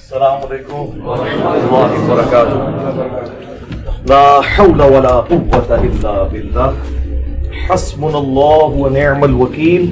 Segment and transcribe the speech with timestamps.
[0.00, 1.00] السلام علیکم.
[1.06, 2.58] ورحمۃ اللہ وبرکاتہ.
[4.12, 6.70] لا حول ولا قوة الا بالله
[7.64, 9.84] حسبنا الله ونعم الوكيل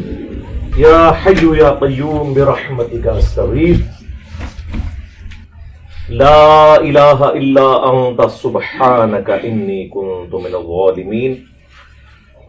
[0.85, 3.85] يا حي يا قيوم برحمتك استغيث
[6.25, 11.39] لا اله الا انت سبحانك اني كنت من الظالمين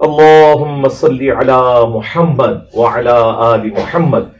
[0.10, 1.62] اللهم صل على
[2.00, 3.18] محمد وعلى
[3.54, 4.39] ال محمد.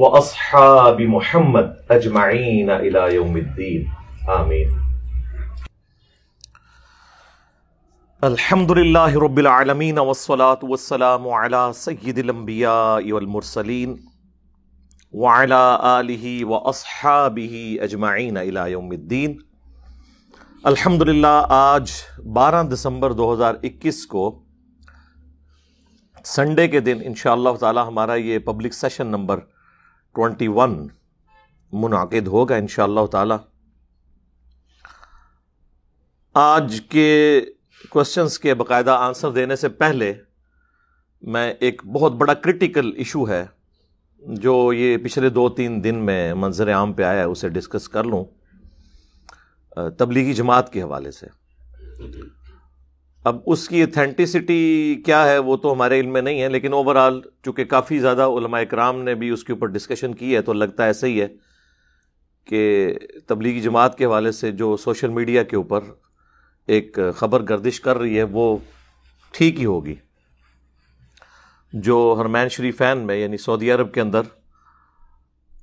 [0.00, 3.82] واصحاب محمد اجمعین الى یوم الدین
[4.30, 4.68] آمین
[8.22, 13.94] الحمد للہ رب العالمین والصلاة والسلام على سید الانبیاء والمرسلین
[15.14, 19.36] وعلى آلہ واصحابہ اجمعین الى یوم الدین
[20.64, 21.92] الحمد للہ آج
[22.32, 24.26] بارہ دسمبر دو ہزار اکیس کو
[26.24, 29.49] سنڈے کے دن انشاءاللہ تعالی ہمارا یہ public session number
[30.14, 30.88] twenty one
[31.72, 33.34] منعقد ہوگا ان شاء اللہ تعالی۔
[36.34, 37.40] آج کے
[37.90, 40.12] کوشچنس کے باقاعدہ آنسر دینے سے پہلے
[41.22, 43.44] میں ایک بہت بڑا کرٹیکل ایشو ہے
[44.22, 48.04] جو یہ پچھلے دو تین دن میں منظر عام پہ آیا ہے، اسے ڈسکس کر
[48.04, 48.24] لوں،
[49.98, 51.26] تبلیغی جماعت کے حوالے سے۔
[53.24, 56.96] اب اس کی اتھینٹسٹی کیا ہے وہ تو ہمارے علم میں نہیں ہے، لیکن اوور
[56.96, 60.52] آل چونکہ کافی زیادہ علماء اکرام نے بھی اس کے اوپر ڈسکشن کی ہے تو
[60.52, 61.26] لگتا ہے ایسا ہی ہے
[62.44, 62.94] کہ
[63.26, 65.80] تبلیغی جماعت کے حوالے سے جو سوشل میڈیا کے اوپر
[66.66, 68.56] ایک خبر گردش کر رہی ہے، وہ
[69.32, 69.94] ٹھیک ہی ہوگی۔
[71.72, 74.20] جو ہرمین شریفین میں یعنی سعودی عرب کے اندر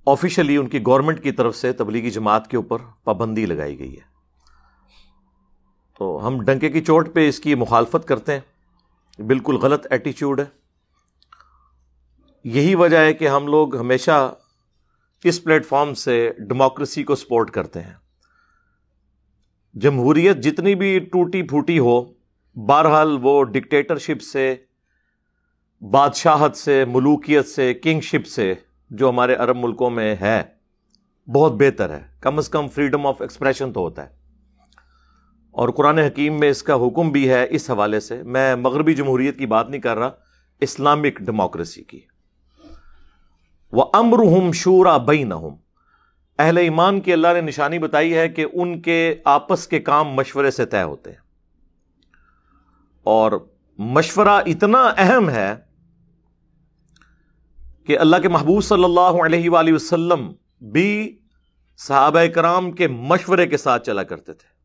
[0.06, 4.17] آفیشلی ان کی گورنمنٹ کی طرف سے تبلیغی جماعت کے اوپر پابندی لگائی گئی ہے۔
[5.98, 8.40] تو ہم ڈنکے کی چوٹ پہ اس کی مخالفت کرتے ہیں۔
[9.22, 10.46] بالکل غلط ایٹیچیوڈ ہے۔
[12.44, 14.36] یہی وجہ ہے کہ ہم لوگ ہمیشہ
[15.24, 17.94] اس پلیٹ فارم سے ڈیموکریسی کو سپورٹ کرتے ہیں۔
[19.74, 22.14] جمہوریت جتنی بھی ٹوٹی پھوٹی ہو،
[22.56, 24.56] بہرحال وہ ڈکٹیٹرشپ سے،
[25.82, 28.54] بادشاہت سے، ملوکیت سے کنگ شپ سے
[28.90, 30.44] جو ہمارے عرب ملکوں میں ہے،
[31.32, 34.17] بہت بہتر ہے۔ کم از کم فریڈم آف ایکسپریشن تو ہوتا ہے۔
[35.58, 39.38] اور قرآن حکیم میں اس کا حکم بھی ہے اس حوالے سے، میں مغربی جمہوریت
[39.38, 40.10] کی بات نہیں کر رہا،
[40.62, 42.00] اسلامک ڈیموکریسی کی۔
[43.72, 45.24] وہ امر ہم شورا بئی
[46.40, 50.52] اہل ایمان کی اللہ نے نشانی بتائی ہے کہ ان کے آپس کے کام مشورے
[50.52, 51.18] سے طے ہوتے ہیں۔
[53.04, 53.32] اور
[53.78, 55.56] مشورہ اتنا اہم ہے
[57.86, 60.32] کہ اللہ کے محبوب صلی اللہ علیہ وآلہ وسلم
[60.72, 61.20] بھی
[61.78, 64.57] صحابہ کرام کے مشورے کے ساتھ چلا کرتے تھے۔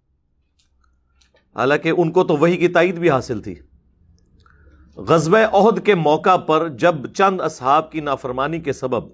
[1.57, 3.55] حالانکہ ان کو تو وہی کی تائید بھی حاصل تھی۔
[4.97, 9.05] غزب عہد کے موقع پر جب چند اصحاب کی نافرمانی کے سبب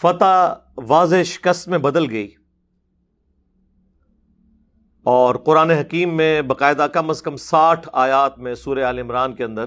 [0.00, 2.34] فتح واضح شکست میں بدل گئی
[5.02, 9.44] اور قرآن حکیم میں باقاعدہ کم از کم ساٹھ آیات میں سورہ عال عمران کے
[9.44, 9.64] اندر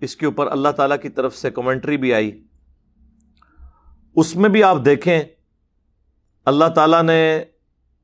[0.00, 2.44] اس کے اوپر اللہ تعالی کی طرف سے کمنٹری بھی آئی۔
[4.16, 5.22] اس میں بھی آپ دیکھیں
[6.44, 7.44] اللہ تعالیٰ نے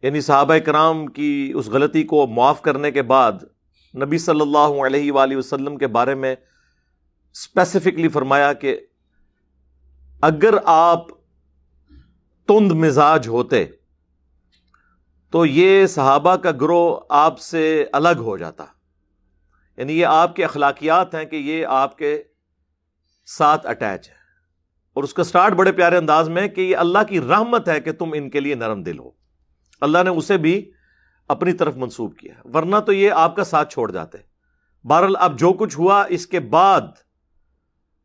[0.02, 3.32] یعنی صحابہ کرام کی اس غلطی کو معاف کرنے کے بعد
[4.02, 6.36] نبی صلی اللہ علیہ وآلہ وسلم کے بارے میں
[7.32, 8.80] اسپیسیفکلی فرمایا کہ
[10.22, 11.06] اگر آپ
[12.48, 13.64] تند مزاج ہوتے
[15.30, 18.64] تو یہ صحابہ کا گروہ آپ سے الگ ہو جاتا۔
[19.76, 22.22] یعنی یہ آپ کے اخلاقیات ہیں کہ یہ آپ کے
[23.26, 24.14] ساتھ اٹیچ ہے
[24.94, 27.92] اور اس کا سٹارٹ بڑے پیارے انداز میں کہ یہ اللہ کی رحمت ہے کہ
[27.92, 29.10] تم ان کے لیے نرم دل ہو۔
[29.80, 30.70] اللہ نے اسے بھی
[31.28, 34.18] اپنی طرف منسوب کیا ورنہ تو یہ آپ کا ساتھ چھوڑ جاتے۔
[34.84, 36.80] بہرحال اب جو کچھ ہوا اس کے بعد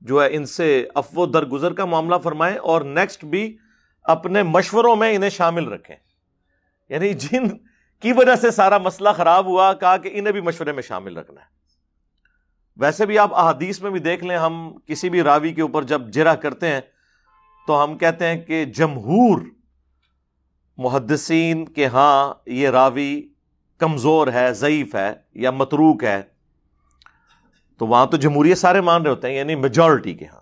[0.01, 3.57] جو ہے ان سے افو درگزر کا معاملہ فرمائیں اور نیکسٹ بھی
[4.03, 5.95] اپنے مشوروں میں انہیں شامل رکھیں۔
[6.89, 7.49] یعنی جن
[7.99, 11.41] کی وجہ سے سارا مسئلہ خراب ہوا، کہا کہ انہیں بھی مشورے میں شامل رکھنا
[11.41, 11.45] ہے۔
[12.77, 16.01] ویسے بھی آپ احادیث میں بھی دیکھ لیں، ہم کسی بھی راوی کے اوپر جب
[16.07, 16.81] جرا کرتے ہیں
[17.67, 19.41] تو ہم کہتے ہیں کہ جمہور
[20.77, 23.21] محدثین کے ہاں یہ راوی
[23.77, 26.21] کمزور ہے، ضعیف ہے یا متروک ہے،
[27.77, 30.41] تو وہاں تو جمہوریت سارے مان رہے ہوتے ہیں یعنی میجورٹی کے ہاں۔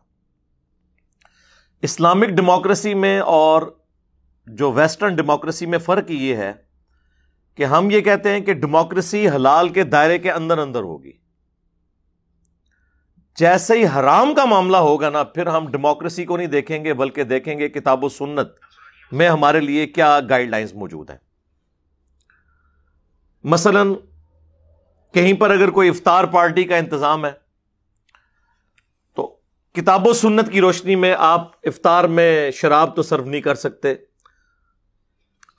[1.82, 3.62] اسلامک ڈیموکریسی میں اور
[4.48, 6.54] جو ویسٹرن ڈیموکریسی میں فرق یہ ہے
[7.56, 11.12] کہ ہم یہ کہتے ہیں کہ ڈیموکریسی حلال کے دائرے کے اندر اندر ہوگی۔
[13.38, 17.24] جیسے ہی حرام کا معاملہ ہوگا نا، پھر ہم ڈیموکریسی کو نہیں دیکھیں گے، بلکہ
[17.24, 18.48] دیکھیں گے کتاب و سنت۔
[19.12, 21.18] میں ہمارے لیے کیا گائیڈ لائنز موجود ہیں؟
[23.44, 23.84] مثلا
[25.14, 27.32] کہیں پر اگر کوئی افطار پارٹی کا انتظام ہے،
[29.18, 29.28] تو
[29.76, 33.94] کتاب و سنت کی روشنی میں آپ افطار میں شراب تو سرو نہیں کر سکتے،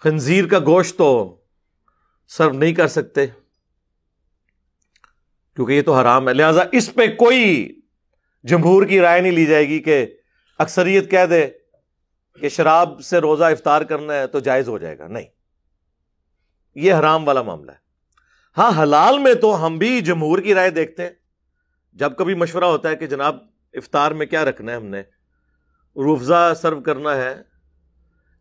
[0.02, 1.37] خنزیر کا گوشت تو
[2.31, 3.26] سرو نہیں کر سکتے،
[5.56, 7.81] کیونکہ یہ تو حرام ہے۔ لہذا اس پہ کوئی
[8.44, 10.06] جمہور کی رائے نہیں لی جائے گی کہ
[10.58, 11.46] اکثریت کہہ دے
[12.40, 15.25] کہ شراب سے روزہ افطار کرنا ہے تو جائز ہو جائے گا۔ نہیں۔
[16.75, 17.76] یہ حرام والا معاملہ ہے۔
[18.56, 21.11] ہاں حلال میں تو ہم بھی جمہور کی رائے دیکھتے ہیں۔
[21.93, 23.37] جب کبھی مشورہ ہوتا ہے کہ جناب
[23.75, 25.00] افطار میں کیا رکھنا ہے ہم نے؟
[25.96, 27.43] روفزہ سرو کرنا ہے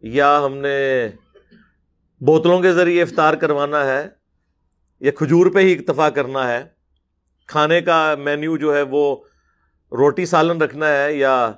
[0.02, 1.08] یا ہم نے
[2.22, 4.08] بوتلوں کے ذریعے افطار کروانا ہے
[5.00, 6.64] یا کھجور پہ ہی اکتفا کرنا ہے۔
[7.48, 9.16] کھانے کا مینیو جو ہے وہ
[9.92, 11.52] روٹی سالن رکھنا ہے یا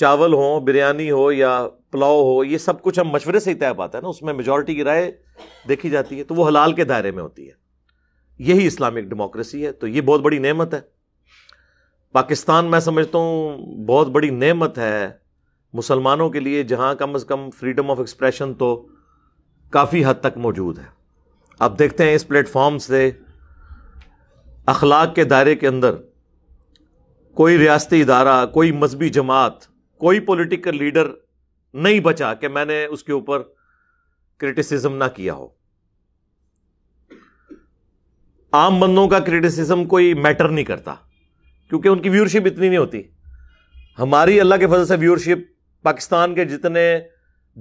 [0.00, 3.74] چاول ہو، بریانی ہو یا پلاؤ ہو، یہ سب کچھ ہم مشورے سے ہی طے
[3.76, 5.12] پاتا ہے نا۔ اس میں میجورٹی کی رائے
[5.68, 7.52] دیکھی جاتی ہے، تو وہ حلال کے دائرے میں ہوتی ہے۔
[8.38, 10.80] یہی اسلامک ڈیموکریسی ہے، تو یہ بہت بڑی نعمت ہے۔
[12.12, 15.08] پاکستان میں سمجھتا ہوں بہت بڑی نعمت ہے
[15.72, 18.88] مسلمانوں کے لیے، جہاں کم از کم فریڈم آف ایکسپریشن تو
[19.70, 20.84] کافی حد تک موجود ہے۔
[21.58, 23.10] اب دیکھتے ہیں اس پلیٹ فارم سے
[24.66, 25.94] اخلاق کے دائرے کے اندر
[27.34, 31.08] کوئی ریاستی ادارہ، کوئی مذہبی جماعت کوئی پولیٹیکل لیڈر
[31.74, 33.42] نہیں بچا کہ میں نے اس کے اوپر
[34.38, 35.48] کرٹیسزم نہ کیا ہو۔
[38.52, 40.94] عام بندوں کا کرٹیسزم کوئی میٹر نہیں کرتا،
[41.68, 43.02] کیونکہ ان کی ویورشپ اتنی نہیں ہوتی۔
[43.98, 45.52] ہماری اللہ کے فضل سے ویورشپ
[45.82, 47.00] پاکستان کے جتنے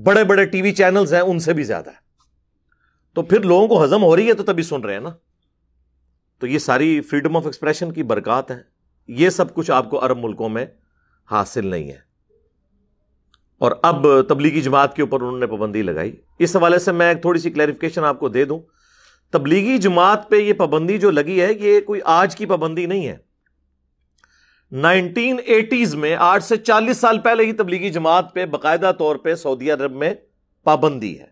[0.04, 2.10] بڑے بڑے ٹی وی چینلز ہیں، ان سے بھی زیادہ ہے۔
[3.14, 5.10] تو پھر لوگوں کو ہزم ہو رہی ہے تو تبھی سن رہے ہیں نا۔
[6.40, 8.64] تو یہ ساری فریڈم آف ایکسپریشن کی برکات ہیں۔
[9.08, 10.66] یہ سب کچھ آپ کو عرب ملکوں میں
[11.32, 12.09] حاصل نہیں ہے۔
[13.60, 17.22] اور اب تبلیغی جماعت کے اوپر انہوں نے پابندی لگائی۔ اس حوالے سے میں ایک
[17.22, 18.60] تھوڑی سی کلیریفکیشن آپ کو دے دوں۔
[19.32, 23.18] تبلیغی جماعت پہ یہ پابندی جو لگی ہے، یہ کوئی آج کی پابندی نہیں ہے۔
[24.72, 29.36] نائنٹین ایٹیز میں آٹھ سے چالیس سال پہلے ہی تبلیغی جماعت پہ باقاعدہ طور پہ
[29.36, 30.14] سعودی عرب میں
[30.64, 31.26] پابندی ہے۔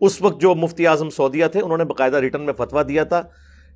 [0.00, 3.22] اس وقت جو مفتی اعظم سعودیہ تھے، انہوں نے باقاعدہ ریٹرن میں فتوا دیا تھا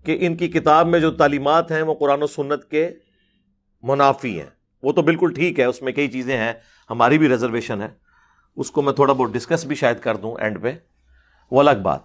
[0.05, 2.91] کہ ان کی کتاب میں جو تعلیمات ہیں، وہ قرآن و سنت کے
[3.83, 4.51] منافی ہیں۔
[4.83, 6.53] وہ تو بالکل ٹھیک ہے، اس میں کئی چیزیں ہیں۔
[6.90, 7.88] ہماری بھی ریزرویشن ہے۔
[8.56, 10.73] اس کو میں تھوڑا بہت ڈسکس بھی شاید کر دوں اینڈ پہ۔
[11.50, 12.00] وہ الگ بات۔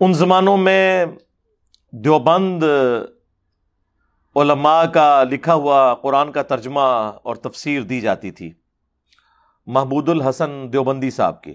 [0.00, 1.06] ان زمانوں میں
[1.90, 2.62] دیوبند
[4.36, 6.80] علماء کا لکھا ہوا قرآن کا ترجمہ
[7.22, 8.52] اور تفسیر دی جاتی تھی۔
[9.66, 11.54] محبود الحسن دیوبندی صاحب کی۔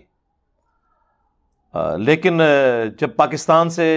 [1.97, 2.41] لیکن
[2.99, 3.87] جب پاکستان سے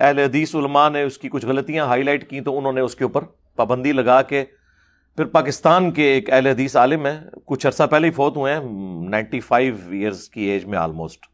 [0.00, 2.94] اہل حدیث علماء نے اس کی کچھ غلطیاں ہائی لائٹ کی تو انہوں نے اس
[2.94, 3.24] کے اوپر
[3.56, 4.44] پابندی لگا کے
[5.16, 8.60] پھر پاکستان کے ایک اہل حدیث عالم ہیں، کچھ عرصہ پہلے ہی فوت ہوئے ہیں،
[9.08, 11.26] نائنٹی فائیو ایئرس کی ایج میں آلموسٹ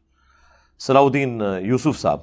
[0.79, 2.19] صلاح الدین یوسف صاحب،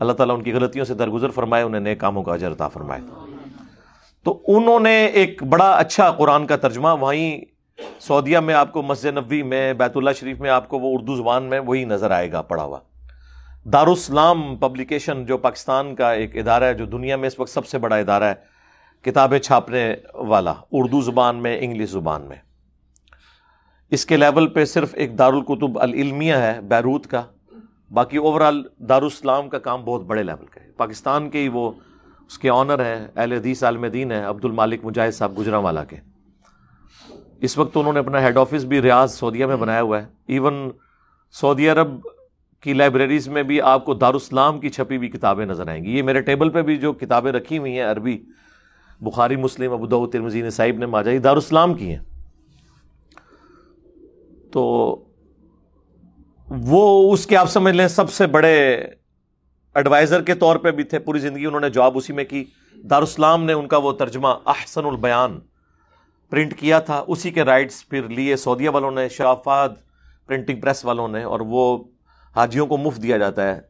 [0.00, 3.00] اللہ تعالیٰ ان کی غلطیوں سے درگزر فرمائے، انہیں نئے کاموں کا اجرتا فرمائے۔
[4.22, 7.40] تو انہوں نے ایک بڑا اچھا قرآن کا ترجمہ، وہیں
[8.00, 11.16] سعودیہ میں آپ کو مسجد نبوی میں، بیت اللہ شریف میں آپ کو وہ اردو
[11.16, 12.78] زبان میں وہی نظر آئے گا، پڑھا ہوا۔
[13.72, 17.78] دارالسلام پبلیکیشن، جو پاکستان کا ایک ادارہ ہے، جو دنیا میں اس وقت سب سے
[17.78, 18.51] بڑا ادارہ ہے
[19.04, 22.36] کتابیں چھاپنے والا، اردو زبان میں، انگلش زبان میں۔
[23.90, 27.22] اس کے لیول پہ صرف ایک دارالکتب العلمیہ ہے، بیروت کا۔
[27.90, 31.70] باقی اوور آل دارالسلام کا کام بہت بڑے لیول کا ہے۔ پاکستان کے ہی وہ
[32.26, 35.84] اس کے آنر ہیں، اہل حدیث، عالم دین ہے عبد المالک مجاہد صاحب گجرا والا
[35.84, 35.96] کے۔
[37.40, 40.70] اس وقت انہوں نے اپنا ہیڈ آفس بھی ریاض سعودیہ میں بنایا ہوا ہے۔ ایون
[41.32, 41.88] سعودی عرب
[42.60, 46.02] کی لائبریریز میں بھی آپ کو دارالسلام کی چھپی ہوئی کتابیں نظر آئیں گی۔ یہ
[46.02, 48.22] میرے ٹیبل پہ بھی جو کتابیں رکھی ہوئی ہیں عربی
[49.02, 52.02] بخاری، مسلم، ابو ترمزین صاحب نے ماجا دارالسلام کی ہیں۔
[54.52, 54.62] تو
[56.48, 58.54] وہ اس کے آپ سمجھ لیں، سب سے بڑے
[59.74, 62.44] ایڈوائزر کے طور پہ بھی تھے پوری زندگی، انہوں نے جاب اسی میں کی۔
[62.90, 65.38] دارالسلام نے ان کا وہ ترجمہ احسن البیان
[66.30, 69.68] پرنٹ کیا تھا، اسی کے رائٹس پھر لیے۔ سعودیہ والوں نے شافاد
[70.26, 71.84] پرنٹنگ پریس والوں نے، اور وہ
[72.36, 73.60] حاجیوں کو مفت دیا جاتا ہے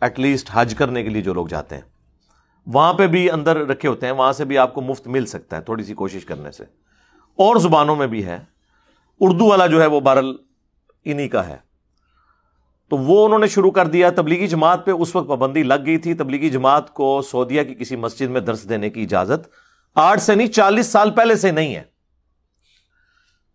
[0.00, 1.91] ایٹ لیسٹ حج کرنے کے لیے جو لوگ جاتے ہیں۔
[2.66, 5.56] وہاں پہ بھی اندر رکھے ہوتے ہیں، وہاں سے بھی آپ کو مفت مل سکتا
[5.56, 6.64] ہے تھوڑی سی کوشش کرنے سے۔
[7.36, 8.38] اور زبانوں میں بھی ہے۔
[9.20, 10.36] اردو والا جو ہے وہ بارل
[11.04, 11.56] انہی کا ہے۔
[12.88, 15.98] تو وہ انہوں نے شروع کر دیا، تبلیغی جماعت پہ اس وقت پابندی لگ گئی
[15.98, 19.48] تھی۔ تبلیغی جماعت کو سعودیہ کی کسی مسجد میں درس دینے کی اجازت
[19.94, 21.82] آٹھ سے نہیں، چالیس سال پہلے سے نہیں ہے۔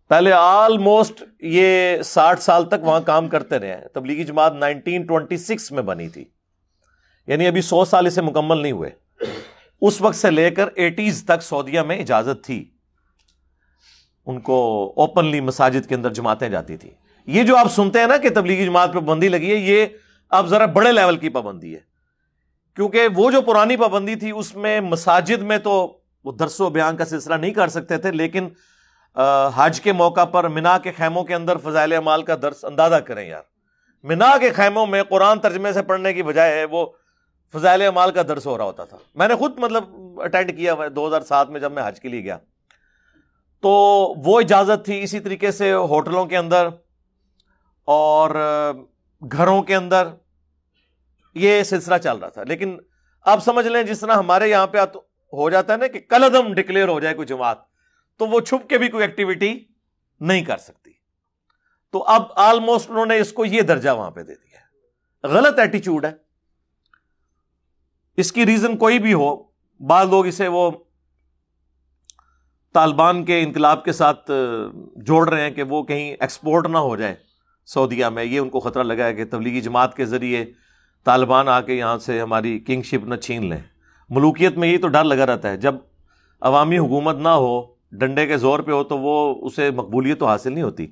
[0.08, 5.36] پہلے آلموسٹ یہ ساٹھ سال تک وہاں کام کرتے رہے ہیں۔ Tablighi Jamaat nineteen twenty
[5.36, 6.24] six میں بنی تھی۔
[7.28, 8.90] یعنی ابھی سو سال اسے مکمل نہیں ہوئے۔
[9.80, 12.64] اس وقت سے لے کر ایٹیز تک سعودیہ میں اجازت تھی۔
[14.26, 14.56] ان کو
[14.96, 16.90] اوپنلی مساجد کے اندر جماعتیں جاتی تھی
[17.28, 19.86] یہ جو آپ سنتے ہیں نا کہ تبلیغی جماعت پہ پابندی لگی ہے، یہ
[20.30, 21.80] اب ذرا بڑے لیول کی پابندی ہے۔
[22.76, 25.76] کیونکہ وہ جو پرانی پابندی تھی، اس میں مساجد میں تو
[26.24, 28.48] وہ درس و بیان کا سلسلہ نہیں کر سکتے تھے، لیکن
[29.54, 33.26] حج کے موقع پر منا کے خیموں کے اندر فضائل اعمال کا درس اندازہ کریں
[33.28, 33.42] یار۔
[34.04, 36.86] منا کے خیموں میں قرآن ترجمے سے پڑھنے کی بجائے وہ
[37.52, 39.84] فضائل اعمال کا درس ہو رہا ہوتا تھا۔ میں نے خود مطلب
[40.20, 42.38] اٹینڈ کیا ہوا دو ہزار سات میں جب میں حج کے لیے گیا۔
[43.60, 43.70] تو
[44.24, 46.68] وہ اجازت تھی اسی طریقے سے ہوٹلوں کے اندر
[47.84, 48.30] اور
[49.32, 50.08] گھروں کے اندر۔
[51.34, 52.78] یہ سلسلہ چل رہا تھا۔ لیکن
[53.22, 54.78] آپ سمجھ لیں جس طرح ہمارے یہاں پہ
[55.32, 57.58] ہو جاتا ہے نا کہ کلدم ڈکلیئر ہو جائے کوئی جماعت،
[58.16, 59.64] تو وہ چھپ کے بھی کوئی ایکٹیویٹی
[60.20, 60.90] نہیں کر سکتی۔
[61.92, 64.58] تو اب آلموسٹ انہوں نے اس کو یہ درجہ وہاں پہ دے دیا۔
[65.28, 66.27] غلط ایٹیچیوڈ ہے۔
[68.18, 69.36] اس کی ریزن کوئی بھی ہو،
[69.86, 70.70] بعض لوگ اسے وہ
[72.74, 74.30] طالبان کے انقلاب کے ساتھ
[74.96, 77.14] جوڑ رہے ہیں کہ وہ کہیں ایکسپورٹ نہ ہو جائے
[77.66, 80.44] سعودیہ میں۔ یہ ان کو خطرہ لگا ہے کہ تبلیغی جماعت کے ذریعے
[81.04, 83.60] طالبان آ کے یہاں سے ہماری کنگ شپ نہ چھین لیں۔
[84.10, 85.74] ملوکیت میں یہ تو ڈر لگا رہتا ہے۔ جب
[86.40, 90.52] عوامی حکومت نہ ہو، ڈنڈے کے زور پہ ہو، تو وہ اسے مقبولیت تو حاصل
[90.52, 90.86] نہیں ہوتی۔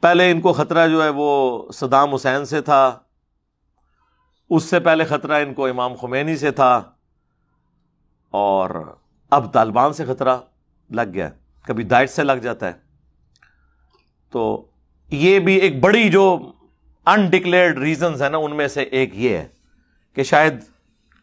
[0.00, 2.98] پہلے ان کو خطرہ جو ہے وہ صدام حسین سے تھا۔
[4.54, 6.82] اس سے پہلے خطرہ ان کو امام خمینی سے تھا
[8.30, 8.70] اور
[9.30, 10.36] اب طالبان سے خطرہ
[10.90, 11.28] لگ گیا
[11.62, 12.72] کبھی دائٹ سے لگ جاتا ہے۔
[14.30, 14.66] تو
[15.10, 16.52] یہ بھی ایک بڑی جو
[17.06, 19.48] انڈکلیئرڈ ریزنز ہیں نا، ان میں سے ایک یہ ہے
[20.14, 20.54] کہ شاید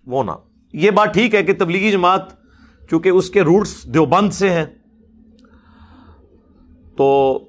[0.06, 0.32] وہ نہ۔
[0.74, 2.22] یہ بات ٹھیک ہے کہ تبلیغی جماعت
[2.90, 4.66] چونکہ اس کے روٹس دیوبند سے ہیں،
[6.98, 7.48] تو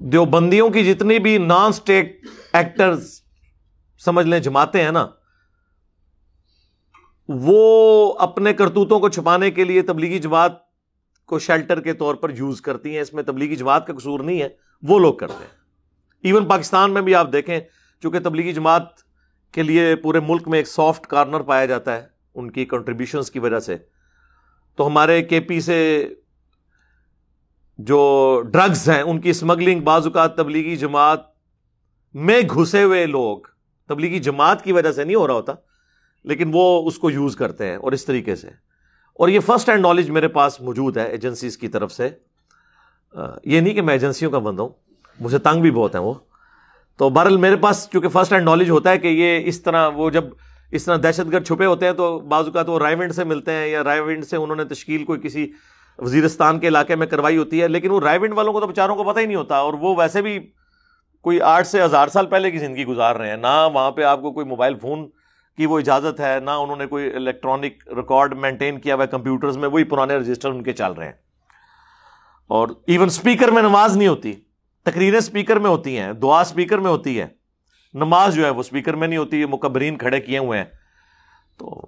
[0.00, 3.19] دیوبندیوں کی جتنی بھی نان اسٹیٹ ایکٹرز
[4.04, 5.06] سمجھ لیں، جماعتیں ہیں نا،
[7.28, 10.52] وہ اپنے کرتوتوں کو چھپانے کے لیے تبلیغی جماعت
[11.26, 14.42] کو شیلٹر کے طور پر یوز کرتی ہیں۔ اس میں تبلیغی جماعت کا قصور نہیں
[14.42, 14.48] ہے،
[14.82, 15.58] وہ لوگ کرتے ہیں۔
[16.22, 17.60] ایون پاکستان میں بھی آپ دیکھیں،
[18.02, 18.82] چونکہ تبلیغی جماعت
[19.52, 23.38] کے لیے پورے ملک میں ایک سافٹ کارنر پایا جاتا ہے، ان کی کنٹریبیوشنس کی
[23.38, 23.76] وجہ سے۔
[24.76, 26.08] تو ہمارے کے پی سے
[27.78, 28.00] جو
[28.52, 31.20] ڈرگز ہیں، ان کی اسمگلنگ بعض اوقات تبلیغی جماعت
[32.14, 33.38] میں گھسے ہوئے لوگ
[33.90, 35.52] تبلیغی جماعت کی وجہ سے نہیں ہو رہا ہوتا،
[36.24, 38.48] لیکن وہ اس کو یوز کرتے ہیں اور اس طریقے سے۔
[39.18, 42.08] اور یہ فرسٹ ہینڈ نالج میرے پاس موجود ہے ایجنسیز کی طرف سے۔
[43.44, 44.68] یہ نہیں کہ میں ایجنسیوں کا بند ہوں،
[45.20, 46.12] مجھے تنگ بھی بہت ہیں وہ۔
[46.98, 50.08] تو بہرحال میرے پاس چونکہ فرسٹ ہینڈ نالج ہوتا ہے کہ یہ اس طرح وہ
[50.10, 50.24] جب
[50.72, 53.52] اس طرح دہشت گرد چھپے ہوتے ہیں تو بعض کا تو رائے ونڈ سے ملتے
[53.52, 55.46] ہیں یا رائے ونڈ سے انہوں نے تشکیل کوئی کسی
[55.98, 58.96] وزیرستان کے علاقے میں کروائی ہوتی ہے، لیکن وہ رائے ونڈ والوں کو تو بچاروں
[58.96, 60.38] کو پتہ ہی نہیں ہوتا اور وہ ویسے بھی
[61.22, 64.22] کوئی آٹھ سے ہزار سال پہلے کی زندگی گزار رہے ہیں، نہ وہاں پہ آپ
[64.22, 65.08] کو کوئی موبائل فون
[65.56, 69.56] کی وہ اجازت ہے، نہ انہوں نے کوئی الیکٹرانک ریکارڈ مینٹین کیا ہوا ہے کمپیوٹرز
[69.56, 71.12] میں، وہی پرانے رجسٹر ان کے چل رہے ہیں۔
[72.48, 74.32] اور ایون اسپیکر میں نماز نہیں ہوتی،
[74.84, 77.26] تقریریں اسپیکر میں ہوتی ہیں، دعا اسپیکر میں ہوتی ہے۔
[77.94, 80.64] نماز جو ہے وہ اسپیکر میں نہیں ہوتی مکبرین کھڑے کیے ہوئے ہیں۔
[81.58, 81.80] تو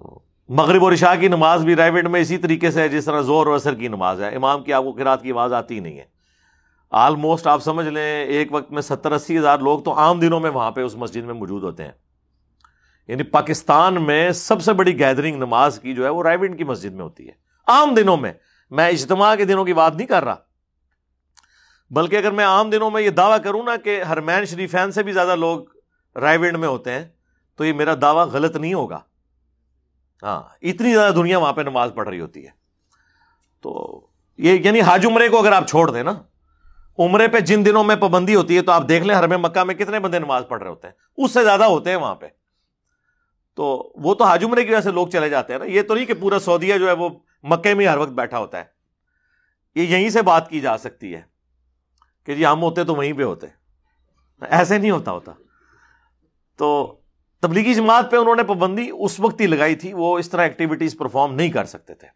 [0.49, 3.47] مغرب اور عشاء کی نماز بھی رائیویٹ میں اسی طریقے سے ہے، جس طرح زور
[3.47, 5.97] اور اثر کی نماز ہے۔ امام کی آپ کو کراط کی آواز آتی ہی نہیں
[5.97, 6.05] ہے۔
[6.93, 10.49] آلموسٹ آپ سمجھ لیں، ایک وقت میں ستر اسی ہزار لوگ تو عام دنوں میں
[10.49, 11.91] وہاں پہ اس مسجد میں موجود ہوتے ہیں۔
[13.07, 16.93] یعنی پاکستان میں سب سے بڑی گیدرنگ نماز کی جو ہے وہ رائیوڈ کی مسجد
[16.93, 17.31] میں ہوتی ہے۔
[17.67, 18.33] عام دنوں میں۔
[18.71, 20.35] میں اجتماع کے دنوں کی بات نہیں کر رہا۔
[21.89, 25.11] بلکہ اگر میں عام دنوں میں یہ دعویٰ کروں نا کہ ہرمین شریفین سے بھی
[25.11, 25.59] زیادہ لوگ
[26.15, 27.05] رائیوڈ میں ہوتے ہیں،
[27.55, 28.99] تو یہ میرا دعویٰ غلط نہیں ہوگا۔
[30.23, 32.51] ہاں اتنی زیادہ دنیا وہاں پہ نماز پڑھ رہی ہوتی ہے۔
[33.61, 34.01] تو
[34.37, 36.13] یہ یعنی حاج عمرے کو اگر آپ چھوڑ دیں نا
[36.99, 39.63] عمرے پہ جن دنوں میں پابندی ہوتی ہے تو آپ دیکھ لیں ہر میں مکہ
[39.63, 42.25] میں کتنے بندے نماز پڑھ رہے ہوتے ہیں۔ اس سے زیادہ ہوتے ہیں وہاں پہ۔
[43.55, 45.95] تو وہ تو حاج عمرے کی وجہ سے لوگ چلے جاتے ہیں نا۔ یہ تو
[45.95, 47.09] نہیں کہ پورا سعودیہ جو ہے وہ
[47.43, 48.63] مکے میں ہر وقت بیٹھا ہوتا ہے۔
[49.75, 51.21] یہ یہیں سے بات کی جا سکتی ہے
[52.25, 53.47] کہ جی ہم ہوتے تو وہیں پہ ہوتے۔
[54.41, 55.31] ایسے نہیں ہوتا ہوتا۔
[56.57, 56.99] تو
[57.41, 60.97] تبلیغی جماعت پہ انہوں نے پابندی اس وقت ہی لگائی تھی، وہ اس طرح ایکٹیویٹیز
[60.97, 62.07] پرفارم نہیں کر سکتے تھے۔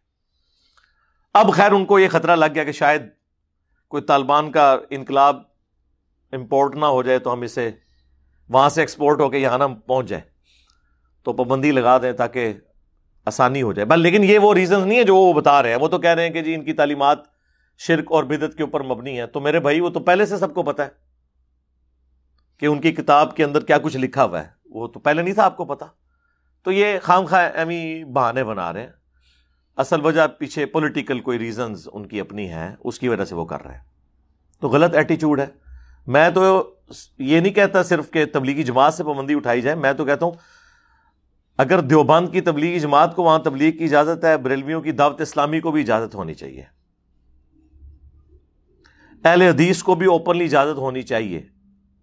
[1.33, 3.01] اب خیر ان کو یہ خطرہ لگ گیا کہ شاید
[3.89, 5.41] کوئی طالبان کا انقلاب
[6.31, 7.71] امپورٹ نہ ہو جائے تو ہم اسے
[8.49, 10.23] وہاں سے ایکسپورٹ ہو کے یہاں نہ پہنچ جائے
[11.23, 12.53] تو پابندی لگا دیں تاکہ
[13.25, 15.77] آسانی ہو جائے۔ بل لیکن یہ وہ ریزنز نہیں ہے جو وہ بتا رہے ہیں۔
[15.77, 17.19] وہ تو کہہ رہے ہیں کہ جی ان کی تعلیمات
[17.77, 20.53] شرک اور بدت کے اوپر مبنی ہے تو میرے بھائی، وہ تو پہلے سے سب
[20.53, 20.89] کو پتا ہے
[22.59, 25.33] کہ ان کی کتاب کے اندر کیا کچھ لکھا ہوا ہے۔ وہ تو پہلے نہیں
[25.33, 25.85] تھا آپ کو پتا
[26.63, 28.91] تو یہ خام خواہ ایمی بہانے بنا رہے ہیں۔
[29.77, 33.45] اصل وجہ پیچھے پولیٹیکل کوئی ریزنز ان کی اپنی ہے اس کی وجہ سے وہ
[33.45, 33.83] کر رہے ہیں۔
[34.59, 35.47] تو غلط ایٹیچیوڈ ہے۔
[36.07, 36.73] میں تو
[37.19, 40.31] یہ نہیں کہتا صرف کہ تبلیغی جماعت سے پابندی اٹھائی جائے، میں تو کہتا ہوں،
[41.57, 45.59] اگر دیوبند کی تبلیغی جماعت کو وہاں تبلیغ کی اجازت ہے، بریلویوں کی دعوت اسلامی
[45.59, 46.63] کو بھی اجازت ہونی چاہیے۔
[49.23, 51.41] اہل حدیث کو بھی اوپنلی اجازت ہونی چاہیے۔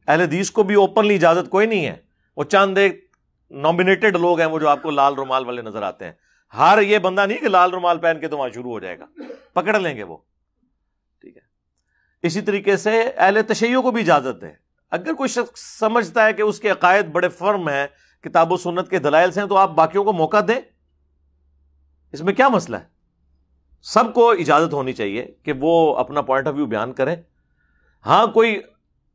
[0.09, 1.97] اہل حدیث کو بھی اوپنلی اجازت کوئی نہیں ہے۔
[2.37, 3.05] وہ چند ایک
[3.51, 6.13] نامنیٹڈ لوگ ہیں وہ جو آپ کو لال رومال والے نظر آتے ہیں۔
[6.57, 9.07] ہر یہ بندہ نہیں کہ لال رومال پہن کے تو وہاں شروع ہو جائے گا۔
[9.53, 10.17] پکڑ لیں گے وہ۔
[11.21, 11.43] ٹھیک ہے۔
[12.23, 14.55] اسی طریقے سے اہل تشیعوں کو بھی اجازت ہے
[14.91, 17.87] اگر کوئی شخص سمجھتا ہے کہ اس کے عقائد بڑے فرم ہیں،
[18.23, 20.61] کتاب و سنت کے دلائل سے ہیں، تو آپ باقیوں کو موقع دیں۔
[22.13, 22.85] اس میں کیا مسئلہ ہے؟
[23.83, 27.17] سب کو اجازت ہونی چاہیے کہ وہ اپنا پوائنٹ آف ویو بیان کریں۔
[28.07, 28.61] ہاں کوئی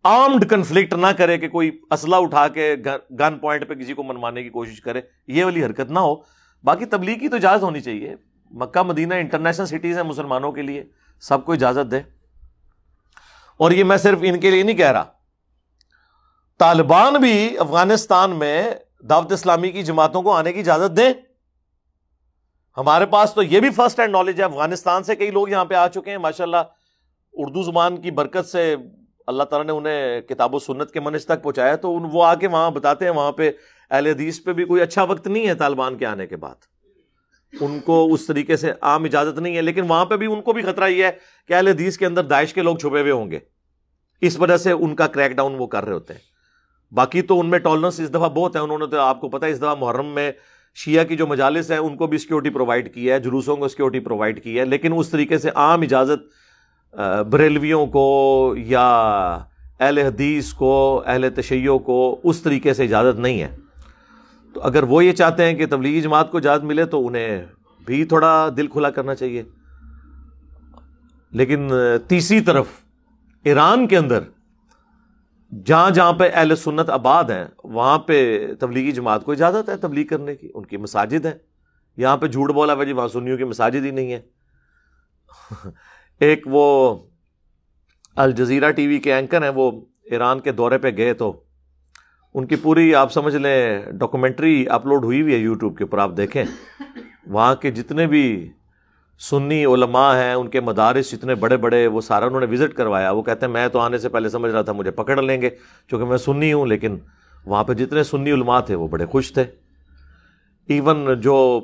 [0.03, 2.75] آرمڈ کنفلکٹ نہ کرے کہ کوئی اسلحہ اٹھا کے
[3.19, 6.85] گن پوائنٹ پہ کسی کو منوانے کی کوشش کرے۔ یہ والی حرکت نہ ہو۔ باقی
[6.85, 8.15] تبلیغ کی تو اجازت ہونی چاہیے۔
[8.51, 10.83] مکہ، مدینہ انٹرنیشنل سٹیز ہیں مسلمانوں کے لیے،
[11.21, 11.97] سب کو اجازت دے
[13.57, 15.03] اور یہ میں صرف ان کے لیے نہیں کہہ رہا۔
[16.59, 18.71] طالبان بھی افغانستان میں
[19.09, 21.13] دعوت اسلامی کی جماعتوں کو آنے کی اجازت دیں۔
[22.77, 25.73] ہمارے پاس تو یہ بھی فرسٹ ہینڈ نالج ہے۔ افغانستان سے کئی لوگ یہاں پہ
[25.73, 26.57] آ چکے ہیں۔ ماشاء اللہ
[27.33, 28.75] اردو زبان کی برکت سے
[29.27, 32.47] اللہ تعالیٰ نے انہیں کتاب و سنت کے منج تک پہنچایا۔ تو وہ آ کے
[32.47, 33.51] وہاں بتاتے ہیں۔ وہاں پہ
[33.89, 36.55] اہل حدیث پہ بھی کوئی اچھا وقت نہیں ہے طالبان کے آنے کے بعد۔
[37.61, 40.53] ان کو اس طریقے سے عام اجازت نہیں ہے، لیکن وہاں پہ بھی ان کو
[40.53, 41.11] بھی خطرہ یہ ہے
[41.47, 43.39] کہ اہل حدیث کے اندر داعش کے لوگ چھپے ہوئے ہوں گے۔
[44.21, 46.21] اس وجہ سے ان کا کریک ڈاؤن وہ کر رہے ہوتے ہیں۔
[46.93, 49.45] باقی تو ان میں ٹالرنس اس دفعہ بہت ہے، انہوں نے تو آپ کو پتا
[49.45, 50.31] ہے، اس دفعہ محرم میں
[50.75, 53.99] شیعہ کی جو مجالس ہیں، ان کو بھی سیکورٹی پرووائڈ کی ہے، جلوسوں کو سیکورٹی
[53.99, 56.95] پرووائڈ کی ہے۔ لیکن اس طریقے سے عام اجازت
[57.29, 58.89] بریلویوں کو یا
[59.79, 63.55] اہل حدیث کو، اہل تشیعوں کو اس طریقے سے اجازت نہیں ہے۔
[64.53, 67.45] تو اگر وہ یہ چاہتے ہیں کہ تبلیغی جماعت کو اجازت ملے تو انہیں
[67.85, 69.43] بھی تھوڑا دل کھلا کرنا چاہیے۔
[71.31, 71.71] لیکن
[72.07, 72.67] تیسری طرف
[73.43, 74.23] ایران کے اندر
[75.65, 80.05] جہاں جہاں پہ اہل سنت آباد ہیں، وہاں پہ تبلیغی جماعت کو اجازت ہے تبلیغ
[80.07, 81.37] کرنے کی۔ ان کی مساجد ہے
[81.97, 84.21] یہاں پہ جھوٹ بولا بھائی جی وہاں سنیوں کی مساجد ہی نہیں ہے
[86.19, 86.97] ایک وہ
[88.15, 89.71] الجزیرہ ٹی وی کے اینکر ہیں، وہ
[90.03, 91.43] ایران کے دورے پہ گئے تو
[92.33, 96.11] ان کی پوری، آپ سمجھ لیں ڈاکومنٹری اپلوڈ ہوئی ہوئی ہے یوٹیوب کے اوپر، آپ
[96.17, 96.43] دیکھیں۔
[97.27, 98.51] وہاں کے جتنے بھی
[99.19, 103.11] سنی علماء ہیں، ان کے مدارس جتنے بڑے بڑے، وہ سارا انہوں نے وزٹ کروایا۔
[103.11, 105.49] وہ کہتے ہیں، میں تو آنے سے پہلے سمجھ رہا تھا، مجھے پکڑ لیں گے،
[105.87, 106.97] چونکہ میں سنی ہوں، لیکن
[107.45, 109.43] وہاں پہ جتنے سنی علماء تھے، وہ بڑے خوش تھے۔
[110.67, 111.59] ایون جو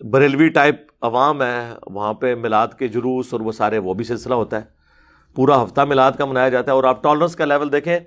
[0.00, 4.34] بریلوی ٹائپ عوام ہے وہاں پہ میلاد کے جلوس اور وہ سارے، وہ بھی سلسلہ
[4.34, 4.64] ہوتا ہے۔
[5.34, 7.98] پورا ہفتہ میلاد کا منایا جاتا ہے اور آپ ٹالرنس کا لیول دیکھیں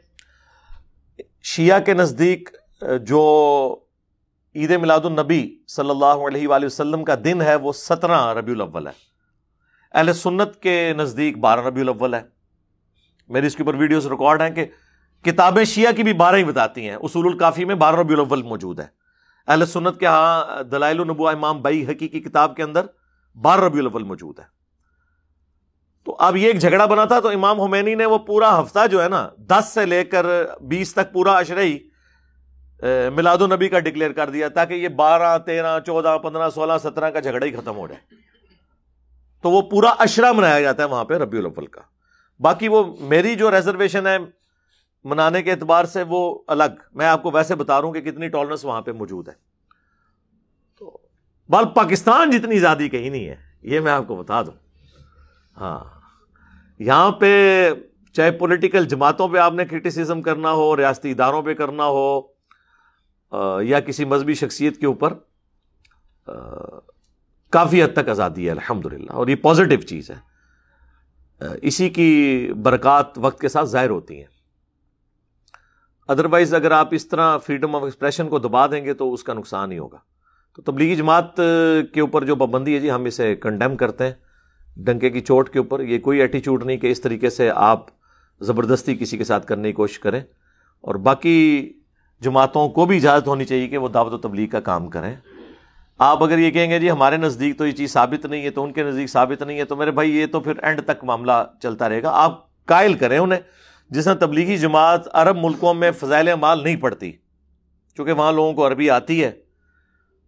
[1.43, 2.49] شیعہ کے نزدیک
[3.01, 3.21] جو
[4.55, 8.87] عید میلاد النبی صلی اللہ علیہ وآلہ وسلم کا دن ہے، وہ سترہ ربیع الاول
[8.87, 8.91] ہے۔
[9.93, 12.21] اہل سنت کے نزدیک بارہ ربیع الاول ہے۔
[13.29, 14.65] میری اس کے اوپر ویڈیوز ریکارڈ ہیں کہ
[15.23, 18.79] کتابیں شیعہ کی بھی بارہ ہی بتاتی ہیں۔ اصول الکافی میں بارہ ربیع الاول موجود
[18.79, 18.87] ہے۔
[19.47, 22.85] اہل سنت کے ہاں دلائل النبوہ امام بئی حقی کی کتاب کے اندر
[23.35, 24.62] بارہ ربیع الاول موجود ہے۔
[26.05, 29.03] تو اب یہ ایک جھگڑا بنا تھا تو امام حمینی نے وہ پورا ہفتہ جو
[29.03, 30.25] ہے نا، دس سے لے کر
[30.61, 31.89] بیس تک پورا اشرئی
[33.15, 37.19] میلاد النبی کا ڈکلیئر کر دیا تاکہ یہ بارہ، تیرہ، چودہ، پندرہ، سولہ، سترہ کا
[37.19, 38.15] جھگڑا ہی ختم ہو جائے۔
[39.41, 41.81] تو وہ پورا اشرا منایا جاتا ہے وہاں پہ ربیع الاول کا۔
[42.39, 44.17] باقی وہ میری جو ریزرویشن ہے
[45.03, 48.27] منانے کے اعتبار سے وہ الگ۔ میں آپ کو ویسے بتا رہا ہوں کہ کتنی
[48.27, 49.33] ٹالرنس وہاں پہ موجود ہے۔
[50.79, 50.97] تو
[51.49, 54.62] بال پاکستان جتنی زیادہ کہیں نہیں ہے، یہ میں آپ کو بتا دوں۔
[55.59, 55.83] ہاں۔
[56.79, 57.71] یہاں پہ
[58.13, 62.21] چاہے پولیٹیکل جماعتوں پہ آپ نے کرٹیسزم کرنا ہو، ریاستی اداروں پہ کرنا ہو
[63.61, 65.13] یا کسی مذہبی شخصیت کے اوپر
[67.49, 70.33] کافی حد تک آزادی ہے الحمد للہ اور یہ پازیٹیو چیز ہے۔
[71.61, 74.27] اسی کی برکات وقت کے ساتھ ظاہر ہوتی ہیں۔
[76.07, 79.33] ادروائز اگر آپ اس طرح فریڈم آف ایکسپریشن کو دبا دیں گے تو اس کا
[79.33, 79.97] نقصان ہی ہوگا۔
[80.55, 81.35] تو تبلیغی جماعت
[81.93, 84.13] کے اوپر جو پابندی ہے جی ہم اسے کنڈیم کرتے ہیں۔
[84.77, 87.85] ڈنکے کی چوٹ کے اوپر یہ کوئی ایٹیچیوڈ نہیں کہ اس طریقے سے آپ
[88.41, 90.21] زبردستی کسی کے ساتھ کرنے کی کوشش کریں
[90.81, 91.73] اور باقی
[92.21, 95.15] جماعتوں کو بھی اجازت ہونی چاہیے کہ وہ دعوت و تبلیغ کا کام کریں۔
[95.97, 98.63] آپ اگر یہ کہیں گے جی ہمارے نزدیک تو یہ چیز ثابت نہیں ہے تو
[98.63, 101.31] ان کے نزدیک ثابت نہیں ہے تو میرے بھائی یہ تو پھر اینڈ تک معاملہ
[101.61, 103.39] چلتا رہے گا۔ آپ قائل کریں انہیں۔
[103.89, 107.11] جس میں تبلیغی جماعت عرب ملکوں میں فضائل مال نہیں پڑتی
[107.97, 109.31] چونکہ وہاں لوگوں کو عربی آتی ہے،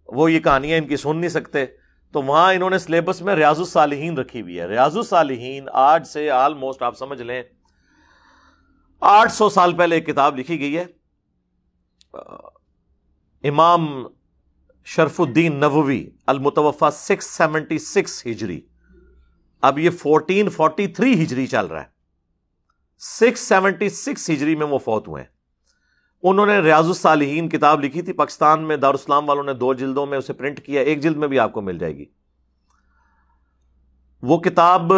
[0.08, 1.66] وہ یہ کہانیاں ان کی سن نہیں سکتے۔
[2.16, 6.30] تو وہاں انہوں نے سلیبس میں ریاض الصالحین رکھی ہوئی ہے۔ ریاض الصالحین آج سے
[6.32, 7.44] آلموسٹ آپ سمجھ لیں،
[9.02, 10.86] آٹھ سو سال پہلے ایک کتاب لکھی گئی ہے۔
[13.44, 13.88] امام
[14.86, 18.62] شرف الدین نووی المتوفا سکس سیونٹی سکس ہجری۔
[19.62, 21.88] اب یہ فورٹین فورٹی تھری ہجری چل رہا ہے۔
[23.00, 25.35] سکس سیونٹی سکس ہجری میں وہ فوت ہوئے ہیں۔
[26.28, 30.18] انہوں نے ریاض الصالحین کتاب لکھی تھی، پاکستان میں دارالسلام والوں نے دو جلدوں میں
[30.18, 32.06] اسے پرنٹ کیا، ایک جلد میں بھی آپ کو مل جائے گی۔
[34.22, 34.92] وہ کتاب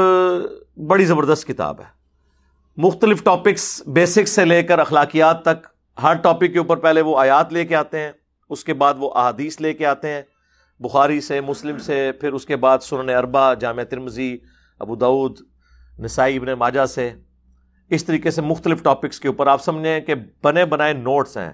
[0.77, 1.85] بڑی زبردست کتاب ہے۔
[2.77, 5.67] مختلف ٹاپکس بیسکس سے لے کر اخلاقیات تک،
[6.03, 8.11] ہر ٹاپک کے اوپر پہلے وہ آیات لے کے آتے ہیں،
[8.49, 10.21] اس کے بعد وہ احادیث لے کے آتے ہیں۔
[10.79, 14.37] بخاری سے، مسلم سے، پھر اس کے بعد سنن اربا جامع ترمزی
[14.79, 15.39] ابو دعود
[15.99, 17.13] نسائی ابن ماجہ سے۔
[17.91, 21.51] اس طریقے سے مختلف ٹاپکس کے اوپر آپ سمجھیں کہ بنے بنائے نوٹس ہیں۔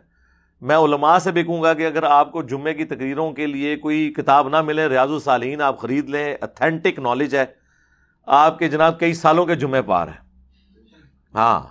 [0.62, 3.76] میں علماء سے بھی کہوں گا کہ اگر آپ کو جمعے کی تقریروں کے لیے
[3.76, 7.46] کوئی کتاب نہ ملے، ریاض الصالحین، آپ خرید لیں اتھینٹک نالج ہے،
[8.28, 10.22] آپ کے جناب کئی سالوں کے جمعے پار ہیں۔
[11.36, 11.62] ہاں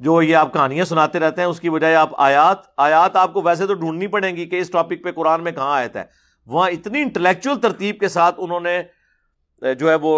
[0.00, 3.42] جو یہ آپ کہانیاں سناتے رہتے ہیں، اس کی بجائے آپ آیات آیات آپ کو
[3.42, 6.04] ویسے تو ڈھونڈنی پڑیں گی کہ اس ٹاپک پہ قرآن میں کہاں آیت ہے۔
[6.46, 8.82] وہاں اتنی انٹلیکچوئل ترتیب کے ساتھ انہوں نے،
[9.78, 10.14] جو ہے وہ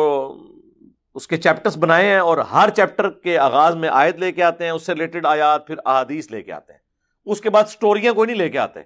[1.15, 4.65] اس کے چیپٹرز بنائے ہیں اور ہر چیپٹر کے آغاز میں آیت لے کے آتے
[4.65, 6.81] ہیں، اس سے ریلیٹڈ آیات، پھر احادیث لے کے آتے ہیں۔
[7.25, 8.81] اس کے بعد سٹوریاں کوئی نہیں لے کے آتے۔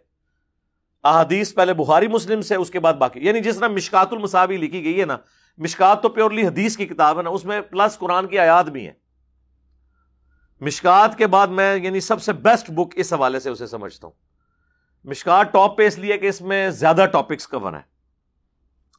[1.04, 4.84] احادیث پہلے بخاری، مسلم سے، اس کے بعد باقی۔ یعنی جس طرح مشکات المصابی لکھی
[4.84, 5.16] گئی ہے نا،
[5.58, 8.84] مشکات تو پیورلی حدیث کی کتاب ہے نا، اس میں پلس قرآن کی آیات بھی
[8.84, 8.94] ہیں۔
[10.60, 14.14] مشکات کے بعد میں یعنی سب سے بیسٹ بک اس حوالے سے اسے سمجھتا ہوں۔
[15.04, 17.94] مشکات ٹاپ پہ اس لیے کہ اس میں زیادہ ٹاپکس کور ہیں۔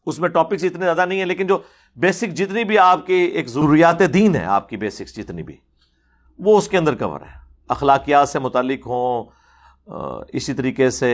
[0.06, 1.58] اس میں ٹاپکس اتنے زیادہ نہیں ہیں، لیکن جو
[1.96, 5.58] بیسک جتنی بھی آپ کی ایک ضروریات دین ہے، آپ کی بیسکس جتنی بھی،
[6.40, 7.34] وہ اس کے اندر کور ہے۔
[7.70, 9.24] اخلاقیات سے متعلق ہوں
[10.34, 11.12] اسی طریقے سے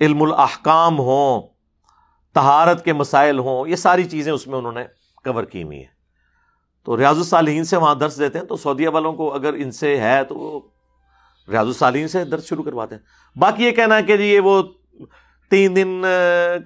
[0.00, 1.42] علم الاحکام ہوں
[2.34, 4.84] تہارت کے مسائل ہوں، یہ ساری چیزیں اس میں انہوں نے
[5.24, 5.94] کور کی ہوئی ہیں۔
[6.86, 9.98] تو ریاض الصالحین سے وہاں درس دیتے ہیں، تو سعودیہ والوں کو اگر ان سے
[10.00, 10.60] ہے تو وہ
[11.48, 13.02] ریاض الصالحین سے درس شروع کرواتے ہیں۔
[13.36, 14.62] باقی یہ کہنا ہے کہ جی یہ وہ
[15.50, 16.02] تین دن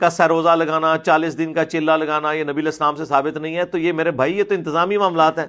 [0.00, 3.64] کا سروزہ لگانا، چالیس دن کا چلا لگانا، یہ نبی الاسلام سے ثابت نہیں ہے،
[3.64, 5.46] تو یہ میرے بھائی، یہ تو انتظامی معاملات ہیں۔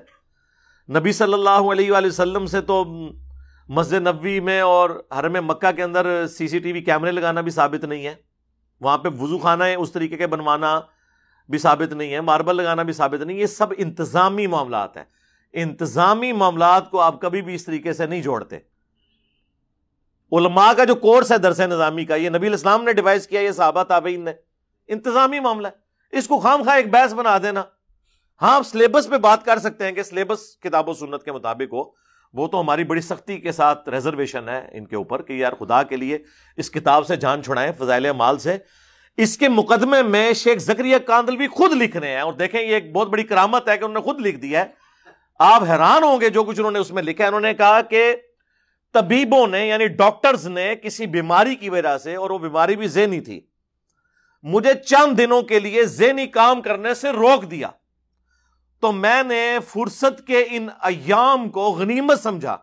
[0.90, 2.86] نبی صلی اللہ علیہ وآلہ وسلم سے تو
[3.70, 4.90] مسجد نبوی میں اور
[5.20, 8.16] حرم مکہ کے اندر سی سی ٹی وی کیمرے لگانا بھی ثابت نہیں ہے۔
[8.82, 10.82] وہاں پہ وضو خانہ ہے، اس طریقے کے بنوانا
[11.50, 15.04] بھی ثابت نہیں ہے، ماربل لگانا بھی ثابت نہیں، یہ سب انتظامی معاملات ہیں۔
[15.54, 18.71] انتظامی معاملات کو آپ کبھی بھی اس طریقے سے نہیں جوڑتے۔
[20.32, 23.52] علماء کا جو کورس ہے درس نظامی کا، یہ نبی الاسلام نے ڈیوائز کیا، یہ
[23.52, 24.32] صحابہ تابعین نے۔
[24.88, 25.82] انتظامی معاملہ ہے۔
[26.18, 27.64] اس کو خام خواہ ایک بحث بنا دینا۔
[28.42, 31.74] ہاں آپ سلیبس پہ بات کر سکتے ہیں کہ سلیبس کتاب و سنت کے مطابق
[31.74, 31.84] ہو۔
[32.34, 35.84] وہ تو ہماری بڑی سختی کے ساتھ ریزرویشن ہے ان کے اوپر کہ یار خدا
[35.84, 36.18] کے لیے
[36.58, 38.58] اس کتاب سے جان چھڑائیں فضائل مال سے۔
[39.18, 42.74] اس کے مقدمے میں شیخ زکریہ کاندل بھی خود لکھ رہے ہیں اور دیکھیں یہ
[42.74, 44.66] ایک بہت بڑی کرامت ہے کہ انہوں نے خود لکھ دیا ہے۔
[45.40, 47.82] آپ حیران ہوں گے جو کچھ انہوں نے اس میں لکھا ہے۔ انہوں نے کہا
[47.82, 48.16] کہ
[48.94, 53.20] طبیبوں نے یعنی ڈاکٹرز نے کسی بیماری کی وجہ سے اور وہ بیماری بھی ذہنی
[53.22, 53.42] تھی،
[54.44, 57.68] مجھے چند دنوں کے لیے ذہنی کام کرنے سے روک دیا۔
[58.82, 62.58] تو میں نے فرصت کے ان ایام کو غنیمت سمجھا۔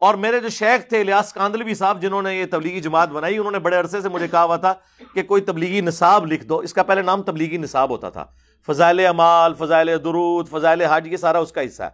[0.00, 3.52] اور میرے جو شیخ تھے الیاس کاندلوی صاحب، جنہوں نے یہ تبلیغی جماعت بنائی، انہوں
[3.52, 4.74] نے بڑے عرصے سے مجھے کہا ہوا تھا
[5.14, 8.24] کہ کوئی تبلیغی نصاب لکھ دو۔ اس کا پہلے نام تبلیغی نصاب ہوتا تھا۔
[8.66, 11.90] فضائل امال فضائل درود، فضائل حاج یہ سارا اس کا حصہ ہے۔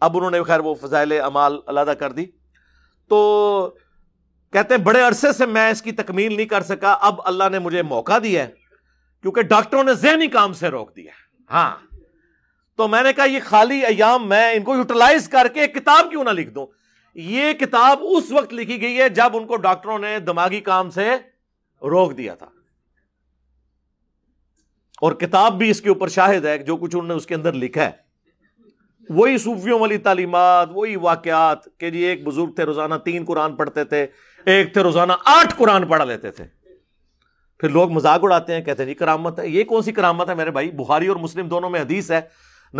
[0.00, 2.26] اب انہوں نے خیر وہ فضائل امال علیحدہ کر دی۔
[3.08, 3.74] تو
[4.52, 7.58] کہتے ہیں بڑے عرصے سے میں اس کی تکمیل نہیں کر سکا، اب اللہ نے
[7.58, 8.50] مجھے موقع دیا ہے،
[9.22, 11.12] کیونکہ ڈاکٹروں نے ذہنی کام سے روک دیا
[11.50, 11.76] ہاں۔
[12.76, 16.10] تو میں نے کہا، یہ خالی ایام میں ان کو یوٹیلائز کر کے ایک کتاب
[16.10, 16.66] کیوں نہ لکھ دوں؟
[17.14, 21.10] یہ کتاب اس وقت لکھی گئی ہے جب ان کو ڈاکٹروں نے دماغی کام سے
[21.82, 22.46] روک دیا تھا۔
[25.00, 27.52] اور کتاب بھی اس کے اوپر شاہد ہے، جو کچھ انہوں نے اس کے اندر
[27.52, 28.05] لکھا ہے۔
[29.10, 33.84] وہی صوفیوں والی تعلیمات، وہی واقعات کہ جی ایک بزرگ تھے، روزانہ تین قرآن پڑھتے
[33.84, 34.06] تھے،
[34.44, 36.44] ایک تھے روزانہ آٹھ قرآن پڑھا لیتے تھے۔
[37.58, 40.34] پھر لوگ مذاق اڑاتے ہیں، کہتے ہیں جی کرامت ہے یہ کون سی کرامت ہے؟
[40.34, 42.20] میرے بھائی، بخاری اور مسلم دونوں میں حدیث ہے۔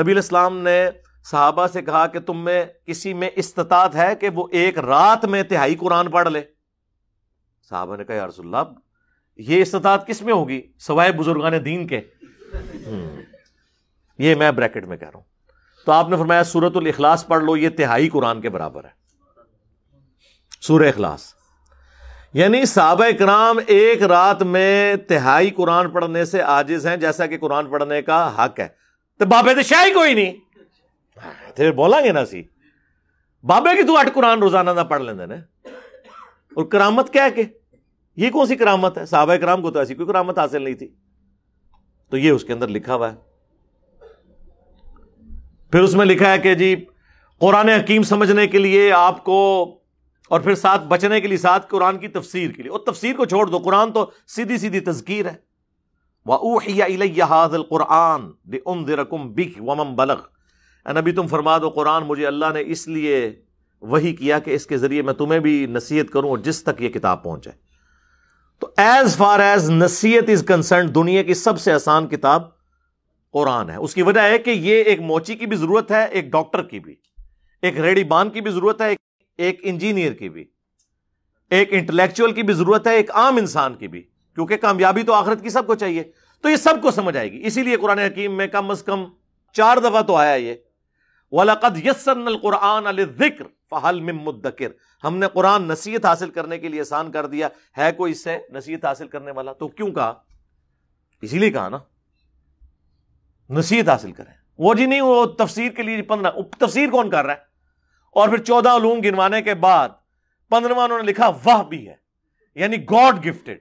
[0.01, 0.91] نبی الاسلام نے
[1.31, 5.43] صحابہ سے کہا کہ تم میں کسی میں استطاعت ہے کہ وہ ایک رات میں
[5.43, 6.43] تہائی قرآن پڑھ لے؟
[7.71, 8.73] صحابہ نے کہا، یا رسول اللہ،
[9.37, 12.01] یہ استطاعت کس میں ہوگی؟ سوائے بزرگان دین کے۔
[14.19, 15.36] یہ میں بریکٹ میں کہہ رہا ہوں۔
[15.87, 18.91] تو آپ نے فرمایا سورت الاخلاص پڑھ لو، یہ تہائی قرآن کے برابر ہے۔
[20.61, 21.35] سور اخلاص۔
[22.33, 27.71] یعنی صحابہ کرام ایک رات میں تہائی قرآن پڑھنے سے آجز ہیں، جیسا کہ قرآن
[27.71, 28.69] پڑھنے کا حق ہے۔
[29.19, 30.33] تو بابے تو شاہی کوئی نہیں۔
[31.25, 32.43] ہاں، پھر بولا گے نا سی۔
[33.43, 35.35] بابے کی تو اٹھ قرآن روزانہ نہ پڑھ لینا
[36.57, 37.43] اور کرامت کیا کہ؟
[38.17, 40.95] یہ کون سی کرامت ہے؟ صحابہ کرام کو تو ایسی کوئی کرامت حاصل نہیں تھی۔
[42.11, 43.26] تو یہ اس کے اندر لکھا ہوا ہے۔
[45.73, 46.85] پھر اس میں لکھا ہے کہ جی
[47.39, 49.73] قرآن حکیم سمجھنے کے لیے آپ کو
[50.29, 53.25] اور پھر ساتھ بچنے کے لیے، ساتھ قرآن کی تفسیر کے لیے۔ اور تفسیر کو
[53.25, 55.35] چھوڑ دو، قرآن تو سیدھی سیدھی تذکیر ہے۔
[57.63, 58.27] قرآن
[59.95, 60.21] بلغ۔
[61.01, 63.43] نبی، تم فرما دو، قرآن مجھے اللہ نے اس لیے
[63.81, 66.89] وہی کیا کہ اس کے ذریعے میں تمہیں بھی نصیحت کروں اور جس تک یہ
[66.89, 67.51] کتاب پہنچے۔
[68.59, 72.56] تو ایز فار ایز نصیحت از کنسرن دنیا کی سب سے آسان کتاب
[73.37, 76.25] قرآن ہے۔ اس کی وجہ ہے کہ یہ ایک موچی کی بھی ضرورت ہے، ایک
[76.25, 76.95] ڈاکٹر کی بھی۔
[77.63, 78.95] ایک ریڈی بان کی بھی ضرورت ہے،
[79.39, 80.45] ایک انجینئر کی بھی۔
[81.51, 84.03] ایک انٹلیکچوئل کی بھی ضرورت ہے، ایک عام انسان کی بھی۔
[84.35, 86.03] کیونکہ کامیابی تو آخرت کی سب کو چاہیے۔
[86.41, 89.05] تو یہ سب کو سمجھ آئے گی۔ اسی لیے قرآن حکیم میں کم از کم
[89.53, 90.55] چار دفعہ تو آیا یہ۔
[91.31, 94.71] وَلَقَدْ يَسَّرْنَ الْقُرْآنَ لِلذِّكْرِ فَحَلْ مِن مُدَّكِرْ۔
[95.05, 98.39] ہم نے قرآن نصیحت حاصل کرنے کے لیے آسان کر دیا۔ ہے کوئی اس سے
[98.53, 100.15] نصیحت حاصل کرنے والا؟ تو کیوں کہا؟
[101.23, 101.79] اسی لیے کہا نا۔
[103.51, 107.35] نصیحت حاصل کریں۔ وہ جی نہیں، وہ تفسیر کے لیے پندرہ تفسیر کون کر رہا
[107.35, 107.39] ہے؟
[108.11, 109.89] اور پھر چودہ علوم گنوانے کے بعد
[110.51, 111.95] پندرہ انہوں نے لکھا وہ بھی ہے
[112.55, 113.59] یعنی گاڈ گفٹڈ۔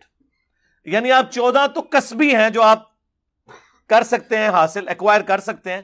[0.85, 2.83] یعنی آپ چودہ تو کسبی ہیں جو آپ
[3.87, 5.81] کر سکتے ہیں، حاصل ایکوائر کر سکتے ہیں۔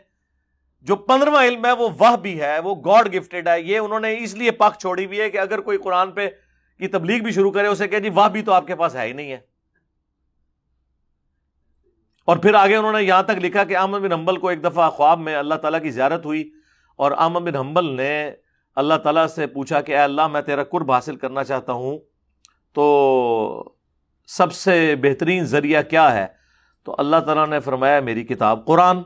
[0.82, 4.18] جو پندرواں علم ہے، وہ وہ بھی ہے، وہ گاڈ گفٹڈ ہے۔ یہ انہوں نے
[4.20, 6.30] اس لیے پاک چھوڑی ہوئی ہے کہ اگر کوئی قرآن پہ
[6.80, 9.08] کی تبلیغ بھی شروع کرے، اسے کہ جی وہ بھی تو آپ کے پاس ہے
[9.08, 9.51] ہی نہیں ہے۔
[12.32, 14.90] اور پھر آگے انہوں نے یہاں تک لکھا کہ احمد بن حنبل کو ایک دفعہ
[14.90, 16.52] خواب میں اللہ تعالیٰ کی زیارت ہوئی
[16.96, 18.32] اور احمد بن حنبل نے
[18.76, 22.00] اللہ تعالیٰ سے پوچھا کہ اے اللہ میں تیرا قرب حاصل کرنا چاہتا ہوں،
[22.74, 23.74] تو
[24.28, 26.28] سب سے بہترین ذریعہ کیا ہے؟
[26.84, 28.98] تو اللہ تعالیٰ نے فرمایا، میری کتاب قرآن۔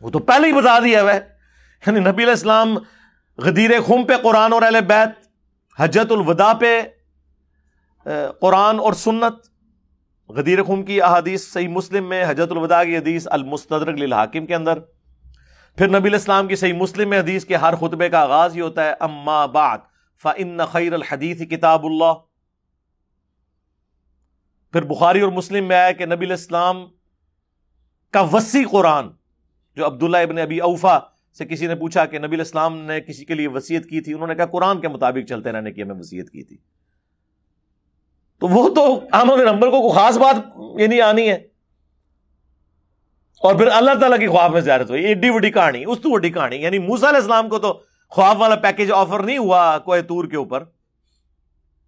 [0.00, 1.20] وہ تو پہلے ہی بتا دیا ہے۔
[1.86, 2.78] یعنی نبی علیہ السلام
[3.38, 5.26] غدیر خم پہ قرآن اور اہل بیت،
[5.78, 6.82] حجت الوداع پہ
[8.40, 9.53] قرآن اور سنت۔
[10.28, 14.78] غدیر خم کی احادیث صحیح مسلم میں حجت الوداع کی حدیث المستدرک للحاکم کے اندر۔
[15.78, 18.84] پھر نبی الاسلام کی صحیح مسلم میں حدیث کے ہر خطبے کا آغاز ہی ہوتا
[18.84, 19.78] ہے، اما بعد
[20.22, 22.12] فن خیر الحدیث کتاب اللہ
[24.74, 26.86] پھر بخاری اور مسلم میں آیا کہ نبی الاسلام
[28.12, 29.08] کا وسیع قرآن،
[29.76, 30.98] جو عبداللہ ابن ابی اوفا
[31.38, 34.28] سے کسی نے پوچھا کہ نبی الاسلام نے کسی کے لیے وسیعت کی تھی، انہوں
[34.28, 36.56] نے کہا قرآن کے مطابق چلتے رہنے کی ہمیں وسیعت کی تھی۔
[38.44, 39.00] تو وہ تو
[39.36, 40.36] نمبر کو خاص بات
[40.80, 41.34] یہ نہیں آنی ہے۔
[43.40, 46.30] اور پھر اللہ تعالیٰ کی خواب میں زیارت ہوئی، ایڈی وڈی کہانی اس تو وڈی
[46.30, 50.24] کہانی۔ یعنی موسا علیہ السلام کو تو خواب والا پیکج آفر نہیں ہوا کوئی تور
[50.24, 50.64] کے اوپر۔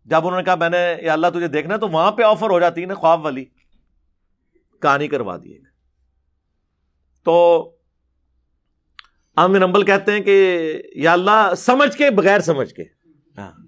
[0.04, 2.60] جب انہوں نے کہا، میں نے یا اللہ تجھے دیکھنا تو وہاں پہ آفر ہو
[2.60, 3.44] جاتی ہے نا خواب والی۔
[4.82, 5.68] کہانی کروا دیے گا
[7.24, 7.70] تو
[9.36, 10.62] عام نمبل کہتے ہیں کہ
[10.94, 12.82] یا اللہ سمجھ کے بغیر سمجھ کے۔
[13.38, 13.65] ہاں۔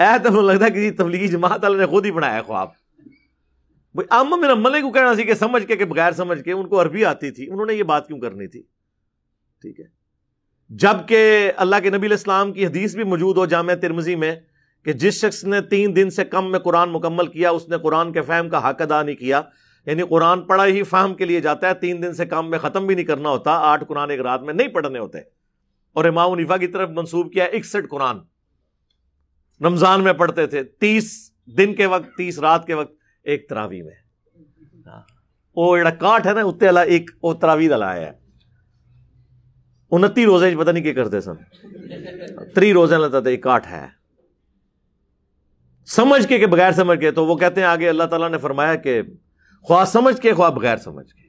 [0.00, 2.68] اے تو لگتا ہے کہ تبلیغی جماعت اللہ نے خود ہی بنایا خواب۔
[4.10, 6.82] عام میں نمبل کو کہنا سی کہ سمجھ کے کہ بغیر سمجھ کے ان کو
[6.82, 8.62] عربی آتی تھی۔ انہوں نے یہ بات کیوں کرنی تھی؟
[9.60, 9.84] ٹھیک ہے۔
[10.68, 14.36] جبکہ اللہ کے نبی الاسلام کی حدیث بھی موجود ہو جامع ترمزی میں
[14.84, 18.12] کہ جس شخص نے تین دن سے کم میں قرآن مکمل کیا، اس نے قرآن
[18.12, 19.42] کے فہم کا حق ادا نہیں کیا۔
[19.86, 22.86] یعنی قرآن پڑھا ہی فہم کے لیے جاتا ہے، تین دن سے کم میں ختم
[22.86, 25.18] بھی نہیں کرنا ہوتا، آٹھ قرآن ایک رات میں نہیں پڑھنے ہوتے۔
[25.92, 28.16] اور امام عنیفا کی طرف منسوب کیا، اکسٹھ قرآن۔
[29.64, 32.92] رمضان میں پڑھتے تھے، تیس دن کے وقت، تیس رات کے وقت
[33.24, 33.94] ایک تراوی میں۔
[35.56, 38.12] وہ جڑا کاٹ ہے نا، اتنے والا ایک وہ تراوی دلا ہے۔
[39.90, 41.34] انتی روزے پتہ نہیں کیا کرتے سن۔
[42.54, 43.86] تری روزے لیتا تھا ایک کاٹ ہے۔
[45.86, 48.74] سمجھ کے کہ بغیر سمجھ کے، تو وہ کہتے ہیں آگے اللہ تعالیٰ نے فرمایا
[48.74, 49.02] کہ
[49.62, 51.28] خواہ سمجھ کے، خواہ بغیر سمجھ کے۔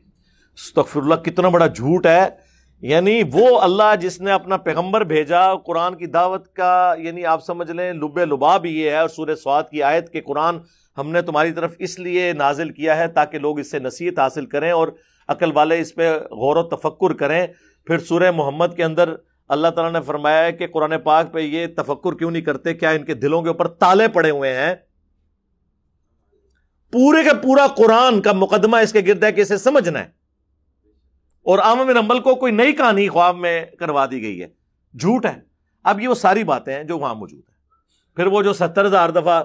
[0.54, 2.51] استغفر اللہ، کتنا بڑا جھوٹ ہے۔
[2.82, 7.72] یعنی وہ اللہ جس نے اپنا پیغمبر بھیجا، قرآن کی دعوت کا یعنی آپ سمجھ
[7.72, 10.58] لیں، لب لباب یہ ہے اور سورہ سواد کی آیت کے قرآن
[10.98, 14.46] ہم نے تمہاری طرف اس لیے نازل کیا ہے تاکہ لوگ اس سے نصیحت حاصل
[14.46, 14.88] کریں اور
[15.28, 17.48] عقل والے اس پہ غور و تفکر کریں۔
[17.86, 19.13] پھر سورہ محمد کے اندر
[19.48, 22.89] اللہ تعالیٰ نے فرمایا ہے کہ قرآن پاک پہ یہ تفکر کیوں نہیں کرتے؟ کیا
[22.89, 24.76] ان کے دلوں کے اوپر تالے پڑے ہوئے ہیں؟
[26.91, 30.21] پورے کا پورا قرآن کا مقدمہ اس کے گرد ہے کہ اسے سمجھنا ہے۔
[31.44, 34.48] اور عام نمبل کو کوئی نئی کہانی خواب میں کروا دی گئی ہے۔
[35.00, 35.40] جھوٹ ہے۔
[35.84, 37.58] اب یہ وہ ساری باتیں ہیں جو وہاں موجود ہیں۔
[38.16, 39.44] پھر وہ جو ستر ہزار دفعہ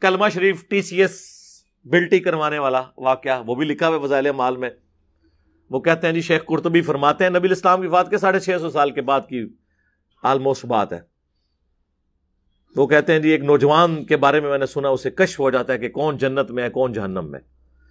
[0.00, 1.20] کلمہ شریف ٹی سی ایس
[1.84, 4.70] بلٹی کروانے والا واقعہ، وہ بھی لکھا ہوا فضائل مال میں۔
[5.70, 8.50] وہ کہتے ہیں جی شیخ قرطبی فرماتے ہیں، نبی اسلام کی بات کے ساڑھے چھ
[8.60, 9.48] سو سال کے بعد کی
[10.22, 11.00] آلموسٹ بات ہے۔
[12.76, 15.50] وہ کہتے ہیں جی ایک نوجوان کے بارے میں میں نے سنا، اسے کشف ہو
[15.50, 17.40] جاتا ہے کہ کون جنت میں ہے، کون جہنم میں۔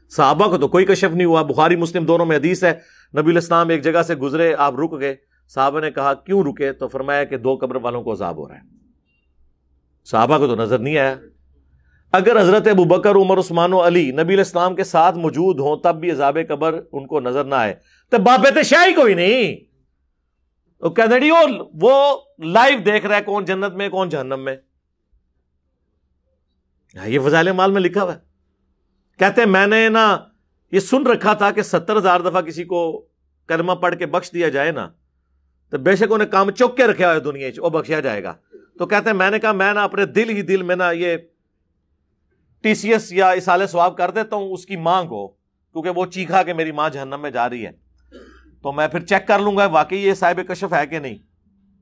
[0.09, 2.79] صحابہ کو تو کوئی کشف نہیں ہوا، بخاری، مسلم دونوں میں حدیث ہے۔
[3.17, 5.15] نبی الاسلام ایک جگہ سے گزرے، آپ رک گئے۔
[5.47, 8.55] صحابہ نے کہا، کیوں رکے؟ تو فرمایا کہ دو قبر والوں کو عذاب ہو رہا
[8.55, 8.61] ہے۔
[10.03, 11.15] صحابہ کو تو نظر نہیں آیا۔
[12.11, 15.95] اگر حضرت ابو بکر، عمر، عثمان و علی نبی الاسلام کے ساتھ موجود ہوں، تب
[15.95, 17.75] بھی عذاب قبر ان کو نظر نہ آئے۔
[18.09, 19.73] تو باپ شاہی کوئی نہیں۔
[20.81, 20.89] وہ
[21.81, 24.55] وہ لائیو دیکھ رہا ہے، کون جنت میں، کون جہنم میں؟
[26.95, 28.19] ہاں، یہ فضائل مال میں لکھا ہوا ہے۔
[29.19, 30.17] کہتے ہیں، میں نے نا
[30.73, 32.79] یہ سن رکھا تھا کہ ستر ہزار دفعہ کسی کو
[33.49, 34.87] کلمہ پڑھ کے بخش دیا جائے نا،
[35.73, 38.33] تو بے شک انہیں کام چوک کے رکھا ہوا ہے دنیا وہ بخشیا جائے گا۔
[38.79, 41.17] تو کہتے ہیں، میں نے کہا، میں نا اپنے دل ہی دل میں نا یہ
[42.63, 46.05] ٹی سی ایس یا اسال سواب کر دیتا ہوں، اس کی ماں کو کیونکہ وہ
[46.05, 47.71] چیخا کہ میری ماں جہنم میں جا رہی ہے۔
[48.61, 51.17] تو میں پھر چیک کر لوں گا، واقعی یہ صاحب کشف ہے کہ نہیں؟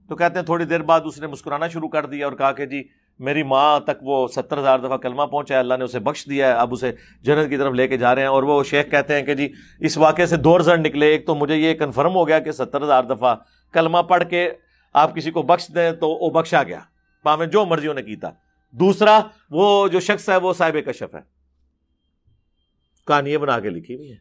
[0.10, 2.66] تو کہتے ہیں، تھوڑی دیر بعد اس نے مسکرانا شروع کر دیا اور کہا کہ
[2.66, 2.84] جی
[3.22, 6.48] میری ماں تک وہ ستر ہزار دفعہ کلمہ پہنچا ہے، اللہ نے اسے بخش دیا
[6.48, 9.16] ہے، اب اسے جنت کی طرف لے کے جا رہے ہیں اور وہ شیخ کہتے
[9.16, 12.28] ہیں کہ جی اس واقعے سے دو رزلٹ نکلے، ایک تو مجھے یہ کنفرم ہو
[12.28, 13.36] گیا کہ ستر ہزار دفعہ
[13.74, 14.52] کلمہ پڑھ کے
[14.94, 16.80] آپ کسی کو بخش دیں تو وہ بخشا گیا
[17.24, 18.30] پامیں جو مرضی انہیں کیتا۔
[18.72, 21.20] دوسرا، وہ جو شخص ہے، وہ صاحب کشف ہے۔
[23.08, 24.18] کہانی بنا کے لکھی ہوئی ہے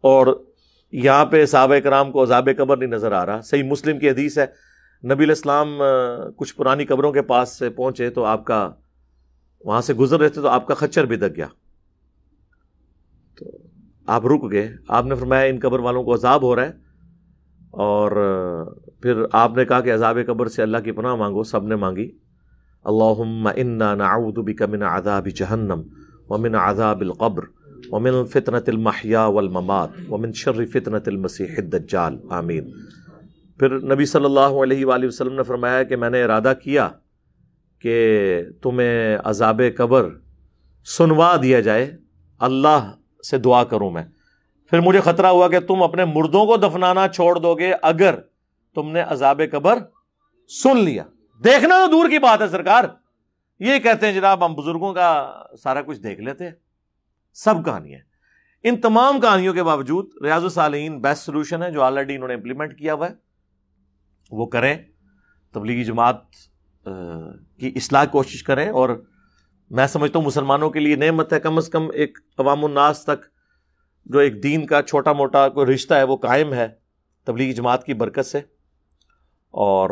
[0.00, 0.44] اور
[0.92, 4.38] یہاں پہ صحابہ کرام کو عذاب قبر نہیں نظر آ رہا، صحیح مسلم کی حدیث
[4.38, 4.73] ہے۔
[5.04, 5.82] نبی الاسلام
[6.36, 8.70] کچھ پرانی قبروں کے پاس سے پہنچے تو آپ کا،
[9.64, 11.46] وہاں سے گزر رہے تھے تو آپ کا خچر بھی دک گیا۔
[13.38, 13.50] تو
[14.06, 16.72] آپ رک گئے۔ آپ نے فرمایا ان قبر والوں کو عذاب ہو رہا ہے۔
[17.70, 18.10] اور
[19.02, 22.10] پھر آپ نے کہا کہ عذاب قبر سے اللہ کی پناہ مانگو، سب نے مانگی۔
[22.84, 25.82] اللہ انا نعوذ بک من عذاب جہنم
[26.28, 27.42] ومن عذاب القبر
[27.90, 32.70] ومن فتنة المحیا والممات ومن شر فتنة المسیح الدجال۔ آمین۔
[33.58, 36.90] پھر نبی صلی اللہ علیہ وآلہ وسلم نے فرمایا کہ میں نے ارادہ کیا
[37.78, 40.08] کہ تمہیں عذاب قبر
[40.84, 41.96] سنوا دیا جائے،
[42.38, 42.92] اللہ
[43.30, 44.04] سے دعا کروں میں۔
[44.70, 48.14] پھر مجھے خطرہ ہوا کہ تم اپنے مردوں کو دفنانا چھوڑ دو گے اگر
[48.74, 49.78] تم نے عذاب قبر
[50.48, 51.04] سن لیا۔
[51.44, 52.84] دیکھنا تو دور کی بات ہے سرکار۔
[53.60, 56.52] یہ کہتے ہیں جناب، ہم بزرگوں کا سارا کچھ دیکھ لیتے ہیں۔
[57.34, 58.00] سب کہانی ہے۔
[58.62, 62.78] ان تمام کہانیوں کے باوجود ریاض الصالحین بیسٹ سولوشن ہے جو آلریڈی انہوں نے امپلیمنٹ
[62.78, 63.23] کیا ہوا ہے۔
[64.30, 64.76] وہ کریں،
[65.54, 66.16] تبلیغی جماعت
[67.58, 69.04] کی اصلاح کوشش کریں اور
[69.70, 73.24] میں سمجھتا ہوں مسلمانوں کے لیے نعمت ہے، کم از کم ایک عوام الناس تک
[74.04, 76.68] جو ایک دین کا چھوٹا موٹا کوئی رشتہ ہے، وہ قائم ہے
[77.24, 78.38] تبلیغی جماعت کی برکت سے۔
[79.50, 79.90] اور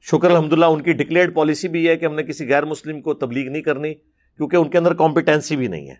[0.00, 3.00] شکر الحمد للہ ان کی ڈکلیئرڈ پالیسی بھی ہے کہ ہم نے کسی غیر مسلم
[3.02, 5.94] کو تبلیغ نہیں کرنی، کیونکہ ان کے اندر کمپیٹنسی بھی نہیں ہے۔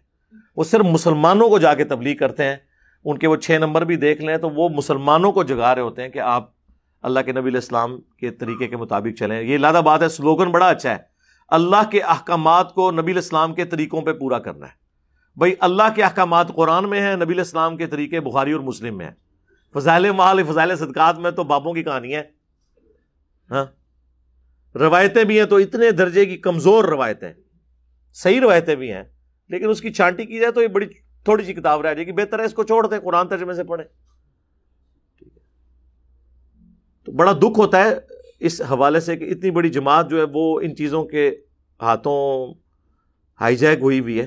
[0.57, 2.57] وہ صرف مسلمانوں کو جا کے تبلیغ کرتے ہیں،
[3.05, 6.03] ان کے وہ چھ نمبر بھی دیکھ لیں تو وہ مسلمانوں کو جگا رہے ہوتے
[6.03, 6.60] ہیں کہ آپ
[7.03, 10.69] اللہ کے نبی الاسلام کے طریقے کے مطابق چلیں۔ یہ لادہ بات ہے، سلوگن بڑا
[10.69, 10.97] اچھا ہے۔
[11.49, 14.73] اللہ کے احکامات کو نبی الاسلام کے طریقوں پہ پورا کرنا ہے۔
[15.37, 19.07] بھائی، اللہ کے احکامات قرآن میں ہیں، نبی الاسلام کے طریقے بخاری اور مسلم میں
[19.07, 19.15] ہیں۔
[19.73, 22.23] فضائل محال فضائل صدقات میں تو بابوں کی کہانی ہے۔
[23.51, 23.65] ہاں؟
[24.75, 27.33] روایتیں بھی ہیں تو اتنے درجے کی کمزور روایتیں۔
[28.13, 29.03] صحیح روایتیں بھی ہیں،
[29.49, 30.87] لیکن اس کی چھانٹی کی جائے تو یہ بڑی
[31.25, 33.65] تھوڑی سی کتاب رہ جائے گی۔ بہتر ہے اس کو چھوڑ دیں قرآن ترجمے سے
[33.65, 34.10] پڑھیں۔
[37.05, 37.99] تو بڑا دکھ ہوتا ہے
[38.41, 41.37] اس حوالے سے کہ اتنی بڑی جماعت جو ہے وہ ان چیزوں کے
[41.83, 42.55] ہاتھوں
[43.41, 44.27] ہائی جیک ہوئی ہوئی ہے۔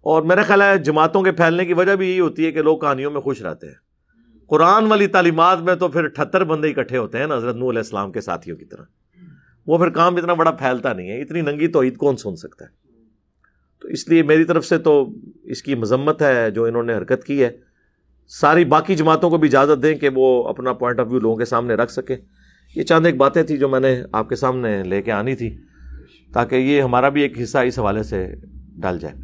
[0.00, 2.78] اور میرا خیال ہے جماعتوں کے پھیلنے کی وجہ بھی یہی ہوتی ہے کہ لوگ
[2.78, 3.74] کہانیوں میں خوش رہتے ہیں۔
[4.46, 7.78] قرآن والی تعلیمات میں تو پھر اٹھہتر بندے اکٹھے ہوتے ہیں نا، حضرت نور علیہ
[7.78, 8.82] السلام کے ساتھیوں کی طرح۔
[9.66, 12.64] وہ پھر کام اتنا بڑا پھیلتا نہیں ہے، اتنی ننگی تو عید کون سن سکتا
[12.64, 12.70] ہے؟
[13.80, 15.08] تو اس لیے میری طرف سے تو
[15.42, 17.67] اس کی مذمت ہے جو انہوں نے حرکت کی ہے۔
[18.28, 21.44] ساری باقی جماعتوں کو بھی اجازت دیں کہ وہ اپنا پوائنٹ آف ویو لوگوں کے
[21.44, 22.16] سامنے رکھ سکیں۔
[22.76, 25.58] یہ چاند ایک باتیں تھیں جو میں نے آپ کے سامنے لے کے آنی تھی
[26.34, 28.34] تاکہ یہ ہمارا بھی ایک حصہ اس حوالے سے
[28.78, 29.14] ڈال جائے۔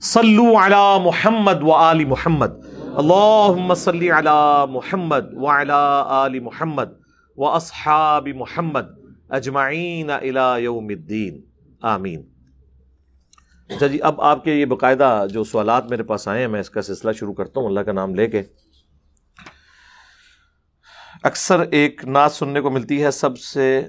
[0.00, 2.50] صلو علی محمد و آل محمد۔
[2.94, 6.92] اللہم صلی علی محمد و علی آل محمد
[7.36, 8.86] و اصحاب محمد
[9.28, 11.40] اجمعین الى یوم الدین۔
[11.82, 12.22] آمین۔
[13.70, 16.70] اچھا جی اب آپ کے یہ باقاعدہ جو سوالات میرے پاس آئے ہیں، میں اس
[16.70, 18.42] کا سلسلہ شروع کرتا ہوں، اللہ کا نام لے کے۔
[21.22, 23.88] اکثر ایک نعت سننے کو ملتی ہے، سب سے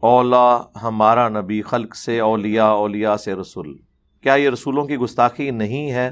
[0.00, 3.78] اولا ہمارا نبی، خلق سے اولیاء اولیاء سے رسول۔
[4.20, 6.10] کیا یہ رسولوں کی گستاخی نہیں ہے؟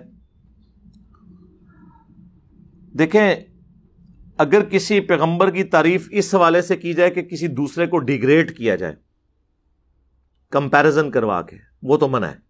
[2.99, 3.35] دیکھیں،
[4.39, 8.57] اگر کسی پیغمبر کی تعریف اس حوالے سے کی جائے کہ کسی دوسرے کو ڈیگریڈ
[8.57, 8.95] کیا جائے
[10.51, 12.48] کمپیرزن کروا کے، وہ تو منع ہے۔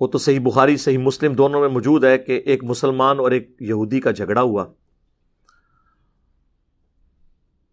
[0.00, 3.56] وہ تو صحیح بخاری، صحیح مسلم دونوں میں موجود ہے کہ ایک مسلمان اور ایک
[3.60, 4.64] یہودی کا جھگڑا ہوا۔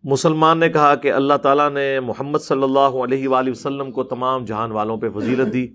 [0.04, 4.46] مسلمان نے کہا کہ اللہ تعالیٰ نے محمد صلی اللہ علیہ وآلہ وسلم کو تمام
[4.46, 5.68] جہان والوں پہ فضیلت دی۔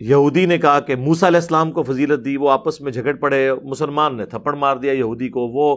[0.00, 3.54] یہودی نے کہا کہ موسا علیہ السلام کو فضیلت دی، وہ آپس میں جھگڑ پڑے،
[3.64, 5.76] مسلمان نے تھپڑ مار دیا یہودی کو۔ وہ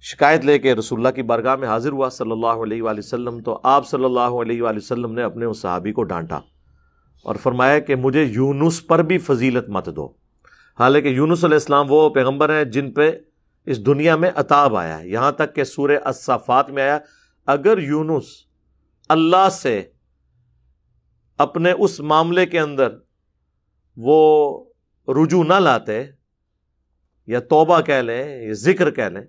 [0.00, 3.40] شکایت لے کے رسول اللہ کی بارگاہ میں حاضر ہوا صلی اللہ علیہ وآلہ وسلم،
[3.40, 6.40] تو آپ صلی اللہ علیہ وآلہ وسلم نے اپنے اس صحابی کو ڈانٹا۔
[7.22, 10.06] اور فرمایا کہ مجھے یونس پر بھی فضیلت مت دو۔
[10.78, 13.10] حالانکہ یونس علیہ السلام وہ پیغمبر ہیں جن پہ
[13.66, 16.98] اس دنیا میں اتاب آیا ہے۔ یہاں تک کہ سورہ اصافات میں آیا،
[17.46, 18.24] اگر یونس
[19.08, 19.82] اللہ سے
[21.38, 22.88] اپنے اس معاملے کے اندر
[23.96, 24.64] وہ
[25.08, 26.04] رجوع نہ لاتے،
[27.26, 29.22] یا توبہ کہہ لیں، یا ذکر کہہ لیں،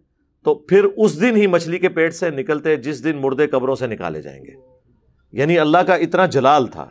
[0.43, 3.87] تو پھر اس دن ہی مچھلی کے پیٹ سے نکلتے، جس دن مردے قبروں سے
[3.87, 4.51] نکالے جائیں گے۔
[5.31, 6.89] یعنی اللہ کا اتنا جلال تھا۔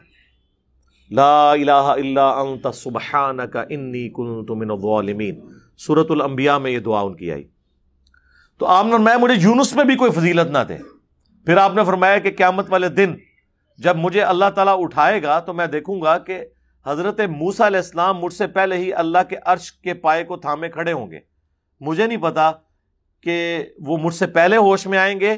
[1.10, 5.40] لا الہ الا انت سبحانک انی کنت من الظالمین
[5.76, 7.48] سورة الانبیاء میں یہ دعا ان کی آئی۔
[8.58, 10.76] تو آپ نے میں، مجھے یونس میں بھی کوئی فضیلت نہ دے۔
[11.44, 13.14] پھر آپ نے فرمایا کہ قیامت والے دن
[13.78, 16.44] جب مجھے اللہ تعالیٰ اٹھائے گا تو میں دیکھوں گا کہ
[16.86, 20.68] حضرت موسا علیہ السلام مجھ سے پہلے ہی اللہ کے عرش کے پائے کو تھامے
[20.68, 21.18] کھڑے ہوں گے۔
[21.80, 22.52] مجھے نہیں پتا
[23.22, 25.36] کہ وہ مجھ سے پہلے ہوش میں آئیں گے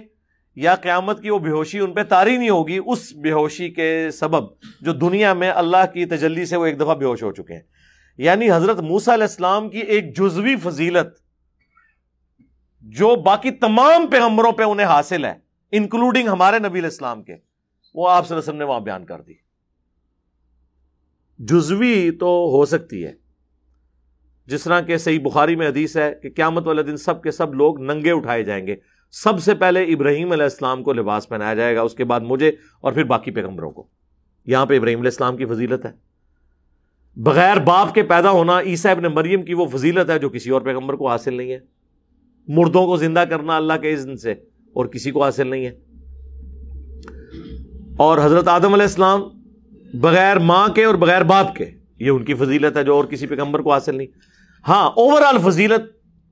[0.56, 4.08] یا قیامت کی وہ بے ہوشی ان پہ تاری نہیں ہوگی، اس بے ہوشی کے
[4.10, 4.48] سبب
[4.80, 7.60] جو دنیا میں اللہ کی تجلی سے وہ ایک دفعہ بے ہوش ہو چکے ہیں۔
[8.18, 11.06] یعنی حضرت موسا علیہ السلام کی ایک جزوی فضیلت
[12.80, 15.34] جو باقی تمام پیغمبروں پہ انہیں حاصل ہے
[15.72, 17.36] انکلوڈنگ ہمارے نبی علیہ السلام کے،
[17.94, 19.34] وہ آپ صلی اللہ علیہ وسلم نے وہاں بیان کر دی۔
[21.38, 23.12] جزوی تو ہو سکتی ہے،
[24.46, 27.54] جس طرح کہ صحیح بخاری میں حدیث ہے کہ قیامت والے دن سب کے سب
[27.54, 28.76] لوگ ننگے اٹھائے جائیں گے۔
[29.12, 32.52] سب سے پہلے ابراہیم علیہ السلام کو لباس پہنایا جائے گا، اس کے بعد مجھے
[32.80, 33.86] اور پھر باقی پیغمبروں کو۔
[34.46, 35.90] یہاں پہ ابراہیم علیہ السلام کی فضیلت ہے۔
[37.16, 40.60] بغیر باپ کے پیدا ہونا، عیسیٰ ابن مریم کی وہ فضیلت ہے جو کسی اور
[40.60, 41.58] پیغمبر کو حاصل نہیں ہے۔
[42.48, 44.32] مردوں کو زندہ کرنا اللہ کے اذن سے
[44.72, 45.78] اور کسی کو حاصل نہیں ہے۔
[47.96, 49.22] اور حضرت آدم علیہ السلام
[49.94, 53.26] بغیر ماں کے اور بغیر باپ کے، یہ ان کی فضیلت ہے جو اور کسی
[53.26, 54.06] پیغمبر کو حاصل نہیں۔
[54.68, 55.80] ہاں اوور آل فضیلت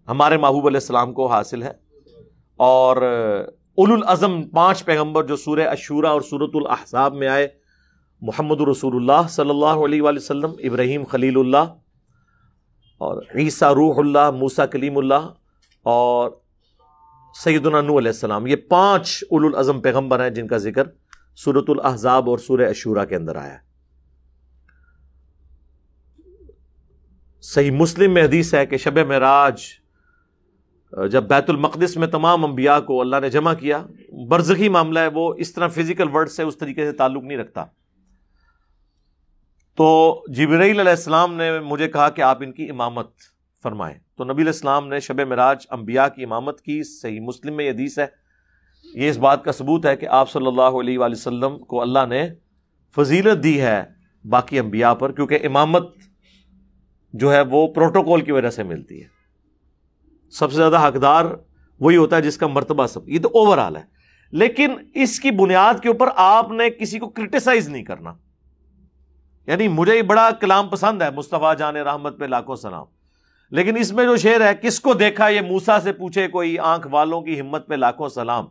[0.08, 1.89] ہمارے محبوب علیہ السلام کو حاصل ہے۔
[2.60, 7.48] اور اول الازم پانچ پیغمبر جو سورہ اشورا اور سورت الحضاب میں آئے،
[8.22, 11.72] محمد رسول اللہ صلی اللہ علیہ وآلہ وسلم، ابراہیم خلیل اللہ
[13.00, 15.28] اور عیسیٰ روح اللہ موسا کلیم اللہ
[15.86, 16.30] اور
[17.34, 20.84] سید نو علیہ السلام۔ یہ پانچ اول الازم پیغمبر ہیں جن کا ذکر
[21.36, 23.56] سورت الحضاب اور سورہ اشورا کے اندر آیا۔
[27.44, 29.62] صحیح مسلم میں حدیث ہے کہ شب معراج
[31.10, 33.86] جب بیت المقدس میں تمام انبیاء کو اللہ نے جمع کیا،
[34.28, 37.64] برزخی معاملہ ہے، وہ اس طرح فزیکل ورڈ سے اس طریقے سے تعلق نہیں رکھتا۔
[39.76, 43.10] تو جبرائیل علیہ السلام نے مجھے کہا کہ آپ ان کی امامت
[43.62, 47.64] فرمائیں۔ تو نبی علیہ السلام نے شب معراج انبیاء کی امامت کی، صحیح مسلم میں
[47.64, 48.06] یہ حدیث ہے۔
[48.94, 52.06] یہ اس بات کا ثبوت ہے کہ آپ صلی اللہ علیہ وآلہ وسلم کو اللہ
[52.08, 52.28] نے
[52.96, 53.82] فضیلت دی ہے
[54.24, 55.94] باقی انبیاء پر، کیونکہ امامت
[57.12, 59.19] جو ہے وہ پروٹوکول کی وجہ سے ملتی ہے۔
[60.30, 61.24] سب سے زیادہ حقدار
[61.80, 63.82] وہی ہوتا ہے جس کا مرتبہ سب، یہ تو اوور آل ہے۔
[64.32, 68.14] لیکن اس کی بنیاد کے اوپر آپ نے کسی کو کرٹیسائز نہیں کرنا۔
[69.46, 72.84] یعنی مجھے یہ بڑا کلام پسند ہے، مصطفیٰ جان رحمت پہ لاکھوں سلام۔
[73.50, 76.88] لیکن اس میں جو شعر ہے، کس کو دیکھا یہ موسا سے پوچھے کوئی آنکھ
[76.90, 78.46] والوں کی ہمت پہ لاکھوں سلام۔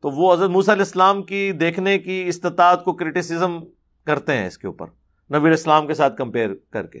[0.00, 3.58] تو وہ حضرت موسا علیہ السلام کی دیکھنے کی استطاعت کو کرٹیسزم
[4.06, 4.86] کرتے ہیں اس کے اوپر۔
[5.34, 7.00] نبی السلام کے ساتھ کمپیئر کر کے۔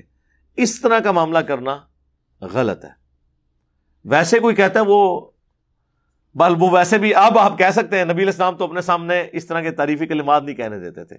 [0.56, 1.78] اس طرح کا معاملہ کرنا
[2.40, 2.99] غلط ہے۔
[4.04, 5.30] ویسے کوئی کہتا ہے وہ،
[6.34, 9.46] بل وہ ویسے بھی اب آپ کہہ سکتے ہیں، نبی السلام تو اپنے سامنے اس
[9.46, 11.16] طرح کے تعریفی کلمات نہیں کہنے دیتے تھے۔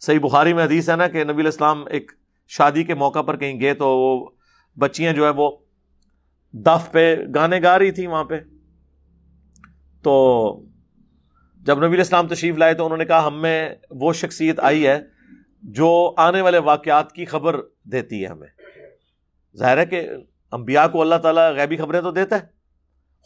[0.00, 2.12] صحیح بخاری میں حدیث ہے نا کہ نبی السلام ایک
[2.48, 4.28] شادی کے موقع پر کہیں گئے تو وہ
[4.78, 5.50] بچیاں جو ہے وہ
[6.52, 8.34] دف پہ گانے گا رہی تھی وہاں پہ۔
[10.02, 10.64] تو
[11.60, 15.00] جب نبی السلام تشریف لائے تو انہوں نے کہا، ہم میں وہ شخصیت آئی ہے
[15.62, 18.48] جو آنے والے واقعات کی خبر دیتی ہے ہمیں۔
[19.56, 20.08] ظاہر ہے کہ
[20.52, 22.46] انبیاء کو اللہ تعالیٰ غیبی خبریں تو دیتا ہے،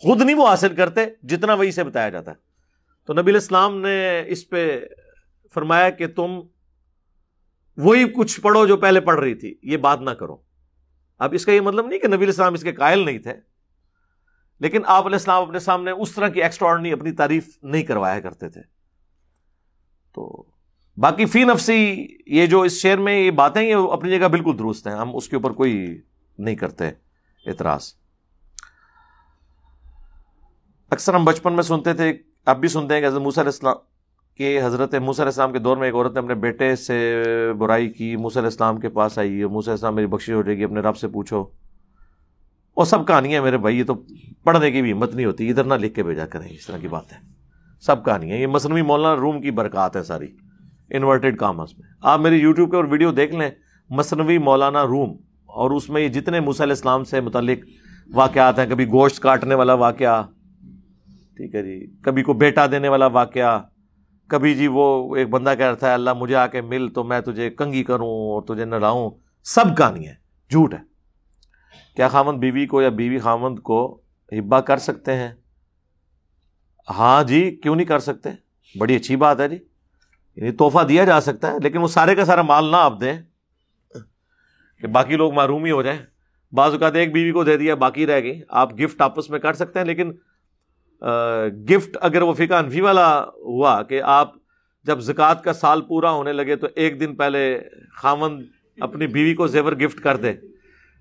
[0.03, 2.37] خود نہیں وہ حاصل کرتے جتنا وہی سے بتایا جاتا ہے۔
[3.09, 4.81] تو نبی الاسلام نے اس پہ
[5.55, 6.41] فرمایا کہ تم
[7.79, 10.37] وہی کچھ پڑھو جو پہلے پڑھ رہی تھی، یہ بات نہ کرو۔
[11.21, 13.35] اب اس کا یہ مطلب نہیں کہ نبی الاسلام اس کے قائل نہیں تھے،
[14.61, 18.49] لیکن آپ علیہ السلام اپنے سامنے اس طرح کی ایکسٹرا اپنی تعریف نہیں کروایا کرتے
[18.49, 18.61] تھے۔
[20.15, 20.45] تو
[20.97, 24.87] باقی فی نفسی یہ جو اس شعر میں یہ باتیں یہ اپنی جگہ بالکل درست
[24.87, 26.01] ہیں، ہم اس کے اوپر کوئی
[26.39, 26.91] نہیں کرتے۔
[27.47, 27.95] اعتراض۔
[30.91, 32.13] اکثر ہم بچپن میں سنتے تھے،
[32.47, 33.77] اب بھی سنتے ہیں کہ حضرت موسیٰ علیہ السلام
[34.35, 37.23] کہ حضرت موسیٰ علیہ السلام کے دور میں ایک عورت نے اپنے بیٹے سے
[37.59, 40.43] برائی کی، موسیٰ علیہ السلام کے پاس آئی ہے موسیٰ علیہ السلام میری بخشی ہو
[40.43, 41.45] جائے گی، اپنے رب سے پوچھو۔
[42.77, 43.95] وہ سب کہانیاں میرے بھائی، یہ تو
[44.45, 46.89] پڑھنے کی بھی ہمت نہیں ہوتی، ادھر نہ لکھ کے بھیجا کریں، اس طرح کی
[46.89, 47.19] بات ہے۔
[47.81, 50.27] سب کہانیاں، یہ مصنوعی مولانا روم کی برکات ہے ساری،
[50.91, 53.51] انورٹیڈ کامرس میں۔ آپ میری یوٹیوب پہ اور ویڈیو دیکھ لیں،
[53.91, 55.17] مصنوعی مولانا روم۔
[55.57, 57.65] اور اس میں یہ جتنے موسیٰ علیہ السلام سے متعلق
[58.15, 60.23] واقعات ہیں، کبھی گوشت کاٹنے والا واقعہ،
[61.37, 63.59] ٹھیک ہے جی کبھی کو بیٹا دینے والا واقعہ،
[64.31, 67.21] کبھی جی وہ ایک بندہ کہہ رہا تھا اللہ مجھے آ کے مل تو میں
[67.21, 68.77] تجھے کنگی کروں اور تجھے نہ
[69.47, 70.15] سب کہانی ہے،
[70.51, 70.79] جھوٹ ہے۔
[71.97, 73.79] کیا خامند بیوی کو یا بیوی خامند کو
[74.33, 75.33] ہبا کر سکتے ہیں؟
[76.89, 78.31] ہاں جی کیوں نہیں کر سکتے؟
[78.75, 79.57] بڑی اچھی بات ہے جی
[80.37, 83.17] یعنی تحفہ دیا جا سکتا ہے، لیکن وہ سارے کا سارا مال نہ آپ دیں۔
[84.81, 85.99] کہ باقی لوگ معروم ہی ہو جائیں۔
[86.53, 89.53] بعض اوقات ایک بیوی کو دے دیا، باقی رہ گئی۔ آپ گفٹ آپس میں کر
[89.53, 90.13] سکتے ہیں، لیکن
[91.71, 94.35] گفٹ اگر وہ فقہ انفی والا ہوا کہ آپ
[94.85, 97.61] جب زکوٰۃ کا سال پورا ہونے لگے تو ایک دن پہلے
[97.97, 98.43] خامن
[98.81, 100.33] اپنی بیوی کو زیور گفٹ کر دے۔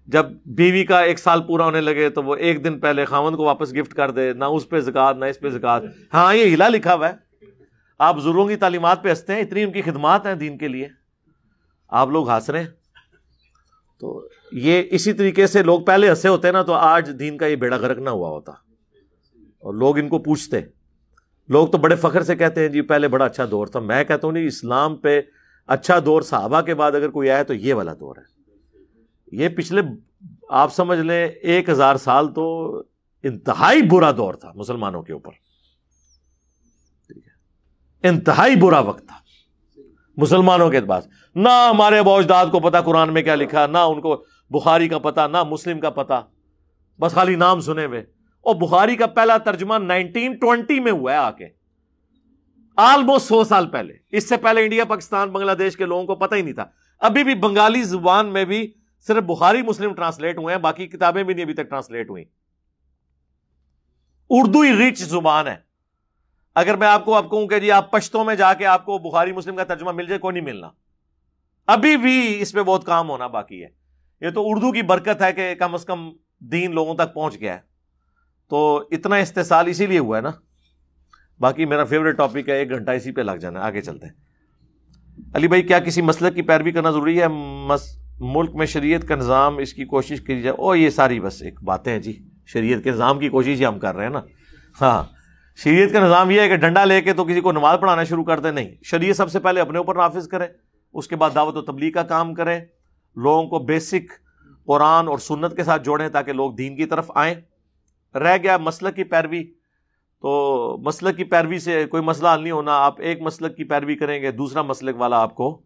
[0.08, 3.44] جب بیوی کا ایک سال پورا ہونے لگے تو وہ ایک دن پہلے خامن کو
[3.44, 5.80] واپس گفٹ کر دے، نہ اس پہ زکوٰۃ، نہ اس پہ زکوٰۃ۔
[6.14, 7.14] ہاں یہ ہلا لکھا ہوا ہے۔
[8.00, 10.88] آپ ضروروں کی تعلیمات پہ ہنستے ہیں، اتنی ان کی خدمات ہیں دین کے لیے۔
[11.88, 12.85] آپ لوگ ہنس رہے ہیں۔
[14.06, 17.56] تو یہ اسی طریقے سے لوگ پہلے ہنسے ہوتے نا تو آج دین کا یہ
[17.56, 18.52] بیڑا گرک نہ ہوا ہوتا۔
[19.36, 20.58] اور لوگ ان کو پوچھتے
[21.50, 24.28] لوگ تو بڑے فخر سے کہتے ہیں جی پہلے بڑا اچھا دور تھا۔ میں کہتا
[24.28, 25.22] ہوں نہیں، اسلام پہ
[25.68, 28.42] اچھا دور صحابہ کے بعد اگر کوئی آئے تو یہ والا دور ہے۔
[29.32, 29.82] یہ پچھلے
[30.50, 32.70] آپ سمجھ لیں، ایک ہزار سال تو
[33.24, 35.32] انتہائی برا دور تھا مسلمانوں کے اوپر۔
[38.04, 39.25] انتہائی برا وقت تھا۔
[40.18, 44.26] مسلمانوں کے پاس۔ نہ ہمارے بوجداد کو پتا قرآن میں کیا لکھا، نہ ان کو
[44.50, 46.22] بخاری کا پتا، نہ مسلم کا پتا۔
[47.00, 48.00] بس خالی نام سنے ہوئے۔
[48.42, 51.46] اور بخاری کا پہلا ترجمہ نائنٹین ٹوینٹی میں ہوا ہے آ کے
[52.76, 56.36] آلموسٹ سو سال پہلے۔ اس سے پہلے انڈیا، پاکستان، بنگلہ دیش کے لوگوں کو پتہ
[56.36, 56.66] ہی نہیں تھا۔
[57.00, 58.74] ابھی بھی بنگالی زبان میں بھی
[59.08, 62.24] صرف بخاری مسلم ٹرانسلیٹ ہوئے ہیں، باقی کتابیں بھی نہیں ابھی تک ٹرانسلیٹ ہوئی
[64.30, 65.56] اردو ہی ریچ زبان ہے۔
[66.56, 68.98] اگر میں آپ کو آپ کہوں کہ جی آپ پشتوں میں جا کے آپ کو
[68.98, 70.70] بخاری مسلم کا ترجمہ مل جائے، کوئی نہیں ملنا۔
[71.68, 73.68] ابھی بھی اس پہ بہت کام ہونا باقی ہے۔
[74.22, 77.54] یہ تو اردو کی برکت ہے کہ کم از کم دین لوگوں تک پہنچ گیا
[77.54, 77.60] ہے۔
[78.50, 80.32] تو اتنا استحصال اسی لیے ہوا ہے نا۔
[81.40, 84.14] باقی میرا فیوریٹ ٹاپک ہے، ایک گھنٹہ اسی پہ لگ جانا ہے، آگے چلتے ہیں۔
[85.34, 87.28] علی بھائی، کیا کسی مسئلہ کی پیروی کرنا ضروری ہے؟
[88.20, 91.64] ملک میں شریعت کا نظام اس کی کوشش کی جائے او یہ ساری بس ایک
[91.64, 94.22] باتیں ہیں جی۔ شریعت کے نظام کی کوشش ہی ہم کر رہے ہیں نا۔
[94.82, 95.15] ہاں۔
[95.56, 98.24] شریعت کا نظام یہ ہے کہ ڈنڈا لے کے تو کسی کو نماز پڑھانا شروع
[98.24, 100.46] کر دیں، نہیں۔ شریعت سب سے پہلے اپنے اوپر نافذ کرے
[100.94, 102.60] اس کے بعد دعوت و تبلیغ کا کام کریں۔
[103.16, 104.12] لوگوں کو بیسک
[104.66, 107.36] قرآن اور سنت کے ساتھ جوڑیں تاکہ لوگ دین کی طرف آئیں۔
[108.18, 109.44] رہ گیا مسلک کی پیروی۔
[110.22, 113.96] تو مسلک کی پیروی سے کوئی مسئلہ حل نہیں ہونا، آپ ایک مسلک کی پیروی
[113.96, 115.62] کریں گے، دوسرا مسلک والا آپ کو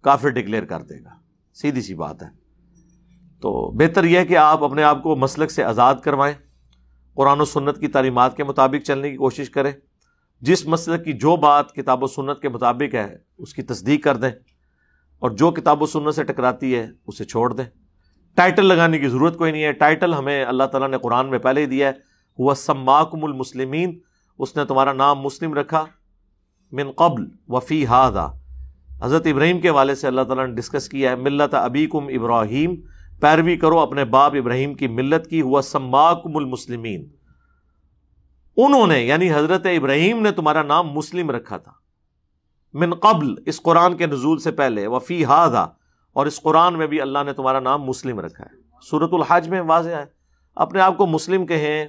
[0.00, 1.10] کافر ڈکلیئر کر دے گا۔
[1.54, 2.28] سیدھی سی بات ہے۔
[3.40, 6.51] تو بہتر یہ ہے کہ آپ اپنے آپ کو مسلک سے آزاد کروائیں۔
[7.14, 9.72] قرآن و سنت کی تعلیمات کے مطابق چلنے کی کوشش کریں۔
[10.40, 14.16] جس مسلک کی جو بات کتاب و سنت کے مطابق ہے، اس کی تصدیق کر
[14.16, 14.30] دیں۔
[15.18, 17.64] اور جو کتاب و سنت سے ٹکراتی ہے، اسے چھوڑ دیں۔
[18.34, 21.60] ٹائٹل لگانے کی ضرورت کوئی نہیں ہے۔ ٹائٹل ہمیں اللہ تعالیٰ نے قرآن میں پہلے
[21.60, 21.92] ہی دیا ہے۔
[22.38, 23.98] ہوا سماکم المسلمین،
[24.38, 25.84] اس نے تمہارا نام مسلم رکھا۔
[26.72, 28.26] من قبل وفی ہادا
[29.02, 32.74] حضرت ابراہیم کے والے سے اللہ تعالیٰ نے ڈسکس کیا ہے، ملت ابی کم ابراہیم۔
[33.22, 37.08] پیروی کرو اپنے باپ ابراہیم کی ملت کی، ہوا سماکم المسلمین۔
[38.56, 41.72] انہوں نے یعنی حضرت ابراہیم نے تمہارا نام مسلم رکھا تھا۔
[42.72, 45.62] من قبل، اس قرآن کے نزول سے پہلے، وفی ہادا
[46.12, 49.60] اور اس قرآن میں بھی اللہ نے تمہارا نام مسلم رکھا ہے۔ سورت الحج میں
[49.60, 50.04] واضح ہے۔
[50.56, 51.84] اپنے آپ کو مسلم کہیں۔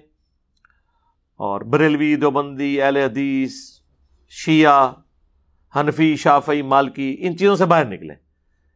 [1.35, 3.51] اور بریلوی، دیوبندی، اہل حدیث،
[4.29, 4.93] شیعہ،
[5.75, 8.13] حنفی شافی مالکی، ان چیزوں سے باہر نکلے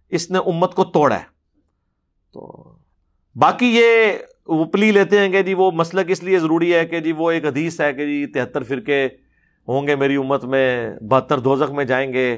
[0.10, 1.37] اس نے امت کو توڑا ہے۔
[2.38, 2.72] تو
[3.36, 4.14] باقی یہ
[4.48, 7.32] وہ پلی لیتے ہیں کہ جی وہ مسلک اس لیے ضروری ہے کہ جی وہ
[7.32, 9.06] ایک حدیث ہے کہ جی تہتر فرقے
[9.68, 12.38] ہوں گے میری امت میں، بہتر دوزخ میں جائیں گے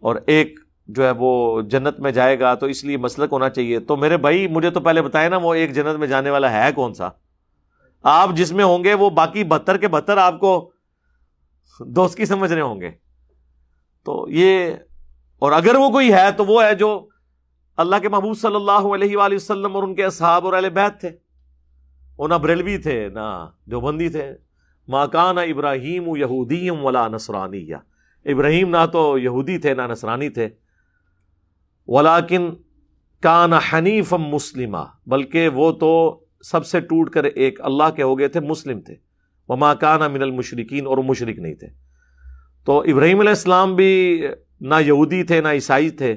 [0.00, 3.80] اور ایک جو ہے وہ جنت میں جائے گا، تو اس لیے مسلک ہونا چاہیے۔
[3.80, 6.72] تو میرے بھائی، مجھے تو پہلے بتائے نا وہ ایک جنت میں جانے والا ہے
[6.72, 7.08] کون سا؟
[8.02, 10.70] آپ جس میں ہوں گے، وہ باقی بہتر کے بہتر آپ کو
[11.80, 12.90] دوست کی سمجھ رہے ہوں گے۔
[14.04, 14.70] تو یہ
[15.38, 17.08] اور اگر وہ کوئی ہے تو وہ ہے جو
[17.78, 21.00] اللہ کے محبوب صلی اللہ علیہ وآلہ وسلم اور ان کے اصحاب اور اہل بیت
[21.00, 21.10] تھے۔
[22.18, 24.32] وہ نہ بریلوی تھے، نہ جو بندی تھے
[24.88, 27.72] ماکان ابراہیم یہودیم ولا نسرانی
[28.24, 30.48] ابراہیم نہ تو یہودی تھے، نہ نسرانی تھے۔
[31.88, 32.50] ولاکن
[33.20, 38.28] کان حنیف مسلمہ بلکہ وہ تو سب سے ٹوٹ کر ایک اللہ کے ہو گئے
[38.28, 38.94] تھے، مسلم تھے۔
[39.48, 41.66] وہ ماکانہ من المشرقین اور مشرق نہیں تھے۔
[42.64, 44.24] تو ابراہیم علیہ السلام بھی
[44.60, 46.16] نہ یہودی تھے، نہ عیسائی تھے۔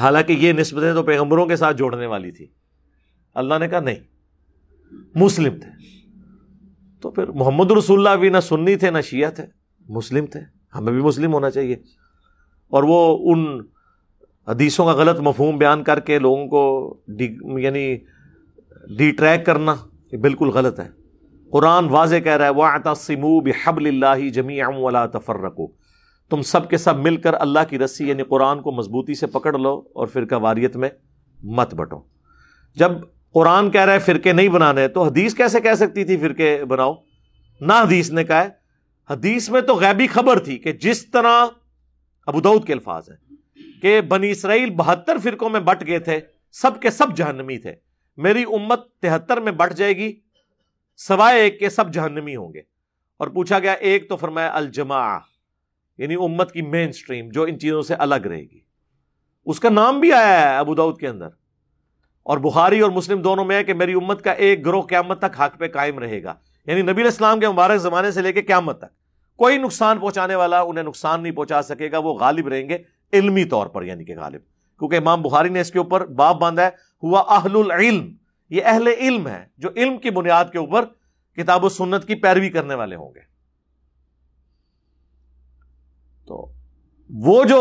[0.00, 2.46] حالانکہ یہ نسبتیں تو پیغمبروں کے ساتھ جوڑنے والی تھی
[3.34, 3.96] اللہ نے کہا نہیں،
[5.14, 5.70] مسلم تھے۔
[7.00, 9.44] تو پھر محمد رسول اللہ بھی نہ سنی تھے، نہ شیعہ تھے،
[9.88, 10.40] مسلم تھے۔
[10.74, 11.76] ہمیں بھی مسلم ہونا چاہیے۔
[12.68, 13.58] اور وہ ان
[14.48, 17.96] حدیثوں کا غلط مفہوم بیان کر کے لوگوں کو ڈی یعنی
[18.98, 19.74] ڈی ٹریک کرنا
[20.12, 20.88] یہ بالکل غلط ہے۔
[21.50, 25.66] قرآن واضح کہہ رہا ہے وہ آتا سمو بحب اللہ جمی ام ولا تفر رکھو
[26.30, 29.58] تم سب کے سب مل کر اللہ کی رسی یعنی قرآن کو مضبوطی سے پکڑ
[29.58, 30.88] لو اور فرقہ واریت میں
[31.42, 32.02] مت بٹو۔
[32.74, 32.92] جب
[33.32, 36.94] قرآن کہہ رہا ہے فرقے نہیں بنانے، تو حدیث کیسے کہہ سکتی تھی فرقے بناؤ؟
[37.60, 38.48] نہ حدیث نے کہا ہے۔
[39.10, 41.46] حدیث میں تو غیبی خبر تھی کہ جس طرح
[42.26, 43.34] ابو دعود کے الفاظ ہیں
[43.82, 46.20] کہ بنی اسرائیل بہتر فرقوں میں بٹ گئے تھے،
[46.52, 47.74] سب کے سب جہنمی تھے۔
[48.16, 50.12] میری امت تہتر میں بٹ جائے گی،
[50.96, 52.60] سوائے ایک کے سب جہنمی ہوں گے۔
[53.16, 55.18] اور پوچھا گیا، ایک تو فرمایا الجما
[55.98, 58.60] یعنی امت کی مین سٹریم جو ان چیزوں سے الگ رہے گی۔
[59.46, 61.28] اس کا نام بھی آیا ہے ابو دعود کے اندر۔
[62.22, 65.40] اور بخاری اور مسلم دونوں میں ہے کہ میری امت کا ایک گروہ قیامت تک
[65.40, 66.34] حق پہ قائم رہے گا۔
[66.66, 70.60] یعنی نبی الاسلام کے مبارک زمانے سے لے کے قیامت تک۔ کوئی نقصان پہنچانے والا
[70.60, 72.78] انہیں نقصان نہیں پہنچا سکے گا، وہ غالب رہیں گے
[73.12, 74.40] علمی طور پر یعنی کہ غالب۔
[74.78, 76.70] کیونکہ امام بخاری نے اس کے اوپر باب باندھا ہے،
[77.02, 78.14] ہوا اہل العلم۔
[78.50, 80.84] یہ اہل علم ہے جو علم کی بنیاد کے اوپر
[81.36, 83.35] کتاب و سنت کی پیروی کرنے والے ہوں گے۔
[86.26, 86.52] تو
[87.10, 87.60] وہ جو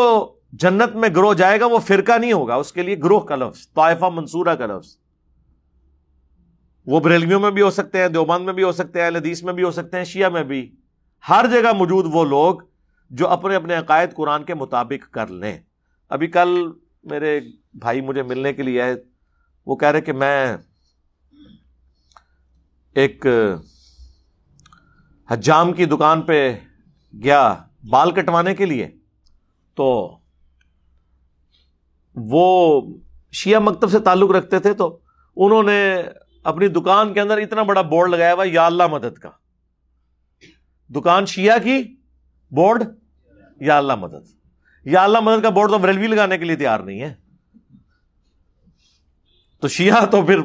[0.51, 3.73] جنت میں گروہ جائے گا وہ فرقہ نہیں ہوگا، اس کے لیے گروہ کا لفظ،
[3.73, 4.97] طائفہ منصورہ کا لفظ۔
[6.85, 9.53] وہ بریلویوں میں بھی ہو سکتے ہیں، دیوبند میں بھی ہو سکتے ہیں حدیث میں
[9.53, 10.75] بھی ہو سکتے ہیں، شیعہ میں بھی۔
[11.29, 12.55] ہر جگہ موجود وہ لوگ
[13.09, 15.57] جو اپنے اپنے عقائد قرآن کے مطابق کر لیں۔
[16.09, 16.71] ابھی کل
[17.03, 17.39] میرے
[17.73, 18.95] بھائی مجھے ملنے کے لیے آئے،
[19.65, 20.57] وہ کہہ رہے کہ میں
[22.93, 23.25] ایک
[25.29, 26.57] حجام کی دکان پہ
[27.23, 27.55] گیا۔
[27.89, 28.87] بال کٹوانے کے لیے،
[29.75, 30.17] تو
[32.15, 32.81] وہ
[33.31, 34.99] شیعہ مکتب سے تعلق رکھتے تھے، تو
[35.35, 36.01] انہوں نے
[36.43, 39.29] اپنی دکان کے اندر اتنا بڑا بورڈ لگایا ہوا، یا اللہ مدد کا۔
[40.89, 41.95] دکان شیعہ کی،
[42.51, 42.83] بورڈ،
[43.61, 44.27] یا اللہ مدد۔
[44.85, 47.13] یا اللہ مدد کا بورڈ تو بریلوی لگانے کے لیے تیار نہیں ہے۔
[49.59, 50.39] تو شیعہ تو پھر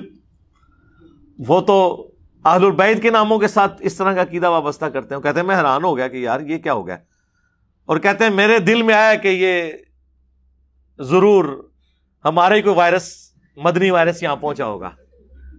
[1.38, 2.06] وہ تو
[2.44, 5.46] اہل البید کے ناموں کے ساتھ اس طرح کا عقیدہ وابستہ کرتے ہیں۔ کہتے ہیں،
[5.46, 6.96] میں حیران ہو گیا کہ یار یہ کیا ہو گیا۔
[7.90, 9.72] اور کہتے ہیں میرے دل میں آیا کہ یہ
[11.02, 11.70] ضرور
[12.24, 14.90] ہمارے ہی کوئی وائرس، مدنی وائرس یہاں پہنچا ہوگا۔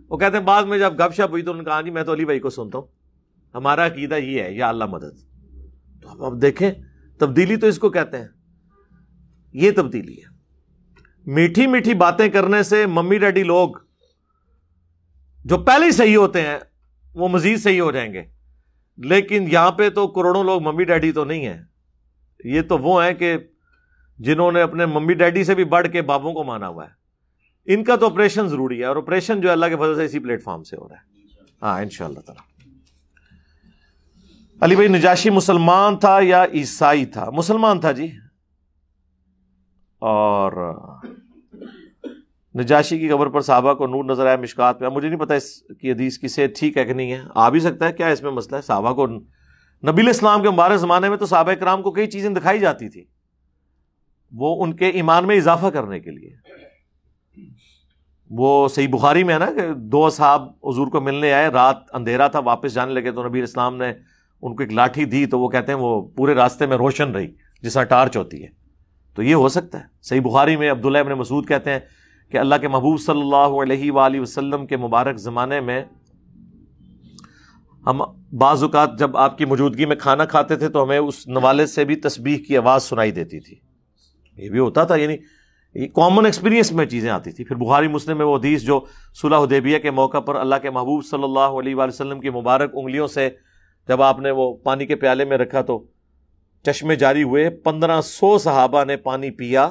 [0.09, 1.91] وہ کہتے ہیں بعد میں جب گپ شپ ہوئی تو انہوں نے کہا ہاں جی
[1.91, 2.87] میں تو علی بھائی کو سنتا ہوں۔
[3.55, 5.19] ہمارا عقیدہ یہ ہے، یا اللہ مدد۔
[6.01, 6.71] تو اب دیکھیں،
[7.19, 8.27] تبدیلی تو اس کو کہتے ہیں۔
[9.53, 10.35] یہ تبدیلی ہے۔
[11.25, 13.69] میٹھی میٹھی باتیں کرنے سے ممی ڈیڈی لوگ
[15.45, 16.59] جو پہلے ہی صحیح ہوتے ہیں،
[17.13, 18.23] وہ مزید صحیح ہو جائیں گے۔
[18.97, 21.70] لیکن یہاں پہ تو کروڑوں لوگ ممی ڈیڈی تو نہیں ہیں۔
[22.45, 23.37] یہ تو وہ ہیں کہ
[24.17, 27.01] جنہوں نے اپنے ممی ڈیڈی سے بھی بڑھ کے بابوں کو مانا ہوا ہے۔
[27.73, 30.43] ان کا تو آپریشن ضروری ہے اور آپریشن جو اللہ کے فضل سے اسی پلیٹ
[30.43, 31.11] فارم سے ہو رہا ہے۔
[31.61, 32.51] ہاں ان شاء اللہ تعالی۔
[34.61, 38.11] علی بھائی، نجاشی مسلمان تھا یا عیسائی تھا؟ مسلمان تھا جی۔
[39.99, 40.73] اور
[42.59, 45.91] نجاشی کی قبر پر صحابہ کو نور نظر آیا مشکات مجھے نہیں پتا اس کی
[45.91, 48.31] حدیث کی صحت ٹھیک ہے کہ نہیں ہے۔ آ بھی سکتا ہے، کیا اس میں
[48.31, 49.07] مسئلہ ہے؟ صحابہ کو
[49.87, 53.03] نبی اسلام کے مبارک زمانے میں تو صحابہ کرام کو کئی چیزیں دکھائی جاتی تھی
[54.31, 56.33] وہ ان کے ایمان میں اضافہ کرنے کے لیے۔
[58.29, 62.27] وہ صحیح بخاری میں ہے نا کہ دو صاحب حضور کو ملنے آئے، رات اندھیرا
[62.27, 63.93] تھا، واپس جانے لگے تو نبی اسلام نے
[64.41, 67.27] ان کو ایک لاٹھی دی تو وہ کہتے ہیں وہ پورے راستے میں روشن رہی
[67.61, 68.47] جسا ٹارچ ہوتی ہے۔
[69.15, 71.79] تو یہ ہو سکتا ہے۔ صحیح بخاری میں عبداللہ ابن مسعود کہتے ہیں
[72.31, 75.83] کہ اللہ کے محبوب صلی اللہ علیہ وآلہ وسلم کے مبارک زمانے میں
[77.87, 78.01] ہم
[78.37, 81.85] بعض اوقات جب آپ کی موجودگی میں کھانا کھاتے تھے تو ہمیں اس نوالے سے
[81.85, 83.55] بھی تسبیح کی آواز سنائی دیتی تھی۔
[84.37, 85.15] یہ بھی ہوتا تھا یعنی
[85.75, 88.79] یہ کامن ایکسپیرینس میں چیزیں آتی تھی پھر بخاری مسلم میں وہ حدیث جو
[89.21, 92.71] صلح حدیبیہ کے موقع پر اللہ کے محبوب صلی اللہ علیہ وآلہ وسلم کی مبارک
[92.73, 93.29] انگلیوں سے
[93.87, 95.83] جب آپ نے وہ پانی کے پیالے میں رکھا تو
[96.65, 99.69] چشمے جاری ہوئے، پندرہ سو صحابہ نے پانی پیا،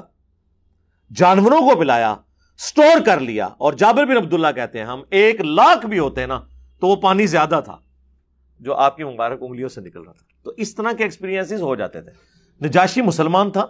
[1.10, 2.14] جانوروں کو پلایا،
[2.58, 6.28] سٹور کر لیا اور جابر بن عبداللہ کہتے ہیں، ہم ایک لاکھ بھی ہوتے ہیں
[6.28, 6.40] نا،
[6.82, 7.76] تو وہ پانی زیادہ تھا۔
[8.60, 11.74] جو آپ کی مبارک انگلیوں سے نکل رہا تھا۔ تو اس طرح کے ایکسپیرینس ہو
[11.74, 12.12] جاتے تھے۔
[12.66, 13.66] نجاشی مسلمان تھا،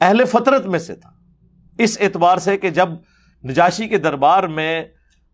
[0.00, 1.10] اہل فطرت میں سے تھا۔
[1.78, 2.88] اس اعتبار سے کہ جب
[3.44, 4.84] نجاشی کے دربار میں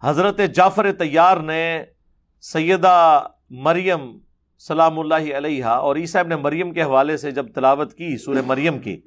[0.03, 1.85] حضرت جعفر تیار نے
[2.41, 4.19] سیدہ مریم
[4.59, 8.79] سلام اللہ علیہ اور عیسیٰ ابن مریم کے حوالے سے جب تلاوت کی سورہ مریم
[8.79, 9.01] کی،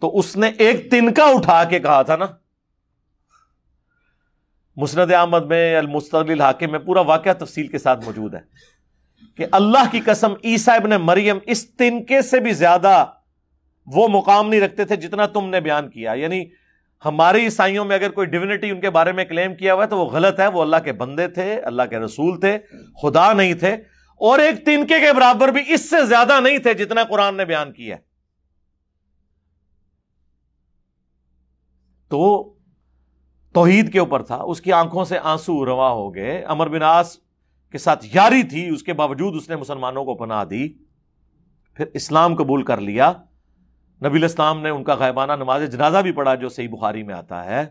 [0.00, 2.26] تو اس نے ایک تنکا اٹھا کے کہا تھا نا
[4.76, 8.40] مسند احمد میں، المستقل حاکم میں پورا واقعہ تفصیل کے ساتھ موجود ہے
[9.36, 13.06] کہ اللہ کی قسم عیسیٰ ابن مریم اس تنکے سے بھی زیادہ
[13.86, 16.44] وہ مقام نہیں رکھتے تھے جتنا تم نے بیان کیا۔ یعنی
[17.04, 19.98] ہمارے عیسائیوں میں اگر کوئی ڈیونٹی ان کے بارے میں کلیم کیا ہوا ہے تو
[19.98, 22.58] وہ غلط ہے، وہ اللہ کے بندے تھے، اللہ کے رسول تھے،
[23.02, 23.72] خدا نہیں تھے۔
[24.16, 27.72] اور ایک تنکے کے برابر بھی اس سے زیادہ نہیں تھے جتنا قرآن نے بیان
[27.72, 27.96] کیا
[32.08, 32.54] تو
[33.52, 37.16] توحید کے اوپر تھا، اس کی آنکھوں سے آنسو روا ہو گئے۔ امر بناس
[37.72, 40.68] کے ساتھ یاری تھی، اس کے باوجود اس نے مسلمانوں کو پناہ دی۔
[41.74, 43.12] پھر اسلام قبول کر لیا۔
[44.04, 47.44] نبی الاسلام نے ان کا غائبانہ نماز جنازہ بھی پڑھا جو صحیح بخاری میں آتا
[47.44, 47.66] ہے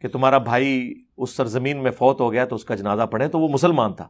[0.00, 3.40] کہ تمہارا بھائی اس سرزمین میں فوت ہو گیا تو اس کا جنازہ پڑھے تو
[3.40, 4.08] وہ مسلمان تھا۔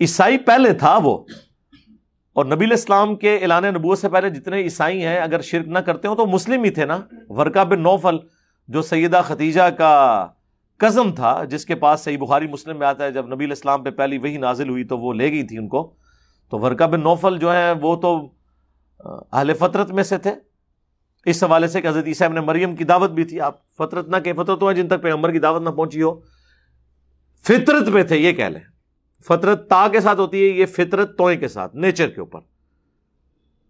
[0.00, 1.24] عیسائی پہلے تھا وہ۔
[2.32, 6.08] اور نبی الاسلام کے اعلان نبوت سے پہلے جتنے عیسائی ہیں، اگر شرک نہ کرتے
[6.08, 6.98] ہو تو مسلم ہی تھے نا۔
[7.28, 8.16] ورکا بن نوفل
[8.68, 10.26] جو سیدہ ختیجہ کا
[10.76, 13.90] کزم تھا، جس کے پاس صحیح بخاری مسلم میں آتا ہے، جب نبی الاسلام پہ
[13.90, 15.94] پہلی وہی نازل ہوئی تو وہ لے گئی تھی ان کو۔
[16.50, 18.28] تو ورکا بن نوفل جو ہیں، وہ تو
[19.32, 20.34] اہل فطرت میں سے تھے۔
[21.24, 24.16] اس حوالے سے کہ حضرت عیسیٰ نے مریم کی دعوت بھی تھی۔ آپ فطرت نہ
[24.24, 26.20] کہ فطرت ہیں جن تک پیغمبر کی دعوت نہ پہنچی ہو،
[27.42, 28.60] فطرت پہ تھے، یہ کہہ لیں۔
[29.24, 32.40] فطرت تا کے ساتھ ہوتی ہے، یہ فطرت توئیں کے ساتھ، نیچر کے اوپر۔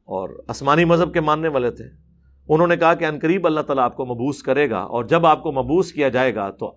[0.04, 2.05] اور آسمانی مذہب کے ماننے والے تھے۔
[2.48, 5.42] انہوں نے کہا کہ انقریب اللہ تعالیٰ آپ کو مبوس کرے گا اور جب آپ
[5.42, 6.74] کو مبوس کیا جائے گا تو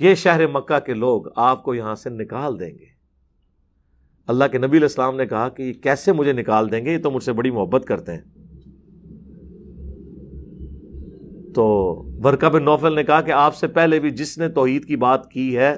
[0.00, 2.98] یہ شہر مکہ کے لوگ آپ کو یہاں سے نکال دیں گے۔
[4.26, 6.98] اللہ کے نبی علیہ السلام نے کہا کہ یہ کیسے مجھے نکال دیں گے؟ یہ
[6.98, 8.20] تو مجھ سے بڑی محبت کرتے ہیں۔
[11.54, 11.64] تو
[12.24, 15.30] ورکا بن نوفل نے کہا کہ آپ سے پہلے بھی جس نے توحید کی بات
[15.30, 15.74] کی ہے،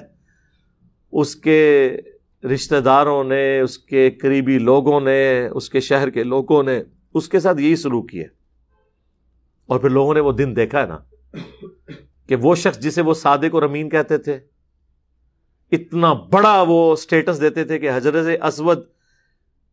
[1.11, 1.97] اس کے
[2.43, 6.81] رشتہ داروں نے، اس کے قریبی لوگوں نے، اس کے شہر کے لوگوں نے
[7.13, 8.23] اس کے ساتھ یہی سلوک کیا
[9.67, 10.97] اور پھر لوگوں نے وہ دن دیکھا ہے نا
[12.27, 14.39] کہ وہ شخص جسے وہ صادق اور امین کہتے تھے،
[15.71, 18.79] اتنا بڑا وہ سٹیٹس دیتے تھے کہ حضرت اسود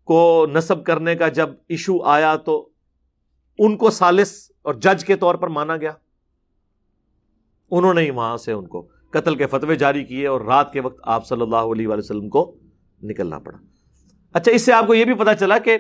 [0.05, 2.69] کو نصب کرنے کا جب ایشو آیا تو
[3.59, 5.93] ان کو سالس اور جج کے طور پر مانا گیا۔
[7.71, 10.81] انہوں نے ہی وہاں سے ان کو قتل کے فتوے جاری کیے اور رات کے
[10.81, 12.57] وقت آپ صلی اللہ علیہ وسلم کو
[13.03, 13.59] نکلنا پڑا۔
[14.33, 15.79] اچھا اس سے آپ کو یہ بھی پتا چلا کہ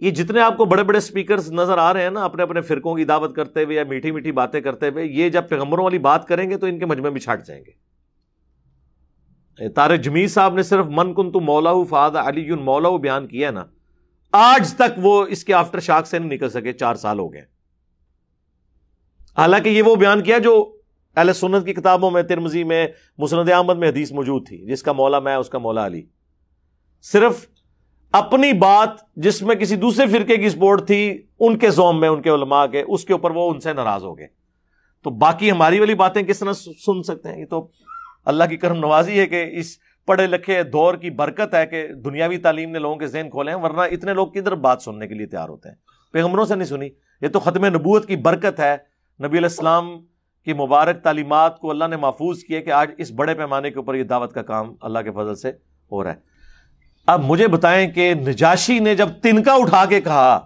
[0.00, 2.94] یہ جتنے آپ کو بڑے بڑے اسپیکرز نظر آ رہے ہیں نا اپنے اپنے فرقوں
[2.94, 6.26] کی دعوت کرتے ہوئے یا میٹھی میٹھی باتیں کرتے ہوئے، یہ جب پیغمبروں والی بات
[6.28, 7.72] کریں گے تو ان کے مجمع میں چھٹ جائیں گے۔
[9.68, 13.64] تارے جمیل صاحب نے صرف من کن تو مولا فاد علی مولا بیان کیا نا،
[14.32, 17.42] آج تک وہ اس کے آفٹر شاک سے نہیں نکل سکے، چار سال ہو گئے۔
[19.36, 20.54] حالانکہ یہ وہ بیان کیا جو
[21.16, 22.86] اہل سنت کی کتابوں میں ترمزی میں،
[23.18, 26.02] مسند احمد میں حدیث موجود تھی، جس کا مولا میں، اس کا مولا علی۔
[27.04, 27.46] صرف
[28.12, 32.22] اپنی بات جس میں کسی دوسرے فرقے کی سپورٹ تھی، ان کے زوم میں، ان
[32.22, 34.26] کے علماء کے، اس کے اوپر وہ ان سے ناراض ہو گئے۔
[35.02, 37.68] تو باقی ہماری والی باتیں کس طرح سن سکتے ہیں؟ یہ تو
[38.24, 42.38] اللہ کی کرم نوازی ہے کہ اس پڑھے لکھے دور کی برکت ہے کہ دنیاوی
[42.38, 45.26] تعلیم نے لوگوں کے ذہن کھولے ہیں، ورنہ اتنے لوگ کدھر بات سننے کے لیے
[45.26, 45.76] تیار ہوتے ہیں؟
[46.12, 46.88] پیغمبروں سے نہیں سنی۔
[47.22, 48.76] یہ تو ختم نبوت کی برکت ہے۔
[49.20, 49.98] نبی علیہ السلام
[50.44, 53.94] کی مبارک تعلیمات کو اللہ نے محفوظ کیا کہ آج اس بڑے پیمانے کے اوپر
[53.94, 55.52] یہ دعوت کا کام اللہ کے فضل سے
[55.92, 56.29] ہو رہا ہے۔
[57.08, 60.38] اب مجھے بتائیں کہ نجاشی نے جب تنکا اٹھا کے کہا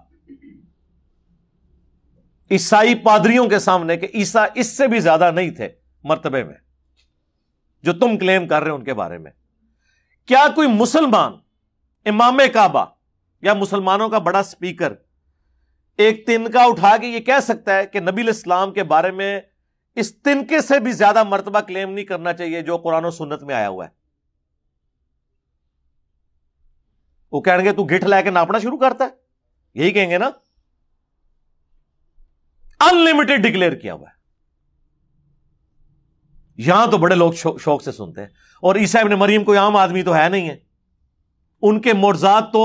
[2.50, 5.68] عیسائی پادریوں کے سامنے کہ عیسا اس سے بھی زیادہ نہیں تھے
[6.04, 6.54] مرتبے میں،
[7.84, 9.30] جو تم کلیم کر رہے ہیں ان کے بارے میں۔
[10.28, 11.32] کیا کوئی مسلمان
[12.06, 12.84] امام کعبہ
[13.42, 14.92] یا مسلمانوں کا بڑا سپیکر
[15.98, 19.40] ایک تنکا اٹھا کے یہ کہہ سکتا ہے کہ نبی الاسلام کے بارے میں
[19.96, 23.54] اس تنکے سے بھی زیادہ مرتبہ کلیم نہیں کرنا چاہیے جو قرآن و سنت میں
[23.54, 24.03] آیا ہوا ہے؟
[27.34, 30.28] وہ کہیں گے تو گٹھ لے کے ناپنا شروع کرتا ہے یہی کہیں گے نا
[32.80, 34.22] انلمیٹڈ ڈکلیئر کیا ہوا ہے
[36.58, 38.28] یہاں تو بڑے لوگ شوق سے سنتے ہیں
[38.62, 40.56] اور عیسا ابن مریم کوئی عام آدمی تو ہے نہیں ہے
[41.62, 42.64] ان کے مرزاد تو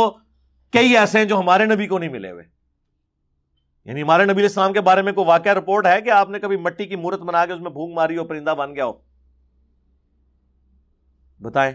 [0.74, 2.44] کئی ایسے ہیں جو ہمارے نبی کو نہیں ملے ہوئے
[3.86, 6.58] یعنی ہمارے نبی السلام کے بارے میں کوئی واقعہ رپورٹ ہے کہ آپ نے کبھی
[6.58, 8.94] مٹی کی مورت بنا کے اس میں بھونگ ماری ہو پرندہ بن گیا ہو
[11.42, 11.74] بتائیں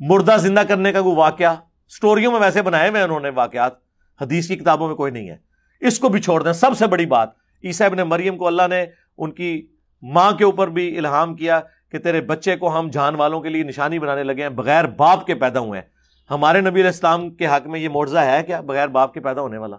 [0.00, 1.54] مردہ زندہ کرنے کا کوئی واقعہ
[1.96, 3.72] سٹوریوں میں ویسے بنائے ہوئے انہوں نے واقعات،
[4.20, 5.36] حدیث کی کتابوں میں کوئی نہیں ہے۔
[5.80, 7.30] اس کو بھی چھوڑ دیں، سب سے بڑی بات،
[7.64, 8.86] عیسیٰ ابن مریم کو اللہ نے
[9.18, 9.66] ان کی
[10.02, 11.60] ماں کے اوپر بھی الہام کیا
[11.92, 15.26] کہ تیرے بچے کو ہم جان والوں کے لیے نشانی بنانے لگے ہیں، بغیر باپ
[15.26, 15.88] کے پیدا ہوئے ہیں۔
[16.30, 19.40] ہمارے نبی علیہ السلام کے حق میں یہ معجزہ ہے کیا؟ بغیر باپ کے پیدا
[19.40, 19.76] ہونے والا۔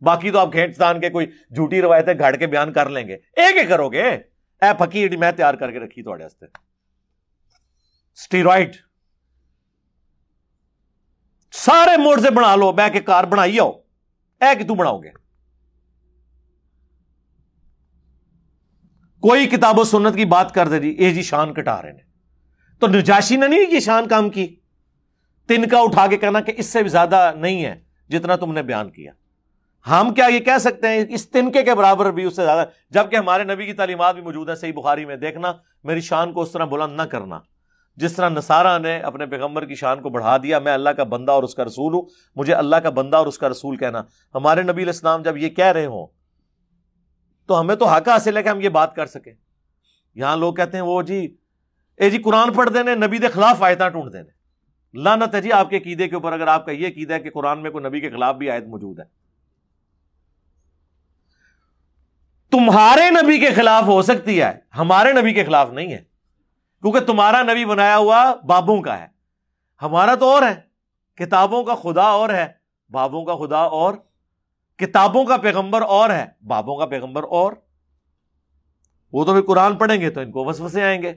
[0.00, 3.56] باقی تو آپ کھینچتان کے کوئی جھوٹی روایتیں گھڑ کے بیان کر لیں گے۔ ایک
[3.56, 4.18] ہی کرو گے۔
[4.62, 8.76] اے پکی میں تیار کر کے رکھی تھوڑے اسٹیرائڈ
[11.56, 13.72] سارے موڑ سے بنا لو بہ کے کار بنائی آؤ۔
[14.40, 15.10] اے کہ بناؤ گے۔
[19.20, 21.98] کوئی کتاب و سنت کی بات کر دے جی اے جی شان کٹا رہے ہیں۔
[22.78, 24.56] تو نجاشی نے نہیں یہ شان کام کی؟
[25.46, 28.62] تن کا اٹھا کے کہنا کہ اس سے بھی زیادہ نہیں ہے جتنا تم نے
[28.62, 29.12] بیان کیا۔
[29.90, 33.16] ہم کیا یہ کہہ سکتے ہیں؟ اس تنکے کے برابر بھی اس سے زیادہ۔ جبکہ
[33.16, 35.52] ہمارے نبی کی تعلیمات بھی موجود ہیں، صحیح بخاری میں دیکھنا،
[35.84, 37.40] میری شان کو اس طرح بلند نہ کرنا۔
[37.96, 41.32] جس طرح نصارہ نے اپنے پیغمبر کی شان کو بڑھا دیا، میں اللہ کا بندہ
[41.32, 42.02] اور اس کا رسول ہوں،
[42.36, 44.02] مجھے اللہ کا بندہ اور اس کا رسول کہنا۔
[44.34, 46.06] ہمارے نبی علیہ السلام جب یہ کہہ رہے ہوں،
[47.48, 49.32] تو ہمیں تو حق حاصل ہے کہ ہم یہ بات کر سکیں۔
[50.14, 51.36] یہاں لوگ کہتے ہیں، وہ جی
[51.96, 54.32] اے جی قرآن پڑھ دینے نبی کے خلاف آیتیں ٹونڈ دینے
[54.94, 57.30] لانت ہے جی آپ کے قیدے کے اوپر، اگر آپ کا یہ قیدا ہے کہ
[57.30, 59.04] قرآن میں کوئی نبی کے خلاف بھی آیت موجود ہے۔
[62.52, 66.13] تمہارے نبی کے خلاف ہو سکتی ہے، ہمارے نبی کے خلاف نہیں ہے۔
[66.84, 69.06] کیونکہ تمہارا نبی بنایا ہوا بابوں کا ہے۔
[69.82, 70.54] ہمارا تو اور ہے۔
[71.14, 72.46] کتابوں کا خدا اور ہے۔
[72.90, 73.94] بابوں کا خدا اور۔
[74.76, 77.52] کتابوں کا پیغمبر اور ہے۔ بابوں کا پیغمبر اور۔
[79.12, 81.12] وہ تو بھی قرآن پڑھیں گے تو ان کو وسوسے آئیں گے۔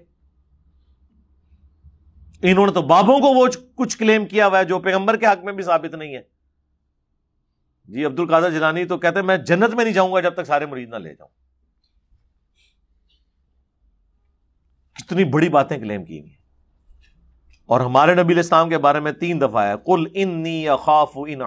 [2.42, 5.44] انہوں نے تو بابوں کو وہ کچھ کلیم کیا ہوا ہے جو پیغمبر کے حق
[5.44, 6.22] میں بھی ثابت نہیں ہے۔
[7.86, 10.44] جی عبد القادر جلانی تو کہتے ہیں، میں جنت میں نہیں جاؤں گا جب تک
[10.44, 11.47] سارے مریض نہ لے جاؤں۔
[14.98, 16.38] کتنی بڑی باتیں کلیم کی گئی
[17.66, 21.42] اور ہمارے نبی الاسلام کے بارے میں تین دفعہ ہے۔ کل ان اخاف ان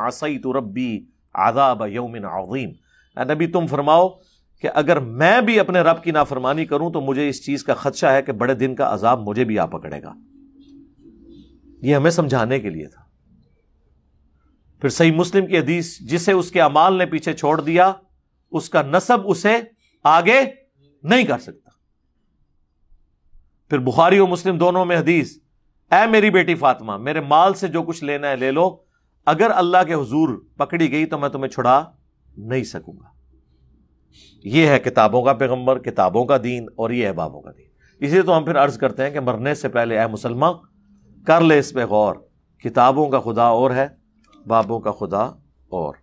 [0.57, 2.71] ربی آداب یوم عظیم۔
[3.17, 4.09] اے نبی، تم فرماؤ
[4.61, 8.07] کہ اگر میں بھی اپنے رب کی نافرمانی کروں تو مجھے اس چیز کا خدشہ
[8.07, 10.15] ہے کہ بڑے دن کا عذاب مجھے بھی آ پکڑے گا۔
[11.83, 13.03] یہ ہمیں سمجھانے کے لیے تھا۔
[14.81, 17.93] پھر صحیح مسلم کی حدیث، جسے اس کے امال نے پیچھے چھوڑ دیا،
[18.51, 19.57] اس کا نصب اسے
[20.05, 20.41] آگے
[21.03, 21.70] نہیں کر سکتا۔
[23.71, 25.39] پھر بخاری و مسلم دونوں میں حدیث،
[25.91, 28.77] اے میری بیٹی فاطمہ، میرے مال سے جو کچھ لینا ہے لے لو،
[29.27, 31.85] اگر اللہ کے حضور پکڑی گئی تو میں تمہیں چھڑا
[32.37, 33.09] نہیں سکوں گا۔
[34.45, 37.66] یہ ہے کتابوں کا پیغمبر، کتابوں کا دین اور یہ ہے بابوں کا دین۔
[38.01, 40.55] اسی تو ہم پھر عرض کرتے ہیں کہ مرنے سے پہلے اے مسلمان،
[41.25, 42.14] کر لے اس پہ غور۔
[42.64, 43.89] کتابوں کا خدا اور ہے،
[44.47, 45.23] بابوں کا خدا
[45.68, 45.95] اور۔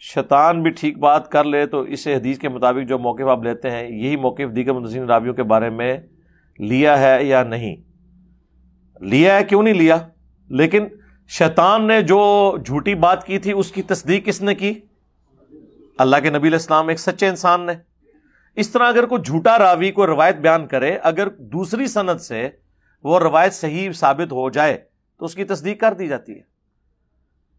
[0.00, 3.70] شیطان بھی ٹھیک بات کر لے تو اس حدیث کے مطابق جو موقف آپ لیتے
[3.70, 5.98] ہیں، یہی موقف دیگر مدسین راویوں کے بارے میں
[6.58, 7.76] لیا ہے یا نہیں؟
[9.00, 10.08] لیا ہے کیوں نہیں لیا؟
[10.48, 10.86] لیکن
[11.28, 14.80] شیطان نے جو جھوٹی بات کی تھی، اس کی تصدیق کس نے کی؟
[15.98, 17.72] اللہ کے نبی الاسلام ایک سچے انسان نے۔
[18.56, 22.48] اس طرح اگر کوئی جھوٹا راوی کو روایت بیان کرے، اگر دوسری صنعت سے
[23.04, 24.84] وہ روایت صحیح ثابت ہو جائے،
[25.18, 26.42] تو اس کی تصدیق کر دی جاتی ہے۔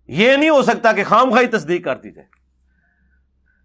[0.08, 2.28] یہ نہیں ہو سکتا کہ خام خواہ تصدیق کر دی جائے۔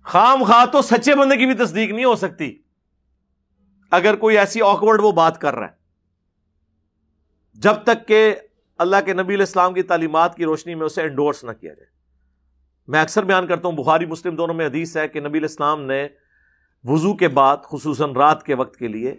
[0.02, 2.58] خام خواہ تو سچے بندے کی بھی تصدیق نہیں ہو سکتی۔
[3.90, 5.72] اگر کوئی ایسی آکورڈ وہ بات کر رہا ہے،
[7.54, 8.34] جب تک کہ
[8.78, 11.92] اللہ کے نبی الاسلام کی تعلیمات کی روشنی میں اسے انڈورس نہ کیا جائے۔
[12.88, 16.06] میں اکثر بیان کرتا ہوں، بخاری، مسلم دونوں میں حدیث ہے کہ نبی الاسلام نے
[16.84, 19.14] وضو کے بعد، خصوصاً رات کے وقت کے لیے،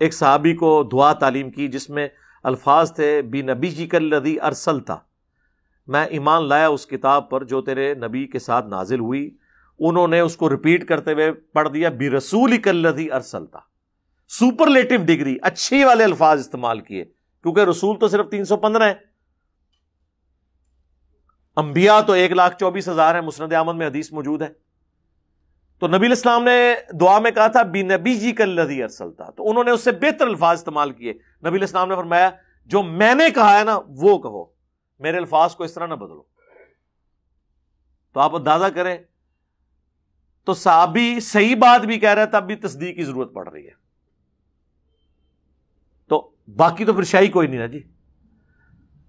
[0.00, 2.08] ایک صحابی کو دعا تعلیم کی جس میں
[2.42, 4.98] الفاظ تھے، بی نبی جی کل لدی ارسل تھا
[5.88, 9.36] میں ایمان لایا اس کتاب پر جو تیرے نبی کے ساتھ نازل ہوئی۔
[9.78, 13.60] انہوں نے اس کو ریپیٹ کرتے ہوئے پڑھ دیا بی رسول کل لدی ارسل تھا
[14.28, 17.04] سپرلیٹو ڈگری اچھی والے الفاظ استعمال کیے،
[17.42, 18.94] کیونکہ رسول تو صرف تین سو پندرہ ہے
[21.56, 24.48] انبیاء تو ایک لاکھ چوبیس ہزار ہے مسند احمد میں حدیث موجود ہے۔
[25.78, 29.30] تو نبی الاسلام نے دعا میں کہا تھا بی نبی جی کا لدی ارسل تھا
[29.30, 31.12] تو انہوں نے اس سے بہتر الفاظ استعمال کیے۔
[31.46, 32.30] نبی الاسلام نے فرمایا،
[32.66, 34.44] جو میں نے کہا ہے نا، وہ کہو۔
[34.98, 36.22] میرے الفاظ کو اس طرح نہ بدلو۔
[38.12, 38.98] تو آپ اندازہ کریں
[40.46, 43.66] تو صحابی صحیح بات بھی کہہ رہا ہے، تب بھی تصدیق کی ضرورت پڑ رہی
[43.66, 43.72] ہے۔
[46.08, 47.82] تو باقی تو پھر شاہی کوئی نہیں نا جی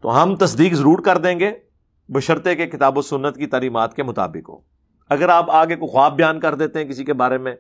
[0.02, 1.52] تو ہم تصدیق ضرور کر دیں گے
[2.10, 4.60] بشرطے کے کتاب و سنت کی تعلیمات کے مطابق ہو۔
[5.10, 7.56] اگر آپ آگے کو خواب بیان کر دیتے ہیں کسی کے بارے میں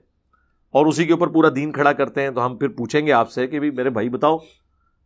[0.74, 3.32] اور اسی کے اوپر پورا دین کھڑا کرتے ہیں، تو ہم پھر پوچھیں گے آپ
[3.32, 4.38] سے کہ میرے بھائی بتاؤ۔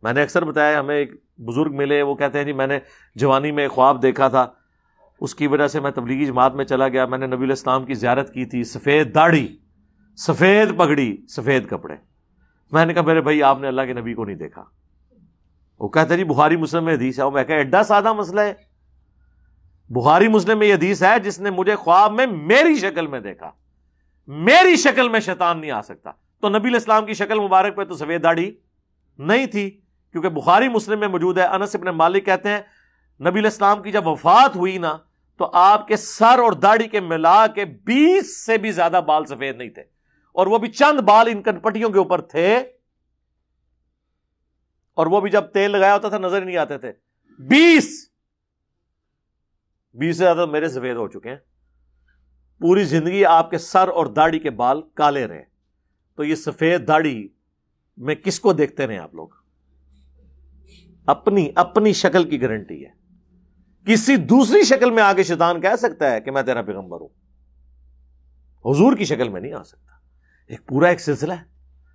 [0.02, 2.78] میں نے اکثر بتایا، ہمیں ایک بزرگ ملے، وہ کہتے ہیں جی میں نے
[3.14, 4.46] جوانی میں خواب دیکھا تھا۔
[5.22, 7.94] اس کی وجہ سے میں تبلیغی جماعت میں چلا گیا، میں نے نبی الاسلام کی
[7.94, 9.56] زیارت کی تھی، سفید داڑھی،
[10.16, 11.94] سفید پگڑی، سفید کپڑے۔
[12.72, 14.64] میں نے کہا، میرے بھائی، آپ نے اللہ کے نبی کو نہیں دیکھا۔
[15.80, 18.54] وہ کہتے جی بخاری مسلم میں حدیث ہے۔ وہ میں کہا، ایڈا سادہ مسئلہ ہے۔
[19.88, 23.50] بخاری مسلم میں یہ حدیث ہے، جس نے مجھے خواب میں میری شکل میں دیکھا۔
[24.26, 26.10] میری شکل میں شیطان نہیں آ سکتا۔
[26.40, 28.54] تو نبی اسلام کی شکل مبارک پہ تو سفید داڑھی
[29.18, 29.70] نہیں تھی،
[30.12, 32.60] کیونکہ بخاری مسلم میں موجود ہے۔ انس ابن مالک کہتے ہیں،
[33.20, 34.96] نبی اسلام کی جب وفات ہوئی نا
[35.40, 39.56] تو آپ کے سر اور داڑھی کے ملا کے بیس سے بھی زیادہ بال سفید
[39.56, 39.82] نہیں تھے
[40.32, 42.58] اور وہ بھی چند بال ان کنپٹیوں کے اوپر تھے
[44.94, 46.92] اور وہ بھی جب تیل لگایا ہوتا تھا نظر ہی نہیں آتے تھے
[47.40, 47.88] بیس
[49.92, 51.36] بیس سے زیادہ میرے سفید ہو چکے ہیں
[52.60, 55.42] پوری زندگی آپ کے سر اور داڑھی کے بال کالے رہے
[56.18, 57.28] تو یہ سفید داڑھی
[57.98, 59.28] میں کس کو دیکھتے رہے آپ لوگ
[61.08, 63.01] اپنی اپنی شکل کی گارنٹی ہے
[63.86, 67.08] کسی دوسری شکل میں آگے شیطان کہہ سکتا ہے کہ میں تیرا پیغمبر ہوں۔
[68.64, 69.92] حضور کی شکل میں نہیں آ سکتا۔
[70.48, 71.52] ایک پورا ایک سلسلہ ہے۔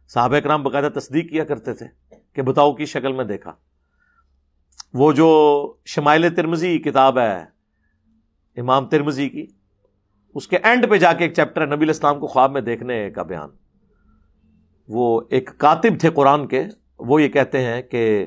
[0.08, 1.86] صحابہ کرام باقاعدہ تصدیق کیا کرتے تھے
[2.34, 3.54] کہ بتاؤ کی شکل میں دیکھا۔
[4.94, 7.46] وہ جو شمائل ترمزی کتاب ہے،
[8.58, 9.48] امام ترمزی کی،
[10.36, 13.10] اس کے اینڈ پہ جا کے ایک چیپٹر ہے، نبی الاسلام کو خواب میں دیکھنے
[13.10, 13.50] کا بیان۔
[14.88, 16.64] وہ ایک کاتب تھے قرآن کے،
[17.00, 18.26] وہ یہ کہتے ہیں کہ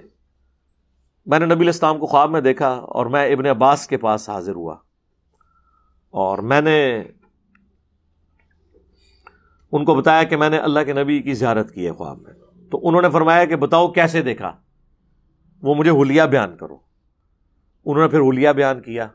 [1.27, 4.55] میں نے نبی الاسلام کو خواب میں دیکھا اور میں ابن عباس کے پاس حاضر
[4.55, 4.77] ہوا۔
[6.11, 7.03] اور میں نے
[9.73, 12.33] ان کو بتایا کہ میں نے اللہ کے نبی کی زیارت کی ہے خواب میں۔
[12.71, 14.57] تو انہوں نے فرمایا کہ بتاؤ کیسے دیکھا؟
[15.62, 16.79] وہ مجھے ہولیا بیان کرو۔
[17.85, 19.07] انہوں نے پھر ہولیا بیان کیا۔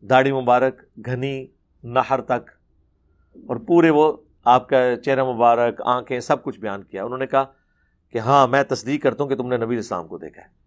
[0.00, 1.46] داڑھی مبارک، گھنی،
[1.82, 2.50] نہر تک،
[3.48, 7.44] اور پورے وہ آپ کا چہرہ مبارک، آنکھیں، سب کچھ بیان کیا۔ انہوں نے کہا
[8.10, 10.65] کہ ہاں میں تصدیق کرتا ہوں کہ تم نے نبی اسلام کو دیکھا ہے۔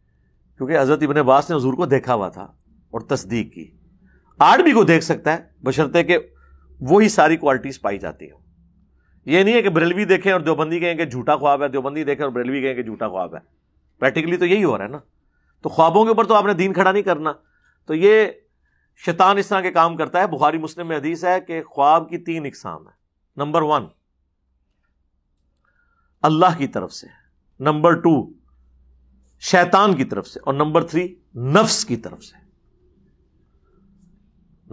[0.59, 2.43] کیونکہ حضرت ابن عباس نے حضور کو دیکھا ہوا تھا
[2.89, 3.77] اور تصدیق کی۔
[4.39, 6.17] آر بھی کو دیکھ سکتا ہے، بشرطے کہ
[6.79, 8.39] وہی ساری کوالٹیز پائی جاتی ہوں۔
[9.25, 12.25] یہ نہیں ہے کہ بریلوی دیکھیں اور دیوبندی کہیں کہ جھوٹا خواب ہے، دیوبندی دیکھیں
[12.25, 13.39] اور بریلوی کہیں کہ جھوٹا خواب ہے۔
[13.99, 14.97] پریکٹیکلی تو یہی ہو رہا ہے نا۔
[15.61, 17.33] تو خوابوں کے اوپر تو آپ نے دین کھڑا نہیں کرنا۔
[17.85, 18.25] تو یہ
[19.05, 22.17] شیطان اس طرح کے کام کرتا ہے۔ بخاری مسلم میں حدیث ہے کہ خواب کی
[22.17, 22.93] تین اقسام ہے
[23.37, 23.83] نمبر ون
[26.21, 27.07] اللہ کی طرف سے۔
[27.59, 28.38] نمبر ٹو
[29.39, 32.49] شیطان کی طرف سے اور نمبر تھری، نفس کی طرف سے۔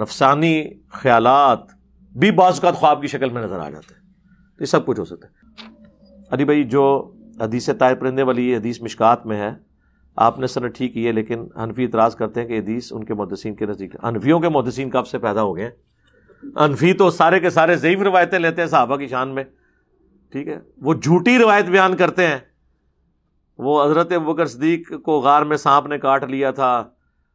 [0.02, 1.58] نفسانی خیالات
[2.16, 4.12] بھی بعض اوقات خواب کی شکل میں نظر آ جاتے ہیں۔
[4.60, 5.64] یہ سب کچھ ہو سکتا ہے۔
[6.32, 9.50] ارے بھائی، جو حدیث طائر پرندے والی حدیث مشکات میں ہے،
[10.16, 13.14] آپ نے سر ٹھیک کی ہے، لیکن انفی اعتراض کرتے ہیں کہ حدیث ان کے
[13.14, 15.86] مدسین کے نزدیک انفیوں کے مدسین کب سے پیدا ہو گئے؟ ہیں
[16.56, 19.44] انفی تو سارے کے سارے ضعیف روایتیں لیتے ہیں صحابہ کی شان میں۔
[20.32, 22.38] ٹھیک ہے؟ وہ جھوٹی روایت بیان کرتے ہیں۔
[23.58, 26.84] وہ حضرت بکر صدیق کو غار میں سانپ نے کاٹ لیا تھا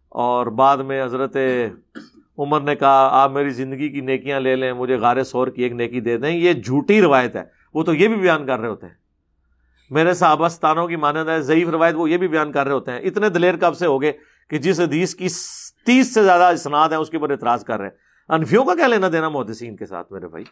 [0.09, 1.37] اور بعد میں حضرت
[2.37, 5.71] عمر نے کہا، آپ میری زندگی کی نیکیاں لے لیں، مجھے غار سور کی ایک
[5.71, 7.43] نیکی دے دیں۔ یہ جھوٹی روایت ہے۔
[7.73, 8.93] وہ تو یہ بھی بیان کر رہے ہوتے ہیں۔
[9.89, 12.91] میرے صحابہ ستانوں کی مانند ہے، ضعیف روایت وہ یہ بھی بیان کر رہے ہوتے
[12.91, 14.11] ہیں۔ اتنے دلیر کب سے ہو گئے
[14.49, 15.27] کہ جس حدیث کی
[15.85, 17.95] تیس سے زیادہ اسناد ہیں، اس کے اوپر اعتراض کر رہے ہیں۔
[18.29, 20.43] انفیوں کا کیا لینا دینا محدثین کے ساتھ میرے بھائی؟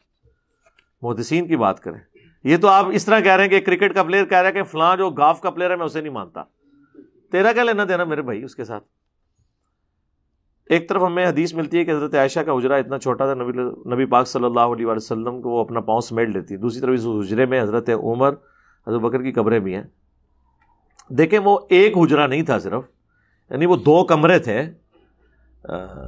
[1.02, 4.04] محدثین کی بات کریں۔ یہ تو آپ اس طرح کہہ رہے ہیں کہ کرکٹ کا
[4.04, 6.44] پلیئر کہہ رہے ہیں کہ فلاں جو گاف کا پلیئر ہے میں اسے نہیں مانتا۔
[7.32, 8.84] تیرا کیا لینا دینا میرے بھائی اس کے ساتھ؟
[10.70, 13.52] ایک طرف ہمیں حدیث ملتی ہے کہ حضرت عائشہ کا حجرا اتنا چھوٹا تھا، نبی
[13.94, 16.94] نبی پاک صلی اللہ علیہ وسلم کو وہ اپنا پاؤں سمیٹ لیتی۔ ہے دوسری طرف
[16.94, 18.34] اس حجرے میں حضرت عمر،
[18.88, 19.84] حضرت بکر کی قبریں بھی ہیں۔
[21.10, 22.84] دیکھیں وہ ایک حجرا نہیں تھا صرف
[23.50, 24.62] یعنی وہ دو کمرے تھے۔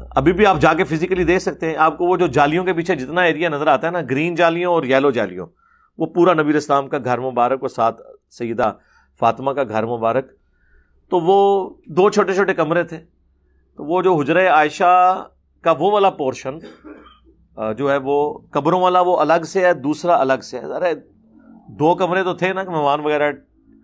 [0.10, 2.74] ابھی بھی آپ جا کے فزیکلی دیکھ سکتے ہیں۔ آپ کو وہ جو جالیوں کے
[2.74, 5.48] پیچھے جتنا ایریا نظر آتا ہے نا، گرین جالیوں اور یلو جالیوں
[5.98, 8.74] وہ پورا نبی اسلام کا گھر مبارک اور ساتھ سیدہ
[9.20, 10.32] فاطمہ کا گھر مبارک۔
[11.10, 12.98] تو وہ دو چھوٹے چھوٹے کمرے تھے۔
[13.78, 15.26] تو وہ جو حجر عائشہ
[15.62, 16.60] کا وہ والا پورشن
[17.78, 20.94] جو ہے وہ قبروں والا، وہ الگ سے ہے، دوسرا الگ سے ہے۔ ارے
[21.68, 23.32] دو کمرے تو تھے نا مہمان وغیرہ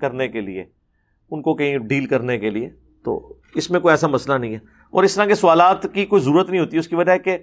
[0.02, 0.66] کرنے کے لیے،
[1.32, 2.70] ان کو کہیں ڈیل کرنے کے لیے۔
[3.04, 4.60] تو اس میں کوئی ایسا مسئلہ نہیں ہے۔
[4.92, 7.38] اور اس طرح کے سوالات کی کوئی ضرورت نہیں ہوتی، اس کی وجہ ہے کہ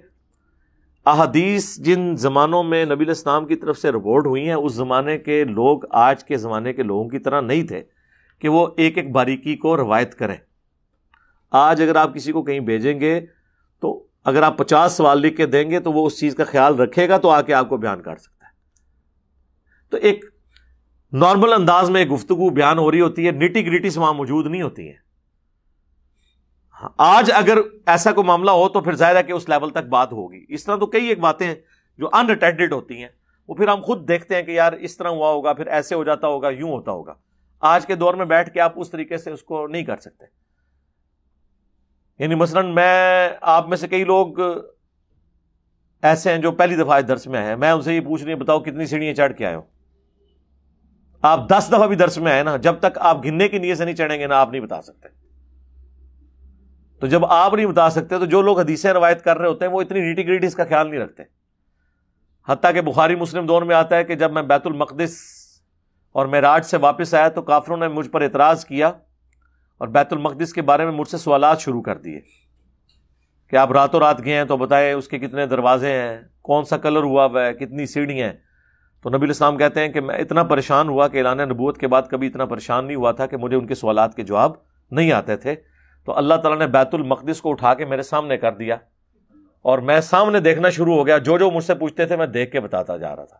[1.05, 5.43] احادیث جن زمانوں میں نبی الاسلام کی طرف سے رپورٹ ہوئی ہیں، اس زمانے کے
[5.43, 7.83] لوگ آج کے زمانے کے لوگوں کی طرح نہیں تھے
[8.39, 10.35] کہ وہ ایک ایک باریکی کو روایت کریں۔
[11.51, 13.21] آج اگر آپ کسی کو کہیں بھیجیں گے
[13.79, 16.75] تو اگر آپ پچاس سوال لکھ کے دیں گے تو وہ اس چیز کا خیال
[16.75, 18.51] رکھے گا تو آ کے آپ کو بیان کر سکتا ہے۔
[19.89, 20.25] تو ایک
[21.13, 24.87] نارمل انداز میں گفتگو بیان ہو رہی ہوتی ہے نیٹی گریٹی وہاں موجود نہیں ہوتی
[24.87, 25.04] ہیں۔
[26.81, 29.85] ہاں، آج اگر ایسا کوئی معاملہ ہو تو پھر ظاہر ہے کہ اس لیول تک
[29.89, 31.55] بات ہوگی۔ اس طرح تو کئی ایک باتیں ہیں
[31.97, 33.09] جو انٹینڈیڈ ہوتی ہیں،
[33.47, 36.03] وہ پھر ہم خود دیکھتے ہیں کہ یار اس طرح ہوا ہوگا، پھر ایسے ہو
[36.03, 37.13] جاتا ہوگا، یوں ہوتا ہوگا۔
[37.59, 40.25] آج کے دور میں بیٹھ کے آپ اس طریقے سے اس کو نہیں کر سکتے۔
[42.19, 44.39] یعنی مثلا میں، آپ میں سے کئی لوگ
[46.01, 48.39] ایسے ہیں جو پہلی دفعہ درس میں آئے میں ان سے یہ پوچھ رہی ہوں،
[48.39, 49.61] بتاؤ کتنی سیڑھیاں چڑھ کے آئے ہو؟
[51.21, 53.85] آپ دس دفعہ بھی درس میں آئے نا، جب تک آپ گننے کی نیت سے
[53.85, 55.24] نہیں چڑھیں گے نا، آپ نہیں بتا سکتے۔
[56.99, 59.71] تو جب آپ نہیں بتا سکتے تو جو لوگ حدیثیں روایت کر رہے ہوتے ہیں
[59.71, 61.23] وہ اتنی ریٹی گریٹی اس کا خیال نہیں رکھتے۔
[62.47, 65.17] حتیٰ کہ بخاری مسلم دور میں آتا ہے کہ جب میں بیت المقدس
[66.11, 68.87] اور میں راج سے واپس آیا تو کافروں نے مجھ پر اعتراض کیا
[69.77, 72.19] اور بیت المقدس کے بارے میں مجھ سے سوالات شروع کر دیے
[73.49, 76.77] کہ آپ راتوں رات گئے ہیں تو بتائیں اس کے کتنے دروازے ہیں، کون سا
[76.77, 78.35] کلر ہوا ہوا ہے، کتنی سیڑھیاں ہیں۔
[79.03, 82.01] تو نبی الاسلام کہتے ہیں کہ میں اتنا پریشان ہوا کہ اعلان نبوت کے بعد
[82.09, 84.51] کبھی اتنا پریشان نہیں ہوا تھا کہ مجھے ان کے سوالات کے جواب
[84.91, 85.55] نہیں آتے تھے۔
[86.05, 88.75] تو اللہ تعالیٰ نے بیت المقدس کو اٹھا کے میرے سامنے کر دیا
[89.61, 92.51] اور میں سامنے دیکھنا شروع ہو گیا۔ جو جو مجھ سے پوچھتے تھے میں دیکھ
[92.51, 93.37] کے بتاتا جا رہا تھا۔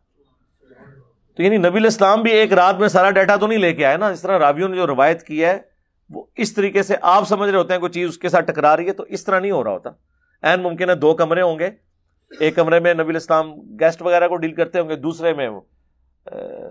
[1.37, 3.97] تو یعنی نبی الاسلام بھی ایک رات میں سارا ڈیٹا تو نہیں لے کے آئے
[3.97, 5.59] نا۔ اس طرح راویوں نے جو روایت کی ہے،
[6.09, 8.77] وہ اس طریقے سے آپ سمجھ رہے ہوتے ہیں کوئی چیز اس کے ساتھ ٹکرا
[8.77, 9.89] رہی ہے تو اس طرح نہیں ہو رہا ہوتا۔
[10.43, 11.69] این ممکن ہے دو کمرے ہوں گے۔
[12.39, 15.49] ایک کمرے میں نبی الاسلام گیسٹ وغیرہ کو ڈیل کرتے ہوں گے، دوسرے میں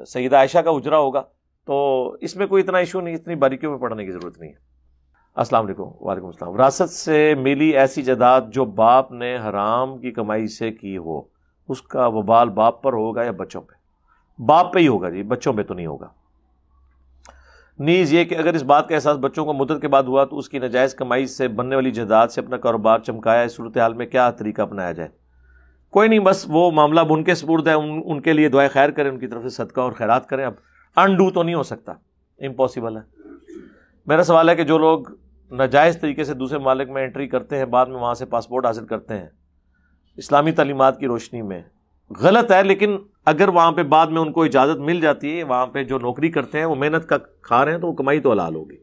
[0.06, 1.22] سیدہ عائشہ کا اجرا ہوگا۔
[1.66, 4.73] تو اس میں کوئی اتنا ایشو نہیں، اتنی باریکیوں میں پڑھنے کی ضرورت نہیں ہے۔
[5.36, 10.46] السلام علیکم، وعلیکم السلام۔ وراثت سے ملی ایسی جداد جو باپ نے حرام کی کمائی
[10.46, 11.22] سے کی ہو،
[11.68, 13.72] اس کا وبال باپ پر ہوگا یا بچوں پہ؟
[14.42, 16.08] باپ پہ ہی ہوگا جی بچوں پہ تو نہیں ہوگا۔
[17.78, 20.38] نیز یہ کہ اگر اس بات کا احساس بچوں کو مدت کے بعد ہوا تو
[20.38, 24.06] اس کی نجائز کمائی سے بننے والی جداد سے اپنا کاروبار چمکایا، اس صورتحال میں
[24.06, 25.08] کیا طریقہ اپنایا جائے؟
[25.90, 28.70] کوئی نہیں، بس وہ معاملہ اب ان کے سپرد ہے ان ان کے لیے دعائیں
[28.72, 30.52] خیر کریں، ان کی طرف سے صدقہ اور خیرات کریں۔ اب
[30.96, 31.92] انڈو تو نہیں ہو سکتا
[32.38, 33.02] امپاسبل ہے۔
[34.06, 35.02] میرا سوال ہے کہ جو لوگ
[35.54, 38.86] ناجائز طریقے سے دوسرے مالک میں انٹری کرتے ہیں، بعد میں وہاں سے پاسپورٹ حاصل
[38.86, 39.26] کرتے ہیں۔
[40.16, 41.62] اسلامی تعلیمات کی روشنی میں۔
[42.20, 45.66] غلط ہے، لیکن اگر وہاں پہ بعد میں ان کو اجازت مل جاتی ہے، وہاں
[45.66, 48.30] پہ جو نوکری کرتے ہیں، وہ محنت کا کھا رہے ہیں، تو وہ کمائی تو
[48.30, 48.76] حلال ہوگی۔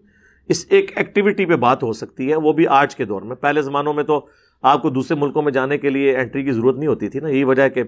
[0.47, 3.61] اس ایک ایکٹیویٹی پہ بات ہو سکتی ہے، وہ بھی آج کے دور میں۔ پہلے
[3.61, 4.27] زمانوں میں تو
[4.61, 7.27] آپ کو دوسرے ملکوں میں جانے کے لیے انٹری کی ضرورت نہیں ہوتی تھی نا۔
[7.27, 7.83] یہی وجہ ہے کہ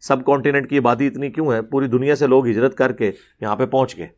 [0.00, 3.56] سب کانٹیننٹ کی آبادی اتنی کیوں ہے؟ پوری دنیا سے لوگ ہجرت کر کے یہاں
[3.56, 4.08] پہ پہنچ گئے۔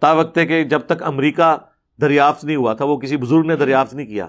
[0.00, 1.56] تا وقت ہے کہ جب تک امریکہ
[2.00, 4.26] دریافت نہیں ہوا تھا، وہ کسی بزرگ نے دریافت نہیں کیا۔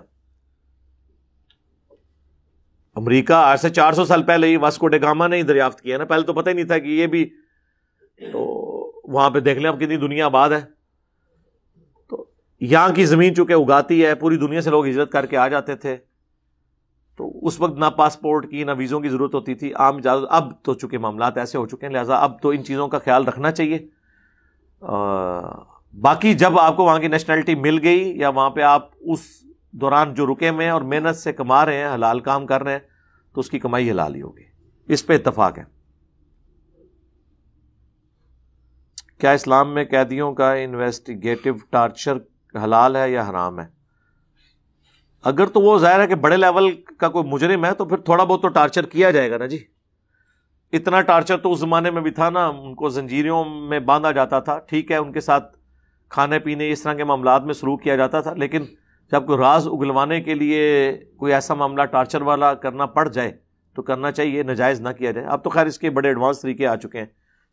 [2.95, 6.05] امریکہ آج سے چار سو سال پہلے ہی واسکو ڈیگاما نے ہی دریافت کیا نا۔
[6.05, 7.30] پہلے تو پتہ ہی نہیں تھا کہ یہ بھی
[8.20, 8.41] تو
[9.13, 10.61] وہاں پہ دیکھ لیں اب کتنی دنیا آباد ہے۔
[12.07, 12.26] تو
[12.59, 15.76] یہاں کی زمین چونکہ اگاتی ہے، پوری دنیا سے لوگ ہجرت کر کے آ جاتے
[15.76, 15.97] تھے۔
[17.17, 20.63] تو اس وقت نہ پاسپورٹ کی، نہ ویزوں کی ضرورت ہوتی تھی۔ عام اجازت اب
[20.63, 23.51] تو چونکہ معاملات ایسے ہو چکے ہیں، لہٰذا اب تو ان چیزوں کا خیال رکھنا
[23.51, 23.88] چاہیے۔
[25.94, 29.20] باقی جب آپ کو وہاں کی نیشنلٹی مل گئی یا وہاں پہ آپ اس
[29.72, 32.72] دوران جو رکے ہوئے ہیں اور محنت سے کما رہے ہیں، حلال کام کر رہے
[32.72, 32.80] ہیں،
[33.34, 34.44] تو اس کی کمائی حلال ہی ہوگی۔
[34.88, 35.64] اس پہ اتفاق ہے۔
[39.18, 42.18] کیا اسلام میں قیدیوں کا انویسٹیگیٹو ٹارچر
[42.64, 43.66] حلال ہے یا حرام ہے؟
[45.24, 48.24] اگر تو وہ ظاہر ہے کہ بڑے لیول کا کوئی مجرم ہے تو پھر تھوڑا
[48.24, 49.58] بہت تو ٹارچر کیا جائے گا نا جی۔
[50.74, 54.40] اتنا ٹارچر تو اس زمانے میں بھی تھا نا، ان کو زنجیروں میں باندھا جاتا
[54.40, 55.59] تھا، ٹھیک ہے، ان کے ساتھ
[56.10, 58.64] کھانے پینے اس طرح کے معاملات میں سلوک کیا جاتا تھا، لیکن
[59.12, 63.32] جب کوئی راز اگلوانے کے لیے کوئی ایسا معاملہ ٹارچر والا کرنا پڑ جائے،
[63.76, 66.68] تو کرنا چاہیے نجائز نہ کیا جائے۔ اب تو خیر اس کے بڑے ایڈوانس طریقے
[66.68, 67.05] آ چکے ہیں۔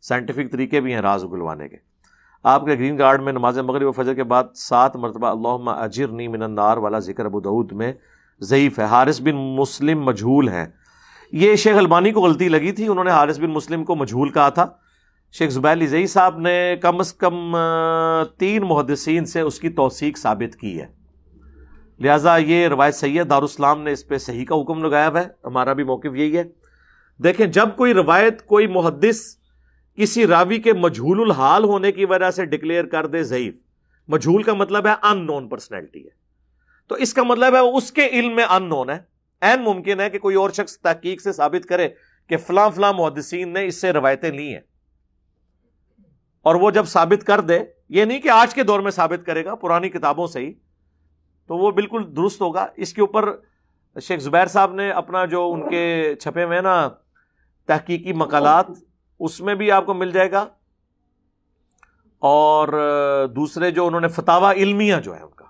[0.03, 1.77] سائنٹیفک طریقے بھی ہیں راز اگلوانے کے۔
[2.43, 6.07] آپ کے گرین کارڈ میں نماز مغرب و فجر کے بعد سات مرتبہ اللہ اجر
[6.07, 7.91] نی من النار والا ذکر ابو دعود میں
[8.41, 10.65] ضعیف ہے۔ حارث بن مسلم مجھول ہے
[11.31, 14.49] یہ شیخ البانی کو غلطی لگی تھی، انہوں نے حارث بن مسلم کو مجھول کہا
[14.49, 14.65] تھا۔
[15.31, 17.57] شیخ زبیر زئی صاحب نے کم از کم
[18.37, 20.87] تین محدثین سے اس کی توثیق ثابت کی ہے۔
[21.99, 25.73] لہٰذا یہ روایت سید دارالسلام نے اس پہ صحیح کا حکم لگایا ہوا ہے۔ ہمارا
[25.73, 26.43] بھی موقف یہی ہے۔
[27.17, 29.37] دیکھیں، جب کوئی روایت، کوئی محدث
[29.95, 33.53] کسی راوی کے مجھول الحال ہونے کی وجہ سے ڈکلیئر کر دے، ضعیف۔
[34.07, 36.09] مجھول کا مطلب ہے ان نون پرسنالٹی ہے۔
[36.87, 38.99] تو اس کا مطلب ہے اس کے علم میں ان نون ہے۔
[39.41, 41.89] این ممکن ہے کہ کوئی اور شخص تحقیق سے ثابت کرے
[42.27, 44.76] کہ فلاں فلاں محدثین نے اس سے روایتیں لی ہیں۔
[46.47, 49.45] اور وہ جب ثابت کر دے، یہ نہیں کہ آج کے دور میں ثابت کرے
[49.45, 50.53] گا، پرانی کتابوں سے ہی،
[51.47, 53.29] تو وہ بالکل درست ہوگا۔ اس کے اوپر
[54.01, 56.89] شیخ زبیر صاحب نے اپنا جو ان کے چھپے ہوئے نا
[57.65, 58.65] تحقیقی مقالات،
[59.19, 60.45] اس میں بھی آپ کو مل جائے گا۔
[62.19, 62.67] اور
[63.35, 65.45] دوسرے جو انہوں نے فتوا علمیہ جو ہے ان کا،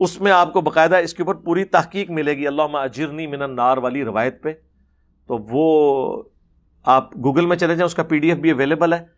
[0.00, 3.42] اس میں آپ کو باقاعدہ اس کے اوپر پوری تحقیق ملے گی۔ اللہ اجرنی من
[3.42, 4.52] النار والی روایت پہ۔
[5.26, 6.22] تو وہ
[6.84, 9.13] آپ گوگل میں چلے جائیں، اس کا پی ڈی ایف بھی اویلیبل ہے۔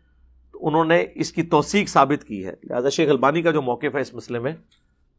[0.57, 3.95] تو انہوں نے اس کی توثیق ثابت کی ہے۔ لہٰذا شیخ البانی کا جو موقف
[3.95, 4.51] ہے اس مسئلے میں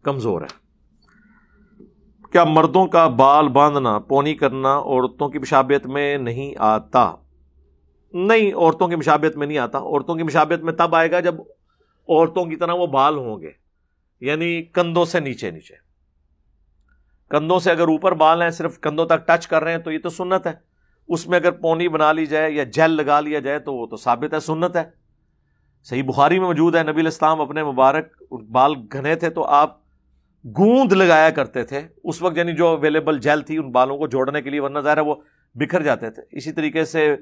[0.03, 0.47] کمزور ہے۔
[2.33, 7.15] کیا مردوں کا بال باندھنا، پونی کرنا عورتوں کی مشابت میں نہیں آتا؟
[8.13, 11.35] نہیں، عورتوں کی مشابت میں نہیں آتا۔ عورتوں کی مشابت میں تب آئے گا جب
[12.09, 13.51] عورتوں کی طرح وہ بال ہوں گے۔
[14.21, 15.75] یعنی کندھوں سے نیچے نیچے۔
[17.31, 19.99] کندھوں سے اگر اوپر بال ہیں، صرف کندھوں تک ٹچ کر رہے ہیں، تو یہ
[19.99, 20.53] تو سنت ہے۔
[21.09, 23.97] اس میں اگر پونی بنا لی جائے یا جیل لگا لیا جائے، تو وہ تو
[23.97, 24.98] ثابت ہے، سنت ہے۔
[25.83, 29.79] صحیح بخاری میں موجود ہے، نبی الاسلام اپنے مبارک بال گھنے تھے تو آپ
[30.45, 34.43] گوند لگایا کرتے تھے۔ اس وقت یعنی جو اویلیبل جیل تھی ان بالوں کو جوڑنے
[34.43, 35.15] کے لیے، ورنہ ظاہر ہے وہ
[35.55, 37.17] بکھر جاتے تھے۔ اسی طریقے سے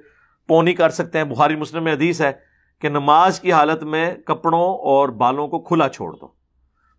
[0.48, 2.32] پونی کر سکتے ہیں۔ بخاری مسلم میں حدیث ہے
[2.80, 6.28] کہ نماز کی حالت میں کپڑوں اور بالوں کو کھلا چھوڑ دو۔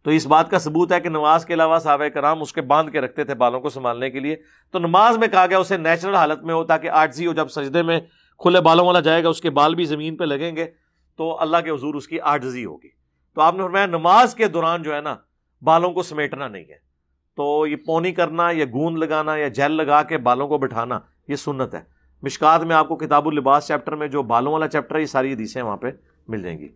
[0.03, 2.91] تو اس بات کا ثبوت ہے کہ نماز کے علاوہ صحابہ کرام اس کے باندھ
[2.91, 4.35] کے رکھتے تھے بالوں کو سنبھالنے کے لیے۔
[4.71, 7.81] تو نماز میں کہا گیا، اسے نیچرل حالت میں ہو تاکہ آرٹزی ہو جب سجدے
[7.81, 7.99] میں
[8.39, 10.86] کھلے بالوں والا جائے گا، اس کے بال بھی زمین پہ لگیں گے۔
[11.17, 12.89] تو اللہ کے حضور اس کی آرٹزی ہوگی۔
[13.35, 15.15] تو آپ نے فرمایا نماز کے دوران جو ہے نا،
[15.61, 16.87] بالوں کو سمیٹنا نہیں ہے۔
[17.35, 21.35] تو یہ پونی کرنا، یا گوند لگانا، یا جیل لگا کے بالوں کو بٹھانا، یہ
[21.35, 21.81] سنت ہے۔
[22.21, 25.33] مشکات میں آپ کو کتاب الباس چیپٹر میں جو بالوں والا چیپٹر ہے، یہ ساری
[25.33, 25.91] حدیثیں وہاں پہ
[26.27, 26.67] مل جائیں گی۔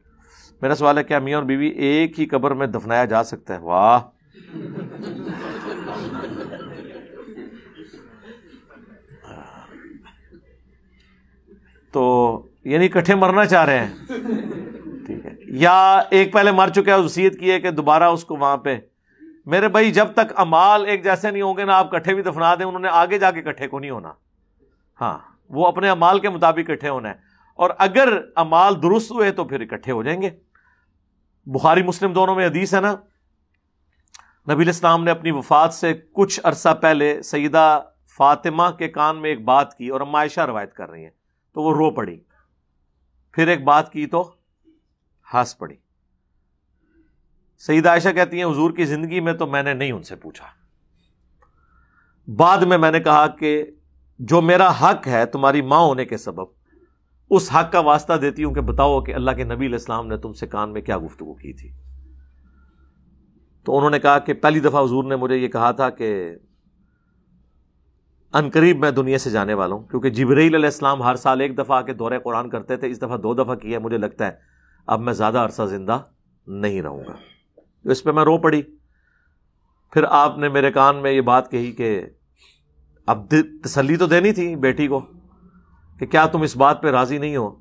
[0.62, 3.60] میرا سوال ہے، کیا میاں اور بیوی ایک ہی قبر میں دفنایا جا سکتا ہے؟
[3.60, 4.02] واہ!
[11.92, 13.94] تو یعنی کٹھے مرنا چاہ رہے ہیں۔
[15.06, 18.58] ٹھیک ہے۔ یا ایک پہلے مر چکے وسیعت کی ہے کہ دوبارہ اس کو وہاں
[18.58, 18.80] پہ۔
[19.46, 22.56] میرے بھائی، جب تک امال ایک جیسے نہیں ہوں گے نا آپ کٹھے بھی دفنا
[22.56, 24.14] دیں، انہوں نے آگے جا کے کٹھے کو نہیں ہونا۔
[25.02, 25.18] ہاں
[25.50, 27.14] وہ اپنے امال کے مطابق اکٹھے ہونا ہے۔
[27.56, 30.30] اور اگر امال درست ہوئے تو پھر اکٹھے ہو جائیں گے۔
[31.46, 32.96] بخاری مسلم دونوں میں حدیث ہے نا۔
[34.54, 37.82] نبی الاسلام نے اپنی وفات سے کچھ عرصہ پہلے سیدہ
[38.18, 41.12] فاطمہ کے کان میں ایک بات کی اور عائشہ روایت کر رہی ہیں۔
[41.54, 42.20] تو وہ رو پڑی۔
[43.32, 44.32] پھر ایک بات کی تو
[45.34, 45.76] ہنس پڑی۔
[47.60, 50.46] سیدہ عائشہ کہتی ہیں، حضور کی زندگی میں تو میں نے نہیں ان سے پوچھا۔
[52.28, 53.66] بعد میں میں نے کہا کہ
[54.20, 56.46] جو میرا حق ہے تمہاری ماں ہونے کے سبب،
[57.30, 60.18] اس حق کا واسطہ دیتی ہوں کہ بتاؤ کہ اللہ کے نبی علیہ السلام نے
[60.18, 61.72] تم سے کان میں کیا گفتگو کی تھی۔
[63.64, 66.36] تو انہوں نے کہا کہ پہلی دفعہ حضور نے مجھے یہ کہا تھا کہ
[68.34, 71.58] ان قریب میں دنیا سے جانے والا ہوں، کیونکہ جبریل علیہ السلام ہر سال ایک
[71.58, 74.32] دفعہ آ کے دورے قرآن کرتے تھے، اس دفعہ دو دفعہ کیا مجھے لگتا ہے
[74.88, 76.00] اب میں زیادہ عرصہ زندہ
[76.48, 77.14] نہیں رہوں گا۔
[77.84, 78.62] تو اس پہ میں رو پڑی۔
[79.94, 82.02] پھر آپ نے میرے کان میں یہ بات کہی کہ
[83.06, 83.34] اب
[83.64, 85.00] تسلی تو دینی تھی بیٹی کو
[86.00, 87.56] کہ کیا تم اس بات پہ راضی نہیں ہو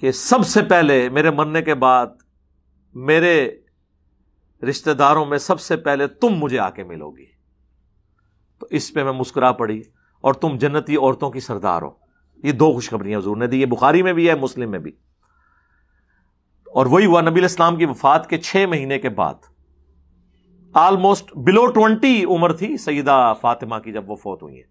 [0.00, 2.06] کہ سب سے پہلے میرے مرنے کے بعد
[2.94, 3.50] میرے
[4.68, 7.33] رشتہ داروں میں سب سے پہلے تم مجھے آ کے ملو گی؟
[8.64, 9.82] تو اس پہ میں مسکرا پڑی
[10.20, 11.90] اور تم جنتی عورتوں کی سردار ہو۔
[12.44, 14.92] یہ دو خوشخبریاں حضور نے دی، یہ بخاری میں بھی ہے، مسلم میں بھی۔
[16.66, 19.34] اور وہی ہوا، نبی اسلام کی وفات کے چھ مہینے کے بعد۔
[20.72, 24.64] آلموسٹ بلو ٹوینٹی عمر تھی سیدہ فاطمہ کی جب وہ فوت ہوئی ہیں۔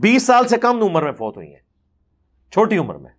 [0.00, 1.60] بیس سال سے کم عمر میں فوت ہوئی ہیں۔
[2.50, 3.10] چھوٹی عمر میں۔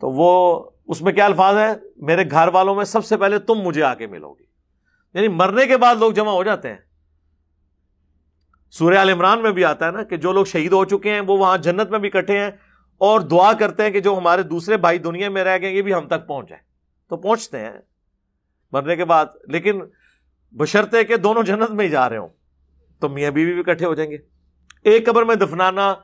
[0.00, 3.54] تو وہ، اس میں کیا الفاظ ہے میرے گھر والوں میں سب سے پہلے تم
[3.54, 4.44] مجھے آ کے ملو گی
[5.14, 6.89] یعنی مرنے کے بعد لوگ جمع ہو جاتے ہیں۔
[8.70, 11.20] سورہ عال عمران میں بھی آتا ہے نا کہ جو لوگ شہید ہو چکے ہیں،
[11.20, 12.50] وہ وہاں جنت میں بھی کٹھے ہیں
[12.98, 15.94] اور دعا کرتے ہیں کہ جو ہمارے دوسرے بھائی دنیا میں رہ گئے، یہ بھی
[15.94, 16.62] ہم تک پہنچ جائے۔
[17.08, 17.72] تو پہنچتے ہیں،
[18.72, 19.80] مرنے کے بعد۔ لیکن
[20.52, 22.28] بشرتے کہ دونوں جنت میں ہی جا رہے ہوں،
[23.00, 24.16] تو میاں بیوی بھی کٹھے ہو جائیں گے۔
[24.82, 25.94] ایک قبر میں دفنانا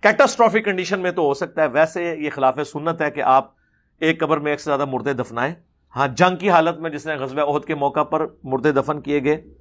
[0.00, 3.50] کیٹاسٹرافک کنڈیشن میں تو ہو سکتا ہے۔ ویسے یہ خلاف سنت ہے کہ آپ
[3.98, 5.54] ایک قبر میں ایک سے زیادہ مردے دفنائیں۔
[5.96, 9.24] ہاں جنگ کی حالت میں جس نے غزوہ عہد کے موقع پر مردے دفن کیے
[9.24, 9.59] گئے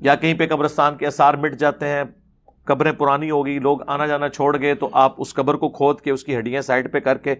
[0.00, 2.02] یا کہیں پہ قبرستان کے اثار مٹ جاتے ہیں،
[2.64, 6.10] قبریں پرانی ہوگی لوگ آنا جانا چھوڑ گئے، تو آپ اس قبر کو کھود کے،
[6.10, 7.34] اس کی ہڈیاں سائڈ پہ کر کے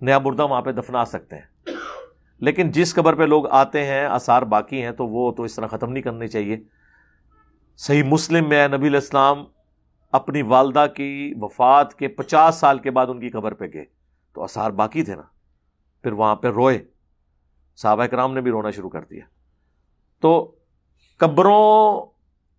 [0.00, 1.68] نیا مردہ وہاں پہ دفنا سکتے ہیں۔
[2.38, 5.66] لیکن جس قبر پہ لوگ آتے ہیں، اثار باقی ہیں، تو وہ تو اس طرح
[5.66, 6.56] ختم نہیں کرنی چاہیے۔
[7.76, 9.44] صحیح مسلم میں نبی الاسلام
[10.12, 13.84] اپنی والدہ کی وفات کے پچاس سال کے بعد ان کی قبر پہ گئے۔
[14.34, 15.22] تو اثار باقی تھے نا۔
[16.02, 16.84] پھر وہاں پہ روئے۔
[17.76, 19.24] صحابہ کرام نے بھی رونا شروع کر دیا۔
[20.20, 20.53] تو
[21.16, 22.06] قبروں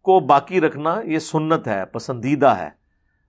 [0.02, 2.70] کو باقی رکھنا یہ سنت ہے، پسندیدہ ہے۔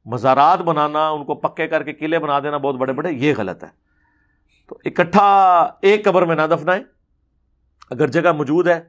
[0.04, 3.64] مزارات بنانا، ان کو پکے کر کے قلعے بنا دینا بہت بڑے بڑے، یہ غلط
[3.64, 3.68] ہے۔
[4.68, 5.26] تو اکٹھا
[5.80, 6.82] ایک قبر میں نہ دفنائیں۔
[7.90, 8.80] اگر جگہ موجود ہے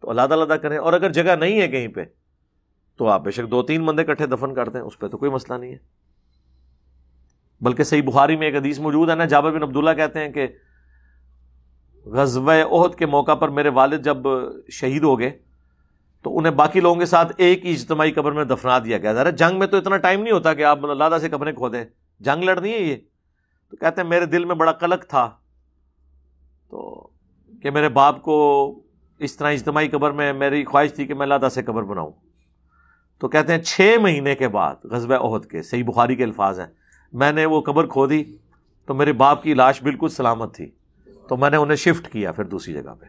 [0.00, 2.04] تو علیحدہ علیحدہ کریں، اور اگر جگہ نہیں ہے کہیں پہ
[2.96, 5.30] تو آپ بے شک دو تین بندے کٹھے دفن کر دیں، اس پہ تو کوئی
[5.30, 5.78] مسئلہ نہیں ہے۔
[7.60, 10.46] بلکہ صحیح بخاری میں ایک حدیث موجود ہے نا، جابر بن عبداللہ کہتے ہیں کہ
[12.06, 14.16] غزوہ عہد کے موقع پر میرے والد جب
[14.70, 15.45] شہید ہو گئے
[16.26, 19.30] تو انہیں باقی لوگوں کے ساتھ ایک ہی اجتماعی قبر میں دفنا دیا گیا ذرا
[19.30, 21.84] جنگ میں تو اتنا ٹائم نہیں ہوتا کہ آپ اللہ سے قبریں کھو دیں
[22.20, 22.96] جنگ لڑنی ہے یہ۔
[23.70, 25.30] تو کہتے ہیں، میرے دل میں بڑا قلق تھا۔
[26.70, 27.08] تو
[27.62, 28.80] کہ میرے باپ کو
[29.18, 32.12] اس طرح اجتماعی قبر میں میری خواہش تھی کہ میں اللہ سے قبر بناؤں۔
[33.18, 36.66] تو کہتے ہیں، چھ مہینے کے بعد غزب عہد کے صحیح بخاری کے الفاظ ہیں۔
[37.12, 38.24] میں نے وہ قبر کھو دی
[38.86, 40.70] تو میرے باپ کی لاش بالکل سلامت تھی۔
[41.28, 43.06] تو میں نے انہیں شفٹ کیا پھر دوسری جگہ پہ۔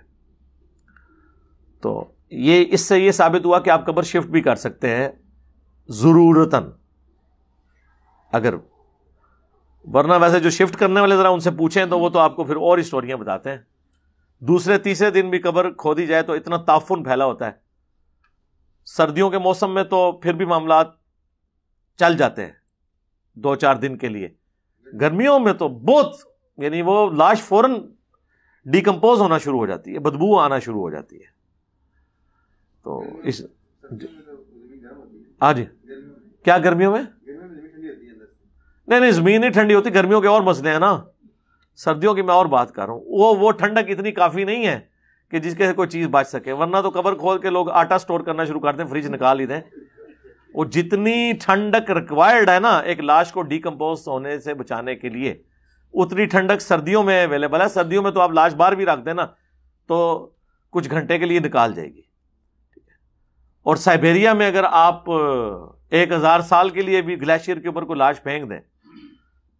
[1.81, 5.09] تو یہ اس سے یہ ثابت ہوا کہ آپ قبر شفٹ بھی کر سکتے ہیں
[5.87, 6.69] ضرورتن
[8.31, 8.53] اگر
[9.83, 12.43] ورنہ ویسے جو شفٹ کرنے والے ذرا ان سے پوچھیں تو وہ تو آپ کو
[12.43, 13.57] پھر اور اسٹوریاں بتاتے ہیں۔
[14.39, 17.51] دوسرے، تیسرے دن بھی قبر کھو دی جائے تو اتنا تعفن پھیلا ہوتا ہے۔
[18.85, 20.87] سردیوں کے موسم میں تو پھر بھی معاملات
[21.99, 22.51] چل جاتے ہیں۔
[23.35, 24.29] دو، چار دن کے لیے۔
[25.01, 26.15] گرمیوں میں تو بہت
[26.57, 27.75] یعنی وہ لاش فوراً
[28.65, 31.36] ڈیکمپوز ہونا شروع ہو جاتی ہے، بدبو آنا شروع ہو جاتی ہے۔
[32.83, 33.41] تو اس
[35.41, 35.65] ہاں جی۔
[36.43, 37.01] کیا گرمیوں میں؟
[38.87, 41.03] نہیں نہیں، زمین نہیں ٹھنڈی ہوتی، گرمیوں کے اور مسئلے ہیں نا۔
[41.75, 44.79] سردیوں کی میں اور بات کر رہا ہوں۔ وہ وہ ٹھنڈک اتنی کافی نہیں ہے
[45.31, 48.19] کہ جس کے کوئی چیز بچ سکے، ورنہ تو کور کھول کے لوگ آٹا سٹور
[48.19, 49.61] کرنا شروع کر دیں، فریج نکال ہی دیں۔
[50.53, 55.43] وہ جتنی ٹھنڈک ریکوائرڈ ہے نا، ایک لاش کو ڈیکمپوز ہونے سے بچانے کے لیے،
[55.93, 59.13] اتنی ٹھنڈک سردیوں میں اویلیبل ہے۔ سردیوں میں تو آپ لاش بار بھی رکھ دیں
[59.13, 59.27] نا،
[59.87, 60.29] تو
[60.69, 62.06] کچھ گھنٹے کے لیے نکال جائے گی۔
[63.67, 65.03] اور سائبیریا میں اگر آپ
[65.89, 68.59] ایک ہزار سال کے لیے بھی گلیشیئر کے اوپر کوئی لاش پھینک دیں،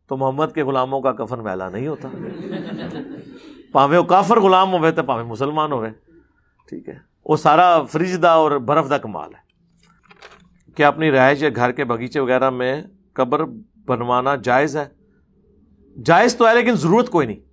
[0.08, 2.10] تو محمد کے غلاموں کا کفن میلا نہیں ہوتا۔
[3.72, 5.90] پاوے وہ کافر غلام ہوئے تو پاوے مسلمان ہوئے۔
[6.70, 9.40] ٹھیک ہے۔ وہ سارا فریج دا اور برف دا کمال ہے۔
[10.76, 12.82] کیا اپنی رہائش یا گھر کے باغیچے وغیرہ میں
[13.14, 13.46] قبر
[13.86, 14.88] بنوانا جائز ہے؟
[16.04, 17.47] جائز تو ہے لیکن ضرورت کوئی نہیں۔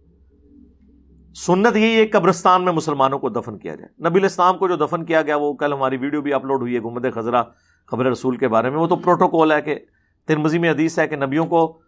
[1.35, 5.05] سنت یہی ہے قبرستان میں مسلمانوں کو دفن کیا جائے۔ نبی الاسلام کو جو دفن
[5.05, 7.43] کیا گیا، وہ کل ہماری ویڈیو بھی اپلوڈ ہوئی ہے گمد خزرہ
[7.87, 9.75] خبر رسول کے بارے میں۔ وہ تو پروٹوکول ہے کہ
[10.27, 11.81] ترمزی میں حدیث ہے کہ نبیوں کو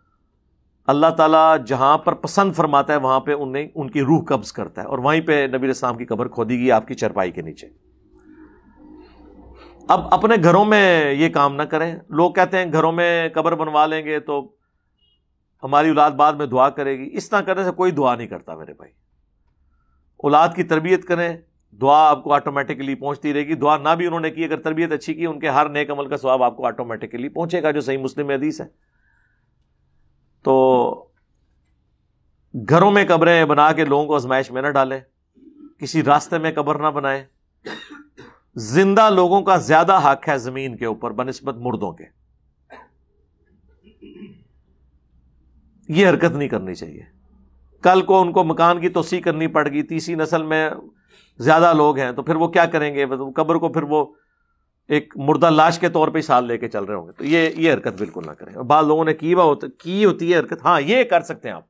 [0.86, 4.82] اللہ تعالیٰ جہاں پر پسند فرماتا ہے، وہاں پہ انہیں ان کی روح قبض کرتا
[4.82, 7.66] ہے اور وہیں پہ نبی السلام کی قبر کھودی گئی، آپ کی چرپائی کے نیچے۔
[9.88, 13.86] اب اپنے گھروں میں یہ کام نہ کریں۔ لوگ کہتے ہیں گھروں میں قبر بنوا
[13.86, 14.52] لیں گے تو
[15.62, 18.54] ہماری اولاد بعد میں دعا کرے گی۔ اس طرح کرنے سے کوئی دعا نہیں کرتا
[18.54, 19.05] میرے بھائی۔
[20.26, 21.36] اولاد کی تربیت کریں،
[21.72, 24.92] دعا آپ کو آٹومیٹکلی پہنچتی رہے گی۔ دعا نہ بھی انہوں نے کی، اگر تربیت
[24.92, 27.80] اچھی کی، ان کے ہر نیک عمل کا سواب آپ کو آٹومیٹکلی پہنچے گا، جو
[27.80, 28.66] صحیح مسلم حدیث ہے۔
[30.42, 31.08] تو
[32.54, 35.00] گھروں میں قبریں بنا کے لوگوں کو آزمائش میں نہ ڈالیں۔
[35.78, 37.24] کسی راستے میں قبر نہ بنائیں۔
[38.54, 42.04] زندہ لوگوں کا زیادہ حق ہے زمین کے اوپر، بنسبت مردوں کے۔
[45.88, 47.15] یہ حرکت نہیں کرنی چاہیے۔
[47.86, 50.70] کل کو ان کو مکان کی توسیع کرنی پڑ گئی، تیسری نسل میں
[51.38, 53.04] زیادہ لوگ ہیں، تو پھر وہ کیا کریں گے؟
[53.36, 54.06] قبر کو پھر وہ
[54.88, 57.50] ایک مردہ لاش کے طور پہ سال لے کے چل رہے ہوں گے۔ تو یہ
[57.56, 59.34] یہ حرکت بالکل نہ کریں۔ اور بعض لوگوں نے کی
[59.78, 61.64] کی ہوتی ہے حرکت؟ ہاں یہ کر سکتے ہیں آپ۔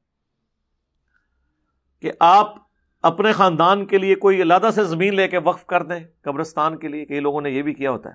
[2.02, 2.54] کہ آپ
[3.02, 6.88] اپنے خاندان کے لیے کوئی علیحدہ سے زمین لے کے وقف کر دیں، قبرستان کے
[6.88, 8.14] لیے کئی لوگوں نے یہ بھی کیا ہوتا ہے۔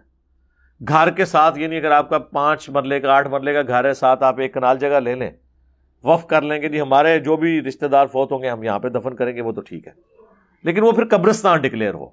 [0.88, 3.94] گھر کے ساتھ یعنی اگر آپ کا پانچ مرلے کا، آٹھ مرلے کا گھر ہے،
[3.94, 5.32] ساتھ آپ ایک کنال جگہ لے لیں۔
[6.04, 8.80] وقف کر لیں گے جی ہمارے جو بھی رشتے دار فوت ہوں گے، ہم یہاں
[8.80, 9.94] پہ دفن کریں گے، وہ تو ٹھیک ہے۔
[10.64, 12.08] لیکن وہ پھر قبرستان ڈکلیئر ہو۔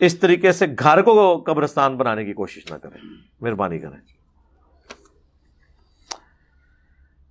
[0.00, 3.08] اس طریقے سے گھر کو قبرستان بنانے کی کوشش نہ کریں۔
[3.40, 4.16] مہربانی کریں۔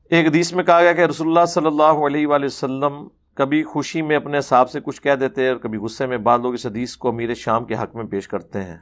[0.10, 4.02] ایک حدیث میں کہا گیا کہ رسول اللہ صلی اللہ علیہ وآلہ وسلم کبھی خوشی
[4.02, 6.96] میں اپنے حساب سے کچھ کہہ دیتے اور کبھی غصے میں بعد لوگ اس حدیث
[6.96, 8.78] کو امیر شام کے حق میں پیش کرتے ہیں۔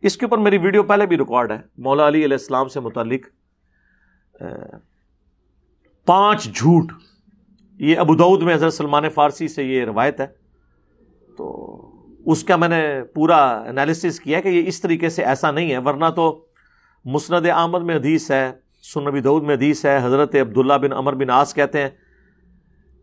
[0.00, 3.20] اس کے اوپر میری ویڈیو پہلے بھی ریکارڈ ہے۔ مولا علی علیہ السلام سے متعلق
[6.06, 6.92] پانچ جھوٹ۔
[7.78, 10.26] یہ ابودعود میں حضرت سلمان فارسی سے یہ روایت ہے۔
[11.38, 11.80] تو
[12.26, 15.78] اس کا میں نے پورا انالیسس کیا کہ یہ اس طریقے سے ایسا نہیں ہے،
[15.78, 16.46] ورنہ تو
[17.04, 18.52] مسند احمد میں حدیث ہے
[18.82, 21.90] سنبی دعود میں حدیث ہے، حضرت عبداللہ بن امر بن آس کہتے ہیں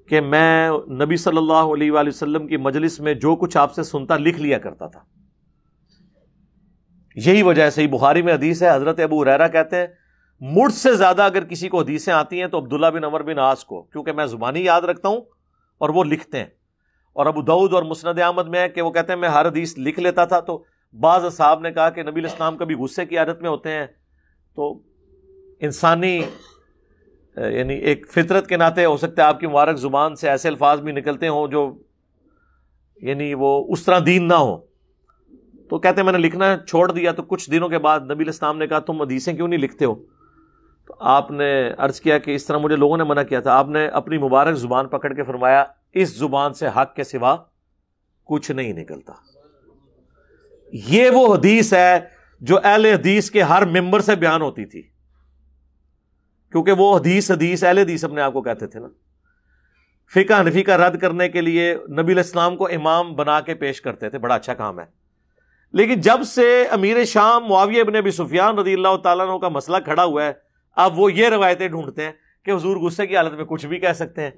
[0.10, 3.84] کہ میں نبی صلی اللہ علیہ وآلہ وسلم کی مجلس میں جو کچھ آپ سے
[3.84, 5.00] سنتا لکھ لیا کرتا تھا۔
[7.16, 9.88] یہی وجہ سے بخاری میں حدیث ہے، حضرت ابو ریرا کہتے ہیں
[10.42, 13.66] مڑ سے زیادہ اگر کسی کو حدیثیں آتی ہیں تو عبداللہ بن امر بن آس
[13.66, 15.22] کو، کیونکہ میں زبانی یاد رکھتا ہوں
[15.78, 16.46] اور وہ لکھتے ہیں۔
[17.14, 19.78] اور ابو دعود اور مسند احمد میں ہے کہ وہ کہتے ہیں میں ہر حدیث
[19.78, 20.64] لکھ لیتا تھا تو
[21.00, 23.88] بعض صاحب نے کہا کہ نبی الاسلام کبھی غصے کی عادت میں ہوتے ہیں۔
[24.56, 24.80] تو
[25.60, 26.22] انسانی
[27.38, 30.80] یعنی ایک فطرت کے ناطے ہو سکتا ہے آپ کی مبارک زبان سے ایسے الفاظ
[30.80, 31.78] بھی نکلتے ہوں جو
[32.96, 34.58] یعنی وہ اس طرح دین نہ ہو
[35.70, 38.58] تو کہتے ہیں میں نے لکھنا چھوڑ دیا تو کچھ دنوں کے بعد نبی الاسلام
[38.58, 40.11] نے کہا تم حدیثیں کیوں نہیں لکھتے ہو؟
[41.00, 43.88] آپ نے عرض کیا کہ اس طرح مجھے لوگوں نے منع کیا تھا۔ آپ نے
[43.88, 45.64] اپنی مبارک زبان پکڑ کے فرمایا،
[45.94, 47.36] اس زبان سے حق کے سوا
[48.26, 49.14] کچھ نہیں نکلتا۔
[50.74, 52.00] یہ وہ حدیث ہے
[52.42, 54.82] جو اہل حدیث کے ہر ممبر سے بیان ہوتی تھی۔
[56.52, 58.88] کیونکہ وہ حدیث حدیث، اہل حدیث اپنے آپ کو کہتے تھے نا۔
[60.14, 64.10] فقہ انفی کا رد کرنے کے لیے نبی الاسلام کو امام بنا کے پیش کرتے
[64.10, 64.86] تھے۔ بڑا اچھا کام ہے۔
[65.74, 70.04] لیکن جب سے امیر شام معاویہ ابن ابی سفیان رضی اللہ تعالیٰ کا مسئلہ کھڑا
[70.04, 72.12] ہوا ہے اب وہ یہ روایتیں ڈھونڈتے ہیں
[72.44, 74.32] کہ حضور غصے کی حالت میں کچھ بھی کہہ سکتے ہیں۔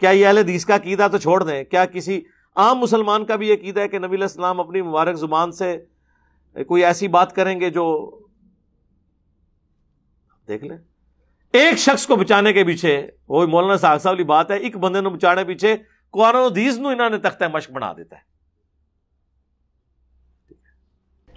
[0.00, 2.20] کیا یہ اہل حدیث کا عقیدہ تو چھوڑ دیں؟ کیا کسی
[2.56, 5.76] عام مسلمان کا بھی یہ عقیدہ ہے کہ نبی علیہ السلام اپنی مبارک زبان سے
[6.66, 7.86] کوئی ایسی بات کریں گے جو
[10.48, 10.76] دیکھ لیں۔
[11.52, 15.08] ایک شخص کو بچانے کے پیچھے، وہ مولانا صاحب والی بات ہے، ایک بندے نے
[15.08, 15.76] بچانے پیچھے
[16.10, 18.37] قرآن حدیث نو انہوں نے تختہ مشق بنا دیتا ہے۔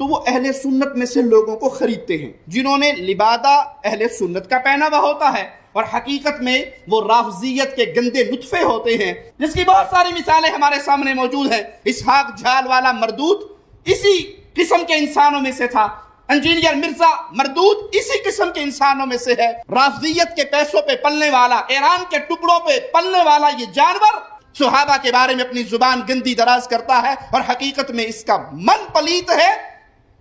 [0.01, 4.49] تو وہ اہل سنت میں سے لوگوں کو خریدتے ہیں، جنہوں نے لبادہ اہل سنت
[4.49, 9.53] کا پہنا ہوتا ہے اور حقیقت میں وہ رافضیت کے گندے نطفے ہوتے ہیں۔ جس
[9.53, 13.41] کی بہت ساری مثالیں ہمارے سامنے موجود ہیں۔ اسحاق جھال والا مردود
[13.85, 15.87] اسی قسم کے انسانوں میں سے تھا۔
[16.29, 21.29] انجینئر مرزا مردود اسی قسم کے انسانوں میں سے ہے۔ رافضیت کے پیسوں پہ پلنے
[21.29, 24.21] والا، ایران کے ٹکڑوں پہ پلنے والا یہ جانور
[24.59, 28.37] صحابہ کے بارے میں اپنی زبان گندی دراز کرتا ہے اور حقیقت میں اس کا
[28.51, 29.70] من پلیت ہے۔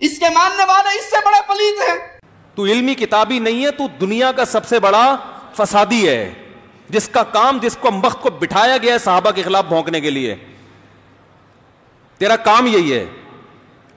[0.01, 2.21] اس کے ماننے والے اس سے بڑے پلیت ہیں۔
[2.55, 5.17] تو علمی کتابی نہیں ہے، تو دنیا کا سب سے بڑا
[5.53, 6.33] فسادی ہے۔
[6.89, 10.11] جس کا کام، جس کو مخ کو بٹھایا گیا ہے صحابہ کے خلاف بھونکنے کے
[10.11, 10.37] لیے۔
[12.19, 13.07] تیرا کام یہی ہے۔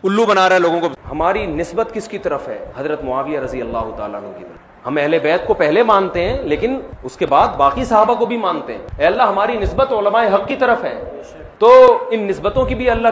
[0.04, 3.62] الو بنا رہا ہے لوگوں کو۔ ہماری نسبت کس کی طرف ہے؟ حضرت معاویہ رضی
[3.62, 7.26] اللہ تعالیٰ عنہ کی طرف۔ ہم اہل بیت کو پہلے مانتے ہیں، لیکن اس کے
[7.26, 10.84] بعد باقی صحابہ کو بھی مانتے ہیں۔ اے اللہ، ہماری نسبت علماء حق کی طرف
[10.84, 11.22] ہے۔
[11.60, 13.08] تو ان نسبتوں کی بھی اللہ،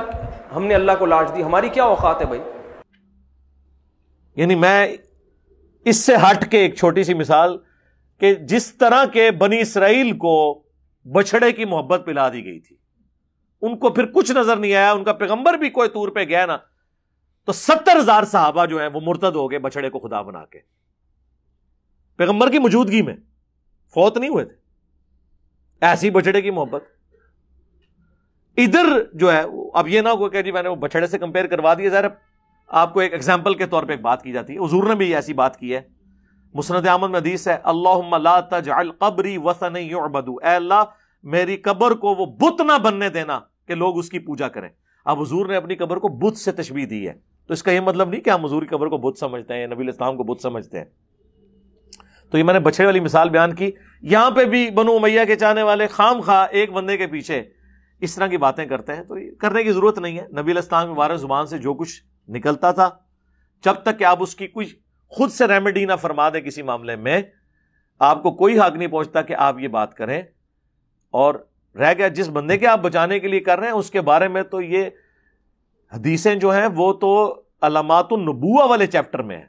[0.55, 2.41] ہم نے اللہ کو لاش دی۔ ہماری کیا اوقات ہے بھائی؟
[4.35, 4.97] یعنی میں
[5.85, 7.57] اس سے ہٹ کے ایک چھوٹی سی مثال
[8.19, 10.63] کہ جس طرح کے بنی اسرائیل کو
[11.11, 12.75] بچڑے کی محبت پلا دی گئی تھی،
[13.61, 16.45] ان کو پھر کچھ نظر نہیں آیا، ان کا پیغمبر بھی کوئی طور پہ گیا
[16.45, 16.57] نا،
[17.45, 20.59] تو ستر ہزار صحابہ جو ہیں وہ مرتد ہو گئے بچڑے کو خدا بنا کے۔
[22.17, 23.15] پیغمبر کی موجودگی میں
[23.93, 24.55] فوت نہیں ہوئے تھے۔
[25.81, 26.83] ایسی بچڑے کی محبت۔
[28.57, 29.41] ادھر جو ہے،
[29.73, 32.07] اب یہ نہ ہو کہ جی میں نے وہ بچڑے سے کمپیئر کروا دیا ذرا
[32.71, 35.15] آپ کو ایک ایگزامپل کے طور پہ ایک بات کی جاتی ہے۔ حضور نے بھی
[35.15, 35.81] ایسی بات کی ہے۔
[36.53, 40.83] مسند احمد میں حدیث ہے اللہ لا تجعل قبری وسن یعبدو اے اللہ،
[41.23, 44.69] میری قبر کو وہ بت نہ بننے دینا کہ لوگ اس کی پوجا کریں۔
[45.05, 47.13] اب حضور نے اپنی قبر کو بت سے تشبیح دی ہے۔
[47.47, 49.67] تو اس کا یہ مطلب نہیں کہ ہم حضور کی قبر کو بت سمجھتے ہیں،
[49.67, 50.85] نبی الاسلام کو بت سمجھتے ہیں۔
[52.31, 53.71] تو یہ میں نے بچڑے والی مثال بیان کی۔
[54.01, 57.43] یہاں پہ بھی بنو امیہ کے چاہنے والے خام خواہ ایک بندے کے پیچھے
[57.99, 60.93] اس طرح کی باتیں کرتے ہیں۔ تو کرنے کی ضرورت نہیں ہے۔ نبی الاسلام کے
[60.93, 62.89] بارے زبان سے جو کچھ نکلتا تھا۔
[63.63, 64.75] جب تک کہ آپ اس کی کچھ
[65.07, 67.21] خود سے ریمیڈی نہ فرما دیں کسی معاملے میں،
[67.99, 70.21] آپ کو کوئی حق نہیں پہنچتا کہ آپ یہ بات کریں۔
[71.11, 71.35] اور
[71.75, 74.27] رہ گیا، جس بندے کے آپ بچانے کے لیے کر رہے ہیں، اس کے بارے
[74.27, 74.83] میں تو یہ
[75.93, 79.45] حدیثیں جو ہیں، وہ تو علامات النبوہ والے چیپٹر میں ہیں۔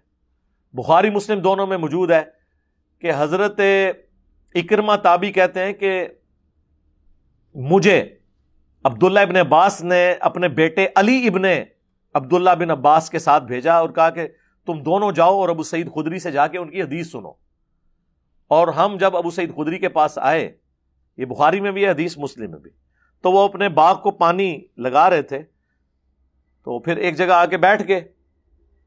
[0.72, 2.22] بخاری، مسلم دونوں میں موجود ہے
[2.98, 3.60] کہ حضرت
[4.54, 6.08] اکرما تابی کہتے ہیں کہ
[7.54, 8.16] مجھے
[8.84, 11.44] عبداللہ ابن عباس نے اپنے بیٹے علی ابن
[12.14, 14.28] عبداللہ بن عباس کے ساتھ بھیجا اور کہا کہ
[14.66, 17.32] تم دونوں جاؤ اور ابو سعید خدری سے جا کے ان کی حدیث سنو۔
[18.48, 20.56] اور ہم جب ابو سعید خدری کے پاس آئے،
[21.16, 22.70] یہ بخاری میں بھی ہے، حدیث مسلم میں بھی،
[23.22, 25.38] تو وہ اپنے باغ کو پانی لگا رہے تھے،
[26.64, 28.12] تو پھر ایک جگہ آ کے بیٹھ گئے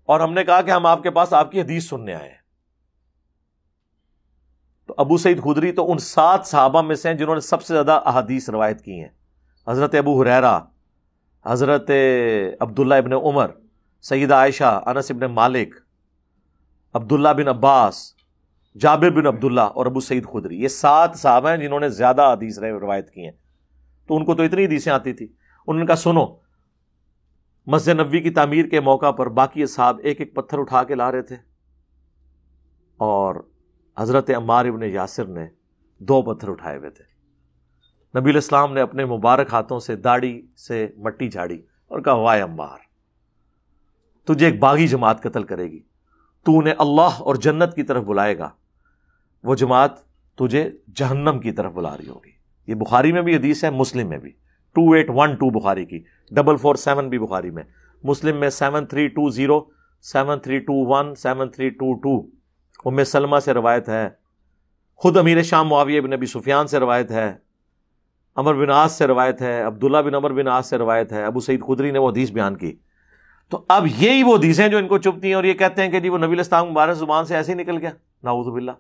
[0.06, 2.45] اور ہم نے کہا کہ ہم آپ کے پاس آپ کی حدیث سننے آئے ہیں۔
[4.88, 7.73] تو ابو سعید خدری تو ان سات صحابہ میں سے ہیں جنہوں نے سب سے
[7.73, 9.10] زیادہ احادیث روایت کی ہیں۔
[9.68, 10.60] حضرت ابو حریرا
[11.45, 11.91] حضرت
[12.59, 13.47] عبداللہ ابن عمر،
[14.01, 15.76] سیدہ عائشہ، انس ابن مالک،
[16.93, 18.15] عبداللہ بن عباس،
[18.80, 22.59] جابر بن عبداللہ اور ابو سعید خدری، یہ سات صحابہ ہیں جنہوں نے زیادہ حدیث
[22.59, 23.31] روایت کی ہیں۔
[24.07, 25.26] تو ان کو تو اتنی حدیثیں آتی تھی
[25.67, 26.26] انہوں نے کہا، سنو،
[27.65, 31.11] مسجد نبی کی تعمیر کے موقع پر باقی صاحب ایک ایک پتھر اٹھا کے لا
[31.11, 31.35] رہے تھے۔
[32.97, 33.35] اور
[33.97, 35.47] حضرت عمار ابن یاسر نے
[35.99, 37.14] دو پتھر اٹھائے ہوئے تھے۔
[38.19, 42.77] نبی الاسلام نے اپنے مبارک ہاتھوں سے داڑھی سے مٹی جھاڑی اور کہا وائے امبار
[44.27, 45.79] تجھے ایک باغی جماعت قتل کرے گی۔
[46.43, 48.49] تو انہیں اللہ اور جنت کی طرف بلائے گا۔
[49.43, 49.91] وہ جماعت
[50.35, 52.31] تجھے جہنم کی طرف بلا رہی ہوگی۔
[52.67, 54.31] یہ بخاری میں بھی حدیث ہے، مسلم میں بھی۔
[54.73, 57.63] Two eight one two Bukhari کی۔ ڈبل فور سیون بھی بخاری میں۔
[58.03, 59.65] مسلم میں seven three two zero,
[60.01, 62.27] seven three two one, seven three two two.
[62.85, 64.09] Umm Salama سے روایت ہے۔
[64.95, 67.44] خود امیر شام معاویہ بن نبی سفیان سے روایت ہے۔
[68.36, 71.40] امر بن آس سے روایت ہے، عبداللہ بن امر بن آس سے روایت ہے، ابو
[71.40, 72.76] سعید خدری نے وہ حدیث بیان کی۔
[73.49, 75.99] تو اب یہی وہ حدیثیں جو ان کو چپتی ہیں اور یہ کہتے ہیں کہ
[75.99, 77.90] جی وہ نبی الاسلام مبارک زبان سے ایسے ہی نکل گیا۔
[78.24, 78.72] ناؤز باللہ۔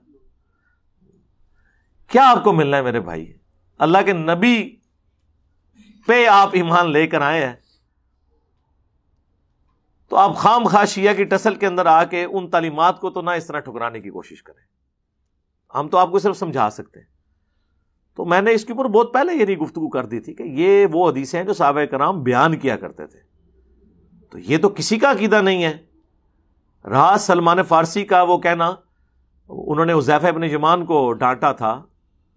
[2.07, 3.33] کیا آپ کو ملنا ہے میرے بھائی؟
[3.77, 4.75] اللہ کے نبی
[6.07, 7.53] پہ آپ ایمان لے کر آئے ہیں۔
[10.09, 13.21] تو آپ خام خواہ شیعہ کی ٹسل کے اندر آ کے ان تعلیمات کو تو
[13.21, 14.65] نہ اس طرح ٹھکرانے کی کوشش کریں۔
[15.77, 17.14] ہم تو آپ کو صرف سمجھا سکتے ہیں۔
[18.15, 20.85] تو میں نے اس کے اوپر بہت پہلے یہ گفتگو کر دی تھی کہ یہ
[20.91, 23.19] وہ حدیثیں ہیں جو صحابہ کرام بیان کیا کرتے تھے۔
[24.29, 25.77] تو یہ تو کسی کا عقیدہ نہیں ہے۔
[26.89, 28.75] رہا سلمان فارسی کا وہ کہنا،
[29.49, 31.83] انہوں نے حذیفہ ابن جمان کو ڈانٹا تھا۔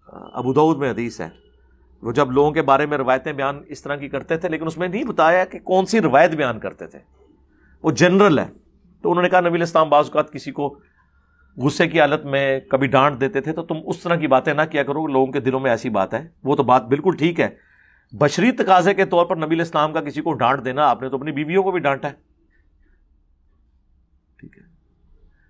[0.08, 1.28] ابو دعود میں حدیث ہے۔
[2.02, 4.78] وہ جب لوگوں کے بارے میں روایتیں بیان اس طرح کی کرتے تھے، لیکن اس
[4.78, 6.98] میں نہیں بتایا کہ کون سی روایت بیان کرتے تھے۔
[7.82, 8.48] وہ جنرل ہے۔
[9.02, 10.78] تو انہوں نے کہا نبی اسلام بعض اوقات کسی کو
[11.62, 14.62] غصے کی حالت میں کبھی ڈانٹ دیتے تھے تو تم اس طرح کی باتیں نہ
[14.70, 17.48] کیا کرو، لوگوں کے دلوں میں ایسی بات ہے۔ وہ تو بات بالکل ٹھیک ہے۔
[18.12, 21.16] بشری تقاضے کے طور پر نبی اسلام کا کسی کو ڈانٹ دینا، آپ نے تو
[21.16, 22.14] اپنی بیویوں کو بھی ڈانٹا ہے۔
[24.36, 24.62] ٹھیک ہے۔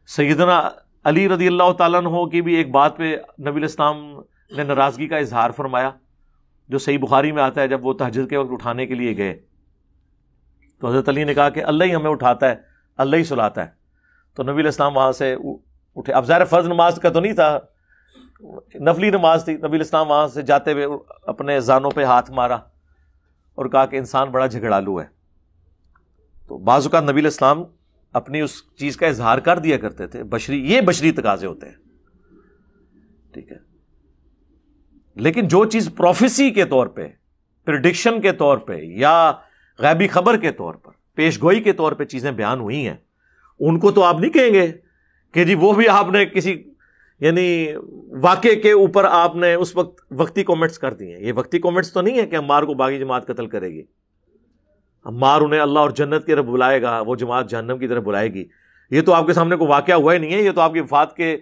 [0.06, 0.68] سیدنا
[1.05, 3.16] علی رضی اللہ تعالیٰ ہو کی بھی ایک بات پہ
[3.47, 4.20] نبی اسلام
[4.56, 5.90] نے ناراضگی کا اظہار فرمایا،
[6.68, 9.40] جو صحیح بخاری میں آتا ہے جب وہ تحجد کے وقت اٹھانے کے لیے گئے۔
[10.80, 12.55] تو حضرت علی نے کہا کہ اللہ ہی ہمیں اٹھاتا ہے،
[12.97, 13.70] اللہ ہی سلاتا ہے۔
[14.35, 15.36] تو نبی الاسلام وہاں سے
[15.98, 17.58] اٹھے۔ اب ظاہر فرض نماز کا تو نہیں تھا۔
[18.74, 20.86] نفلی نماز تھی۔ نبی الاسلام وہاں سے جاتے ہوئے
[21.22, 22.54] اپنے زانوں پہ ہاتھ مارا
[23.54, 25.06] اور کہا کہ انسان بڑا جھگڑالو ہے۔
[26.48, 27.64] تو بعض اوقات نبی الاسلام
[28.12, 31.76] اپنی اس چیز کا اظہار کر دیا کرتے تھے۔ بشری، یہ بشری تقاضے ہوتے ہیں۔
[33.32, 33.56] ٹھیک ہے۔
[35.14, 37.08] لیکن جو چیز پروفیسی کے طور پہ
[37.64, 39.32] پرڈکشن کے طور پہ یا
[39.78, 42.96] غیبی خبر کے طور پر، پیش گوئی کے طور پہ چیزیں بیان ہوئی ہیں،
[43.60, 44.72] ان کو تو آپ نہیں کہیں گے۔
[45.32, 46.64] کہ جی وہ بھی آپ نے کسی
[47.20, 47.66] یعنی
[48.20, 52.00] واقعے کے اوپر آپ نے اس وقت وقتی کامنٹس کر دیے یہ وقتی کامنٹس تو
[52.00, 53.82] نہیں ہے کہ امار کو باغی جماعت قتل کرے گی۔
[55.05, 58.34] امار انہیں اللہ اور جنت کی طرف بلائے گا، وہ جماعت جہنم کی طرف بلائے
[58.34, 58.44] گی۔
[58.90, 60.80] یہ تو آپ کے سامنے کو واقعہ ہوا ہی نہیں ہے، یہ تو آپ کی
[60.80, 61.36] وفات کے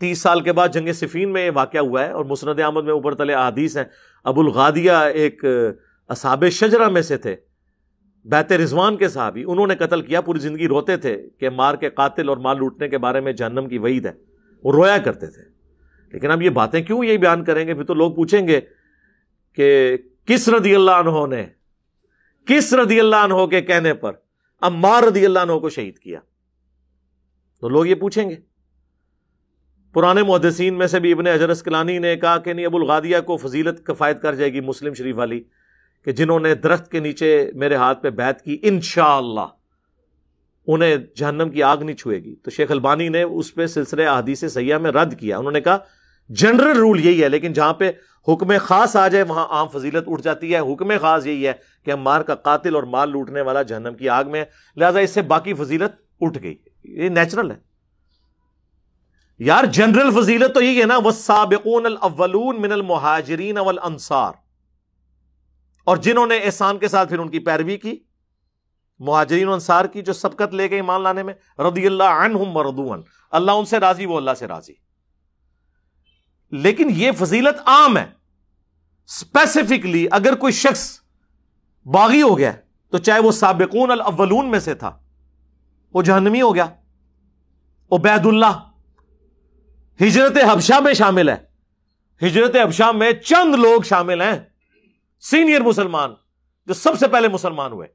[0.00, 2.92] تیس سال کے بعد جنگ صفین میں یہ واقعہ ہوا ہے اور مسند احمد میں
[2.92, 3.84] اوپر تلے احادیث ہیں۔
[4.24, 5.44] ابو الغادیہ ایک
[6.08, 7.36] اصحاب شجرہ میں سے تھے۔
[8.24, 11.90] بیت رضوان کے صحابی، انہوں نے قتل کیا، پوری زندگی روتے تھے کہ مار کے
[11.90, 14.12] قاتل اور مال لوٹنے کے بارے میں جہنم کی وعید ہے۔
[14.64, 15.42] وہ رویا کرتے تھے۔
[16.12, 18.60] لیکن اب یہ باتیں کیوں یہی بیان کریں گے؟ پھر تو لوگ پوچھیں گے
[19.54, 21.46] کہ کس رضی اللہ عنہ نے،
[22.46, 24.12] کس رضی اللہ عنہ کے کہنے پر
[24.60, 26.20] اب رضی اللہ عنہ کو شہید کیا؟
[27.60, 28.36] تو لوگ یہ پوچھیں گے۔
[29.92, 33.36] پرانے محدثین میں سے بھی ابن اجرس کلانی نے کہا کہ نہیں، ابو الغادیہ کو
[33.36, 35.42] فضیلت کفایت کر جائے گی مسلم شریف والی۔
[36.04, 39.46] کہ جنہوں نے درخت کے نیچے میرے ہاتھ پہ بیت کی، انشاءاللہ
[40.66, 44.44] انہیں جہنم کی آگ نہیں چھوئے گی۔ تو شیخ البانی نے اس پہ سلسلے احادیث
[44.52, 45.78] سیاح میں رد کیا۔ انہوں نے کہا،
[46.28, 47.90] جنرل رول یہی ہے، لیکن جہاں پہ
[48.28, 51.52] حکم خاص آ جائے، وہاں عام فضیلت اٹھ جاتی ہے۔ حکم خاص یہی ہے
[51.84, 54.44] کہ ہم مار کا قاتل اور مال لوٹنے والا جہنم کی آگ میں،
[54.76, 56.54] لہذا اس سے باقی فضیلت اٹھ گئی۔
[56.84, 57.56] یہ نیچرل ہے۔
[59.38, 64.32] یار، جنرل فضیلت تو یہی ہے نا وہ سابقون الاولون من المہاجرین والانصار
[65.90, 67.96] اور جنہوں نے احسان کے ساتھ پھر ان کی پیروی کی،
[68.98, 73.02] مہاجرین و انصار کی جو سبقت لے گئے ایمان لانے میں، رضی اللہ عنہم وردون
[73.30, 74.72] اللہ ان سے راضی، وہ اللہ سے راضی۔
[76.50, 78.06] لیکن یہ فضیلت عام ہے۔
[79.04, 81.00] اسپیسیفکلی اگر کوئی شخص
[81.84, 82.52] باغی ہو گیا،
[82.90, 84.98] تو چاہے وہ سابقون الاولون میں سے تھا،
[85.94, 86.66] وہ جہنمی ہو گیا۔
[87.92, 88.70] عبید اللہ
[90.02, 91.36] ہجرت حبشہ میں شامل ہے۔
[92.26, 94.49] ہجرت حبشہ میں چند لوگ شامل ہیں۔
[95.20, 96.14] سینئر مسلمان
[96.66, 97.88] جو سب سے پہلے مسلمان ہوئے۔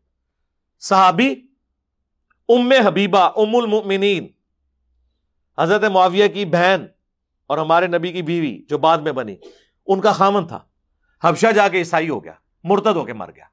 [0.80, 1.36] صحابی
[2.50, 4.28] ام حبیبہ، ام المؤمنین۔
[5.58, 6.86] حضرت معاویہ کی بہن
[7.48, 9.36] اور ہمارے نبی کی بیوی جو بعد میں بنی،
[9.88, 10.60] ان کا خامن تھا۔
[11.24, 12.34] حبشہ جا کے عیسائی ہو گیا،
[12.64, 13.46] مرتد ہو کے مر گیا۔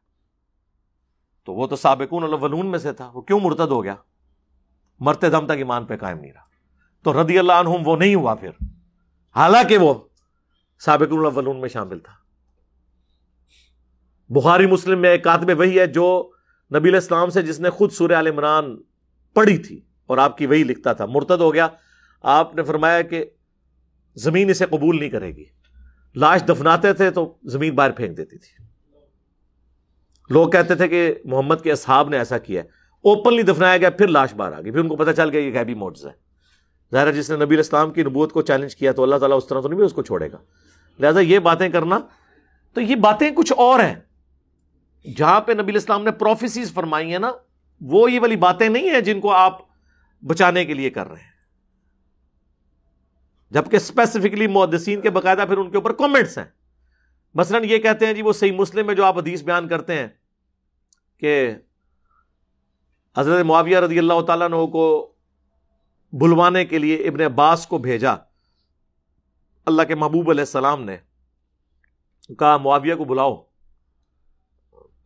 [1.45, 3.95] تو وہ تو سابقون الاولون میں سے تھا، وہ کیوں مرتد ہو گیا؟
[4.99, 6.43] مرتے دم تک ایمان پہ قائم نہیں رہا۔
[7.03, 8.51] تو رضی اللہ عنہم وہ نہیں ہوا پھر۔
[9.37, 9.95] حالانکہ وہ
[10.79, 12.22] سابقون الاولون میں شامل تھا۔
[14.35, 16.31] بخاری مسلم میں ایک کاتب وہی ہے جو
[16.75, 18.77] نبی الاسلام سے جس نے خود سورہ عال عمران
[19.35, 21.69] پڑھی تھی اور آپ کی وہی لکھتا تھا۔ مرتد ہو گیا۔
[22.23, 23.25] آپ نے فرمایا کہ
[24.15, 25.45] زمین اسے قبول نہیں کرے گی۔
[26.15, 28.65] لاش دفناتے تھے تو زمین باہر پھینک دیتی تھی۔
[30.31, 32.63] لوگ کہتے تھے کہ محمد کے اصحاب نے ایسا کیا
[33.03, 35.59] اوپنلی دفنایا گیا، پھر لاش باہر آ گئی۔ پھر ان کو پتا چل گیا یہ
[35.59, 36.13] غیبی موٹز ہے
[36.93, 39.61] ظاہر جس نے نبی الاسلام کی نبوت کو چیلنج کیا تو اللہ تعالیٰ اس طرح
[39.61, 40.39] تو نہیں بھی اس کو چھوڑے گا۔
[40.99, 41.99] لہٰذا یہ باتیں کرنا،
[42.75, 43.95] تو یہ باتیں کچھ اور ہیں۔
[45.17, 47.33] جہاں پہ نبی الاسلام نے پروفیسیز فرمائی ہیں نا،
[47.81, 49.59] وہ یہ والی باتیں نہیں ہیں جن کو آپ
[50.27, 51.33] بچانے کے لیے کر رہے ہیں۔
[53.51, 56.45] جبکہ اسپیسیفکلی محدثین کے باقاعدہ پھر ان کے اوپر کامنٹس ہیں۔
[57.35, 60.09] مثلا یہ کہتے ہیں جی وہ صحیح مسلم میں جو آپ حدیث بیان کرتے ہیں
[61.19, 61.55] کہ
[63.17, 65.13] حضرت معاویہ رضی اللہ تعالیٰ نے کو
[66.13, 68.15] بلوانے کے لیے ابن عباس کو بھیجا۔
[69.67, 70.97] اللہ کے محبوب علیہ السلام نے
[72.39, 73.52] کہا، معاویہ کو بلاؤ۔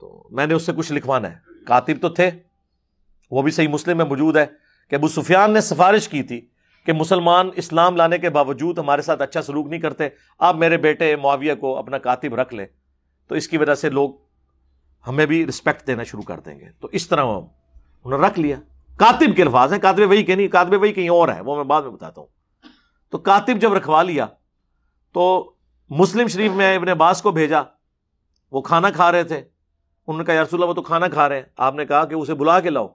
[0.01, 1.37] تو میں نے اس سے کچھ لکھوانا ہے۔
[1.67, 2.31] کاتب تو تھے۔
[3.31, 4.47] وہ بھی صحیح مسلم میں موجود ہے
[4.91, 6.49] کہ ابو سفیان نے سفارش کی تھی
[6.87, 10.09] کہ مسلمان اسلام لانے کے باوجود ہمارے ساتھ اچھا سلوک نہیں کرتے۔
[10.39, 12.67] آپ میرے بیٹے معاویہ کو اپنا کاتب رکھ لیں۔
[13.29, 14.11] تو اس کی وجہ سے لوگ
[15.07, 18.57] ہمیں بھی رسپیکٹ دینا شروع کر دیں گے۔ تو اس طرح انہوں نے رکھ لیا۔
[18.97, 21.65] کاتب کے الفاظ ہیں۔ کاتب وہی کہ نہیں، کاتب وہی کہیں اور ہے وہ میں
[21.65, 22.29] بعد میں بتاتا ہوں۔
[23.11, 24.27] تو کاتب جب رکھوا لیا،
[25.13, 25.53] تو
[25.91, 27.63] مسلم شریف میں ابن عباس کو بھیجا۔
[28.53, 29.43] وہ کھانا کھا رہے تھے۔
[30.07, 31.43] انہوں نے کہا یارس اللہ وہ تو کھانا کھا رہے ہیں.
[31.57, 32.89] آپ نے کہا کہ اسے بلا کے لاؤ۔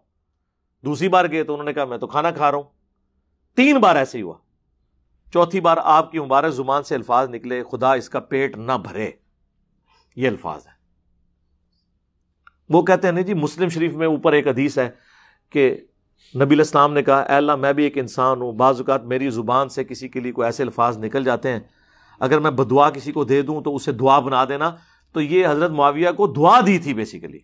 [0.86, 2.64] دوسری بار گئے تو انہوں نے کہا، میں تو کھانا کھا رہا ہوں.
[3.56, 4.34] تین بار ایسے ہی ہوا۔
[5.34, 9.12] چوتھی بار آپ کی مبارک زبان سے الفاظ نکلے، خدا اس کا پیٹ نہ بھرے۔
[10.16, 10.72] یہ الفاظ ہے
[12.70, 14.90] وہ کہتے ہیں نہیں جی مسلم شریف میں اوپر ایک حدیث ہے
[15.50, 15.78] کہ
[16.36, 19.70] نبی الاسلام نے کہا، اے اللہ، میں بھی ایک انسان ہوں۔ بعض اوقات میری زبان
[19.70, 21.60] سے کسی کے لیے کوئی ایسے الفاظ نکل جاتے ہیں۔
[22.20, 24.76] اگر میں بدعا کسی کو دے دوں تو اسے دعا بنا دینا۔
[25.12, 27.40] تو یہ حضرت معاویہ کو دعا دی تھی بیسیکلی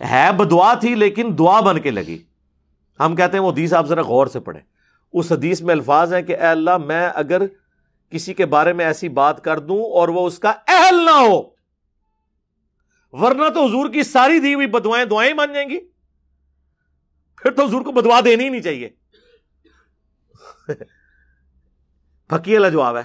[0.00, 2.22] ہے بدعا تھی لیکن دعا بن کے لگی۔
[3.00, 4.62] ہم کہتے ہیں وہ حدیث آپ ذرا غور سے پڑھیں۔
[5.12, 7.42] اس حدیث میں الفاظ ہیں کہ اے اللہ میں اگر
[8.10, 11.42] کسی کے بارے میں ایسی بات کر دوں اور وہ اس کا اہل نہ ہو،
[13.12, 15.80] ورنہ تو حضور کی ساری دی ہوئی بدوائیں دعائیں مان جائیں گی۔
[17.42, 18.88] پھر تو حضور کو بدوا دینی ہی نہیں چاہیے۔
[22.28, 23.02] پکی والا جواب ہے۔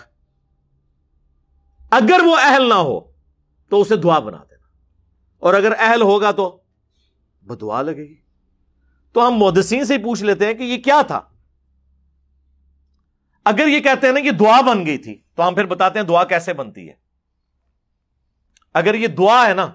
[1.92, 3.15] اگر وہ اہل نہ ہو
[3.70, 4.68] تو اسے دعا بنا دینا۔
[5.40, 6.62] اور اگر اہل ہوگا تو
[7.42, 8.16] بدعا لگے گی۔
[9.14, 11.22] تو ہم مودسین سے پوچھ لیتے ہیں کہ یہ کیا تھا۔
[13.46, 16.06] اگر یہ کہتے ہیں نا کہ دعا بن گئی تھی، تو ہم پھر بتاتے ہیں
[16.06, 16.94] دعا کیسے بنتی ہے۔
[18.74, 19.68] اگر یہ دعا ہے نا،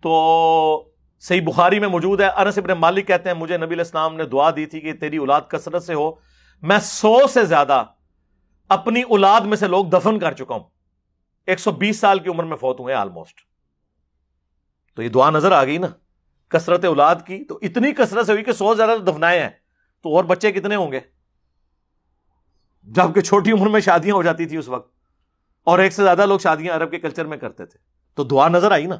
[0.00, 0.90] تو
[1.20, 4.50] صحیح بخاری میں موجود ہے۔ انس ابن مالک کہتے ہیں، مجھے نبی الاسلام نے دعا
[4.50, 6.12] دی تھی کہ تیری اولاد کثرت سے ہو،
[6.62, 7.84] میں سو سے زیادہ
[8.68, 10.77] اپنی اولاد میں سے لوگ دفن کر چکا ہوں۔
[11.48, 13.40] ایک سو بیس سال کی عمر میں فوت ہوئے آلموسٹ
[14.96, 15.86] تو یہ دعا نظر آ گئی نا،
[16.48, 19.50] کثرت اولاد کی، تو اتنی کثرت سے ہوئی کہ سو زیادہ دفنائے ہیں۔
[20.02, 21.00] تو اور بچے کتنے ہوں گے؟
[22.82, 24.92] جبکہ چھوٹی عمر میں شادیاں ہو جاتی تھی اس وقت،
[25.64, 27.78] اور ایک سے زیادہ لوگ شادیاں عرب کے کلچر میں کرتے تھے۔
[28.14, 28.96] تو دعا نظر آئی نا۔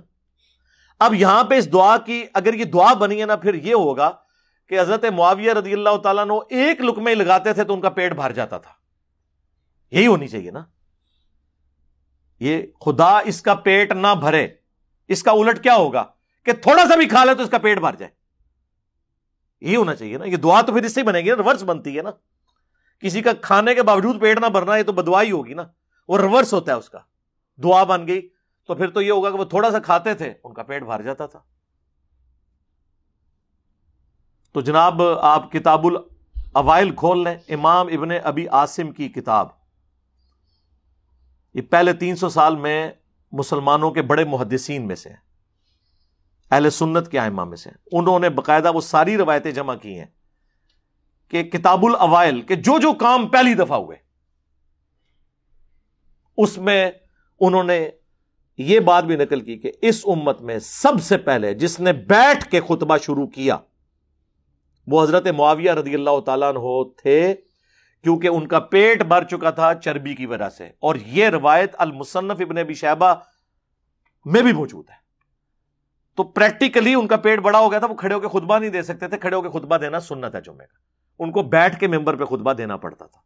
[0.98, 4.10] اب یہاں پہ اس دعا کی اگر یہ دعا بنی ہے نا، پھر یہ ہوگا
[4.68, 8.12] کہ حضرت معاویہ رضی اللہ تعالیٰ نے ایک لکمے لگاتے تھے تو ان کا پیٹ
[8.12, 8.72] بھر جاتا تھا۔
[9.90, 10.64] یہی ہونی چاہیے نا۔
[12.40, 14.48] یہ خدا اس کا پیٹ نہ بھرے،
[15.08, 16.04] اس کا الٹ کیا ہوگا؟
[16.44, 18.12] کہ تھوڑا سا بھی کھا لے تو اس کا پیٹ بھر جائے۔
[19.60, 21.96] یہی ہونا چاہیے نا، یہ دعا تو پھر اس سے بنے گی نا، ریورس بنتی
[21.96, 22.10] ہے نا۔
[22.98, 25.62] کسی کا کھانے کے باوجود پیٹ نہ بھرنا ہے تو بدوائی ہوگی نا،
[26.08, 26.98] وہ ریورس ہوتا ہے اس کا۔
[27.62, 28.28] دعا بن گئی
[28.66, 31.02] تو پھر تو یہ ہوگا کہ وہ تھوڑا سا کھاتے تھے، ان کا پیٹ بھر
[31.02, 31.40] جاتا تھا۔
[34.52, 39.57] تو جناب، آپ کتاب الاوائل کھول لیں، امام ابن ابی آسم کی کتاب۔
[41.54, 42.90] یہ پہلے تین سو سال میں
[43.32, 45.10] مسلمانوں کے بڑے محدثین میں سے
[46.50, 50.06] اہل سنت کے آئمہ میں سے انہوں نے باقاعدہ وہ ساری روایتیں جمع کی ہیں
[51.28, 53.96] کہ کتاب الاوائل کے جو جو کام پہلی دفعہ ہوئے،
[56.38, 56.90] اس میں
[57.40, 57.88] انہوں نے
[58.58, 62.48] یہ بات بھی نقل کی کہ اس امت میں سب سے پہلے جس نے بیٹھ
[62.50, 63.56] کے خطبہ شروع کیا،
[64.86, 67.34] وہ حضرت معاویہ رضی اللہ تعالیٰ عنہ تھے۔
[68.02, 72.36] کیونکہ ان کا پیٹ بھر چکا تھا چربی کی وجہ سے۔ اور یہ روایت المصنف
[72.40, 73.14] ابن ابی شہبہ
[74.24, 75.08] میں بھی موجود ہے۔
[76.16, 78.70] تو پریکٹیکلی ان کا پیٹ بڑا ہو گیا تھا، وہ کھڑے ہو کے خطبہ نہیں
[78.70, 80.78] دے سکتے تھے، کھڑے ہو کے خطبہ دینا سننا تھا جمعے کا۔
[81.18, 83.20] ان کو بیٹھ کے ممبر پہ خطبہ دینا پڑتا تھا۔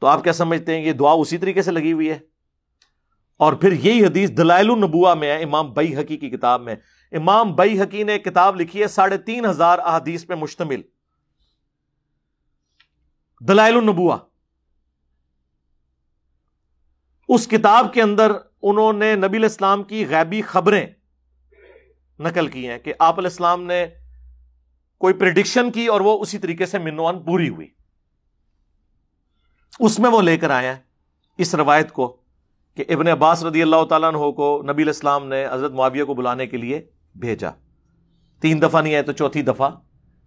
[0.00, 2.18] تو آپ کیا سمجھتے ہیں، یہ دعا اسی طریقے سے لگی ہوئی ہے؟
[3.36, 6.74] اور پھر یہی حدیث دلائل النبوا میں ہے، امام بئی حقی کی کتاب میں۔
[7.12, 10.80] امام بئی حقی نے کتاب لکھی ہے، ساڑھے تین ہزار احادیث پہ مشتمل۔
[13.48, 14.16] دلائل النبوا
[17.28, 18.32] اس کتاب کے اندر
[18.62, 20.86] انہوں نے نبی الاسلام کی غیبی خبریں
[22.18, 23.86] نقل کی ہیں کہ آپ علیہ السلام نے
[24.98, 27.68] کوئی پریڈکشن کی اور وہ اسی طریقے سے منوان پوری ہوئی۔
[29.78, 30.74] اس میں وہ لے کر آیا
[31.38, 32.22] اس روایت کو
[32.74, 36.46] کہ ابن عباس رضی اللہ تعالیٰ عنہ کو نبی الاسلام نے حضرت معاویہ کو بلانے
[36.46, 37.50] کے لیے بھیجا۔
[38.40, 39.70] تین دفعہ نہیں آئے تو چوتھی دفعہ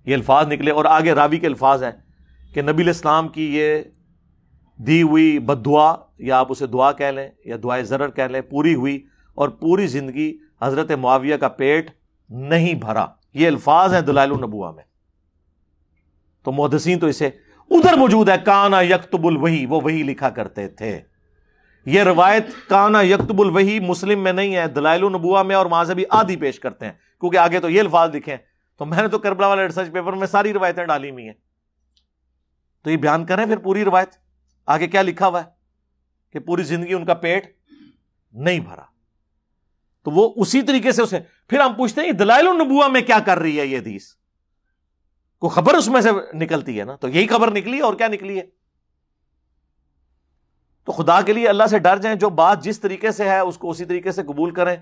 [0.05, 2.04] یہ الفاظ نکلے اور آگے راوی کے الفاظ ہیں۔
[2.55, 3.81] کہ نبی الاسلام کی یہ
[4.77, 8.41] دی ہوئی بد دعا یا آپ اسے دعا کہہ لیں، یا دعائے ضرر کہہ لیں،
[8.41, 9.05] پوری ہوئی
[9.35, 11.91] اور پوری زندگی حضرت معاویہ کا پیٹ
[12.29, 14.83] نہیں بھرا۔ یہ الفاظ ہیں دلائل النبوا میں۔
[16.43, 17.29] تو محدثین تو اسے
[17.69, 21.01] ادھر موجود ہے، کانا یکتب الوحی، وہ وہی لکھا کرتے تھے۔
[21.85, 25.95] یہ روایت کانا یکتب الوحی مسلم میں نہیں ہے، دلائل النبوا میں اور وہاں سے
[25.95, 28.37] بھی آدھی پیش کرتے ہیں۔ کیونکہ آگے تو یہ الفاظ لکھے
[28.77, 31.44] تو میں نے تو کربلا والے ریسرچ پیپر میں ساری روایتیں ڈالی ہوئی ہیں۔
[32.85, 34.09] تو یہ بیان کریں پھر پوری روایت۔
[34.65, 35.49] آگے کیا لکھا ہوا ہے؟
[36.31, 37.57] کہ پوری زندگی ان کا پیٹ
[38.33, 38.81] نہیں بھرا۔
[40.03, 43.39] تو وہ اسی طریقے سے اسے پھر ہم پوچھتے ہیں دلائل النبوا میں کیا کر
[43.39, 44.07] رہی ہے یہ حدیث؟
[45.39, 48.07] کو خبر اس میں سے نکلتی ہے نا؟ تو یہی خبر نکلی ہے اور کیا
[48.07, 48.43] نکلی ہے؟
[50.83, 53.57] تو خدا کے لیے اللہ سے ڈر جائیں، جو بات جس طریقے سے ہے، اس
[53.57, 54.75] کو اسی طریقے سے قبول کریں۔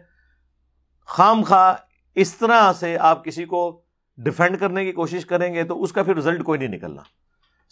[1.05, 1.75] خام خواہ
[2.15, 3.81] اس طرح سے آپ کسی کو
[4.17, 7.01] ڈیفینڈ کرنے کی کوشش کریں گے تو اس کا پھر رزلٹ کوئی نہیں نکلنا۔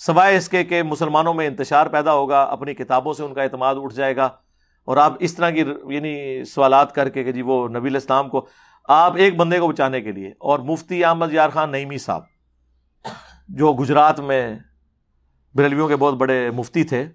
[0.05, 3.75] سوائے اس کے کہ مسلمانوں میں انتشار پیدا ہوگا، اپنی کتابوں سے ان کا اعتماد
[3.77, 4.29] اٹھ جائے گا۔
[4.85, 8.47] اور آپ اس طرح کی یعنی سوالات کر کے کہ جی وہ نبی الاسلام کو،
[8.83, 12.21] آپ ایک بندے کو بچانے کے لیے اور مفتی احمد یار خان نئیمی صاحب،
[13.47, 14.59] جو گجرات میں
[15.55, 17.05] بریلویوں کے بہت بڑے مفتی تھے،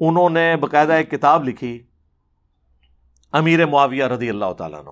[0.00, 1.86] انہوں نے باقاعدہ ایک کتاب لکھی،
[3.32, 4.90] امیر معاویہ رضی اللہ تعالیٰ نے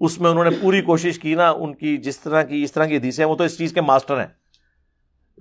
[0.00, 2.86] اس میں انہوں نے پوری کوشش کی نا، ان کی جس طرح کی، اس طرح
[2.86, 4.39] کی حدیثیں وہ تو اس چیز کے ماسٹر ہیں۔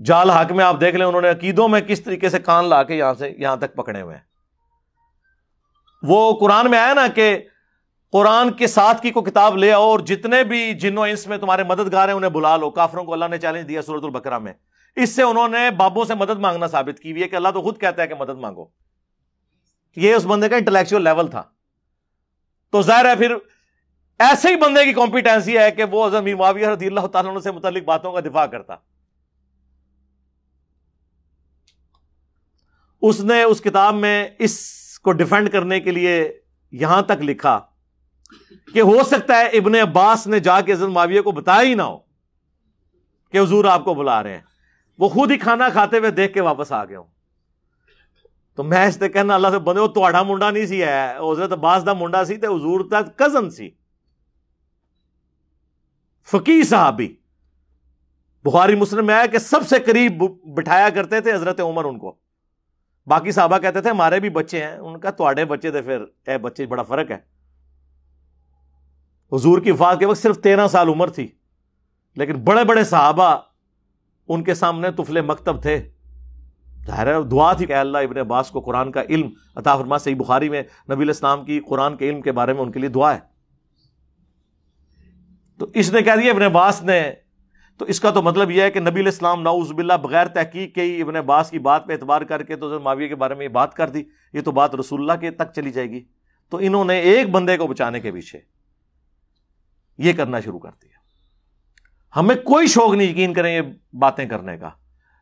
[0.05, 2.83] جال حق میں آپ دیکھ لیں، انہوں نے عقیدوں میں کس طریقے سے کان لا
[2.83, 4.23] کے یہاں سے، یہاں تک پکڑے ہوئے ہیں۔
[6.03, 7.37] وہ قرآن میں آیا نا کہ
[8.11, 11.63] قرآن کے ساتھ کی کو کتاب لے آؤ اور جتنے بھی جنوں انس میں تمہارے
[11.63, 14.53] مددگار ہیں، انہیں بلا لو۔ کافروں کو اللہ نے چیلنج دیا سورت البکرا میں۔
[14.95, 17.61] اس سے انہوں نے بابوں سے مدد مانگنا ثابت کی ہوئی ہے کہ اللہ تو
[17.61, 18.65] خود کہتا ہے کہ مدد مانگو۔
[19.95, 21.43] یہ اس بندے کا انٹلیکچوئل لیول تھا۔
[22.71, 23.35] تو ظاہر ہے پھر
[24.19, 28.11] ایسے ہی بندے کی کمپیٹنسی ہے کہ وہ معاویہ رضی اللہ تعالیٰ سے متعلق باتوں
[28.11, 28.75] کا دفاع کرتا۔
[33.01, 34.59] اس نے اس کتاب میں اس
[34.99, 36.39] کو ڈیفینڈ کرنے کے لیے
[36.71, 37.59] یہاں تک لکھا
[38.73, 41.81] کہ ہو سکتا ہے ابن عباس نے جا کے عزت معاویہ کو بتایا ہی نہ
[41.81, 41.97] ہو
[43.31, 44.41] کہ حضور آپ کو بلا رہے ہیں۔
[44.99, 47.05] وہ خود ہی کھانا کھاتے ہوئے دیکھ کے واپس آ گئے ہوں۔
[48.55, 51.51] تو میں اس سے کہنا اللہ سے بندے، وہ توڑا منڈا نہیں سی، ہے، حضرت
[51.51, 53.69] عباس دا منڈا سی تے حضور تک کزن سی۔
[56.31, 57.15] فقی صحابی۔
[58.43, 62.28] بخاری مسلم میں آیا کہ سب سے قریب بٹھایا کرتے تھے حضرت عمر ان کو۔
[63.07, 66.37] باقی صحابہ کہتے تھے، ہمارے بھی بچے ہیں، ان کا توڑے بچے تھے، پھر اے
[66.37, 67.17] بچے، بڑا فرق ہے۔
[69.31, 71.27] حضور کی وفات کے وقت صرف تیرہ سال عمر تھی،
[72.15, 73.37] لیکن بڑے بڑے صحابہ
[74.27, 75.89] ان کے سامنے تفلے مکتب تھے۔
[76.85, 80.49] ظاہر دعا تھی کہ اللہ ابن عباس کو قرآن کا علم عطا فرما۔ صحیح بخاری
[80.49, 83.19] میں نبی الاسلام کی قرآن کے علم کے بارے میں ان کے لیے دعا ہے۔
[85.59, 87.11] تو اس نے کہہ دیا، ابن عباس نے
[87.79, 90.81] تو اس کا تو مطلب یہ ہے کہ نبی الاسلام ناؤز باللہ بغیر تحقیق کے
[90.81, 93.49] ہی ابن عباس کی بات پہ اعتبار کر کے تو معاویہ کے بارے میں یہ
[93.49, 94.03] بات کر دی،
[94.33, 96.03] یہ تو بات رسول اللہ کے تک چلی جائے گی۔
[96.49, 98.39] تو انہوں نے ایک بندے کو بچانے کے پیچھے
[99.97, 100.97] یہ کرنا شروع کر دیا۔
[102.19, 103.61] ہمیں کوئی شوق نہیں، یقین کریں یہ
[103.93, 104.69] باتیں کرنے کا۔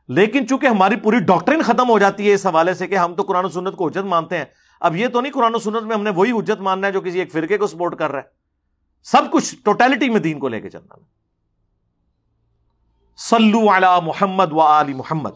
[0.08, 3.24] لیکن چونکہ ہماری پوری ڈاکٹرین ختم ہو جاتی ہے اس حوالے سے کہ ہم تو
[3.24, 4.46] قرآن و سنت کو اجت مانتے ہیں،
[4.80, 7.02] اب یہ تو نہیں قرآن و سنت میں ہم نے وہی حجت ماننا ہے جو
[7.02, 8.28] کسی ایک فرقے کو سپورٹ کر رہا ہے۔
[9.04, 11.27] سب کچھ ٹوٹیلٹی میں دین کو لے کے چلنا۔ ہے
[13.20, 15.32] سلو علی محمد و علی محمد.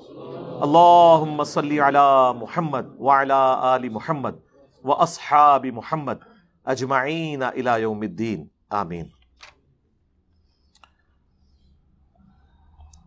[0.62, 4.36] اللہ صلی علی محمد و علی محمد
[4.84, 6.20] و اصحاب محمد
[6.66, 8.46] اجمعین الى یوم الدین.
[8.70, 9.06] آمین.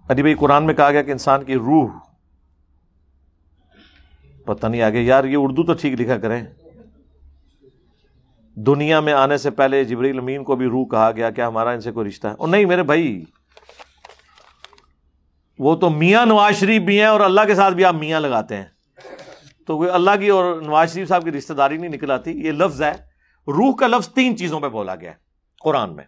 [0.08, 1.90] ابھی بھائی، قرآن میں کہا گیا کہ انسان کی روح،
[4.44, 6.42] پتہ نہیں آگے، یار، یہ اردو تو ٹھیک لکھا کریں۔
[8.56, 11.80] دنیا میں آنے سے پہلے جبریل امین کو بھی روح کہا گیا، کیا ہمارا ان
[11.80, 13.24] سے کوئی رشتہ ہے؟ اور نہیں، میرے بھائی
[15.58, 18.56] وہ تو میاں نواز شریف بھی ہیں اور اللہ کے ساتھ بھی آپ میاں لگاتے
[18.56, 18.64] ہیں۔
[19.66, 22.52] تو کوئی اللہ کی اور نواز شریف صاحب کی رشتہ داری نہیں نکل آتی۔ یہ
[22.52, 22.92] لفظ ہے۔
[23.46, 25.16] روح کا لفظ تین چیزوں پہ بولا گیا ہے۔
[25.60, 26.04] قرآن میں۔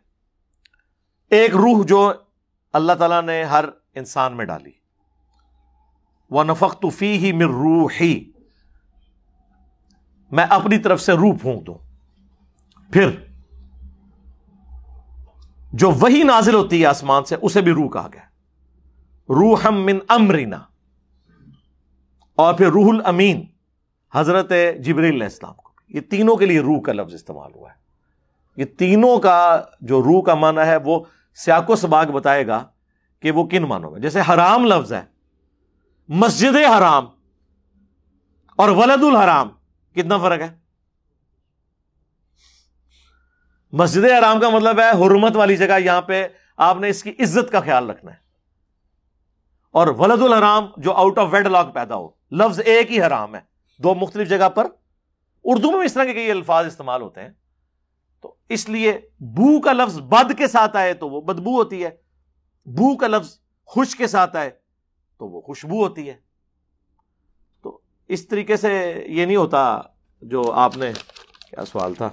[1.31, 2.12] ایک روح جو
[2.73, 3.64] اللہ تعالیٰ نے ہر
[3.94, 4.70] انسان میں ڈالی۔
[6.31, 8.31] وہ نفق فی ہی مر روح ہی
[10.31, 11.74] میں اپنی طرف سے روح پھونک دوں۔
[12.93, 13.10] پھر
[15.73, 18.25] جو وہی نازل ہوتی ہے آسمان سے، اسے بھی روح کہا گیا۔
[19.28, 20.62] روح من امرینا
[22.34, 23.46] اور پھر روح الامین،
[24.14, 27.76] حضرت جبریل علیہ السلام کو۔ یہ تینوں کے لیے روح کا لفظ استعمال ہوا ہے۔
[28.56, 31.04] یہ تینوں کا جو روح کا معنی ہے، وہ
[31.34, 32.64] سیاکو سباگ بتائے گا
[33.20, 35.02] کہ وہ کن مانوں میں۔ جیسے حرام لفظ ہے،
[36.08, 37.06] مسجد حرام
[38.56, 39.48] اور ولد الحرام،
[39.94, 40.56] کتنا فرق ہے؟
[43.72, 46.26] مسجد حرام کا مطلب ہے حرمت والی جگہ، یہاں پہ
[46.56, 48.25] آپ نے اس کی عزت کا خیال رکھنا ہے۔
[49.76, 53.40] اور ولد الحرام جو آؤٹ آف ویڈ لاک پیدا ہو۔ لفظ ایک ہی حرام ہے۔
[53.78, 54.66] دو مختلف جگہ پر
[55.44, 57.28] اردو میں اس طرح کے کئی الفاظ استعمال ہوتے ہیں۔
[58.20, 61.90] تو اس لیے بو کا لفظ بد کے ساتھ آئے تو وہ بدبو ہوتی ہے۔
[62.66, 64.50] بو کا لفظ خوش کے ساتھ آئے
[65.18, 66.14] تو وہ خوشبو ہوتی ہے۔
[67.62, 67.78] تو
[68.08, 69.80] اس طریقے سے یہ نہیں ہوتا
[70.22, 70.92] جو آپ نے
[71.50, 72.10] کیا سوال تھا۔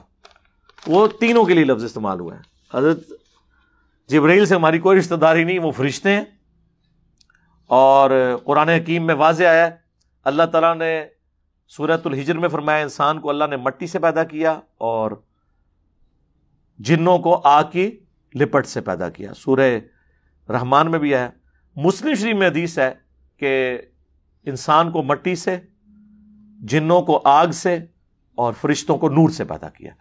[0.88, 2.42] وہ تینوں کے لیے لفظ استعمال ہوا ہے
[2.78, 3.00] حضرت
[4.08, 6.24] جبریل سے ہماری کوئی رشتہ داری نہیں، وہ فرشتے ہیں۔
[7.76, 9.70] اور قرآن حکیم میں واضح آیا
[10.24, 11.06] اللہ تعالیٰ نے
[11.68, 15.12] سورت الحجر میں فرمایا، انسان کو اللہ نے مٹی سے پیدا کیا اور
[16.80, 18.00] جنوں کو آ کی
[18.36, 19.80] لپٹ سے پیدا کیا۔ سورہ
[20.50, 21.30] رحمان میں بھی ہے۔
[21.76, 22.94] مسلم شریف میں حدیث ہے
[23.38, 23.78] کہ
[24.46, 25.58] انسان کو مٹی سے،
[26.60, 27.80] جنوں کو آگ سے
[28.36, 29.92] اور فرشتوں کو نور سے پیدا کیا۔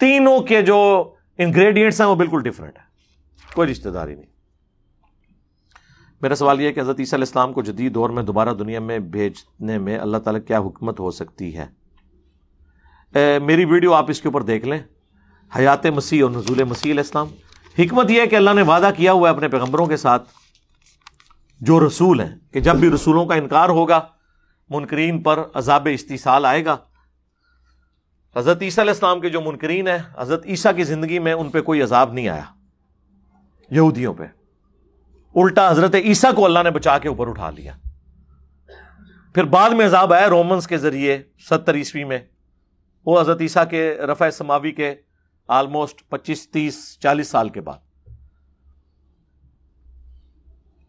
[0.00, 2.84] تینوں کے جو انگریڈینٹس ہیں وہ بالکل ڈفرینٹ ہے
[3.54, 4.31] کوئی رشتہ داری نہیں۔
[6.22, 8.80] میرا سوال یہ ہے کہ حضرت عیسیٰ علیہ السلام کو جدید دور میں دوبارہ دنیا
[8.80, 11.66] میں بھیجنے میں اللہ تعالیٰ کیا حکمت ہو سکتی ہے؟
[13.38, 14.78] میری ویڈیو آپ اس کے اوپر دیکھ لیں۔
[15.56, 17.26] حیات مسیح اور نزول مسیح علیہ السلام۔
[17.78, 20.28] حکمت یہ ہے کہ اللہ نے وعدہ کیا ہوا ہے اپنے پیغمبروں کے ساتھ۔
[21.60, 24.00] جو رسول ہیں، کہ جب بھی رسولوں کا انکار ہوگا،
[24.70, 26.76] منکرین پر عذاب استحصال آئے گا۔
[28.36, 31.62] حضرت عیسیٰ علیہ السلام کے جو منکرین ہیں، حضرت عیسیٰ کی زندگی میں ان پہ
[31.62, 32.44] کوئی عذاب نہیں آیا۔
[33.70, 34.41] یہودیوں پہ۔
[35.34, 37.72] الٹا حضرت عیسیٰ کو اللہ نے بچا کے اوپر اٹھا لیا۔
[39.34, 42.18] پھر بعد میں عذاب آیا رومنس کے ذریعے ستر عیسوی میں۔
[43.06, 44.94] وہ حضرت عیسیٰ کے رفع سماوی کے
[45.48, 47.78] آلموسٹ پچیس، تیس، چالیس سال کے بعد۔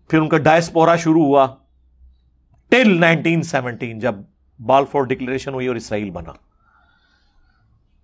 [0.10, 1.56] پھر ان کا ڈائسپورا شروع ہوا۔
[2.70, 4.16] ٹل نائنٹین سیونٹین جب
[4.60, 6.32] بال فور ڈکلیریشن ہوئی اور اسرائیل بنا۔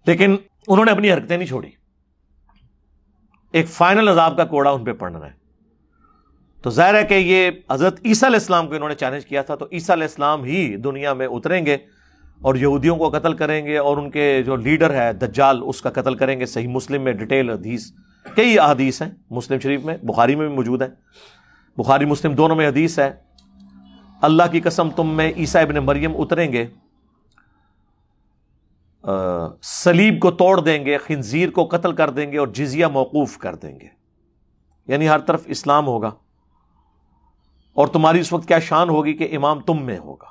[0.06, 0.38] لیکن
[0.68, 1.70] انہوں نے اپنی حرکتیں نہیں چھوڑی۔
[3.52, 5.49] ایک فائنل عذاب کا کوڑا ان پہ پڑنا ہے۔
[6.62, 9.56] تو ظاہر ہے کہ یہ حضرت عیسیٰ علیہ السلام کو انہوں نے چیلنج کیا تھا،
[9.56, 11.78] تو عیسیٰ علیہ السلام ہی دنیا میں اتریں گے
[12.42, 15.90] اور یہودیوں کو قتل کریں گے اور ان کے جو لیڈر ہے دجال، اس کا
[15.90, 17.92] قتل کریں گے۔ صحیح مسلم میں ڈیٹیل حدیث،
[18.36, 20.88] کئی احادیث ہیں مسلم شریف میں، بخاری میں بھی موجود ہے
[21.78, 23.12] بخاری، مسلم دونوں میں حدیث ہے۔
[24.22, 26.68] اللہ کی قسم تم میں عیسیٰ ابن مریم اتریں گے۔
[29.64, 33.56] سلیب کو توڑ دیں گے، خنزیر کو قتل کر دیں گے اور جزیہ موقوف کر
[33.56, 33.88] دیں گے۔
[34.88, 36.12] یعنی ہر طرف اسلام ہوگا۔
[37.80, 40.28] اور تمہاری اس وقت کیا شان ہوگی کہ امام تم میں ہوگا۔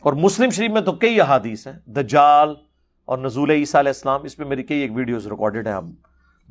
[0.00, 2.54] اور مسلم شریف میں تو کئی احادیث ہیں، دجال
[3.04, 5.84] اور نزول عیسیٰ علیہ السلام، اس میں میری کئی ایک ویڈیوز ریکارڈڈ ہیں آپ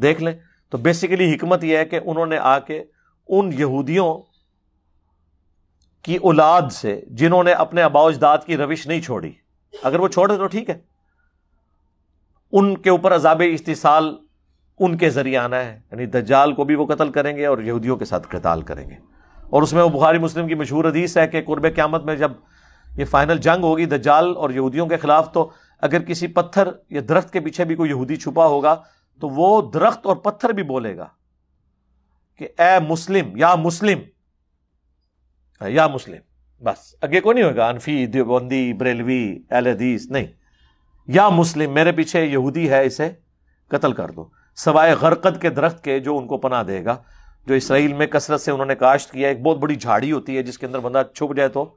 [0.02, 0.34] دیکھ لیں۔
[0.70, 2.84] تو بیسیکلی حکمت یہ ہے کہ انہوں نے آ کے
[3.28, 4.22] ان یہودیوں
[6.02, 9.32] کی اولاد سے، جنہوں نے اپنے ابا اجداد کی روش نہیں چھوڑی،
[9.84, 10.78] اگر وہ چھوڑے تو ٹھیک ہے۔
[12.52, 14.16] ان کے اوپر عذاب استحصال
[14.80, 17.98] ان کے ذریعے آنا ہے یعنی دجال کو بھی وہ قتل کریں گے اور یہودیوں
[17.98, 19.15] کے ساتھ قتال کریں گے۔
[19.50, 22.32] اور اس میں وہ بخاری مسلم کی مشہور حدیث ہے کہ قرب قیامت میں جب
[22.98, 25.50] یہ فائنل جنگ ہوگی دجال اور یہودیوں کے خلاف، تو
[25.82, 28.76] اگر کسی پتھر یا درخت کے پیچھے بھی کوئی یہودی چھپا ہوگا،
[29.22, 31.08] تو وہ درخت اور پتھر بھی بولے گا
[32.40, 34.00] کہ اے مسلم، یا مسلم
[35.62, 36.22] یا مسلم،
[36.62, 40.26] بس اگے کوئی نہیں ہوگا، انفی، دیوبندی، بریلوی، اہل حدیث، نہیں،
[41.08, 43.10] یا مسلم، میرے پیچھے یہودی ہے، اسے
[43.72, 46.98] قتل کر دو، سوائے غرقت کے درخت کے جو ان کو پناہ دے گا۔
[47.46, 50.44] جو اسرائیل میں کثرت سے انہوں نے کاشت کیا، ایک بہت بڑی جھاڑی ہوتی ہے
[50.44, 51.76] جس کے اندر بندہ چھپ جائے تو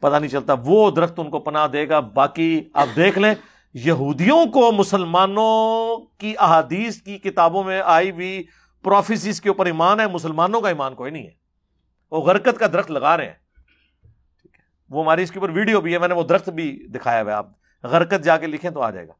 [0.00, 3.34] پتہ نہیں چلتا۔ وہ درخت ان کو پناہ دے گا۔ باقی آپ دیکھ لیں،
[3.74, 8.42] یہودیوں کو مسلمانوں کی احادیث کی کتابوں میں آئی ہوئی
[8.82, 11.30] پروفیسیز کے اوپر ایمان ہے، مسلمانوں کا ایمان کوئی نہیں ہے۔
[12.10, 13.32] وہ غرکت کا درخت لگا رہے ہیں۔
[14.42, 16.86] ٹھیک ہے۔ وہ ہماری اس کے اوپر ویڈیو بھی ہے، میں نے وہ درخت بھی
[16.88, 17.46] دکھایا ہوا آپ
[17.82, 19.12] غرکت جا کے لکھیں تو آ جائے گا۔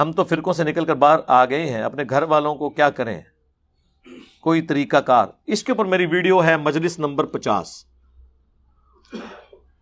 [0.00, 2.90] ہم تو فرقوں سے نکل کر باہر آ گئے ہیں، اپنے گھر والوں کو کیا
[2.90, 3.20] کریں؟
[4.40, 7.84] کوئی طریقہ کار۔ اس کے اوپر میری ویڈیو ہے مجلس نمبر پچاس۔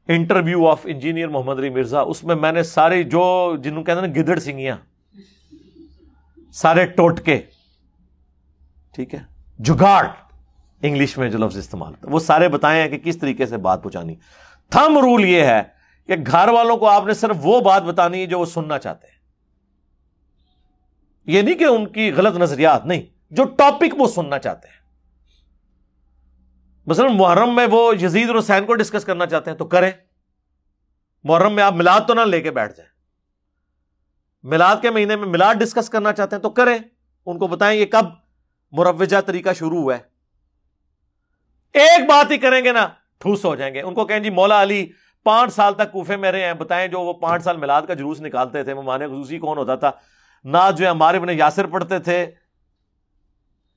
[0.08, 2.00] Interview of engineer Muhammad Ali Mirza.
[2.00, 4.76] اس میں میں نے سارے جو جنہوں کہتے ہیں نا گدڑ سنگیاں،
[6.52, 7.40] سارے ٹوٹکے،
[8.94, 9.20] ٹھیک ہے،
[9.58, 10.06] جگاڑ
[10.82, 14.14] انگلش میں جو لفظ استعمال وہ سارے بتائے ہیں کہ کس طریقے سے بات پہنچانی۔
[14.70, 15.62] تھم رول یہ ہے
[16.06, 19.06] کہ گھر والوں کو آپ نے صرف وہ بات بتانی ہے جو وہ سننا چاہتے
[19.06, 19.17] ہیں۔
[21.28, 24.78] یہ نہیں کہ ان کی غلط نظریات نہیں، جو ٹاپک وہ سننا چاہتے ہیں۔
[26.86, 29.90] مثلا محرم میں وہ یزید اور حسین کو ڈسکس کرنا چاہتے ہیں تو کریں۔
[31.24, 32.90] محرم میں آپ ملاد تو نہ لے کے بیٹھ جائیں۔
[34.42, 36.78] ملاد کے مہینے میں ملاد ڈسکس کرنا چاہتے ہیں تو کریں۔
[37.26, 38.04] ان کو بتائیں یہ کب
[38.72, 40.02] مروجہ طریقہ شروع ہوا ہے۔
[41.72, 42.88] ایک بات ہی کریں گے نا،
[43.18, 44.86] ٹھوس ہو جائیں گے۔ ان کو کہیں جی مولا علی
[45.24, 48.20] پانچ سال تک کوفے میں رہے ہیں، بتائیں جو وہ پانچ سال ملاد کا جلوس
[48.20, 49.90] نکالتے تھے مانے خصوصی کون ہوتا تھا؟
[50.44, 52.30] نہ جو ہمارے بن یاسر پڑھتے تھے،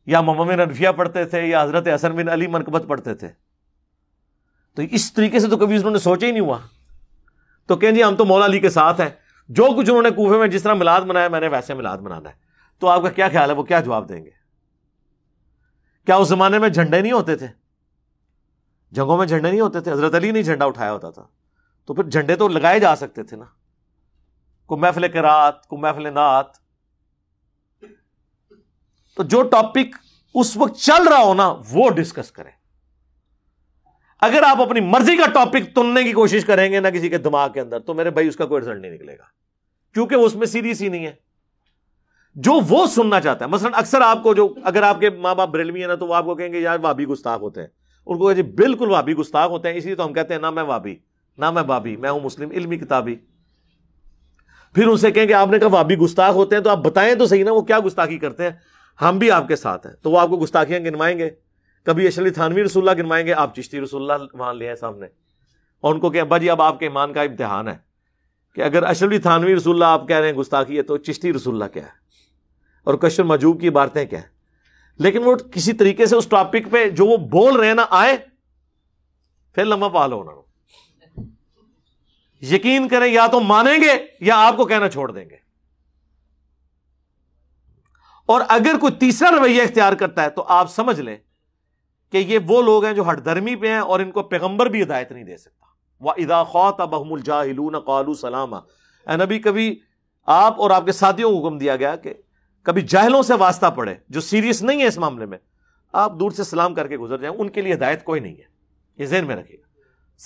[0.06, 3.28] یا محمد انفیہ پڑھتے تھے، یا حضرت حسن بن علی منقبت پڑھتے تھے۔
[4.76, 6.58] تو اس طریقے سے تو کبھی انہوں نے سوچا ہی نہیں ہوا۔
[7.66, 9.10] تو کہیں جی ہم تو مولا علی کے ساتھ ہیں۔
[9.50, 12.30] جو کچھ انہوں نے کوفے میں جس طرح ملاد منایا، میں نے ویسے ملاد منانا
[12.30, 12.36] ہے۔
[12.80, 14.30] تو آپ کا کیا خیال ہے؟ وہ کیا جواب دیں گے؟
[16.06, 17.48] کیا اس زمانے میں جھنڈے نہیں ہوتے تھے؟
[18.92, 21.24] جنگوں میں جھنڈے نہیں ہوتے تھے؟ حضرت علی نہیں جھنڈا اٹھایا ہوتا تھا۔
[21.86, 23.46] تو پھر جھنڈے تو لگائے جا سکتے تھے نا۔
[24.72, 26.46] کو محفل کرات کو محفل نعت۔
[29.16, 29.96] تو جو ٹاپک
[30.36, 32.52] اس وقت چل رہا ہو نا، وہ ڈسکس کریں۔
[34.22, 37.52] اگر آپ اپنی مرضی کا ٹاپک تننے کی کوشش کریں گے نا کسی کے دماغ
[37.52, 39.24] کے اندر، تو میرے بھائی اس کا کوئی رزلٹ نہیں نکلے گا۔
[39.94, 41.14] کیونکہ وہ اس میں سیریس ہی نہیں ہے۔
[42.36, 45.50] جو وہ سننا چاہتا ہے، مثلا اکثر آپ کو جو، اگر آپ کے ماں باپ
[45.50, 47.68] بریلوی ہیں نا، تو وہ آپ کو کہیں گے، یار وابی گستاخ ہوتے ہیں۔
[48.06, 50.50] ان کو جی بالکل وابی گستاخ ہوتے ہیں۔ اسی لیے تو ہم کہتے ہیں، نہ
[50.50, 50.96] میں وابی،
[51.38, 53.16] نہ میں بابی، میں ہوں مسلم، علمی کتابی۔
[54.76, 57.26] پھر اسے کہیں کہ آپ نے کہا وابی گستاخ ہوتے ہیں تو آپ بتائیں تو
[57.26, 58.52] صحیح نا، وہ کیا گستاخی کرتے ہیں؟
[59.02, 61.30] ہم بھی آپ کے ساتھ ہیں، تو وہ آپ کو گستاخیاں گنوائیں گے۔
[61.84, 65.06] کبھی اشلی تھانوی رسول اللہ گنوائیں گے، آپ چشتی رسول اللہ مان لے سامنے۔
[65.82, 67.78] اور ان کو کہ ابا جی اب آپ کے ایمان کا امتحان ہے
[68.56, 71.54] کہ اگر اشلی تھانوی رسول اللہ آپ کہہ رہے ہیں گستاخی ہے تو چشتی رسول
[71.54, 71.90] اللہ کیا ہے؟
[72.84, 74.28] اور کشر مجوب کی باتیں کیا ہے
[75.00, 78.18] لیکن وہ کسی طریقے سے اس ٹاپک پہ جو وہ بول رہے ہیں نا، آئے،
[79.56, 80.32] پھر لمبا پال ہونا
[82.42, 85.36] یقین کریں یا تو مانیں گے یا آپ کو کہنا چھوڑ دیں گے۔
[88.26, 91.18] اور اگر کوئی تیسرا رویہ اختیار کرتا ہے تو آپ سمجھ لیں
[92.12, 94.84] کہ یہ وہ لوگ ہیں جو ہٹ درمی پہ ہیں اور ان کو پیغمبر بھی
[94.84, 95.66] ہدایت نہیں دے سکتا۔
[96.00, 98.56] وہ ادا خوات بحم الجاہلون قالو سلامہ
[99.08, 99.80] اے نبی، کبھی
[100.26, 102.14] آپ اور آپ کے ساتھیوں کو حکم دیا گیا کہ
[102.64, 105.38] کبھی جاہلوں سے واسطہ پڑے جو سیریس نہیں ہے اس معاملے میں،
[105.94, 108.46] آپ دور سے سلام کر کے گزر جائیں، ان کے لیے ہدایت کوئی نہیں ہے۔
[108.98, 109.71] یہ ذہن میں رکھیے۔ گا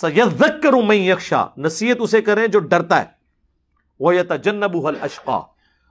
[0.02, 0.42] سید
[0.88, 3.06] میں یکشا نصیحت اسے کریں جو ڈرتا ہے۔
[4.00, 5.36] وہ یہ تجنب اشقا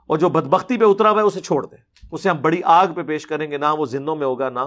[0.06, 1.78] اور جو بدبختی پہ اترا ہوا ہے، اسے چھوڑ دیں۔
[2.12, 4.58] اسے ہم بڑی آگ پہ پیش کریں گے، نہ وہ زندوں میں ہوگا، نہ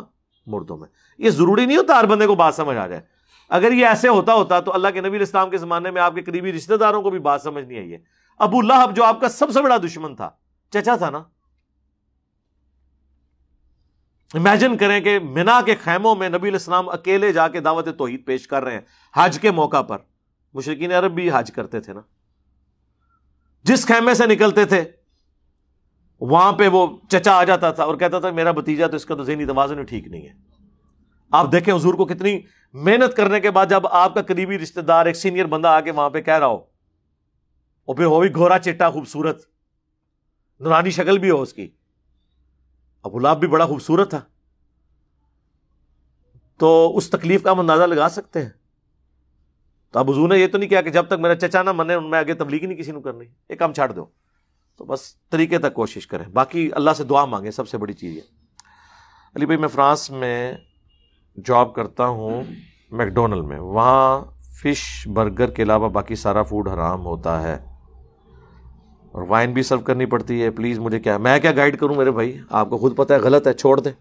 [0.48, 0.88] مردوں میں۔
[1.18, 3.02] یہ ضروری نہیں ہوتا ہر بندے کو بات سمجھ آ جائے۔
[3.50, 6.22] اگر یہ ایسے ہوتا ہوتا تو اللہ کے نبی اسلام کے زمانے میں آپ کے
[6.22, 7.98] قریبی رشتہ داروں کو بھی بات سمجھ نہیں آئی ہے۔
[8.40, 10.30] ابو اللہ جو آپ کا سب سے بڑا دشمن تھا،
[10.70, 11.24] چچا تھا نا؟
[14.34, 18.48] امیجن کریں کہ مینا کے خیموں میں نبی الاسلام اکیلے جا کے دعوت توحید پیش
[18.48, 18.82] کر رہے ہیں،
[19.14, 19.98] حج کے موقع پر۔
[20.56, 22.02] مشرقین عرب بھی حج کرتے تھے نا۔
[23.66, 24.84] جس خیمے سے نکلتے تھے،
[26.22, 29.16] وہاں پہ وہ چچا آ جاتا تھا اور کہتا تھا، میرا بتیجا تو اس کا
[29.16, 30.34] تو ذہنی توازن ٹھیک نہیں ہے۔
[31.32, 32.40] آپ دیکھیں حضور کو کتنی
[32.74, 35.92] محنت کرنے کے بعد جب آپ کا قریبی رشتہ دار، ایک سینئر بندہ آ کے
[35.92, 39.44] وہاں پہ کہہ رہا ہو، اور پھر وہ بھی گھوڑا چٹا، خوبصورت،
[40.60, 41.68] نورانی شکل بھی ہو اس کی۔
[43.08, 44.22] ابو لاب بھی بڑا خوبصورت تھا۔
[46.58, 48.50] تو اس تکلیف کا ہم اندازہ لگا سکتے ہیں۔
[49.92, 51.94] تو اب حضور نے یہ تو نہیں کیا کہ جب تک میرا چچا نہ منے
[51.94, 54.06] ان میں آگے تبلیغ نہیں کسی نے کرنی۔ یہ کام چھاڑ دو۔
[54.78, 58.16] تو بس طریقے تک کوشش کریں۔ باقی اللہ سے دعا مانگیں، سب سے بڑی چیز
[58.16, 58.22] ہے
[59.36, 60.54] علی بھائی، میں فرانس میں
[61.46, 62.44] جاب کرتا ہوں
[62.92, 67.77] میکڈونل میں۔ وہاں فش برگر کے علاوہ باقی سارا فوڈ حرام ہوتا ہے۔
[69.18, 70.50] اور وائن بھی سرو کرنی پڑتی ہے.
[70.50, 73.48] پلیز مجھے کیا میں کیا گائڈ کروں میرے بھائی؟ آپ کو خود پتہ ہے، غلط
[73.48, 73.92] ہے، چھوڑ دیں.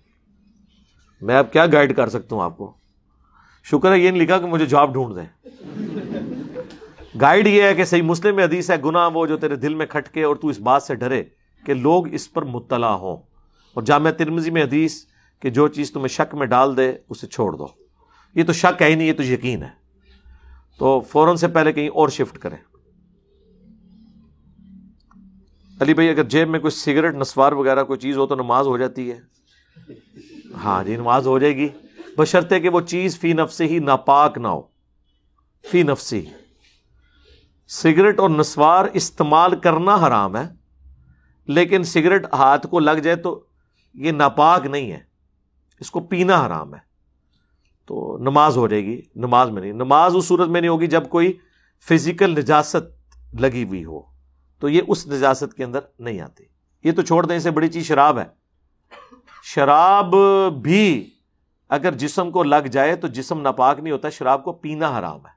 [1.22, 2.72] میں اب کیا گائڈ کر سکتا ہوں آپ کو؟
[3.64, 5.26] شکر ہے، یہ نہیں لکھا کہ مجھے جاب ڈھونڈ دیں.
[7.20, 9.86] گائیڈ یہ ہے کہ صحیح مسلم میں حدیث ہے، گناہ وہ جو تیرے دل میں
[9.86, 11.24] کھٹکے اور تو اس بات سے ڈرے
[11.64, 13.16] کہ لوگ اس پر مطلع ہوں.
[13.74, 15.04] اور جامعہ ترمزی میں حدیث
[15.40, 17.66] کہ جو چیز تمہیں شک میں ڈال دے، اسے چھوڑ دو.
[18.34, 19.68] یہ تو شک ہے ہی نہیں، یہ تو یقین ہے.
[20.78, 22.56] تو فوراً سے پہلے کہیں اور شفٹ کریں.
[25.80, 28.76] علی بھائی، اگر جیب میں کوئی سگریٹ، نسوار وغیرہ کوئی چیز ہو تو نماز ہو
[28.76, 29.20] جاتی ہے۔
[30.54, 31.68] ہاں جی نماز ہو جائے گی۔
[32.18, 34.62] بشرطے کہ وہ چیز فی نفس ہی ناپاک نہ ہو۔
[35.70, 36.26] فی نفسی
[37.68, 40.48] سگریٹ اور نسوار استعمال کرنا حرام ہے،
[41.46, 43.44] لیکن سگریٹ ہاتھ کو لگ جائے تو
[43.94, 44.98] یہ ناپاک نہیں ہے۔
[45.80, 46.80] اس کو پینا حرام ہے۔
[47.86, 51.08] تو نماز ہو جائے گی، نماز میں نہیں۔ نماز اس صورت میں نہیں ہوگی جب
[51.08, 51.32] کوئی
[51.88, 52.76] فزیکل نجاست
[53.40, 54.15] لگی ہوئی ہو۔
[54.58, 56.44] تو یہ اس نجاست کے اندر نہیں آتی۔
[56.84, 58.24] یہ تو چھوڑ دیں اسے بڑی چیز شراب ہے۔
[59.42, 60.14] شراب
[60.62, 61.10] بھی
[61.68, 65.36] اگر جسم کو لگ جائے تو جسم ناپاک نہیں ہوتا، شراب کو پینا حرام ہے۔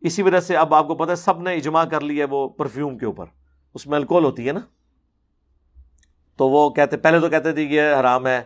[0.00, 2.98] اسی وجہ سے اب آپ کو پتا ہے، سب نے اجماع کر لیا وہ پرفیوم
[2.98, 3.26] کے اوپر۔
[3.74, 4.60] اس میں الکول ہوتی ہے نا۔
[6.36, 8.42] تو وہ کہتے، پہلے تو کہتے تھے یہ حرام ہے،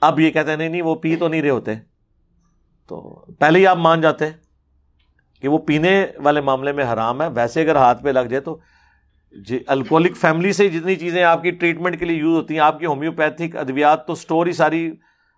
[0.00, 1.74] اب یہ کہتے ہیں، نہیں نہیں، وہ پی تو نہیں رہے ہوتے۔
[2.86, 4.24] تو پہلے ہی آپ مان جاتے
[5.40, 8.60] کہ وہ پینے والے معاملے میں حرام ہے۔ ویسے اگر ہاتھ پہ لگ جائے تو
[9.34, 12.78] جی الکولک فیملی سے جتنی چیزیں آپ کی ٹریٹمنٹ کے لیے یوز ہوتی ہیں، آپ
[12.78, 14.90] کی ہومیوپیتھک ادویات تو اسٹور ہی ساری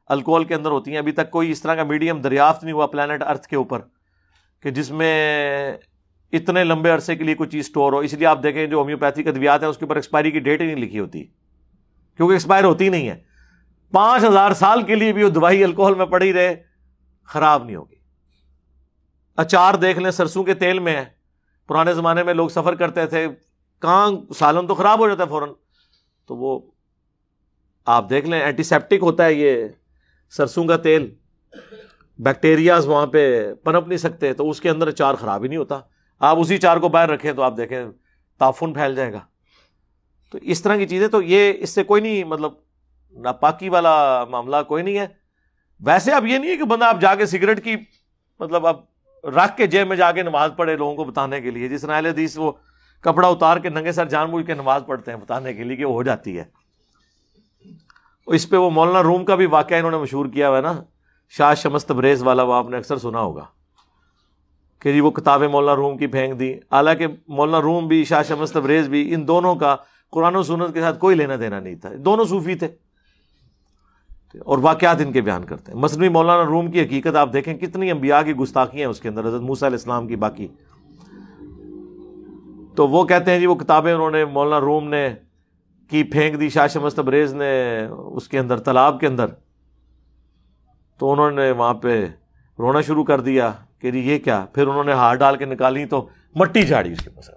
[0.06, 2.86] الکول کے اندر ہوتی ہیں۔ ابھی تک کوئی اس طرح کا میڈیم دریافت نہیں ہوا
[2.86, 3.81] پلانٹ ارتھ کے اوپر
[4.62, 5.77] کہ جس میں
[6.32, 9.27] اتنے لمبے عرصے کے لیے کوئی چیز اسٹور ہو۔ اس لیے آپ دیکھیں جو ہومیوپیتھک
[9.27, 11.24] ادویات ہیں، اس کے اوپر ایکسپائری کی ڈیٹ ہی نہیں لکھی ہوتی۔
[12.16, 13.16] کیونکہ ایکسپائر ہوتی نہیں ہے۔
[13.90, 16.55] پانچ ہزار سال کے لیے بھی وہ دوائی الکوہل میں پڑی رہے،
[17.24, 17.94] خراب نہیں ہوگی۔
[19.36, 21.05] اچار دیکھ لیں، سرسوں کے تیل میں ہے
[21.68, 23.28] پرانے زمانے میں لوگ سفر کرتے تھے
[23.82, 25.48] کہاں سالن تو خراب ہو جاتا ہے فوراً۔
[26.27, 26.61] تو وہ
[27.86, 29.65] آپ دیکھ لیں اینٹی سیپٹک ہوتا ہے یہ
[30.31, 31.15] سرسوں کا تیل۔
[32.19, 35.81] بیکٹیریاز وہاں پہ پنپ نہیں سکتے، تو اس کے اندر چار خراب ہی نہیں ہوتا۔
[36.19, 37.85] آپ اسی چار کو باہر رکھیں تو آپ دیکھیں
[38.39, 39.20] تعفن پھیل جائے گا۔
[40.32, 42.53] تو اس طرح کی چیزیں تو یہ اس سے کوئی نہیں مطلب
[43.12, 45.07] ناپاکی والا معاملہ کوئی نہیں ہے۔
[45.81, 47.77] ویسے اب یہ نہیں ہے کہ بندہ آپ جا کے سگریٹ کی
[48.40, 48.81] مطلب اب
[49.24, 51.98] رکھ کے جیب میں جا کے نماز پڑھے لوگوں کو بتانے کے لیے، جس طرح
[51.98, 52.53] حدیث وہ
[53.01, 55.85] کپڑا اتار کے ننگے سر جان بوجھ کے نماز پڑھتے ہیں، بتانے کے لیے کہ
[55.85, 56.44] وہ ہو جاتی ہے۔
[58.27, 60.73] اس پہ وہ مولانا روم کا بھی واقعہ انہوں نے مشہور کیا ہوا ہے نا۔
[61.28, 63.44] شاہ شمس تبریز والا وہ آپ نے اکثر سنا ہوگا
[64.78, 68.52] کہ جی وہ کتابیں مولانا روم کی پھینک دی۔ حالانکہ مولانا روم بھی، شاہ شمس
[68.52, 69.77] تبریز بھی، ان دونوں کا
[70.10, 72.68] قرآن و سنت کے ساتھ کوئی لینا دینا نہیں تھا۔ دونوں صوفی تھے۔
[74.39, 77.90] اور واقعات ان کے بیان کرتے ہیں۔ مصنوعی مولانا روم کی حقیقت آپ دیکھیں کتنی
[77.90, 80.48] انبیاء کی گستاخیاں ہیں اس کے اندر، حضرت موسیٰ علیہ السلام کی باقی۔
[82.77, 85.15] تو وہ کہتے ہیں جی وہ کتابیں انہوں نے مولانا روم نے
[85.90, 89.27] کی، پھینک دی، شاہ شمس تبریز نے اس کے اندر، تالاب کے اندر۔
[90.98, 92.07] تو انہوں نے وہاں پہ
[92.59, 95.85] رونا شروع کر دیا کہ جی یہ کیا؟ پھر انہوں نے ہاتھ ڈال کے نکالی
[95.85, 97.31] تو مٹی جھاڑی اس کے پاس۔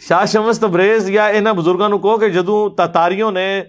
[0.00, 3.62] شاہ شمس تبریز یا انہیں بزرگوں نے کہ جدو تاتاریوں نے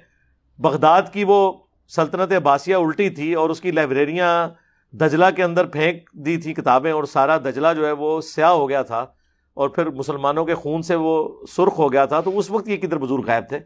[0.60, 1.54] بغداد کی وہ
[1.88, 4.50] سلطنت عباسیہ الٹی تھی اور اس کی لائبریریاں
[4.92, 8.70] دجلہ کے اندر پھینک دی تھی کتابیں اور سارا دجلہ جو ہے وہ سیاہ ہو
[8.70, 9.06] گیا تھا
[9.54, 12.78] اور پھر مسلمانوں کے خون سے وہ سرخ ہو گیا تھا، تو اس وقت یہ
[12.78, 13.60] کدھر بزرگ غائب تھے؟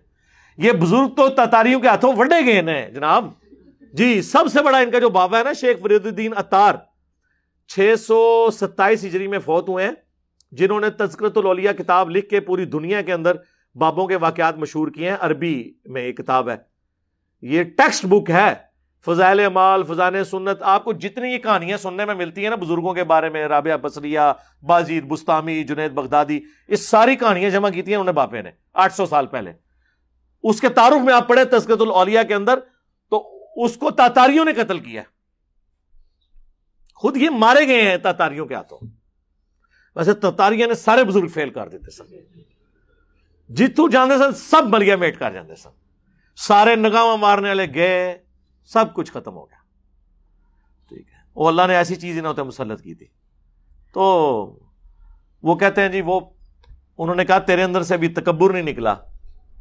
[0.58, 3.30] یہ بزرگ تو تاتاریوں کے ہاتھوں وڈے گئے ہیں، جناب۔
[3.94, 6.76] جی سب سے بڑا ان کا جو بابا ہے نا، شیخ فرید الدین اتار
[7.68, 9.92] چھ سو ستائیس ہجری میں فوت ہوئے ہیں،
[10.52, 13.32] جنہوں نے تذکرت الولیا کتاب لکھ کے پوری دنیا کے اندر
[13.76, 16.56] بابوں کے واقعات مشہور کیے ہیں۔ عربی میں ایک کتاب ہے۔
[17.42, 18.75] یہ ٹیکسٹ بک ہے۔
[19.06, 22.94] فضائل مال فضان سنت، آپ کو جتنی یہ کہانیاں سننے میں ملتی ہیں نا بزرگوں
[22.94, 24.20] کے بارے میں، رابعہ بصریہ
[24.64, 28.94] بازید بستامی، جنید بغدادی یہ ساری کہانیاں جمع کی تھی انہوں نے باپے نے، آٹھ
[28.94, 29.54] سو سال پہلے۔
[30.44, 32.60] اس کے تعارف میں آپ پڑھے تسکت الاولیاء کے اندر،
[33.10, 35.02] تو اس کو تاتاریوں نے قتل کیا۔
[36.96, 38.88] خود یہ مارے گئے ہیں تاتاریوں کے ہاتھوں۔
[39.96, 42.04] ویسے تاتاریوں نے سارے بزرگ فیل کر دیتے سن۔
[43.54, 45.70] جتو جانے سن، سب ملیا میٹ کر جاندے سن۔
[46.36, 48.25] سارے نگاہ مارنے والے گئے۔
[48.66, 49.58] سب کچھ ختم ہو گیا۔
[50.90, 53.08] ٹھیک ہے۔ وہ اللہ نے ایسی چیز انہیں مسلط کی تھی۔
[53.94, 54.60] تو
[55.44, 56.20] وہ کہتے ہیں جی وہ
[56.98, 58.94] انہوں نے کہا، تیرے اندر سے ابھی تکبر نہیں نکلا۔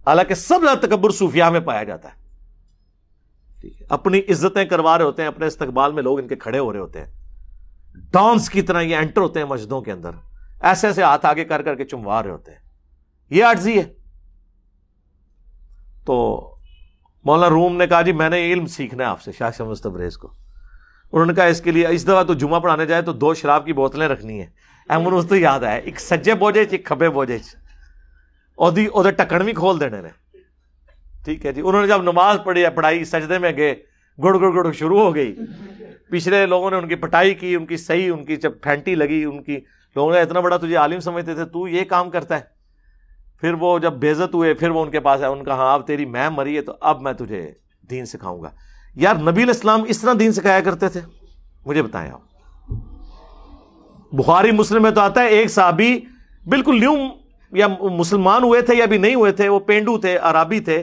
[0.07, 2.25] حالانکہ سب زیادہ تکبر صوفیہ میں پایا جاتا ہے۔
[3.61, 6.59] ٹھیک ہے۔ اپنی عزتیں کروا رہے ہوتے ہیں، اپنے استقبال میں لوگ ان کے کھڑے
[6.59, 7.13] ہو رہے ہوتے ہیں۔
[8.13, 10.11] ڈانس کی طرح یہ انٹر ہوتے ہیں مسجدوں کے اندر۔
[10.61, 12.59] ایسے ایسے ہاتھ آگے کر کر کے چموا رہے ہوتے ہیں۔
[13.31, 13.95] یہ آرزی ہے۔
[16.07, 16.51] تو
[17.25, 20.17] مولانا روم نے کہا جی میں نے علم سیکھنا ہے آپ سے، شاہ شمس تبریز
[20.17, 20.29] کو۔
[21.13, 23.67] انہوں نے کہا اس کے لیے اس دفعہ تو جمعہ پڑھانے جائے تو دو شراب
[23.67, 24.47] کی بوتلیں رکھنی ہیں۔
[24.89, 27.39] ایمن اس تو یاد آیا ایک سجے بوجھے ایک کھبے بوجھے
[28.55, 30.09] اور ٹکن بھی کھول دینے نے۔
[31.25, 33.75] ٹھیک ہے جی۔ انہوں نے جب نماز پڑھی ہے پڑھائی، سجدے میں گئے،
[34.23, 35.37] گڑ گڑ گڑ شروع ہو گئی۔
[36.11, 39.25] پچھلے لوگوں نے ان کی پٹائی کی، ان کی صحیح، ان کی جب پھینٹی لگی،
[39.25, 39.61] ان کی
[39.97, 42.54] لوگوں نے اتنا بڑا تجھے عالم سمجھتے تھے، تو یہ کام کرتا ہے۔
[43.41, 45.87] پھر وہ جب بےزت ہوئے، پھر وہ ان کے پاس ہے ان کا ہاں اب
[45.87, 47.53] تیری میں مری ہے تو اب میں تجھے
[47.91, 48.51] دین سکھاؤں گا۔
[48.95, 51.01] یار، نبی الاسلام اس طرح دین سکھایا کرتے تھے؟
[51.67, 52.21] مجھے بتائیں آپ۔
[54.13, 56.01] بخاری مسلم میں تو آتا ہے، ایک صحابی
[56.47, 56.95] بالکل نیو
[57.53, 60.83] یا مسلمان ہوئے تھے یا بھی نہیں ہوئے تھے، وہ پینڈو تھے، عرابی تھے۔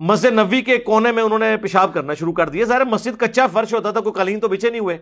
[0.00, 3.46] مسجد نبی کے کونے میں انہوں نے پیشاب کرنا شروع کر دیا۔ ظاہر مسجد کچا
[3.46, 4.98] فرش ہوتا تھا، کوئی قالین تو بچے نہیں ہوئے۔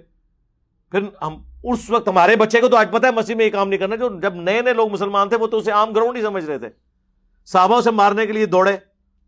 [0.95, 3.69] پھر ہم اس وقت ہمارے بچے کو تو آج پتا ہے مسجد میں یہ کام
[3.69, 6.23] نہیں کرنا، جو جب نئے نئے لوگ مسلمان تھے وہ تو اسے عام گراؤنڈ ہی
[6.23, 6.69] سمجھ رہے تھے۔
[7.45, 8.77] صحابہ سے مارنے کے لیے دوڑے،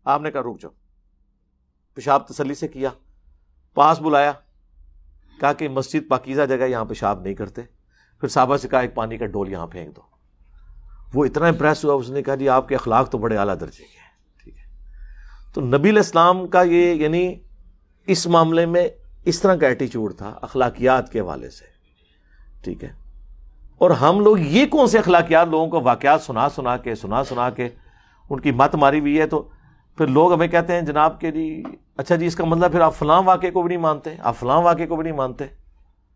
[0.03, 0.71] آپ نے کہا رک جاؤ۔
[1.95, 2.89] پیشاب تسلی سے کیا،
[3.73, 4.31] پاس بلایا،
[5.39, 7.61] کہا کہ مسجد پاکیزہ جگہ یہاں پیشاب نہیں کرتے۔
[8.19, 10.01] پھر صحابہ سے کہا، ایک پانی کا ڈول یہاں پھینک دو۔
[11.13, 13.83] وہ اتنا امپریس ہوا، اس نے کہا جی آپ کے اخلاق تو بڑے اعلیٰ درجے
[13.83, 14.63] کے ہیں، ٹھیک ہے۔
[15.53, 17.35] تو نبی الاسلام کا یہ یعنی
[18.07, 18.89] اس معاملے میں
[19.27, 21.65] اس طرح کا ایٹیچیوڈ تھا، اخلاقیات کے حوالے سے۔
[22.63, 22.89] ٹھیک ہے۔
[23.77, 27.49] اور ہم لوگ یہ کون سے اخلاقیات، لوگوں کو واقعات سنا سنا کے، سنا سنا
[27.49, 27.69] کے
[28.29, 29.49] ان کی مت ماری ہوئی ہے تو
[29.97, 31.63] پھر لوگ ہمیں کہتے ہیں، جناب کے جی
[31.97, 34.61] اچھا جی اس کا مطلب پھر آپ فلاں واقعے کو بھی نہیں مانتے، آپ فلاں
[34.61, 35.45] واقعے کو بھی نہیں مانتے۔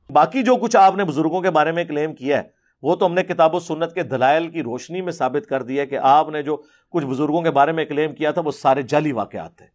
[0.09, 2.43] باقی جو کچھ آپ نے بزرگوں کے بارے میں کلیم کیا ہے،
[2.81, 5.85] وہ تو ہم نے کتاب و سنت کے دلائل کی روشنی میں ثابت کر دیا
[5.85, 6.57] کہ آپ نے جو
[6.89, 9.65] کچھ بزرگوں کے بارے میں کلیم کیا تھا، وہ سارے جعلی واقعات تھے۔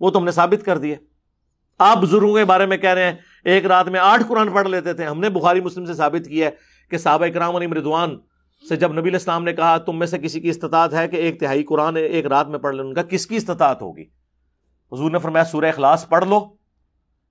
[0.00, 0.96] وہ تو ہم نے ثابت کر دیے
[1.78, 4.92] آپ بزرگوں کے بارے میں کہہ رہے ہیں، ایک رات میں آٹھ قرآن پڑھ لیتے
[4.92, 6.50] تھے۔ ہم نے بخاری مسلم سے ثابت کیا ہے
[6.90, 8.16] کہ صحابہ کرام علی مردوان
[8.68, 11.40] سے جب نبی الاسلام نے کہا، تم میں سے کسی کی استطاعت ہے کہ ایک
[11.40, 14.04] تہائی قرآن ایک رات میں پڑھ لیں ان کا کس کی استطاعت ہوگی؟
[14.92, 16.48] حضور نے فرمایا، سورہ اخلاص پڑھ لو،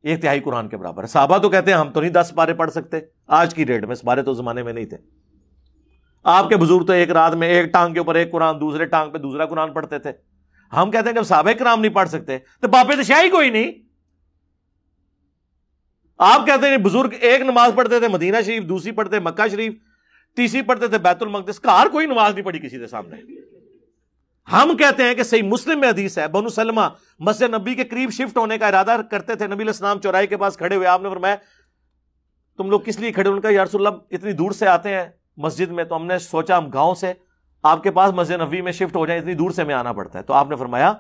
[0.04, 2.72] ایک تہائی قرآن کے برابر صحابہ تو کہتے ہیں، ہم تو نہیں دس پارے پڑھ
[2.72, 4.98] سکتے، آج کی ڈیٹ میں اس بارے تو زمانے میں نہیں تھے۔
[6.24, 9.12] آپ کے بزرگ تو ایک رات میں ایک ٹانگ کے اوپر ایک قرآن، دوسرے ٹانگ
[9.12, 10.12] پہ دوسرا قرآن پڑھتے تھے۔
[10.78, 13.72] ہم کہتے ہیں، جب صحابہ کرام نہیں پڑھ سکتے، تو باپے تو شاہی کوئی نہیں۔
[16.20, 19.74] آپ کہتے ہیں جی، بزرگ ایک نماز پڑھتے تھے، مدینہ شریف، دوسری پڑھتے مکہ شریف،
[20.36, 23.16] تیسری پڑھتے تھے بیت المقدس، کار کوئی نماز نہیں پڑھی کسی کے سامنے۔
[24.52, 26.82] ہم کہتے ہیں کہ صحیح مسلم میں حدیث ہے، بنو سلمہ
[27.20, 30.58] مسجد نبی کے قریب شفٹ ہونے کا ارادہ کرتے تھے، نبی الاسلام چوراہے کے پاس
[30.58, 31.36] کھڑے ہوئے، آپ نے فرمایا،
[32.58, 35.06] تم لوگ کس لیے کھڑے ان کا یارس اللہ، اتنی دور سے آتے ہیں
[35.38, 37.14] مسجد میں، تو ہم نے سوچا ہم گاؤں سے،
[37.64, 40.20] آپ کے پاس مسجد نبی میں شفٹ ہو جائیں، اتنی دور سے میں آنا پڑتا
[40.20, 40.94] ہے۔ تو آپ نے فرمایا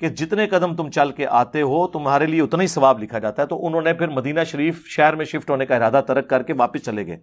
[0.00, 3.42] کہ جتنے قدم تم چل کے آتے ہو، تمہارے لیے اتنا ہی ثواب لکھا جاتا
[3.42, 6.42] ہے۔ تو انہوں نے پھر مدینہ شریف شہر میں شفٹ ہونے کا ارادہ ترک کر
[6.42, 7.16] کے واپس چلے گئے۔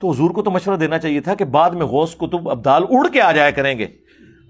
[0.00, 3.08] تو حضور کو تو مشورہ دینا چاہیے تھا کہ بعد میں غوث کتب ابدال اڑ
[3.08, 3.86] کے آ جایا کریں گے۔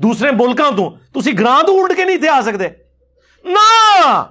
[0.03, 2.69] دوسرے بولکا تو تھی گراں تو اڑ کے نہیں تھے آ سکتے۔
[3.45, 4.25] نہ!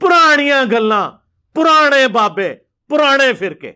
[0.00, 1.10] پرانیاں گلاں،
[1.54, 2.54] پرانے بابے،
[2.88, 3.72] پرانے فرقے۔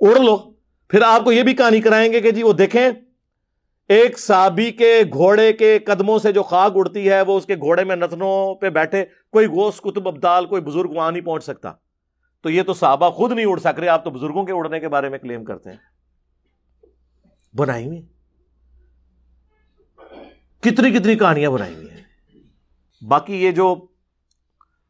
[0.00, 0.36] اڑ لو۔
[0.88, 2.90] پھر آپ کو یہ بھی کہانی کرائیں گے کہ جی وہ دیکھیں
[3.88, 7.84] ایک صحابی کے گھوڑے کے قدموں سے جو خاک اڑتی ہے، وہ اس کے گھوڑے
[7.84, 11.72] میں نتنوں پہ بیٹھے، کوئی گوشت کتب ابدال، کوئی بزرگ وہاں نہیں پہنچ سکتا۔
[12.42, 14.88] تو یہ تو صحابہ خود نہیں اڑ سک رہے، آپ تو بزرگوں کے اڑنے کے
[14.88, 15.76] بارے میں کلیم کرتے ہیں۔
[17.56, 18.02] بنائی ہوئی
[20.60, 22.02] کتنی کتنی کہانیاں بنائی ہوئی ہیں۔
[23.08, 23.86] باقی یہ جو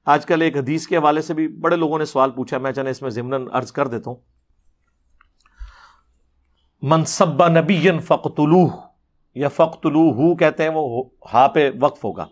[0.05, 2.91] آج کل ایک حدیث کے حوالے سے بھی بڑے لوگوں نے سوال پوچھا، میں چاہے
[2.91, 4.34] اس میں ضمن عرض کر دیتا ہوں۔
[6.83, 8.69] منصبہ نبی فقتلوہ
[9.35, 12.27] یا فقتلوہ کہتے ہیں وہ، ہا پہ وقف ہوگا۔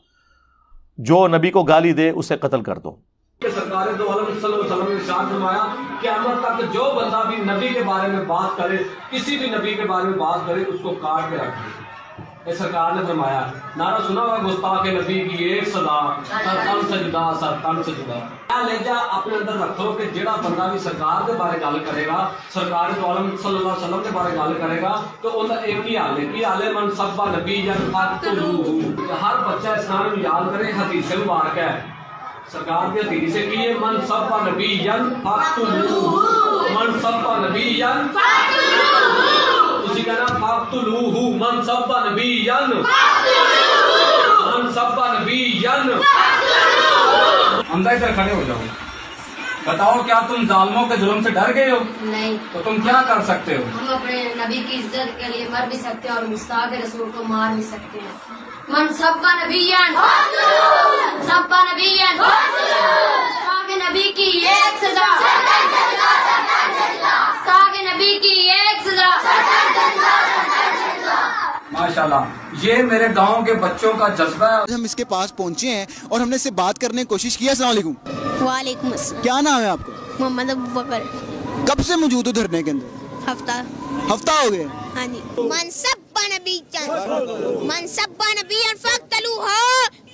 [0.98, 2.96] جو نبی کو گالی دے، اسے قتل کر دو۔
[3.42, 5.66] سرکار دو عالم صلی اللہ علیہ وسلم نے شان فرمایا
[6.00, 6.08] کہ
[6.42, 8.76] تک جو بندہ بھی نبی کے بارے میں بات کرے،
[9.10, 11.81] کسی بھی نبی کے بارے میں بات کرے، اس کو کاٹ کے رکھے
[12.46, 13.40] یہ سرکار نے فرمایا
[13.76, 15.98] نعرہ سنا ہوا گستاخ نبی کی ایک سزا
[16.28, 18.18] سر تن سجدہ سر تن سجدہ
[18.62, 22.18] لہجہ اپنے اندر رکھو کہ جڑا بندہ بھی سرکار دے بارے گل کرے گا
[22.54, 25.86] سرکار دو عالم صلی اللہ علیہ وسلم دے بارے گل کرے گا تو ان ایک
[25.86, 27.74] ہی حال ہے؟ کی حال ہے؟ من سبا نبی یا
[29.22, 31.70] ہر بچہ اسلام یاد کرے حدیث مبارک ہے۔
[32.52, 38.08] سرکار کی حدیث کی ہے؟ من سب نبی ین من سب نبی ین
[40.02, 42.70] اسی کا نام فاقتلوہ من سب نبی ین
[44.46, 45.90] من سب نبی ین
[47.70, 48.62] حمزہ ادھر کھڑے ہو جاؤ.
[49.64, 52.36] بتاؤ کیا تم ظالموں کے ظلم سے ڈر گئے ہو؟ نہیں.
[52.52, 55.78] تو تم کیا کر سکتے ہو؟ ہم اپنے نبی کی عزت کے لیے مر بھی
[55.78, 59.72] سکتے ہیں اور گستاخ رسول کو مار بھی سکتے ہیں۔ من سبا نبی
[61.26, 61.62] سبا
[63.88, 65.06] نبی کی ایک سزا
[67.82, 69.08] نبی کی ایک سزا
[71.72, 72.14] ماشاءاللہ
[72.62, 76.20] یہ میرے گاؤں کے بچوں کا جذبہ ہے۔ ہم اس کے پاس پہنچے ہیں اور
[76.20, 77.92] ہم نے اس سے بات کرنے کی کوشش کی۔ السلام علیکم۔
[78.46, 81.02] وعلیکم السلام۔ کیا نام ہے آپ کا؟ محمد ابو بکر۔
[81.66, 82.86] کب سے موجود ہو دھرنے کے اندر؟
[83.32, 83.62] ہفتہ۔
[84.14, 84.66] ہفتہ ہو گیا۔
[84.96, 86.58] ہاں جی۔ منصب نبی
[87.66, 88.60] منصب نبی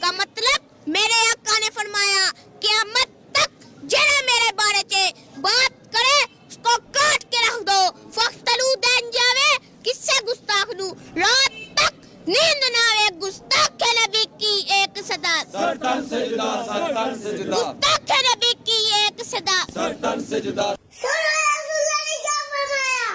[0.01, 2.31] کا مطلب میرے آقا نے فرمایا
[2.61, 3.51] قیامت تک
[3.83, 5.05] جڑا میرے بارے چے
[5.37, 6.19] بات کرے
[6.49, 7.81] اس کو کاٹ کے رکھ دو۔
[8.11, 9.51] فختلو دین جاوے
[9.83, 11.95] کس سے گستاخ نو۔ رات تک
[12.29, 18.19] نیند نہ آوے گستاخ کے نبی کی ایک صدا۔ سرتن سجدہ سرتن سجدہ۔ گستاخ کے
[18.29, 23.15] نبی کی ایک صدا۔ سرتن سجدہ۔ سنو رسول اللہ نے کیا فرمایا؟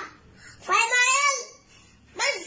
[0.65, 1.31] فرمایا
[2.15, 2.43] من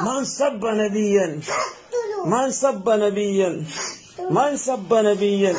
[0.00, 1.26] من سب نبیا
[2.24, 3.48] من سب نبیا
[4.18, 5.52] من سب نبیا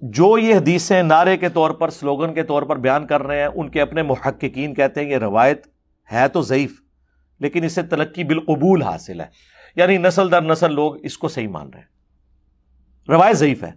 [0.00, 3.48] جو یہ حدیثیں نعرے کے طور پر سلوگن کے طور پر بیان کر رہے ہیں
[3.54, 5.66] ان کے اپنے محققین کہتے ہیں یہ روایت
[6.12, 6.72] ہے تو ضعیف
[7.40, 9.26] لیکن اسے تلقی بالقبول حاصل ہے۔
[9.76, 11.91] یعنی نسل در نسل لوگ اس کو صحیح مان رہے ہیں۔
[13.08, 13.72] روایت ضعیف ہے۔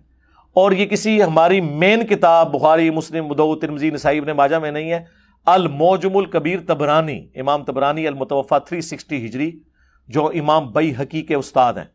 [0.54, 4.92] اور یہ کسی ہماری مین کتاب، بخاری، مسلم مدو ترمزی نسائی، ابن ماجہ میں نہیں
[4.92, 5.04] ہے۔
[5.46, 9.60] الموجم الکبیر تبرانی، امام تبرانی المتوفا 360 ہجری،
[10.08, 11.86] جو امام بئی حقی کے استاد ہیں۔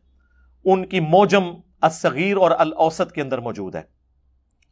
[0.65, 1.43] ان کی موجم
[1.81, 3.81] الصغیر اور الاوسط کے اندر موجود ہے۔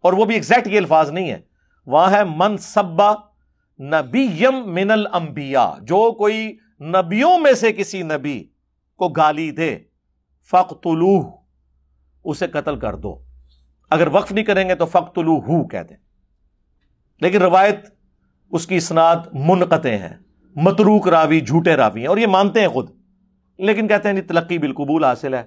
[0.02, 1.40] اور وہ بھی ایگزیکٹ یہ الفاظ نہیں ہے۔
[1.86, 3.11] وہاں ہے، من سبا
[3.80, 8.44] نبیم من الانبیاء، جو کوئی نبیوں میں سے کسی نبی
[8.98, 9.77] کو گالی دے
[10.52, 11.39] فقتلوہ
[12.24, 13.24] اسے قتل کر دو۔
[13.90, 15.98] اگر وقف نہیں کریں گے تو فقتلوہ کہہ دیں۔
[17.22, 17.76] لیکن روایت
[18.52, 20.18] اس کی اسناد منقطع ہیں۔
[20.56, 22.90] متروک راوی، جھوٹے راوی ہیں اور یہ مانتے ہیں خود۔
[23.58, 25.44] لیکن کہتے ہیں نہیں، تلقی بالقبول حاصل ہے۔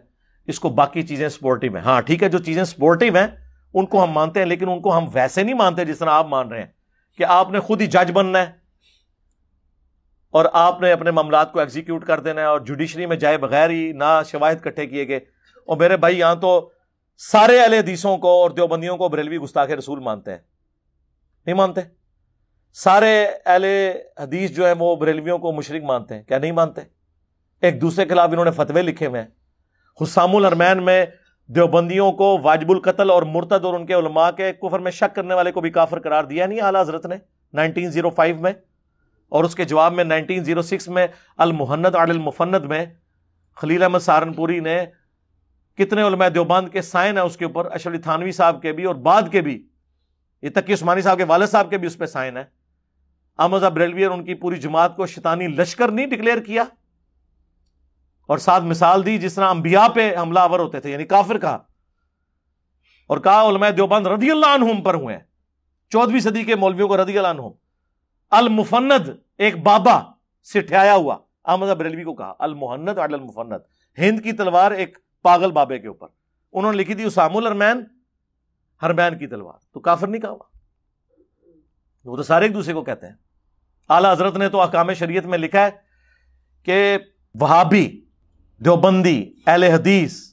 [0.46, 3.26] اس کو باقی چیزیں سپورٹیو ہیں۔ ہاں ٹھیک ہے، جو چیزیں سپورٹیو ہیں،
[3.74, 6.26] ان کو ہم مانتے ہیں، لیکن ان کو ہم ویسے نہیں مانتے جس طرح آپ
[6.26, 6.82] مان رہے ہیں۔
[7.18, 8.46] کہ آپ نے خود ہی جج بننا ہے
[10.30, 13.70] اور آپ نے اپنے معاملات کو ایگزیکیوٹ کر دینا ہے اور جوڈیشری میں جائے بغیر
[13.70, 15.20] ہی نہ شواہد کٹھے کیے گئے۔
[15.66, 16.70] اور میرے بھائی، یہاں تو
[17.18, 20.38] سارے اہل حدیثوں کو اور دیوبندیوں کو بریلوی گستاخ رسول مانتے ہیں۔
[21.46, 21.80] نہیں مانتے؟
[22.72, 23.64] سارے اہل
[24.18, 26.80] حدیث جو ہے وہ بریلویوں کو مشرق مانتے ہیں۔ کیا نہیں مانتے؟
[27.60, 29.28] ایک دوسرے کے خلاف انہوں نے فتوے لکھے ہوئے ہیں۔
[30.02, 31.06] حسام الرمین میں
[31.46, 35.34] دیوبندیوں کو واجب القتل اور مرتد اور ان کے علماء کے کفر میں شک کرنے
[35.34, 37.14] والے کو بھی کافر قرار دیا نہیں، اعلیٰ حضرت نے
[37.52, 38.52] 1905 میں
[39.28, 41.06] اور اس کے جواب میں 1906 میں
[41.36, 42.86] المحنت علی المفند میں
[43.56, 44.84] خلیل احمد سہارنپوری نے
[45.78, 48.94] کتنے علماء دیوبند کے سائن ہیں اس کے اوپر اشرف تھانوی صاحب کے بھی اور
[48.94, 49.66] بعد کے بھی،
[50.42, 52.44] یہ تک عثمانی صاحب کے والد صاحب کے بھی اس پہ سائن ہے
[53.38, 56.64] احمد بریلوی اور ان کی پوری جماعت کو شیطانی لشکر نہیں ڈکلیئر کیا۔
[58.26, 61.58] اور ساتھ مثال دی، جس طرح انبیاء پہ حملہ آور ہوتے تھے یعنی کافر کہا
[63.06, 65.18] اور کہا علماء دیوبند رضی اللہ عنہم پر ہوئے
[65.90, 67.50] چودہویں صدی کے مولویوں کو رضی اللہ عنہم۔
[68.30, 69.08] المفند
[69.38, 70.00] ایک بابا
[70.52, 73.52] سے ہوا۔ احمد بریلوی کو کہا المحنت المفند۔
[73.98, 76.06] ہند کی تلوار ایک پاگل بابے کے اوپر۔
[76.52, 77.84] انہوں نے لکھی تھی اسام الرمین
[78.82, 80.58] ہرمین کی تلوار۔ تو کافر نہیں کہا ہوا۔
[82.04, 83.14] وہ تو سارے ایک دوسرے کو کہتے ہیں۔
[83.88, 85.70] اعلی حضرت نے تو احکام شریعت میں لکھا ہے
[86.62, 86.98] کہ
[87.34, 88.04] وہابی،
[88.58, 90.32] دیوبندی، اہل حدیث،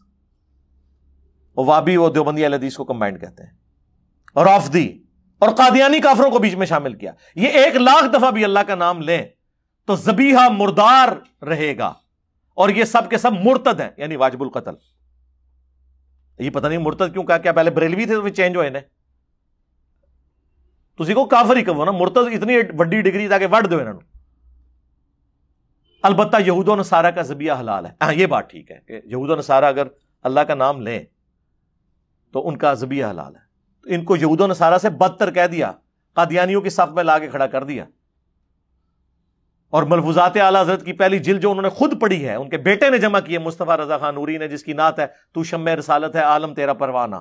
[1.54, 3.54] اور وابی دیوبندی اہل حدیث کو کمبائنڈ کہتے ہیں۔
[4.34, 5.04] اور آفدی
[5.40, 8.76] اور قادیانی کافروں کو بیچ میں شامل کیا۔ یہ ایک لاکھ دفعہ بھی اللہ کا
[8.76, 9.26] نام لیں
[9.86, 11.94] تو زبیحہ مردار رہے گا۔
[12.60, 14.74] اور یہ سب کے سب مرتد ہیں یعنی واجب القتل۔
[16.40, 18.80] یہ پتہ نہیں مرتد کیوں کہا کیا پہلے بریلوی تھے تو پھر چینج ہوئے نا
[21.00, 24.00] تسی کو کافر ہی کہو نا، مرتد اتنی وڈی ڈگری تاکہ وڈ دو انہوں
[26.04, 29.30] البتہ یہود و نصارہ کا زبیہ حلال ہے۔ ہاں یہ بات ٹھیک ہے کہ یہود
[29.30, 29.88] و نصارہ اگر
[30.24, 31.04] اللہ کا نام لیں
[32.34, 33.42] تو ان کا زبیہ حلال ہے۔
[33.84, 35.72] تو ان کو یہود و نصارہ سے بدتر کہہ دیا،
[36.14, 37.86] قادیانیوں کی صف میں لا کے کھڑا کر دیا۔
[39.70, 42.58] اور ملفوظات اعلیٰ حضرت کی پہلی جلد جو انہوں نے خود پڑھی ہے، ان کے
[42.58, 45.44] بیٹے نے جمع کی ہے، مصطفیٰ رضا خان نوری نے، جس کی نعت ہے، تو
[45.44, 47.16] شم رسالت ہے، عالم تیرا پروانہ۔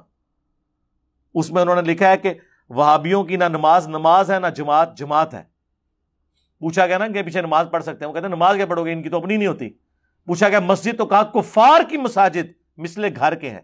[1.35, 2.35] اس میں انہوں نے لکھا ہے کہ
[2.69, 5.43] وہابیوں کی نہ نماز نماز ہے، نہ جماعت جماعت ہے۔
[6.59, 8.85] پوچھا گیا نا کہ پیچھے نماز پڑھ سکتے ہیں۔ وہ کہتے ہیں، نماز کیا پڑھو
[8.85, 9.71] گے، ان کی تو اپنی نہیں ہوتی۔
[10.27, 13.61] پوچھا گیا، مسجد تو کہا کفار کی مساجد مسلے گھر کے ہیں۔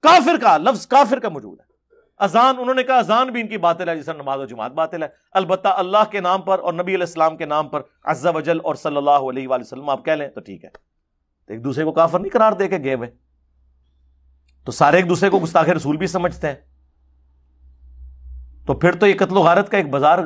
[0.00, 1.71] کافر کا، لفظ کافر کا موجود ہے۔
[2.22, 5.02] اذان، انہوں نے کہا اذان بھی ان کی باطل ہے جیسا نماز و جماعت باطل
[5.02, 8.40] ہے۔ البتہ اللہ کے نام پر اور نبی علیہ السلام کے نام پر عز و
[8.40, 10.70] جل اور صلی اللہ علیہ وآلہ وسلم، آپ کہہ لیں تو ٹھیک ہے۔
[11.46, 13.10] تو ایک دوسرے کو کافر نہیں قرار دے کے گئے ہوئے۔
[14.64, 16.54] تو سارے ایک دوسرے کو گستاخ رسول بھی سمجھتے ہیں۔
[18.66, 20.18] تو پھر تو یہ قتل و غارت کا ایک بازار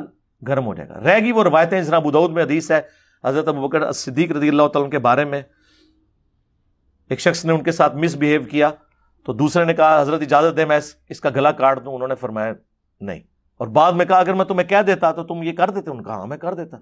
[0.47, 2.81] گرم ہو جائے گا۔ رہ گی وہ روایتیں جس طرح بدعود میں حدیث ہے،
[3.25, 5.41] حضرت ابو بکر صدیق رضی اللہ تعالیٰ کے بارے میں۔
[7.09, 8.69] ایک شخص نے ان کے ساتھ مس بہیو کیا۔
[9.27, 10.79] تو دوسرے نے کہا، حضرت اجازت دے، میں
[11.09, 12.53] اس کا گلا کاٹ دوں۔ انہوں نے فرمایا،
[13.01, 13.19] نہیں۔
[13.57, 16.03] اور بعد میں کہا، اگر میں تمہیں کہہ دیتا تو تم یہ کر دیتے۔ ان
[16.03, 16.77] کہا ہاں میں کر دیتا۔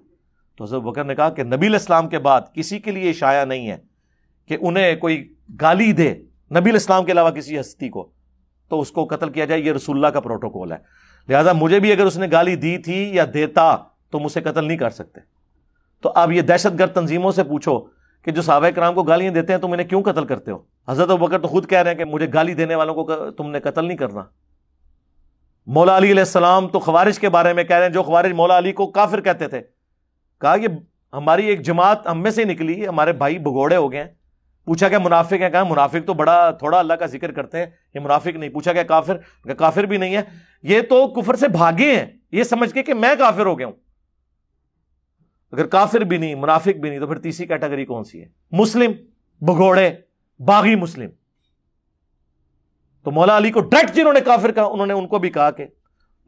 [0.56, 3.68] تو حضرت بکر نے کہا کہ نبی الاسلام کے بعد کسی کے لیے شایا نہیں
[3.68, 3.78] ہے
[4.48, 6.14] کہ انہیں کوئی گالی دے
[6.60, 8.10] نبی الاسلام کے علاوہ کسی ہستی کو۔
[8.68, 10.78] تو اس کو قتل کیا جائے، یہ رسول اللہ کا پروٹوکول ہے۔
[11.28, 13.76] لہذا مجھے بھی اگر اس نے گالی دی تھی یا دیتا
[14.10, 15.20] تو مجھ سے قتل نہیں کر سکتے۔
[16.02, 17.95] تو اب یہ دہشت گرد تنظیموں سے پوچھو
[18.26, 20.58] کہ جو صحابہ کرام کو گالیاں دیتے ہیں تم انہیں کیوں قتل کرتے ہو؟
[20.88, 23.60] حضرت بکر تو خود کہہ رہے ہیں کہ مجھے گالی دینے والوں کو تم نے
[23.60, 24.22] قتل نہیں کرنا۔
[25.66, 28.58] مولا علی علیہ السلام تو خوارج کے بارے میں کہہ رہے ہیں، جو خوارج مولا
[28.58, 29.60] علی کو کافر کہتے تھے۔
[30.40, 30.68] کہا یہ
[31.12, 34.10] ہماری ایک جماعت ہم میں سے نکلی، ہمارے بھائی بگوڑے ہو گئے ہیں۔
[34.64, 38.00] پوچھا کہ منافق ہے کہا منافق تو بڑا تھوڑا اللہ کا ذکر کرتے ہیں، یہ
[38.00, 40.22] منافق نہیں۔ پوچھا کہ کافر کہ کافر بھی نہیں ہے۔
[40.62, 43.85] یہ تو کفر سے بھاگے ہیں، یہ سمجھ کے کہ میں کافر ہو گیا ہوں۔
[45.52, 48.92] اگر کافر بھی نہیں، منافق بھی نہیں، تو پھر تیسری کیٹیگری کون سی ہے؟ مسلم
[49.40, 49.90] بگوڑے
[50.38, 51.10] باغی مسلم۔
[53.04, 55.50] تو مولا علی کو ڈائریکٹ جنہوں نے کافر کہا، انہوں نے ان کو بھی کہا
[55.50, 55.66] کہ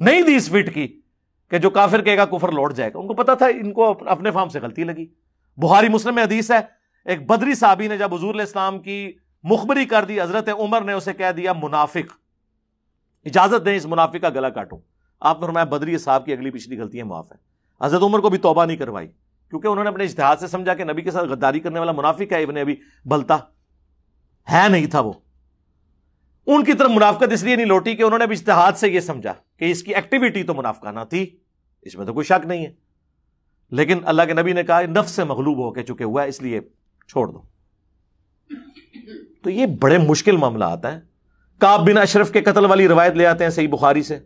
[0.00, 1.00] نہیں دی اس فٹ کی
[1.48, 4.08] کہ جو کافر کہے گا کفر لوٹ جائے گا۔ ان کو پتا تھا، ان کو
[4.08, 5.06] اپنے فارم سے غلطی لگی۔
[5.56, 6.58] بہاری مسلم میں حدیث ہے،
[7.04, 9.12] ایک بدری صحابی نے جب حضور علیہ السلام کی
[9.42, 12.12] مخبری کر دی، حضرت عمر نے اسے کہہ دیا، منافق۔
[13.24, 14.78] اجازت دیں اس منافق کا گلا کاٹوں۔
[15.20, 17.36] آپ نے فرمایا، بدری صاحب کی اگلی پچھلی غلطیاں معاف ہے
[17.82, 19.08] حضرت عمر کو بھی توبہ نہیں کروائی،
[19.50, 22.32] کیونکہ انہوں نے اپنے اشتہار سے سمجھا کہ نبی کے ساتھ غداری کرنے والا منافق
[22.32, 23.36] ہے، ابن ابھی بلتا۔
[24.52, 25.12] ہے نہیں تھا وہ۔
[26.46, 29.32] ان کی طرف منافقت اس لیے نہیں لوٹی کہ انہوں نے اشتہاد سے یہ سمجھا
[29.56, 31.36] کہ اس کی ایکٹیویٹی تو منافقانہ تھی،
[31.82, 32.72] اس میں تو کوئی شک نہیں ہے۔
[33.70, 36.42] لیکن اللہ کے نبی نے کہا نفس سے مغلوب ہو کے چکے ہوا ہے، اس
[36.42, 36.60] لیے
[37.08, 37.42] چھوڑ دو۔
[39.42, 41.00] تو یہ بڑے مشکل معاملہ آتا ہے
[41.58, 44.18] کاب بن اشرف کے قتل والی روایت لے آتے ہیں صحیح بخاری سے۔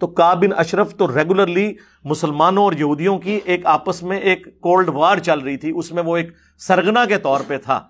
[0.00, 1.72] تو کاب بن اشرف تو ریگولرلی
[2.04, 6.02] مسلمانوں اور یہودیوں کی ایک آپس میں ایک کولڈ وار چل رہی تھی، اس میں
[6.02, 7.80] وہ ایک سرگنا کے طور پہ تھا۔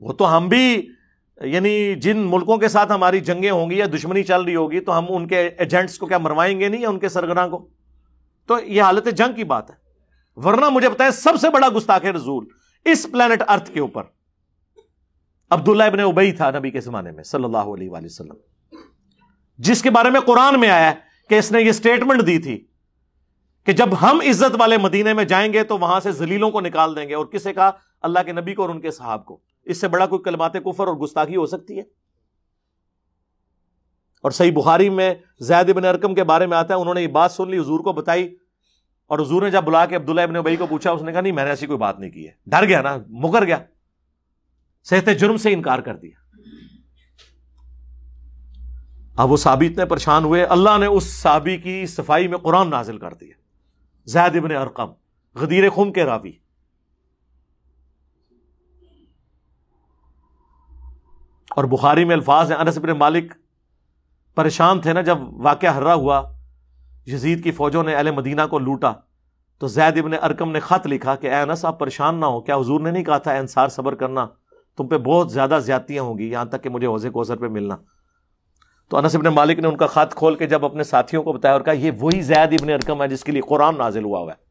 [0.00, 0.86] وہ تو ہم بھی
[1.40, 4.98] یعنی جن ملکوں کے ساتھ ہماری جنگیں ہوں گی یا دشمنی چل رہی ہوگی، تو
[4.98, 7.68] ہم ان کے ایجنٹس کو کیا مروائیں گے نہیں یا ان کے سرگنا کو؟
[8.46, 9.76] تو یہ حالت جنگ کی بات ہے۔
[10.36, 12.46] ورنہ مجھے بتائیں سب سے بڑا گستاخ رسول
[12.84, 14.02] اس پلانٹ ارتھ کے اوپر
[15.50, 18.53] عبداللہ ابن ابئی تھا نبی کے زمانے میں، صلی اللہ علیہ وآلہ وسلم۔
[19.58, 20.92] جس کے بارے میں قرآن میں آیا
[21.28, 22.66] کہ اس نے یہ سٹیٹمنٹ دی تھی
[23.66, 26.96] کہ جب ہم عزت والے مدینے میں جائیں گے تو وہاں سے زلیلوں کو نکال
[26.96, 27.70] دیں گے اور کسے کہا
[28.02, 30.86] اللہ کے نبی کو اور ان کے صحاب کو۔ اس سے بڑا کوئی کلمات کفر
[30.86, 31.82] اور گستاخی ہو سکتی ہے؟
[34.22, 37.06] اور صحیح بخاری میں زید ابن ارکم کے بارے میں آتا ہے، انہوں نے یہ
[37.06, 38.36] بات سن لی، حضور کو بتائی
[39.06, 41.32] اور حضور نے جب بلا کے عبداللہ ابن ابئی کو پوچھا، اس نے کہا، نہیں،
[41.32, 43.58] میں نے ایسی کوئی بات نہیں کی ہے۔ ڈر گیا نا، مکر گیا۔
[44.84, 46.23] صحت جرم سے انکار کر دیا۔
[49.16, 52.98] اب وہ صحابی اتنے پریشان ہوئے، اللہ نے اس صحابی کی صفائی میں قرآن نازل
[52.98, 53.34] کر دیا۔
[54.04, 54.86] زید ابن ارقم،
[55.34, 56.32] غدیر خم کے راوی۔
[61.50, 63.32] اور بخاری میں الفاظ ہیں، انس ابن مالک
[64.34, 66.32] پریشان تھے نا جب واقعہ ہررا ہوا،
[67.06, 68.92] یزید کی فوجوں نے اہل مدینہ کو لوٹا۔
[69.58, 72.56] تو زید ابن ارکم نے خط لکھا کہ، اے انس، آپ پریشان نہ ہو۔ کیا
[72.56, 74.26] حضور نے نہیں کہا تھا انصار صبر کرنا؟
[74.76, 77.76] تم پہ بہت زیادہ زیادتیاں ہوں گی، یہاں تک کہ مجھے حوضے کوثر پہ ملنا۔
[78.90, 81.54] تو انس ابن مالک نے ان کا خط کھول کے جب اپنے ساتھیوں کو بتایا
[81.54, 84.32] اور کہا یہ وہی زید ابن ارکم ہے جس کے لیے قرآن نازل ہوا ہوا
[84.32, 84.42] ہے،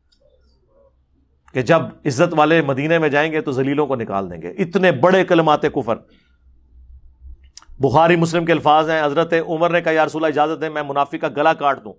[1.54, 4.92] کہ جب عزت والے مدینے میں جائیں گے تو زلیلوں کو نکال دیں گے۔ اتنے
[4.92, 5.96] بڑے کلمات کفر۔
[7.80, 10.84] بخاری مسلم کے الفاظ ہیں، حضرت عمر نے کہا، یا رسول اللہ، اجازت ہے میں
[10.84, 11.94] منافق کا گلا کاٹ دوں۔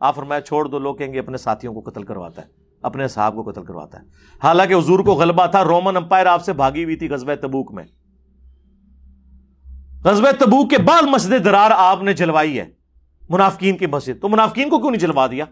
[0.00, 2.46] آپ فرمایا، چھوڑ دو، لوگ کہیں گے اپنے ساتھیوں کو قتل کرواتا ہے،
[2.82, 4.04] اپنے صاحب کو قتل کرواتا ہے۔
[4.42, 7.84] حالانکہ حضور کو غلبہ تھا، رومن امپائر آپ سے بھاگی ہوئی تھی غزوہ تبوک میں۔
[10.04, 12.70] غزوہ تبوک کے بعد مسجد درار آپ نے جلوائی ہے۔
[13.28, 15.44] منافقین کی مسجد۔ تو منافقین کو کیوں نہیں جلوا دیا؟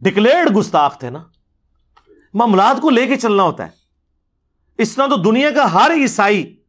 [0.00, 1.24] ڈکلیئرڈ گستاخ تھے نا۔
[2.34, 3.70] معاملات کو لے کے چلنا ہوتا ہے۔
[4.78, 6.62] اس طرح تو دنیا کا ہر عیسائی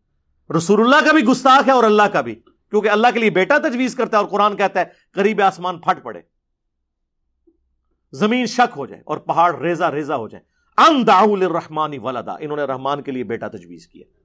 [0.57, 2.35] رسول اللہ کا بھی گستاخ ہے اور اللہ کا بھی۔
[2.69, 6.03] کیونکہ اللہ کے لیے بیٹا تجویز کرتا ہے اور قرآن کہتا ہے، قریب آسمان پھٹ
[6.03, 6.21] پڑے۔
[8.11, 10.43] زمین شک ہو جائے اور پہاڑ ریزا ریزا ہو جائے۔
[10.77, 14.18] ان داول رحمانی ولدا۔ انہوں نے رحمان کے لیے بیٹا تجویز کیا۔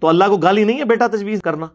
[0.00, 1.66] تو اللہ کو گالی نہیں ہے بیٹا تجویز کرنا؟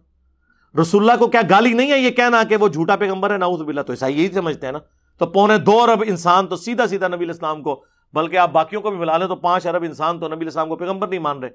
[0.82, 3.62] رسول اللہ کو کیا گالی نہیں ہے یہ کہنا کہ وہ جھوٹا پیغمبر ہے؟ ناؤز
[3.62, 4.80] باللہ، تو ایسا یہی سمجھتے ہیں نا؟
[5.18, 7.84] تو پونے دو ارب انسان تو سیدھا سیدھا نبی الاسلام کو،
[8.14, 10.76] بلکہ آپ باقیوں کو بھی ملا لیں تو پانچ ارب انسان تو نبی الاسلام کو
[10.76, 11.50] پیغمبر نہیں مان رہے۔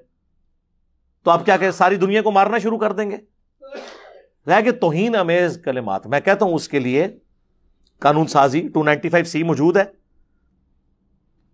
[1.23, 3.17] تو آپ کیا کہ ساری دنیا کو مارنا شروع کر دیں گے؟
[4.47, 7.07] رہ کے توہین امیز کلمات۔ میں کہتا ہوں اس کے لیے
[7.99, 9.83] قانون سازی ٹو نائنٹی فائیو سی موجود ہے۔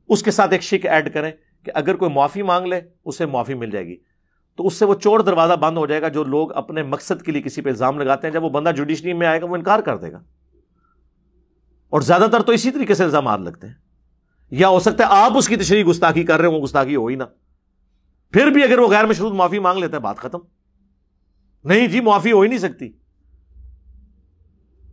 [0.10, 1.32] اس کے ساتھ ایک شک ایڈ کریں
[1.64, 3.98] کہ اگر کوئی معافی مانگ لے، اسے معافی مل جائے گی۔
[4.56, 7.32] تو اس سے وہ چور دروازہ بند ہو جائے گا جو لوگ اپنے مقصد کے
[7.32, 9.80] لیے کسی پہ الزام لگاتے ہیں۔ جب وہ بندہ جوڈیشری میں آئے گا، وہ انکار
[9.80, 10.24] کر دے گا۔
[11.90, 13.74] اور زیادہ تر تو اسی طریقے سے الزامات لگتے ہیں۔
[14.52, 17.16] یا ہو سکتا ہے آپ اس کی تشریح گستاخی کر رہے ہوں، گستاخی ہو ہی
[17.16, 17.26] نا
[18.32, 20.40] پھر بھی اگر وہ غیر مشروط معافی مانگ لیتا ہے، بات ختم۔
[21.64, 22.92] نہیں جی معافی ہو ہی نہیں سکتی۔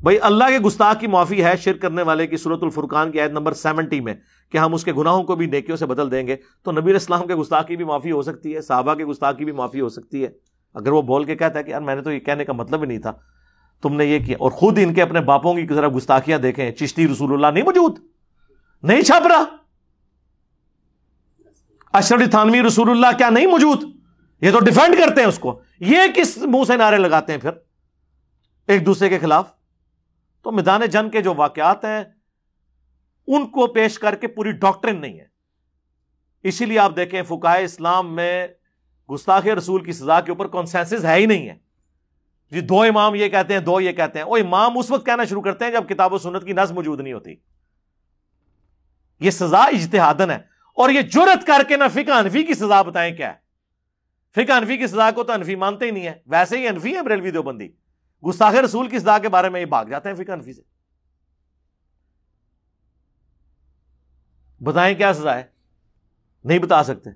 [0.02, 3.30] بھائی، اللہ کے گستاخ کی معافی ہے شرک کرنے والے کی صورت الفرقان کی عید
[3.30, 4.14] نمبر سیونٹی میں۔
[4.52, 7.26] کہ ہم اس کے گناہوں کو بھی نیکیوں سے بدل دیں گے، تو نبی اسلام
[7.26, 9.88] کے گستاخ کی بھی معافی ہو سکتی ہے، صحابہ کے گستاخ کی بھی معافی ہو
[9.88, 10.28] سکتی ہے۔
[10.74, 12.82] اگر وہ بول کے کہتا ہے کہ یار میں نے تو یہ کہنے کا مطلب
[12.82, 13.12] ہی نہیں تھا،
[13.82, 17.08] تم نے یہ کیا۔ اور خود ان کے اپنے باپوں کی ذرا گستاخیاں دیکھیں، چشتی
[17.08, 17.98] رسول اللہ نہیں موجود؟
[18.82, 19.44] نہیں چھاپ رہا؟
[21.92, 23.82] اشرف تھانوی رسول اللہ کیا نہیں موجود؟
[24.40, 27.50] یہ تو ڈیفینڈ کرتے ہیں اس کو۔ یہ کس منہ سے نعرے لگاتے ہیں پھر؟
[28.66, 29.50] ایک دوسرے کے خلاف۔
[30.42, 32.04] تو میدان جنگ کے جو واقعات ہیں
[33.36, 35.26] ان کو پیش کر کے پوری ڈاکٹرن نہیں ہے۔
[36.42, 38.48] اسی لیے آپ دیکھیں فکائے اسلام میں
[39.12, 41.58] گستاخ رسول کی سزا کے اوپر کانسینسس ہے ہی نہیں ہے۔
[42.50, 45.24] جی دو امام یہ کہتے ہیں، دو یہ کہتے ہیں۔ وہ امام اس وقت کہنا
[45.24, 47.34] شروع کرتے ہیں جب کتاب و سنت کی نظم موجود نہیں ہوتی۔
[49.20, 50.38] یہ سزا اجتہادن ہے۔
[50.74, 53.50] اور یہ جرت کر کے نہ فقہ انفی کی سزا بتائیں کیا ہے۔
[54.34, 57.02] فقہ انفی کی سزا کو تو انفی مانتے ہی نہیں ہے ویسے ہی انفی ہے
[57.02, 57.68] بریلوی دیوبندی۔
[58.28, 60.79] گستاخ رسول کی سزا کے بارے میں یہ بھاگ جاتے ہیں فقہ انفی سے۔
[64.60, 65.42] بتائیں کیا سزا ہے؟
[66.44, 67.10] نہیں بتا سکتے۔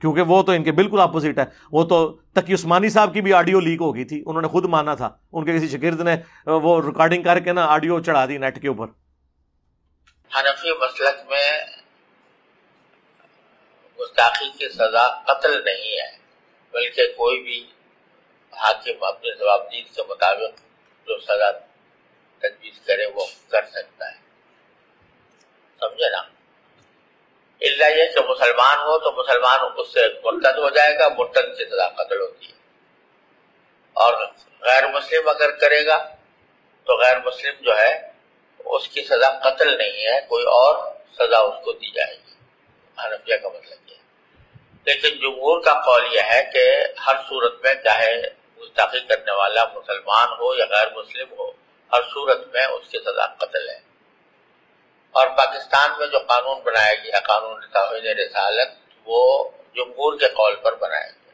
[0.00, 3.32] کیونکہ وہ تو ان کے بالکل اپوزٹ ہے۔ وہ تو تقی عثمانی صاحب کی بھی
[3.32, 6.16] آڈیو لیک ہو گئی تھی۔ انہوں نے خود مانا تھا۔ ان کے کسی شگرد نے
[6.46, 8.86] وہ ریکارڈنگ کر کے نا آڈیو چڑھا دی نیٹ کے اوپر۔
[10.36, 11.66] حنفی مسلک میں
[14.00, 16.16] گستاخی کی سزا قتل نہیں ہے،
[16.72, 17.66] بلکہ کوئی بھی
[18.52, 20.58] حاکم اپنے جوابدید کے مطابق
[21.06, 21.50] جو سزا
[22.38, 24.29] تجویز کرے وہ کر سکتا ہے۔
[25.80, 26.18] سمجھے نا۔
[27.60, 31.64] اللہ یہ کہ مسلمان ہو تو مسلمان اس سے مرتد ہو جائے گا، مرتد کی
[31.64, 32.52] سزا قتل ہوتی ہے۔
[33.92, 34.26] اور
[34.60, 36.08] غیر مسلم اگر کرے گا
[36.84, 38.10] تو غیر مسلم جو ہے،
[38.64, 42.34] اس کی سزا قتل نہیں ہے، کوئی اور سزا اس کو دی جائے گی۔
[42.98, 43.94] حنفیہ کا مطلب یہ
[44.84, 48.22] لیکن جمہور کا قول یہ ہے کہ ہر صورت میں چاہے
[48.60, 51.50] گستاخی کرنے والا مسلمان ہو یا غیر مسلم ہو،
[51.92, 53.89] ہر صورت میں اس کی سزا قتل ہے۔
[55.10, 58.68] اور پاکستان میں جو قانون بنایا گیا، قانون توحید رسالت،
[59.06, 61.30] وہ جمہور کے قول پر بنایا گیا۔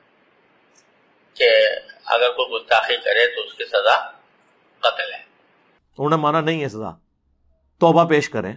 [1.34, 1.50] کہ
[2.06, 4.10] اگر کوئی گستاخی کرے تو اس کی سزا
[4.78, 5.18] قتل ہے۔
[5.98, 6.90] انہوں نے مانا نہیں ہے سزا۔
[7.80, 8.52] توبہ پیش کریں،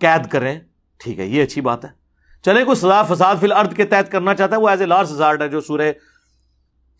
[0.00, 0.60] قید کریں۔
[0.96, 1.90] ٹھیک ہے، یہ اچھی بات ہے۔
[2.42, 5.10] چلے کوئی سزا، فساد فی الارض کے تحت کرنا چاہتا ہے، وہ ایز اے لارج
[5.10, 5.92] ہزارڈ ہے جو سورہ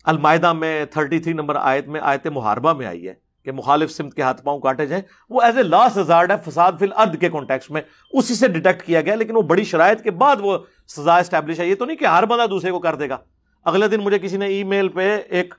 [0.03, 4.21] المائدہ میں 33 نمبر آیت میں، آیت محاربہ میں آئی ہے۔ کہ مخالف سمت کے
[4.21, 7.71] ہاتھ پاؤں کاٹے جائیں۔ وہ ایز اے لاسٹ ہزارڈ ہے فساد فی الارض کے کانٹیکس
[7.71, 7.81] میں۔
[8.11, 10.57] اسی سے ڈیٹیکٹ کیا گیا، لیکن وہ بڑی شرائط کے بعد وہ
[10.87, 13.17] سزا اسٹیبلش ہے۔ یہ تو نہیں کہ ہر بندہ دوسرے کو کر دے گا۔
[13.65, 15.53] اگلے دن مجھے کسی نے ای میل پہ ایک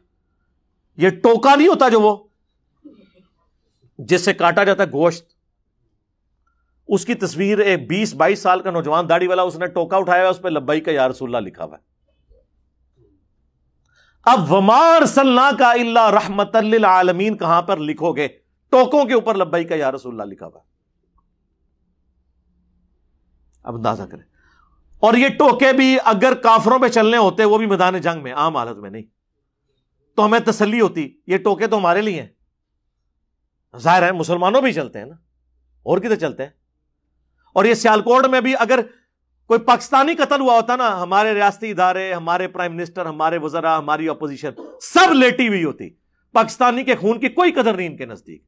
[0.97, 2.17] یہ ٹوکا نہیں ہوتا جو وہ،
[3.99, 5.27] جس سے کاٹا جاتا ہے گوشت۔
[6.89, 10.29] اس کی تصویر ایک بیس بائیس سال کا نوجوان داڑھی والا، اس نے ٹوکا اٹھایا
[10.29, 11.96] اس پہ لبائی کا یا رسول اللہ لکھا ہوا ہے۔
[14.27, 18.29] اب ومار صلاح کا اللہ رحمت للعالمین کہاں پر لکھو گے؟
[18.71, 20.61] ٹوکوں کے اوپر لبائی کا یا رسول اللہ لکھا ہوا
[23.63, 24.23] اب اندازہ کریں۔
[25.01, 28.57] اور یہ ٹوکے بھی اگر کافروں پہ چلنے ہوتے، وہ بھی میدان جنگ میں، عام
[28.57, 29.03] حالت میں نہیں۔
[30.17, 32.29] تو ہمیں تسلی ہوتی، یہ ٹوکے تو ہمارے لیے ہیں۔
[33.77, 35.15] ظاہر ہے، مسلمانوں بھی چلتے ہیں نا۔
[35.83, 36.51] اور کدھر چلتے ہیں؟
[37.53, 38.81] اور یہ سیالکوٹ میں بھی اگر
[39.47, 44.09] کوئی پاکستانی قتل ہوا ہوتا نا، ہمارے ریاستی ادارے، ہمارے پرائم منسٹر ہمارے وزراء، ہماری
[44.09, 44.51] اپوزیشن
[44.81, 45.91] سب لیٹی ہوئی ہوتی۔
[46.33, 48.45] پاکستانی کے خون کی کوئی قدر نہیں ان کے نزدیک۔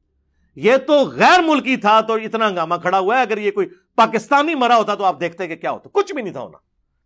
[0.55, 4.55] یہ تو غیر ملکی تھا، تو اتنا ہنگامہ کھڑا ہوا ہے۔ اگر یہ کوئی پاکستانی
[4.55, 6.57] مرا ہوتا تو آپ دیکھتے کہ کیا ہوتا۔ کچھ بھی نہیں تھا ہونا۔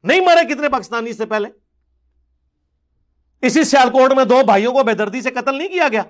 [0.04, 1.50] نہیں مرے کتنے پاکستانی سے پہلے؟
[3.42, 6.04] اسی سیالکوٹ میں دو بھائیوں کو بے دردی سے قتل نہیں کیا گیا۔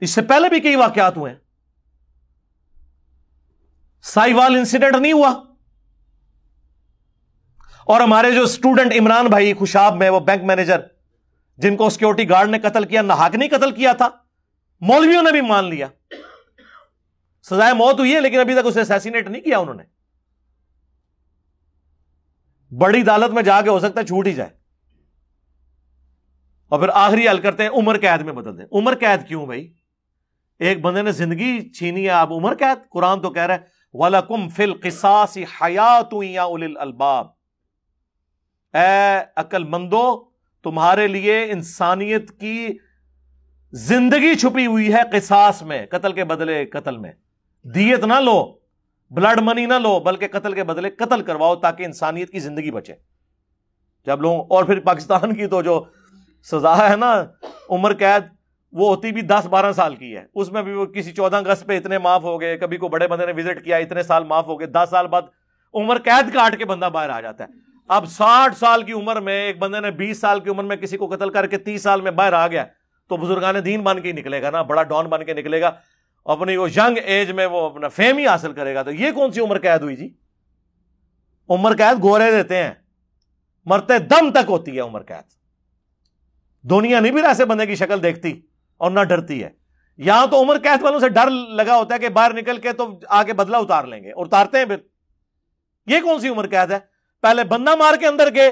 [0.00, 1.45] اس سے پہلے بھی کئی واقعات ہوئے ہیں۔
[4.06, 5.42] سائی وال انسیڈنٹ نہیں ہوا۔
[7.86, 10.80] اور ہمارے جو اسٹوڈنٹ عمران بھائی خوشاب میں، وہ بینک مینیجر
[11.58, 14.08] جن کو سیکورٹی گارڈ نے قتل کیا نہاک نہیں قتل کیا تھا،
[14.80, 15.86] مولویوں نے بھی مان لیا۔
[17.42, 19.82] سزائے موت ہوئی ہے، لیکن ابھی تک اسے اسیسینیٹ نہیں کیا انہوں نے۔
[22.74, 24.50] بڑی عدالت میں جا کے ہو سکتا ہے چھوٹ ہی جائے۔
[26.68, 29.74] اور پھر آخری حل کرتے ہیں، عمر قید میں بدل دیں۔ عمر قید کیوں بھائی؟
[30.58, 34.50] ایک بندے نے زندگی چھینی ہے، آپ عمر قید، قرآن تو کہہ رہے ہیں وَلَكُمْ
[34.50, 37.28] فِي الْقِسَاسِ حَيَاتُ يَا أُولِي الْأَلْبَابِ۔
[38.76, 40.24] اے عقل مندو
[40.62, 42.78] تمہارے لیے انسانیت کی
[43.72, 47.12] زندگی چھپی ہوئی ہے قصاص میں، قتل کے بدلے قتل میں۔
[47.62, 48.58] دیت نہ لو،
[49.10, 52.94] بلڈ منی نہ لو، بلکہ قتل کے بدلے قتل کرواؤ تاکہ انسانیت کی زندگی بچے۔
[54.06, 55.84] جب لوگ اور پھر پاکستان کی تو جو
[56.42, 57.24] سزا ہے نا،
[57.70, 58.35] عمر قید
[58.72, 61.66] وہ ہوتی بھی دس بارہ سال کی ہے۔ اس میں بھی وہ کسی چودہ اگست
[61.66, 64.46] پہ اتنے معاف ہو گئے، کبھی کو بڑے بندے نے وزٹ کیا، اتنے سال معاف
[64.46, 65.22] ہو گئے، دس سال بعد
[65.74, 67.48] عمر قید کاٹ کے بندہ باہر آ جاتا ہے۔
[67.88, 70.96] اب ساٹھ سال کی عمر میں ایک بندے نے بیس سال کی عمر میں کسی
[70.96, 72.64] کو قتل کر کے تیس سال میں باہر آ گیا
[73.08, 75.70] تو بزرگان دین بن کے ہی نکلے گا نا، بڑا ڈان بن کے نکلے گا۔
[76.24, 79.32] اپنی وہ ینگ ایج میں وہ اپنا فیم ہی حاصل کرے گا۔ تو یہ کون
[79.32, 80.14] سی عمر قید ہوئی جی؟
[81.48, 82.70] عمر قید گورے دیتے ہیں۔
[83.64, 85.30] مرتے دم تک ہوتی ہے عمر قید۔
[86.70, 88.40] دنیا نہیں بھی ایسے بندے کی شکل دیکھتی۔
[88.76, 89.50] اور نہ ڈرتی ہے۔
[89.96, 93.00] یہاں تو عمر قید والوں سے ڈر لگا ہوتا ہے کہ باہر نکل کے تو
[93.08, 94.76] آگے بدلا اتار لیں گے۔ اور اتارتے ہیں پھر۔
[95.86, 96.78] یہ کون سی عمر قید ہے؟
[97.22, 98.50] پہلے بندہ مار کے اندر گئے،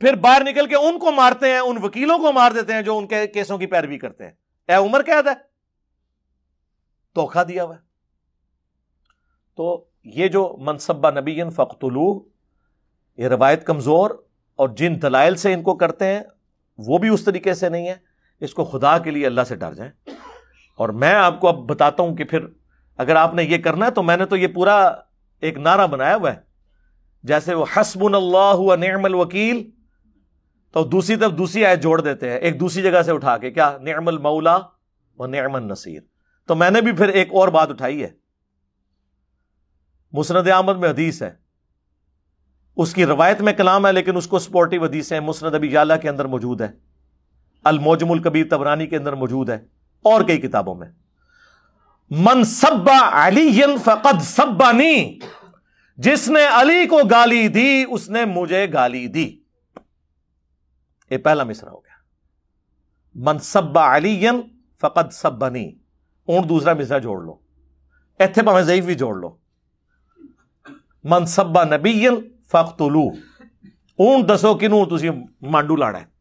[0.00, 2.98] پھر باہر نکل کے ان کو مارتے ہیں، ان وکیلوں کو مار دیتے ہیں جو
[2.98, 4.32] ان کے کیسوں کی پیروی کرتے ہیں۔
[4.68, 5.32] اے عمر قید ہے۔
[7.14, 7.74] دھوکھا دیا ہوا
[9.56, 12.28] تو یہ جو منصبہ نبی فختلو
[13.16, 14.26] یہ روایت کمزور
[14.56, 16.20] اور جن دلائل سے ان کو کرتے ہیں،
[16.78, 18.05] وہ بھی اس طریقے سے نہیں ہے۔
[18.40, 19.92] اس کو خدا کے لیے اللہ سے ڈر جائیں۔
[20.76, 22.38] اور میں آپ کو اب بتاتا ہوں کہ پھر
[22.96, 24.94] اگر آپ نے یہ کرنا ہے تو میں نے تو یہ پورا
[25.40, 26.40] ایک نعرہ بنایا ہوا ہے۔
[27.22, 29.70] جیسے وہ حسب اللہ نعم الوکیل،
[30.72, 33.78] تو دوسری طرف دوسری آیت جوڑ دیتے ہیں، ایک دوسری جگہ سے اٹھا کے، کیا؟
[33.80, 34.58] نعم المولا
[35.18, 36.00] و نعم النصیر۔
[36.46, 38.08] تو میں نے بھی پھر ایک اور بات اٹھائی ہے۔
[40.12, 41.34] مسند احمد میں حدیث ہے۔
[42.76, 45.96] اس کی روایت میں کلام ہے لیکن اس کو سپورٹیو حدیث ہے مسند ابی جالا
[45.96, 46.85] کے اندر موجود ہے۔
[47.68, 49.58] الموجم الکبیر تبرانی کے اندر موجود ہے،
[50.04, 50.88] اور کئی کتابوں میں۔
[52.10, 55.18] من سبا علی فقد سبانی
[55.96, 59.26] جس نے علی کو گالی دی، اس نے مجھے گالی دی۔
[61.10, 61.94] یہ پہلا مصرا ہو گیا۔
[63.14, 64.26] من سبا علی
[64.80, 65.66] فقد سبانی
[66.26, 67.34] اون دوسرا مصرا جوڑ لو۔
[68.18, 69.36] ایتھے پہ ضعیف بھی جوڑ لو۔
[71.04, 72.06] من سبا نبی
[72.52, 73.06] فختلو
[73.98, 75.10] اون دسو کنو تھی
[75.50, 76.15] مانڈو لاڑا ہے۔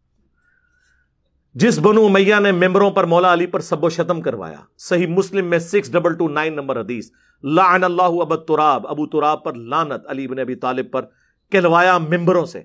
[1.55, 5.45] جس بنو میاں نے ممبروں پر مولا علی پر سب و شتم کروایا۔ صحیح مسلم
[5.45, 7.11] میں six double two nine number حدیث،
[7.43, 11.05] لعن اللہ ابو تراب ابو تراب پر لانت علی بن ابی طالب پر
[11.51, 12.63] کہلوایا ممبروں سے۔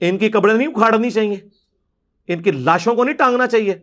[0.00, 1.36] ان کی کپڑے نہیں اکھاڑنی چاہیے۔
[2.28, 3.74] ان کی لاشوں کو نہیں ٹانگنا چاہیے۔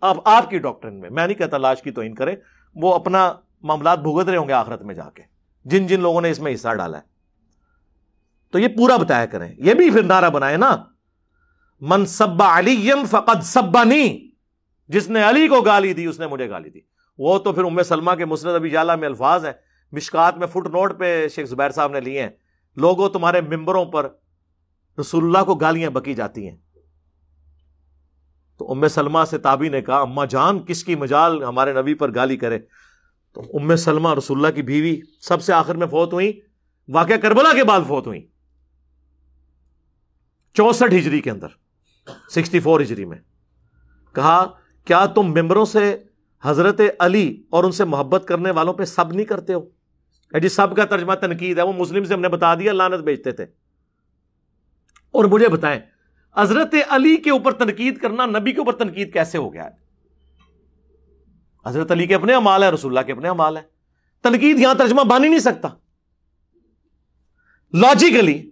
[0.00, 2.36] اب آپ کی ڈاکٹر میں میں نہیں کہتا لاش کی تو ان کرے
[2.74, 3.32] وہ اپنا
[3.62, 5.22] معاملات بھگت رہے ہوں گے آخرت میں جا کے۔
[5.64, 7.02] جن جن لوگوں نے اس میں حصہ ڈالا ہے۔
[8.50, 10.76] تو یہ پورا بتایا کریں۔ یہ بھی پھر نعرہ بنائے نا۔
[11.80, 13.84] من سبا علی فقط سبا
[14.88, 16.80] جس نے علی کو گالی دی، اس نے مجھے گالی دی۔
[17.18, 19.52] وہ تو پھر ام سلمہ کے مسرت ابی جالا میں الفاظ ہیں۔
[19.92, 22.30] مشکات میں فٹ نوٹ پہ شیخ زبیر صاحب نے لیے ہیں۔
[22.76, 24.08] لوگوں تمہارے ممبروں پر
[25.00, 26.56] رسول اللہ کو گالیاں بکی جاتی ہیں۔
[28.58, 32.14] تو ام سلمہ سے تابی نے کہا اما جان، کس کی مجال ہمارے نبی پر
[32.14, 32.58] گالی کرے؟
[33.32, 36.40] تو ام سلمہ رسول اللہ کی بیوی سب سے آخر میں فوت ہوئی
[36.88, 38.26] واقعہ کربلا کے بعد فوت ہوئی
[40.54, 41.65] چونسٹھ ہجری کے اندر۔
[42.28, 43.18] سکسٹی فور ہجری میں۔
[44.14, 44.46] کہا،
[44.84, 46.02] کیا تم ممبروں سے
[46.42, 49.68] حضرت علی اور ان سے محبت کرنے والوں پہ سب نہیں کرتے ہو؟
[50.42, 53.32] جی سب کا ترجمہ تنقید ہے، وہ مسلم سے ہم نے بتا دیا لانت بیچتے
[53.32, 53.44] تھے۔
[55.10, 55.80] اور مجھے بتائیں،
[56.36, 59.70] حضرت علی کے اوپر تنقید کرنا نبی کے اوپر تنقید کیسے ہو گیا ہے؟
[61.66, 63.62] حضرت علی کے اپنے امال ہے رسول اللہ کے اپنے امال ہے
[64.22, 65.68] تنقید یہاں ترجمہ بن ہی نہیں سکتا۔
[67.72, 68.50] لاجیکلی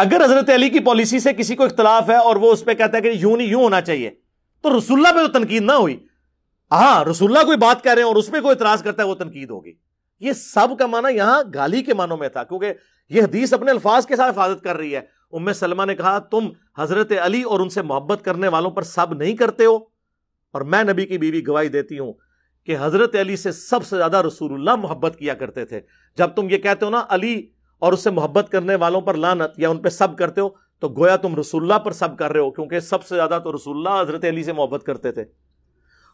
[0.00, 2.96] اگر حضرت علی کی پالیسی سے کسی کو اختلاف ہے اور وہ اس پہ کہتا
[2.96, 4.10] ہے کہ یوں نہیں، یوں ہونا چاہیے،
[4.62, 6.06] تو رسول اللہ پہ تو تنقید نہ ہوئی۔
[6.70, 9.08] ہاں رسول اللہ کوئی بات کہہ رہے ہیں اور اس پہ کوئی اعتراض کرتا ہے،
[9.08, 9.72] وہ تنقید ہوگی۔
[10.20, 12.72] یہ سب کا معنی یہاں گالی کے معنوں میں تھا، کیونکہ
[13.08, 15.00] یہ حدیث اپنے الفاظ کے ساتھ حفاظت کر رہی ہے۔
[15.32, 16.48] ام سلمہ نے کہا، تم
[16.78, 19.76] حضرت علی اور ان سے محبت کرنے والوں پر سب نہیں کرتے ہو۔
[20.52, 22.12] اور میں نبی کی بیوی گواہی دیتی ہوں
[22.66, 25.80] کہ حضرت علی سے سب سے زیادہ رسول اللہ محبت کیا کرتے تھے۔
[26.16, 27.50] جب تم یہ کہتے ہو نا، علی
[27.80, 30.48] اور اس سے محبت کرنے والوں پر لانت یا ان پہ سب کرتے ہو،
[30.78, 33.56] تو گویا تم رسول اللہ پر سب کر رہے ہو، کیونکہ سب سے زیادہ تو
[33.56, 35.24] رسول اللہ حضرت علی سے محبت کرتے تھے۔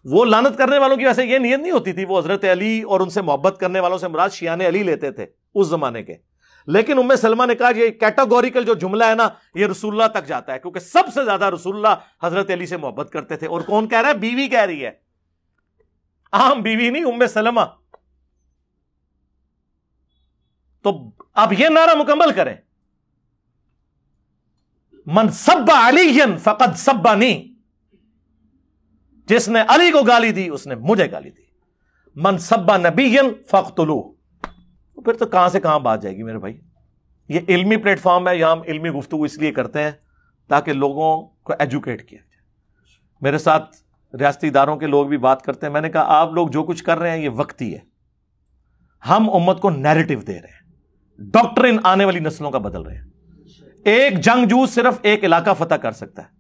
[0.05, 3.01] وہ لانت کرنے والوں کی ویسے یہ نیت نہیں ہوتی تھی، وہ حضرت علی اور
[3.01, 6.15] ان سے محبت کرنے والوں سے مراد شیان علی لیتے تھے اس زمانے کے۔
[6.67, 10.29] لیکن ام سلمہ نے کہا یہ کیٹاگوریکل جو جملہ ہے نا، یہ رسول اللہ تک
[10.29, 13.61] جاتا ہے، کیونکہ سب سے زیادہ رسول اللہ حضرت علی سے محبت کرتے تھے۔ اور
[13.61, 14.91] کون کہہ رہا ہے؟ بیوی کہہ رہی ہے۔
[16.33, 17.61] عام بیوی نہیں، ام سلمہ۔
[20.83, 22.55] تو آپ یہ نعرہ مکمل کریں۔
[25.07, 27.15] من سب علی فقط سبا
[29.27, 31.43] جس نے علی کو گالی دی، اس نے مجھے گالی دی۔
[32.17, 33.17] من سبا نبی
[33.51, 33.81] فخت
[35.05, 36.61] پھر تو کہاں سے کہاں بات جائے گی میرے بھائی؟
[37.29, 39.91] یہ علمی پلیٹ فارم ہے، یہاں ہم علمی گفتگو اس لیے کرتے ہیں
[40.49, 42.43] تاکہ لوگوں کو ایجوکیٹ کیا جائے۔
[43.21, 43.77] میرے ساتھ
[44.15, 46.85] ریاستی اداروں کے لوگ بھی بات کرتے ہیں۔ میں نے کہا، آپ لوگ جو کچھ
[46.85, 47.79] کر رہے ہیں، یہ وقتی ہے۔
[49.09, 50.66] ہم امت کو نیریٹو دے رہے ہیں۔
[51.19, 53.07] ڈاکٹرن آنے والی نسلوں کا بدل رہے ہیں۔
[53.85, 56.37] ایک جنگجو صرف ایک علاقہ فتح کر سکتا ہے۔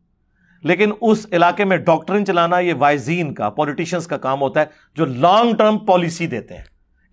[0.62, 5.04] لیکن اس علاقے میں ڈاکٹرن چلانا یہ وائزین کا پولیٹیشنس کا کام ہوتا ہے جو
[5.04, 6.64] لانگ ٹرم پالیسی دیتے ہیں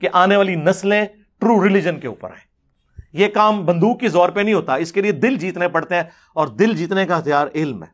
[0.01, 1.05] کہ آنے والی نسلیں
[1.39, 2.53] ٹرو ریلیجن کے اوپر آئیں۔
[3.13, 6.03] یہ کام بندوق کی زور پہ نہیں ہوتا، اس کے لیے دل جیتنے پڑتے ہیں
[6.35, 7.89] اور دل جیتنے کا ہتھیار علم ہے۔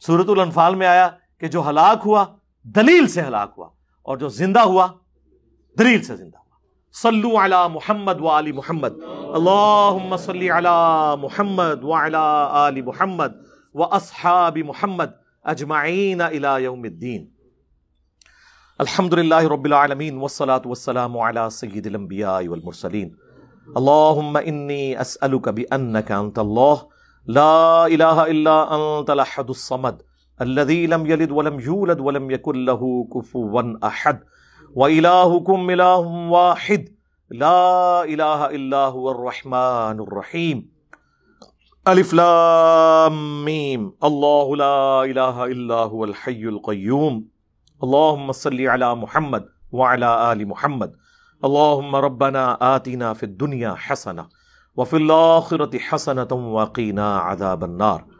[0.00, 1.08] سورت الانفال میں آیا
[1.40, 2.24] کہ جو ہلاک ہوا،
[2.64, 3.68] دلیل سے ہلاک ہوا
[4.02, 4.86] اور جو زندہ ہوا،
[5.78, 6.41] دلیل سے زندہ۔ ہوا
[7.00, 8.92] صلو علی محمد و آل محمد.
[9.34, 12.16] اللہم صلی علی محمد و علی
[12.50, 13.32] آل محمد
[13.74, 15.10] و اصحاب محمد
[15.44, 17.26] اجمعین الى یوم الدین.
[18.78, 23.10] الحمد للہ رب العالمین والصلاة والسلام علی سید الانبیاء والمرسلین.
[23.74, 26.74] اللہم انی اسألک بأنک انت اللہ.
[27.26, 29.94] لا الہ الا انت لحد الصمد.
[30.38, 32.80] الذي لم يلد ولم يولد ولم يكن له
[33.14, 34.14] كفوا احد.
[34.74, 35.98] وإلهكم إله
[36.30, 36.88] واحد.
[37.30, 40.72] لا إله إلا هو الرحمن الرحيم.
[41.88, 43.92] ألف لام ميم.
[44.04, 47.28] الله لا إله إلا هو الحي القيوم.
[47.84, 50.92] اللهم صل على محمد وعلى آل محمد.
[51.44, 54.28] اللهم ربنا آتنا في الدنيا حسنة
[54.76, 58.11] وفي الآخرة حسنة وقنا عذاب النار.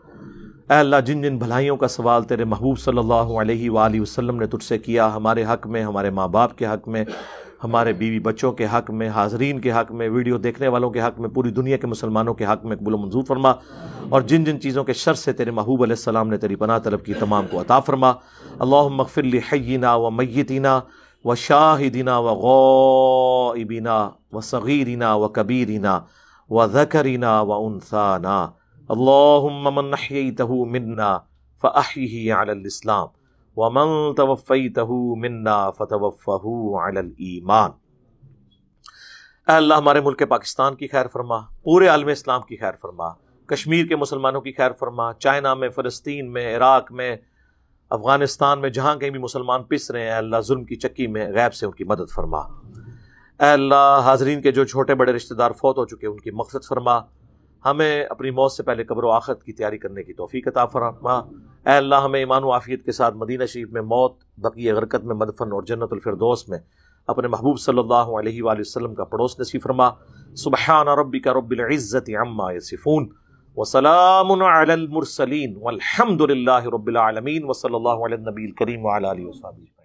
[0.73, 4.47] اے اللہ، جن جن بھلائیوں کا سوال تیرے محبوب صلی اللہ علیہ وآلہ وسلم نے
[4.47, 7.05] تجھ سے کیا، ہمارے حق میں، ہمارے ماں باپ کے حق میں،
[7.65, 11.21] ہمارے بیوی بچوں کے حق میں، حاضرین کے حق میں، ویڈیو دیکھنے والوں کے حق
[11.21, 13.53] میں، پوری دنیا کے مسلمانوں کے حق میں قبول و منظور فرما۔
[14.09, 17.05] اور جن جن چیزوں کے شر سے تیرے محبوب علیہ السلام نے تیری پناہ طلب
[17.05, 18.13] کی، تمام کو عطا فرما۔
[18.59, 19.23] اللہ مغفر
[19.53, 20.81] حینا و میتینا
[21.25, 25.99] و شاہدینہ و غائبینہ و صغیرینہ و کبیرینہ
[26.51, 28.47] و ذکرینہ و انسانہ
[28.91, 31.11] اللهم من نحييته منا
[31.63, 33.11] فأحيه على الإسلام
[33.57, 37.71] ومن توفيته منا فتوفه على الإيمان
[39.49, 43.09] اے اللہ، ہمارے ملک پاکستان کی خیر فرما، پورے عالم اسلام کی خیر فرما،
[43.47, 47.17] کشمیر کے مسلمانوں کی خیر فرما، چائنا میں، فلسطین میں، عراق میں،
[47.91, 51.55] افغانستان میں، جہاں کہیں بھی مسلمان پس رہے ہیں اللہ، ظلم کی چکی میں غیب
[51.55, 52.39] سے ان کی مدد فرما۔
[53.41, 56.69] اے اللہ، حاضرین کے جو چھوٹے بڑے رشتہ دار فوت ہو چکے ان کی مقصد
[56.69, 57.01] فرما۔
[57.65, 61.19] ہمیں اپنی موت سے پہلے قبر و آخرت کی تیاری کرنے کی توفیق عطا فرما۔
[61.19, 65.17] اے اللہ، ہمیں ایمان و عافیت کے ساتھ مدینہ شریف میں موت بقی غرکت میں
[65.17, 66.59] مدفن اور جنت الفردوس میں
[67.07, 69.91] اپنے محبوب صلی اللہ علیہ وآلہ وسلم کا پڑوس نصیب فرما۔
[70.37, 73.09] سبحان ربک رب العزت عما یصفون
[73.57, 79.82] وسلام علی المرسلین والحمد للہ رب العالمین وصلی اللہ علی النبی الکریم وعلی آلہ وصحبہ